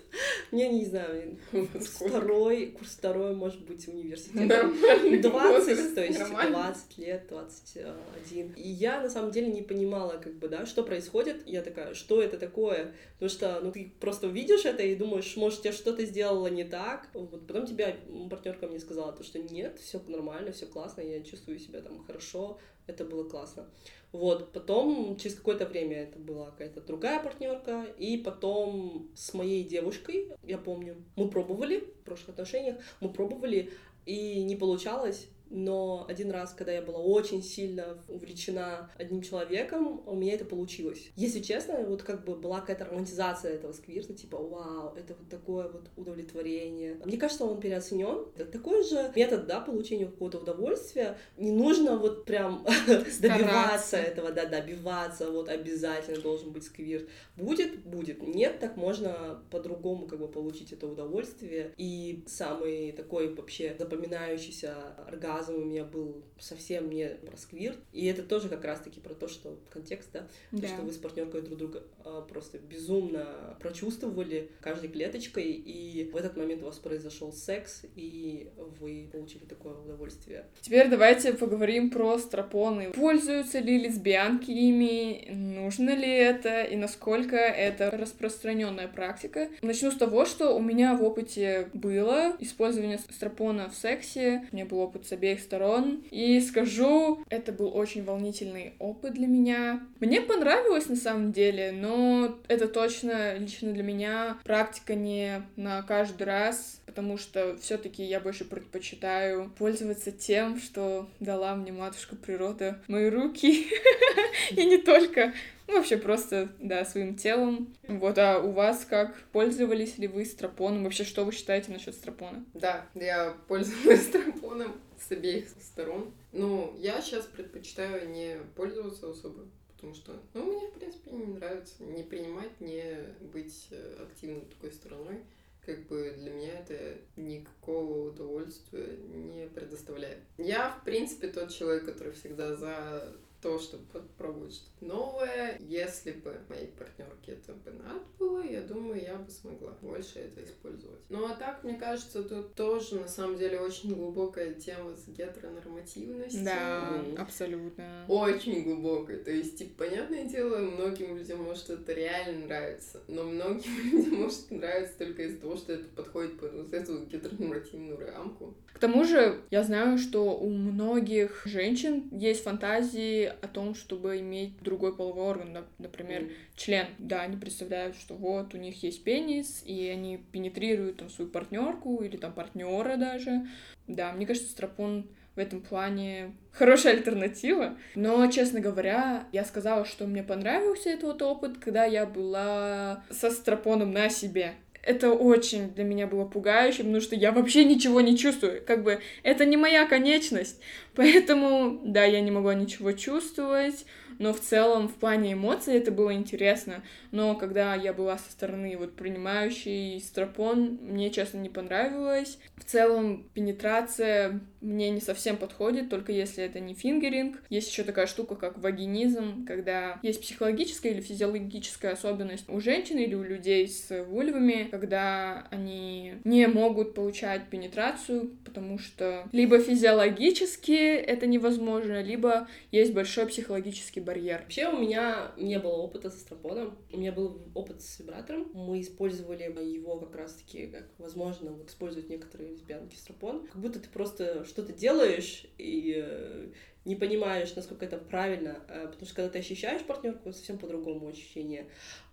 Мне 0.54 0.70
не 0.70 0.86
знаю, 0.86 1.38
курс 1.52 1.88
второй, 1.88 2.68
курс 2.68 2.92
второй, 2.92 3.36
может 3.36 3.66
быть, 3.66 3.86
университет. 3.90 4.48
Нормальный 4.48 5.18
20, 5.22 5.68
возраст, 5.68 5.96
то 5.96 6.06
есть 6.06 6.20
нормально. 6.20 6.58
20 6.64 6.98
лет, 6.98 7.28
21. 7.28 8.54
И 8.56 8.70
я 8.70 9.02
на 9.02 9.10
самом 9.10 9.32
деле 9.32 9.48
не 9.48 9.64
понимала, 9.64 10.14
как 10.14 10.36
бы, 10.36 10.48
да, 10.48 10.66
что 10.66 10.84
происходит. 10.84 11.46
Я 11.46 11.62
такая, 11.62 11.94
что 11.94 12.22
это 12.22 12.38
такое? 12.38 12.94
Потому 13.16 13.30
что, 13.30 13.60
ну, 13.62 13.72
ты 13.74 13.92
просто 14.00 14.28
видишь 14.28 14.64
это 14.64 14.84
и 14.84 14.96
думаешь, 14.96 15.36
может, 15.36 15.66
я 15.66 15.74
что-то 15.74 16.06
сделала 16.06 16.48
не 16.48 16.64
так. 16.64 17.10
Вот. 17.14 17.46
Потом 17.48 17.66
тебя 17.66 17.98
партнерка 18.30 18.68
мне 18.68 18.80
сказала, 18.80 19.12
то, 19.12 19.24
что 19.24 19.40
нет, 19.40 19.80
все 19.82 20.00
нормально, 20.08 20.52
все 20.52 20.66
классно, 20.66 21.02
я 21.02 21.22
чувствую 21.24 21.60
себя 21.60 21.82
там 21.82 22.04
хорошо, 22.06 22.60
это 22.88 23.06
было 23.06 23.28
классно. 23.28 23.70
Вот, 24.12 24.54
потом, 24.54 25.18
через 25.18 25.36
какое-то 25.36 25.66
время 25.66 26.04
это 26.04 26.20
была 26.20 26.52
какая-то 26.52 26.82
другая 26.82 27.22
партнерка, 27.22 27.86
и 27.98 28.18
потом 28.18 29.10
с 29.16 29.34
моей 29.34 29.64
девушкой, 29.64 30.32
я 30.44 30.58
помню, 30.58 30.96
мы 31.16 31.30
пробовали 31.30 31.80
в 31.80 32.04
прошлых 32.06 32.30
отношениях, 32.30 32.78
мы 33.02 33.12
пробовали, 33.12 33.72
и 34.06 34.44
не 34.44 34.56
получалось, 34.56 35.28
но 35.56 36.06
один 36.10 36.32
раз, 36.32 36.54
когда 36.54 36.74
я 36.74 36.82
была 36.82 37.00
очень 37.00 37.42
сильно 37.42 37.98
увлечена 38.10 38.92
одним 38.98 39.22
человеком, 39.22 40.04
у 40.06 40.14
меня 40.14 40.34
это 40.34 40.44
получилось. 40.44 41.12
Если 41.16 41.40
честно, 41.40 41.76
вот 41.88 42.04
как 42.04 42.26
бы 42.26 42.36
была 42.36 42.60
какая-то 42.60 42.86
романтизация 42.86 43.54
этого 43.54 43.72
сквирта, 43.72 44.14
типа, 44.14 44.38
вау, 44.38 44.94
это 44.98 45.16
вот 45.18 45.30
такое 45.30 45.70
вот 45.70 45.90
удовлетворение. 45.96 47.00
Мне 47.06 47.18
кажется, 47.18 47.46
он 47.46 47.62
переоценен. 47.62 48.28
Это 48.36 48.52
такой 48.52 48.84
же 48.84 49.12
метод, 49.16 49.48
да, 49.48 49.62
получения 49.62 50.08
какого-то 50.08 50.40
удовольствия. 50.40 51.18
Не 51.38 51.52
нужно 51.52 51.98
вот 51.98 52.26
прям 52.26 52.66
добиваться 53.22 53.96
этого, 53.96 54.32
да, 54.32 54.46
добиваться, 54.46 55.32
вот 55.32 55.48
обязательно 55.48 56.20
должен 56.20 56.52
быть 56.52 56.66
сквирт. 56.66 57.08
Будет, 57.38 57.80
будет. 57.86 58.22
Нет, 58.22 58.60
так 58.60 58.76
можно 58.76 59.42
по-другому 59.52 60.06
как 60.06 60.20
бы 60.20 60.28
получить 60.28 60.74
это 60.74 60.86
удовольствие. 60.88 61.74
И 61.78 62.26
самый 62.28 62.92
такой 62.92 63.34
вообще 63.34 63.74
запоминающийся 63.80 64.76
оргазм 65.08 65.45
у 65.54 65.64
меня 65.64 65.84
был 65.84 66.24
совсем 66.40 66.90
не 66.90 67.08
про 67.10 67.38
сквирт. 67.38 67.78
И 67.94 68.06
это 68.08 68.24
тоже 68.24 68.50
как 68.50 68.64
раз-таки 68.66 69.00
про 69.00 69.14
то, 69.14 69.28
что 69.28 69.58
контекст, 69.72 70.10
да, 70.14 70.20
то, 70.52 70.58
Да. 70.62 70.68
что 70.68 70.82
вы 70.82 70.92
с 70.92 70.98
партнеркой 70.98 71.42
друг 71.42 71.58
друга 71.58 71.84
а, 72.04 72.22
просто 72.22 72.58
безумно 72.60 73.58
прочувствовали 73.60 74.50
каждой 74.62 74.90
клеточкой, 74.90 75.44
и 75.52 76.10
в 76.12 76.16
этот 76.16 76.38
момент 76.38 76.62
у 76.62 76.66
вас 76.66 76.78
произошел 76.78 77.32
секс, 77.34 77.84
и 77.96 78.50
вы 78.80 79.10
получили 79.12 79.46
такое 79.46 79.74
удовольствие. 79.74 80.46
Теперь 80.62 80.90
давайте 80.90 81.34
поговорим 81.34 81.90
про 81.90 82.18
стропоны. 82.18 82.92
Пользуются 82.92 83.60
ли 83.60 83.80
лесбиянки 83.80 84.52
ими? 84.52 85.28
Нужно 85.32 85.96
ли 85.96 86.10
это? 86.10 86.64
И 86.64 86.76
насколько 86.76 87.36
это 87.36 87.92
распространенная 87.92 88.88
практика? 88.88 89.50
Начну 89.62 89.92
с 89.92 89.96
того, 89.98 90.26
что 90.26 90.56
у 90.56 90.62
меня 90.62 90.96
в 90.96 91.04
опыте 91.04 91.70
было 91.74 92.36
использование 92.40 92.98
стропона 92.98 93.70
в 93.70 93.76
сексе. 93.76 94.48
У 94.52 94.56
меня 94.56 94.66
был 94.66 94.80
опыт 94.80 95.06
с 95.06 95.12
обеих 95.26 95.40
сторон. 95.40 96.04
И 96.12 96.40
скажу, 96.40 97.24
это 97.30 97.52
был 97.52 97.76
очень 97.76 98.04
волнительный 98.04 98.74
опыт 98.80 99.14
для 99.14 99.28
меня. 99.28 99.82
Мне 100.00 100.22
понравилось 100.22 100.88
на 100.88 100.96
самом 100.96 101.32
деле, 101.32 101.72
но 101.72 102.38
это 102.48 102.68
точно 102.68 103.38
лично 103.38 103.74
для 103.74 103.84
меня 103.84 104.38
практика 104.44 104.94
не 104.94 105.42
на 105.56 105.82
каждый 105.82 106.24
раз, 106.24 106.82
потому 106.86 107.18
что 107.18 107.58
все-таки 107.58 108.04
я 108.04 108.20
больше 108.20 108.46
предпочитаю 108.46 109.52
пользоваться 109.58 110.12
тем, 110.12 110.60
что 110.60 111.10
дала 111.20 111.56
мне 111.56 111.72
матушка 111.72 112.16
природа, 112.16 112.82
мои 112.88 113.10
руки, 113.10 113.68
и 114.52 114.66
не 114.66 114.78
только. 114.78 115.34
Ну, 115.68 115.78
вообще 115.78 115.98
просто, 115.98 116.50
да, 116.60 116.86
своим 116.86 117.16
телом. 117.16 117.74
Вот, 117.88 118.18
а 118.18 118.40
у 118.40 118.52
вас 118.52 118.86
как? 118.86 119.16
Пользовались 119.32 119.98
ли 119.98 120.08
вы 120.08 120.26
стропоном? 120.26 120.84
Вообще, 120.84 121.04
что 121.04 121.26
вы 121.26 121.32
считаете 121.32 121.72
насчет 121.72 121.96
стропона? 121.96 122.46
Да, 122.54 122.88
я 122.94 123.36
пользовалась 123.48 124.08
трампоном 124.08 124.80
с 125.00 125.12
обеих 125.12 125.48
сторон. 125.60 126.14
Ну, 126.32 126.76
я 126.78 127.02
сейчас 127.02 127.26
предпочитаю 127.26 128.10
не 128.10 128.38
пользоваться 128.56 129.10
особо, 129.10 129.46
потому 129.76 129.96
что, 129.96 130.20
ну, 130.34 130.44
мне, 130.46 130.68
в 130.68 130.74
принципе, 130.74 131.12
не 131.12 131.26
нравится 131.26 131.84
не 131.84 132.04
принимать, 132.04 132.60
не 132.60 132.98
быть 133.34 133.68
э, 133.72 134.04
активной 134.04 134.42
такой 134.42 134.72
стороной. 134.72 135.24
Как 135.66 135.88
бы 135.88 136.14
для 136.20 136.32
меня 136.32 136.60
это 136.60 136.98
никакого 137.16 138.10
удовольствия 138.10 138.98
не 139.08 139.48
предоставляет. 139.48 140.20
Я, 140.38 140.70
в 140.70 140.84
принципе, 140.84 141.28
тот 141.28 141.52
человек, 141.52 141.86
который 141.86 142.14
всегда 142.14 142.56
за 142.56 143.16
то, 143.46 143.60
чтобы 143.60 143.84
попробовать 143.94 144.56
что-то 144.56 144.86
новое. 144.86 145.56
Если 145.60 146.14
бы 146.14 146.36
моей 146.50 146.66
партнерке 146.66 147.34
это 147.34 147.54
бы 147.54 147.70
надо 147.72 148.00
было, 148.18 148.42
я 148.44 148.62
думаю, 148.62 149.00
я 149.00 149.14
бы 149.18 149.30
смогла 149.30 149.72
больше 149.84 150.18
это 150.18 150.44
использовать. 150.44 151.00
Ну 151.10 151.28
а 151.28 151.36
так, 151.36 151.64
мне 151.64 151.76
кажется, 151.76 152.24
тут 152.24 152.56
тоже 152.56 152.96
на 152.96 153.08
самом 153.08 153.38
деле 153.38 153.60
очень 153.60 153.94
глубокая 153.94 154.56
тема 154.56 154.96
с 154.96 155.08
гетеронормативностью. 155.08 156.44
Да, 156.44 157.04
абсолютно. 157.20 158.06
Очень 158.08 158.64
глубокая. 158.64 159.20
То 159.20 159.30
есть, 159.30 159.60
типа, 159.60 159.86
понятное 159.86 160.26
дело, 160.26 160.58
многим 160.58 161.16
людям 161.16 161.44
может 161.44 161.70
это 161.70 161.94
реально 161.94 162.48
нравится, 162.48 163.04
но 163.08 163.26
многим 163.26 163.70
людям 163.92 164.16
может 164.24 164.50
нравиться 164.50 164.98
только 164.98 165.22
из-за 165.22 165.38
того, 165.38 165.56
что 165.56 165.74
это 165.74 165.86
подходит 165.90 166.40
под 166.40 166.52
вот 166.52 166.74
эту 166.74 167.06
гетеронормативную 167.06 168.00
рамку. 168.00 168.56
К 168.76 168.80
тому 168.80 169.06
же, 169.06 169.40
я 169.52 169.64
знаю, 169.64 169.98
что 169.98 170.38
у 170.38 170.50
многих 170.50 171.44
женщин 171.46 172.10
есть 172.12 172.44
фантазии 172.44 173.32
о 173.42 173.48
том, 173.48 173.76
чтобы 173.76 174.20
иметь 174.20 174.58
другой 174.62 174.96
половой 174.96 175.26
орган, 175.26 175.66
например, 175.78 176.24
mm. 176.24 176.32
член. 176.56 176.88
Да, 176.98 177.22
они 177.22 177.38
представляют, 177.38 177.96
что 177.96 178.16
вот 178.16 178.54
у 178.54 178.58
них 178.58 178.82
есть 178.84 179.04
пенис, 179.04 179.64
и 179.66 179.88
они 179.88 180.18
пенетрируют 180.32 180.98
там 180.98 181.10
свою 181.10 181.30
партнерку 181.30 182.04
или 182.04 182.18
там 182.18 182.34
партнера 182.34 182.98
даже. 182.98 183.48
Да, 183.88 184.12
мне 184.14 184.26
кажется, 184.26 184.50
стропон 184.50 185.08
в 185.36 185.40
этом 185.40 185.62
плане 185.62 186.36
хорошая 186.52 186.94
альтернатива. 186.94 187.78
Но, 187.96 188.26
честно 188.32 188.62
говоря, 188.62 189.28
я 189.32 189.44
сказала, 189.44 189.86
что 189.86 190.08
мне 190.08 190.24
понравился 190.24 190.90
этот 190.90 191.22
опыт, 191.22 191.58
когда 191.58 191.86
я 191.86 192.06
была 192.06 193.04
со 193.12 193.30
стропоном 193.32 193.92
на 193.92 194.10
себе 194.10 194.56
это 194.86 195.12
очень 195.12 195.72
для 195.74 195.84
меня 195.84 196.08
было 196.08 196.26
пугающе, 196.26 196.84
потому 196.84 197.02
что 197.02 197.16
я 197.16 197.32
вообще 197.32 197.66
ничего 197.66 198.02
не 198.02 198.18
чувствую. 198.18 198.62
Как 198.66 198.84
бы 198.84 199.02
это 199.24 199.46
не 199.46 199.58
моя 199.58 199.86
конечность. 199.86 200.62
Поэтому, 200.96 201.82
да, 201.84 202.04
я 202.04 202.22
не 202.22 202.32
могла 202.32 202.54
ничего 202.56 202.92
чувствовать 202.92 203.86
но 204.20 204.34
в 204.34 204.40
целом 204.40 204.88
в 204.88 204.96
плане 204.96 205.34
эмоций 205.34 205.76
это 205.76 205.92
было 205.92 206.14
интересно. 206.14 206.84
Но 207.12 207.36
когда 207.36 207.76
я 207.76 207.94
была 207.94 208.18
со 208.18 208.32
стороны 208.32 208.76
вот 208.78 208.96
принимающей 208.96 210.00
стропон, 210.02 210.80
мне, 210.82 211.10
честно, 211.12 211.38
не 211.38 211.50
понравилось. 211.50 212.40
В 212.56 212.64
целом 212.64 213.30
пенетрация 213.34 214.42
мне 214.62 214.90
не 214.90 215.02
совсем 215.02 215.38
подходит, 215.38 215.90
только 215.90 216.12
если 216.12 216.44
это 216.44 216.60
не 216.60 216.74
фингеринг. 216.74 217.42
Есть 217.50 217.70
еще 217.70 217.84
такая 217.84 218.08
штука, 218.08 218.36
как 218.36 218.58
вагинизм, 218.58 219.46
когда 219.46 220.00
есть 220.02 220.22
психологическая 220.22 220.92
или 220.92 221.02
физиологическая 221.02 221.94
особенность 221.94 222.50
у 222.50 222.60
женщин 222.60 222.98
или 222.98 223.14
у 223.14 223.24
людей 223.24 223.68
с 223.68 224.04
вульвами, 224.06 224.68
когда 224.72 225.48
они 225.52 226.16
не 226.24 226.48
могут 226.48 226.96
получать 226.96 227.50
пенетрацию, 227.50 228.32
потому 228.44 228.80
что 228.80 229.28
либо 229.32 229.60
физиологически 229.60 230.85
это 230.86 231.28
невозможно, 231.28 232.02
либо 232.02 232.48
есть 232.72 232.94
большой 232.94 233.28
психологический 233.28 234.00
барьер. 234.00 234.42
Вообще 234.42 234.70
у 234.70 234.78
меня 234.80 235.32
не 235.38 235.60
было 235.60 235.74
опыта 235.74 236.10
со 236.10 236.18
стропоном. 236.18 236.78
У 236.92 236.98
меня 236.98 237.12
был 237.12 237.42
опыт 237.54 237.82
с 237.82 238.00
вибратором. 238.00 238.50
Мы 238.54 238.82
использовали 238.82 239.44
его 239.44 239.98
как 240.00 240.16
раз-таки, 240.16 240.68
как 240.68 240.88
возможно, 240.98 241.52
вот 241.52 241.70
используют 241.70 242.10
некоторые 242.10 242.52
лесбиянки 242.52 242.96
стропон. 242.96 243.48
Как 243.48 243.62
будто 243.62 243.80
ты 243.80 243.90
просто 243.90 244.46
что-то 244.46 244.74
делаешь 244.74 245.46
и 245.58 246.02
э, 246.04 246.50
не 246.86 246.96
понимаешь, 246.96 247.56
насколько 247.56 247.86
это 247.86 247.98
правильно, 247.98 248.60
э, 248.70 248.88
потому 248.88 249.06
что 249.06 249.16
когда 249.16 249.30
ты 249.30 249.40
ощущаешь 249.40 249.82
партнерку, 249.84 250.32
совсем 250.32 250.58
по-другому 250.58 251.10
ощущение. 251.10 251.68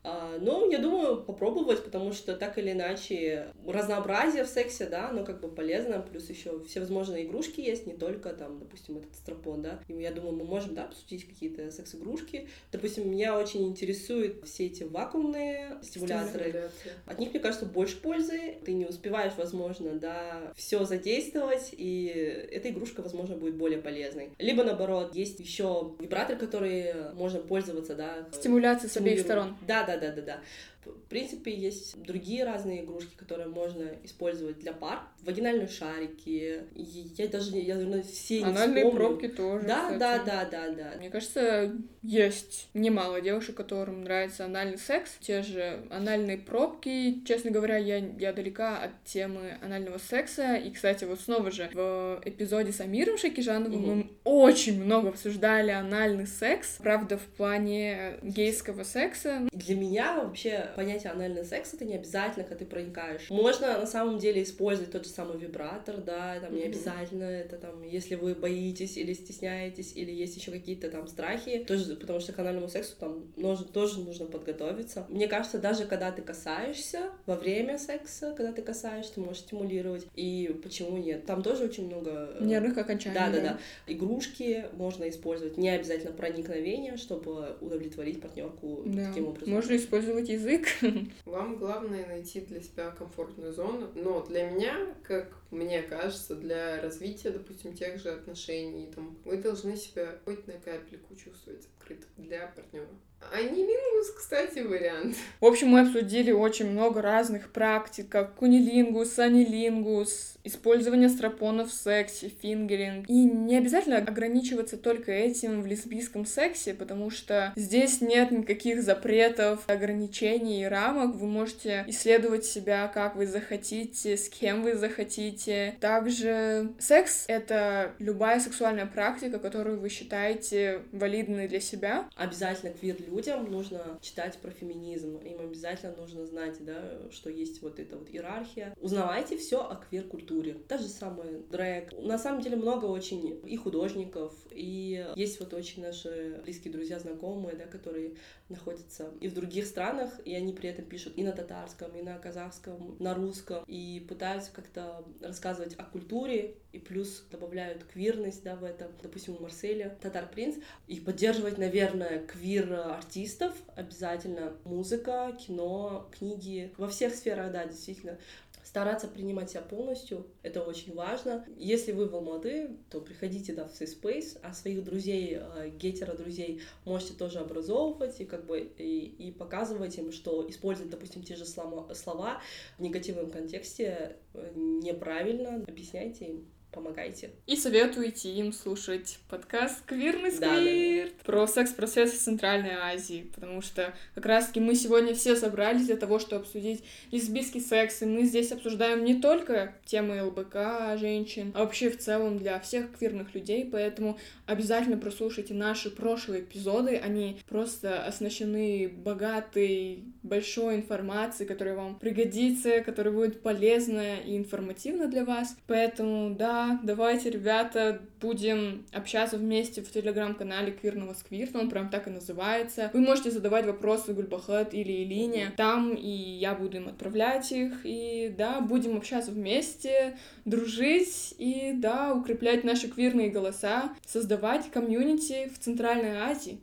А, 0.04 0.36
но 0.40 0.68
я 0.68 0.78
думаю 0.78 1.22
попробовать, 1.22 1.84
потому 1.84 2.12
что 2.12 2.34
так 2.34 2.58
или 2.58 2.72
иначе 2.72 3.52
разнообразие 3.64 4.42
в 4.44 4.48
сексе, 4.48 4.86
да, 4.86 5.10
оно 5.10 5.24
как 5.24 5.40
бы 5.40 5.48
полезно, 5.48 6.00
плюс 6.00 6.28
еще 6.28 6.62
все 6.64 6.80
возможные 6.80 7.24
игрушки 7.24 7.60
есть, 7.60 7.86
не 7.86 7.92
только 7.92 8.30
там, 8.30 8.58
допустим, 8.58 8.98
этот 8.98 9.14
стропон, 9.14 9.62
да. 9.62 9.80
И 9.86 9.92
я 9.92 10.10
думаю, 10.10 10.34
мы 10.34 10.44
можем, 10.44 10.74
да, 10.74 10.86
обсудить 10.86 11.28
какие-то 11.28 11.70
секс-игрушки. 11.70 12.48
Допустим, 12.72 13.08
меня 13.10 13.38
очень 13.38 13.68
интересуют 13.68 14.44
все 14.44 14.66
эти 14.66 14.82
вакуумные 14.82 15.78
стимуляторы. 15.82 16.70
От 17.06 17.18
них, 17.20 17.30
мне 17.30 17.40
кажется, 17.40 17.66
больше 17.66 18.00
пользы. 18.00 18.56
Ты 18.64 18.72
не 18.72 18.86
успеваешь, 18.86 19.34
возможно, 19.36 19.92
да, 19.92 20.52
все 20.56 20.84
задействовать, 20.84 21.70
и 21.72 22.06
эта 22.50 22.70
игрушка, 22.70 23.02
возможно, 23.02 23.36
будет 23.36 23.54
более 23.54 23.80
полезной. 23.80 24.30
Либо 24.38 24.61
наоборот, 24.64 25.14
есть 25.14 25.40
еще 25.40 25.94
вибратор, 25.98 26.36
который 26.36 27.12
можно 27.14 27.40
пользоваться, 27.40 27.94
да. 27.94 28.26
Стимуляция 28.32 28.88
с 28.88 28.96
обеих 28.96 29.20
сторон. 29.20 29.56
Да, 29.66 29.84
да, 29.84 29.96
да, 29.96 30.12
да, 30.12 30.22
да. 30.22 30.40
В 30.84 31.08
принципе, 31.08 31.54
есть 31.54 32.00
другие 32.02 32.44
разные 32.44 32.82
игрушки, 32.82 33.14
которые 33.16 33.48
можно 33.48 33.84
использовать 34.04 34.58
для 34.58 34.72
пар. 34.72 35.00
Вагинальные 35.22 35.68
шарики. 35.68 36.62
Я 36.74 37.28
даже, 37.28 37.56
я, 37.58 37.74
наверное, 37.76 38.02
все 38.02 38.38
не 38.38 38.44
Анальные 38.44 38.84
вспомню. 38.84 39.06
пробки 39.08 39.28
тоже, 39.28 39.66
Да, 39.66 39.82
кстати. 39.82 39.98
да, 40.00 40.18
да, 40.24 40.44
да, 40.50 40.70
да. 40.72 40.92
Мне 40.98 41.10
кажется, 41.10 41.72
есть 42.02 42.68
немало 42.74 43.20
девушек, 43.20 43.54
которым 43.54 44.02
нравится 44.02 44.46
анальный 44.46 44.78
секс. 44.78 45.16
Те 45.20 45.42
же 45.42 45.86
анальные 45.90 46.38
пробки. 46.38 47.22
Честно 47.26 47.50
говоря, 47.52 47.76
я, 47.76 47.98
я 47.98 48.32
далека 48.32 48.78
от 48.82 48.90
темы 49.04 49.58
анального 49.62 49.98
секса. 49.98 50.56
И, 50.56 50.70
кстати, 50.72 51.04
вот 51.04 51.20
снова 51.20 51.50
же 51.52 51.70
в 51.72 52.20
эпизоде 52.24 52.72
с 52.72 52.80
Амиром 52.80 53.18
Шакижановым 53.18 53.80
Мгм. 53.82 53.96
мы 53.96 54.10
очень 54.24 54.82
много 54.82 55.10
обсуждали 55.10 55.70
анальный 55.70 56.26
секс. 56.26 56.78
Правда, 56.82 57.18
в 57.18 57.24
плане 57.36 58.14
гейского 58.22 58.82
секса. 58.82 59.46
Для 59.52 59.76
меня 59.76 60.16
вообще 60.20 60.70
понятие 60.74 61.12
анальный 61.12 61.44
секс 61.44 61.74
это 61.74 61.84
не 61.84 61.94
обязательно, 61.94 62.44
когда 62.44 62.56
ты 62.58 62.66
проникаешь. 62.66 63.28
Можно 63.30 63.78
на 63.78 63.86
самом 63.86 64.18
деле 64.18 64.42
использовать 64.42 64.90
тот 64.92 65.04
же 65.04 65.10
самый 65.10 65.38
вибратор, 65.38 65.98
да, 65.98 66.38
там 66.40 66.54
не 66.54 66.62
обязательно 66.62 67.24
это 67.24 67.56
там, 67.56 67.82
если 67.82 68.14
вы 68.14 68.34
боитесь 68.34 68.96
или 68.96 69.12
стесняетесь, 69.12 69.92
или 69.94 70.10
есть 70.10 70.36
еще 70.36 70.50
какие-то 70.50 70.90
там 70.90 71.06
страхи, 71.08 71.64
тоже, 71.66 71.96
потому 71.96 72.20
что 72.20 72.32
к 72.32 72.38
анальному 72.38 72.68
сексу 72.68 72.94
там 72.98 73.32
нужно, 73.36 73.66
тоже 73.66 74.00
нужно 74.00 74.26
подготовиться. 74.26 75.06
Мне 75.08 75.28
кажется, 75.28 75.58
даже 75.58 75.84
когда 75.84 76.10
ты 76.12 76.22
касаешься, 76.22 77.10
во 77.26 77.36
время 77.36 77.78
секса, 77.78 78.34
когда 78.36 78.52
ты 78.52 78.62
касаешься, 78.62 79.14
ты 79.14 79.20
можешь 79.20 79.42
стимулировать, 79.42 80.06
и 80.14 80.58
почему 80.62 80.96
нет? 80.96 81.26
Там 81.26 81.42
тоже 81.42 81.64
очень 81.64 81.86
много... 81.86 82.30
э, 82.38 82.44
Нервных 82.44 82.76
окончаний. 82.78 83.14
Да, 83.14 83.30
да, 83.30 83.40
да. 83.40 83.58
Игрушки 83.86 84.66
можно 84.74 85.08
использовать, 85.08 85.56
не 85.56 85.68
обязательно 85.70 86.12
проникновение, 86.12 86.96
чтобы 86.96 87.56
удовлетворить 87.60 88.20
партнерку 88.20 88.82
Да. 88.86 89.06
таким 89.06 89.28
образом. 89.28 89.52
Можно 89.52 89.76
использовать 89.76 90.28
язык. 90.28 90.61
Вам 91.24 91.56
главное 91.56 92.06
найти 92.06 92.40
для 92.40 92.60
себя 92.60 92.90
комфортную 92.90 93.52
зону. 93.52 93.90
Но 93.94 94.24
для 94.24 94.50
меня, 94.50 94.94
как 95.02 95.34
мне 95.50 95.82
кажется, 95.82 96.34
для 96.34 96.80
развития, 96.80 97.30
допустим, 97.30 97.74
тех 97.74 98.00
же 98.00 98.10
отношений, 98.10 98.90
там, 98.94 99.16
вы 99.24 99.38
должны 99.38 99.76
себя 99.76 100.18
хоть 100.24 100.46
на 100.46 100.54
капельку 100.54 101.14
чувствовать 101.14 101.68
открыто 101.82 102.06
для 102.16 102.46
партнера. 102.46 102.86
А 103.30 103.40
нилингус, 103.40 104.10
кстати, 104.16 104.58
вариант. 104.58 105.16
В 105.40 105.46
общем, 105.46 105.68
мы 105.68 105.80
обсудили 105.80 106.32
очень 106.32 106.70
много 106.70 107.00
разных 107.00 107.50
практик, 107.52 108.08
как 108.08 108.34
кунилингус, 108.34 109.18
анилингус, 109.18 110.34
использование 110.44 111.08
стропонов 111.08 111.70
в 111.70 111.72
сексе, 111.72 112.28
фингеринг. 112.28 113.08
И 113.08 113.24
не 113.24 113.56
обязательно 113.56 113.98
ограничиваться 113.98 114.76
только 114.76 115.12
этим 115.12 115.62
в 115.62 115.66
лесбийском 115.66 116.26
сексе, 116.26 116.74
потому 116.74 117.10
что 117.10 117.52
здесь 117.56 118.00
нет 118.00 118.32
никаких 118.32 118.82
запретов, 118.82 119.60
ограничений 119.68 120.62
и 120.62 120.66
рамок. 120.66 121.14
Вы 121.14 121.26
можете 121.28 121.84
исследовать 121.86 122.44
себя, 122.44 122.88
как 122.88 123.14
вы 123.14 123.26
захотите, 123.26 124.16
с 124.16 124.28
кем 124.28 124.62
вы 124.62 124.74
захотите. 124.74 125.76
Также 125.80 126.72
секс— 126.78 127.24
это 127.28 127.92
любая 127.98 128.40
сексуальная 128.40 128.86
практика, 128.86 129.38
которую 129.38 129.78
вы 129.78 129.88
считаете 129.88 130.82
валидной 130.90 131.48
для 131.48 131.60
себя. 131.60 131.81
Обязательно 132.14 132.72
квир-людям 132.72 133.50
нужно 133.50 133.98
читать 134.00 134.38
про 134.38 134.50
феминизм. 134.50 135.16
Им 135.18 135.40
обязательно 135.40 135.94
нужно 135.96 136.26
знать, 136.26 136.56
да, 136.64 137.10
что 137.10 137.30
есть 137.30 137.62
вот 137.62 137.78
эта 137.78 137.96
вот 137.96 138.08
иерархия. 138.10 138.74
Узнавайте 138.80 139.36
все 139.36 139.66
о 139.66 139.76
квир-культуре. 139.76 140.54
Та 140.68 140.78
же 140.78 140.88
самая 140.88 141.40
дрэк. 141.50 141.92
На 141.98 142.18
самом 142.18 142.40
деле 142.40 142.56
много 142.56 142.86
очень 142.86 143.40
и 143.44 143.56
художников, 143.56 144.34
и 144.50 145.06
есть 145.16 145.40
вот 145.40 145.54
очень 145.54 145.82
наши 145.82 146.40
близкие 146.42 146.72
друзья, 146.72 146.98
знакомые, 146.98 147.56
да, 147.56 147.66
которые 147.66 148.16
находятся 148.48 149.10
и 149.20 149.28
в 149.28 149.34
других 149.34 149.66
странах, 149.66 150.10
и 150.24 150.34
они 150.34 150.52
при 150.52 150.68
этом 150.68 150.84
пишут 150.84 151.14
и 151.16 151.24
на 151.24 151.32
татарском, 151.32 151.94
и 151.96 152.02
на 152.02 152.18
казахском, 152.18 152.96
на 152.98 153.14
русском, 153.14 153.64
и 153.66 154.04
пытаются 154.08 154.52
как-то 154.52 155.04
рассказывать 155.20 155.74
о 155.76 155.84
культуре, 155.84 156.56
и 156.72 156.78
плюс 156.78 157.24
добавляют 157.30 157.84
квирность, 157.84 158.42
да, 158.42 158.56
в 158.56 158.64
этом. 158.64 158.88
Допустим, 159.02 159.36
у 159.36 159.42
Марселя 159.42 159.96
Татар 160.00 160.28
Принц. 160.28 160.56
И 160.86 161.00
поддерживать, 161.00 161.58
наверное, 161.58 162.26
квир-артистов 162.26 163.54
обязательно. 163.76 164.54
Музыка, 164.64 165.36
кино, 165.38 166.08
книги. 166.18 166.72
Во 166.78 166.88
всех 166.88 167.14
сферах, 167.14 167.52
да, 167.52 167.66
действительно. 167.66 168.18
Стараться 168.64 169.08
принимать 169.08 169.50
себя 169.50 169.60
полностью, 169.60 170.26
это 170.42 170.62
очень 170.62 170.94
важно. 170.94 171.44
Если 171.58 171.90
вы 171.90 172.08
в 172.08 172.14
Алматы, 172.14 172.70
то 172.90 173.00
приходите, 173.00 173.52
да, 173.52 173.66
в 173.66 173.72
Space, 173.72 174.38
а 174.40 174.54
своих 174.54 174.84
друзей, 174.84 175.36
э, 175.38 175.70
гетеро-друзей 175.70 176.62
можете 176.84 177.14
тоже 177.14 177.40
образовывать 177.40 178.20
и 178.20 178.24
как 178.24 178.46
бы 178.46 178.60
и, 178.60 179.06
и 179.06 179.32
показывать 179.32 179.98
им, 179.98 180.12
что 180.12 180.48
использовать, 180.48 180.90
допустим, 180.90 181.22
те 181.24 181.34
же 181.34 181.44
слова, 181.44 181.92
слова 181.92 182.40
в 182.78 182.82
негативном 182.82 183.30
контексте 183.30 184.16
э, 184.32 184.52
неправильно. 184.54 185.56
Объясняйте 185.66 186.26
им. 186.26 186.46
помогайте. 186.72 187.30
И 187.46 187.56
советуйте 187.56 188.30
им 188.30 188.52
слушать 188.52 189.18
подкаст 189.28 189.84
«Квирный 189.86 190.30
Да, 190.32 190.38
да, 190.40 190.54
да. 190.54 190.60
сквирт» 190.60 191.14
про 191.24 191.46
секс-процесс 191.46 192.12
в 192.12 192.18
Центральной 192.18 192.74
Азии, 192.74 193.30
потому 193.34 193.60
что 193.60 193.94
как 194.14 194.26
раз-таки 194.26 194.60
мы 194.60 194.74
сегодня 194.74 195.14
все 195.14 195.36
собрались 195.36 195.86
для 195.86 195.96
того, 195.96 196.18
чтобы 196.18 196.42
обсудить 196.42 196.82
лесбийский 197.10 197.60
секс, 197.60 198.02
и 198.02 198.06
мы 198.06 198.24
здесь 198.24 198.52
обсуждаем 198.52 199.04
не 199.04 199.20
только 199.20 199.74
темы 199.84 200.22
ЛБК, 200.22 200.98
женщин, 200.98 201.52
а 201.54 201.60
вообще 201.60 201.90
в 201.90 201.98
целом 201.98 202.38
для 202.38 202.58
всех 202.60 202.96
квирных 202.96 203.34
людей, 203.34 203.68
поэтому 203.70 204.18
обязательно 204.46 204.96
прослушайте 204.96 205.54
наши 205.54 205.90
прошлые 205.90 206.42
эпизоды, 206.42 206.96
они 206.96 207.38
просто 207.48 208.04
оснащены 208.04 208.88
богатой, 208.88 210.04
большой 210.22 210.76
информацией, 210.76 211.48
которая 211.48 211.76
вам 211.76 211.98
пригодится, 211.98 212.80
которая 212.80 213.12
будет 213.12 213.42
полезна 213.42 214.16
и 214.18 214.36
информативна 214.36 215.06
для 215.06 215.24
вас, 215.24 215.56
поэтому, 215.66 216.34
да, 216.34 216.61
давайте, 216.82 217.30
ребята, 217.30 218.00
будем 218.20 218.86
общаться 218.92 219.36
вместе 219.36 219.82
в 219.82 219.90
телеграм-канале 219.90 220.72
Квирного 220.72 221.14
Сквирта, 221.14 221.58
он 221.58 221.68
прям 221.68 221.88
так 221.88 222.06
и 222.06 222.10
называется. 222.10 222.90
Вы 222.92 223.00
можете 223.00 223.30
задавать 223.30 223.66
вопросы 223.66 224.12
Гульбахат 224.12 224.74
или 224.74 224.92
Илине 224.92 225.52
там, 225.56 225.94
и 225.94 226.08
я 226.08 226.54
буду 226.54 226.78
им 226.78 226.88
отправлять 226.88 227.52
их, 227.52 227.80
и 227.84 228.34
да, 228.36 228.60
будем 228.60 228.96
общаться 228.96 229.30
вместе, 229.30 230.16
дружить, 230.44 231.34
и 231.38 231.72
да, 231.74 232.14
укреплять 232.14 232.64
наши 232.64 232.88
квирные 232.88 233.30
голоса, 233.30 233.92
создавать 234.06 234.70
комьюнити 234.70 235.50
в 235.54 235.58
Центральной 235.58 236.16
Азии. 236.16 236.60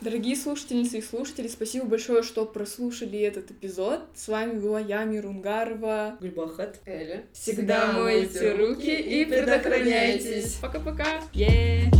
Дорогие 0.00 0.34
слушательницы 0.34 0.98
и 0.98 1.02
слушатели, 1.02 1.46
спасибо 1.46 1.84
большое, 1.84 2.22
что 2.22 2.46
прослушали 2.46 3.18
этот 3.20 3.50
эпизод. 3.50 4.00
С 4.14 4.28
вами 4.28 4.58
была 4.58 4.80
я, 4.80 5.04
Мирунгарова. 5.04 6.16
Гульбахат. 6.20 6.78
Эля. 6.86 7.24
Всегда 7.34 7.92
мойте 7.92 8.52
руки 8.52 8.94
и 8.94 9.26
предохраняйтесь. 9.26 10.54
Пока-пока. 10.54 11.20
Yeah. 11.34 11.99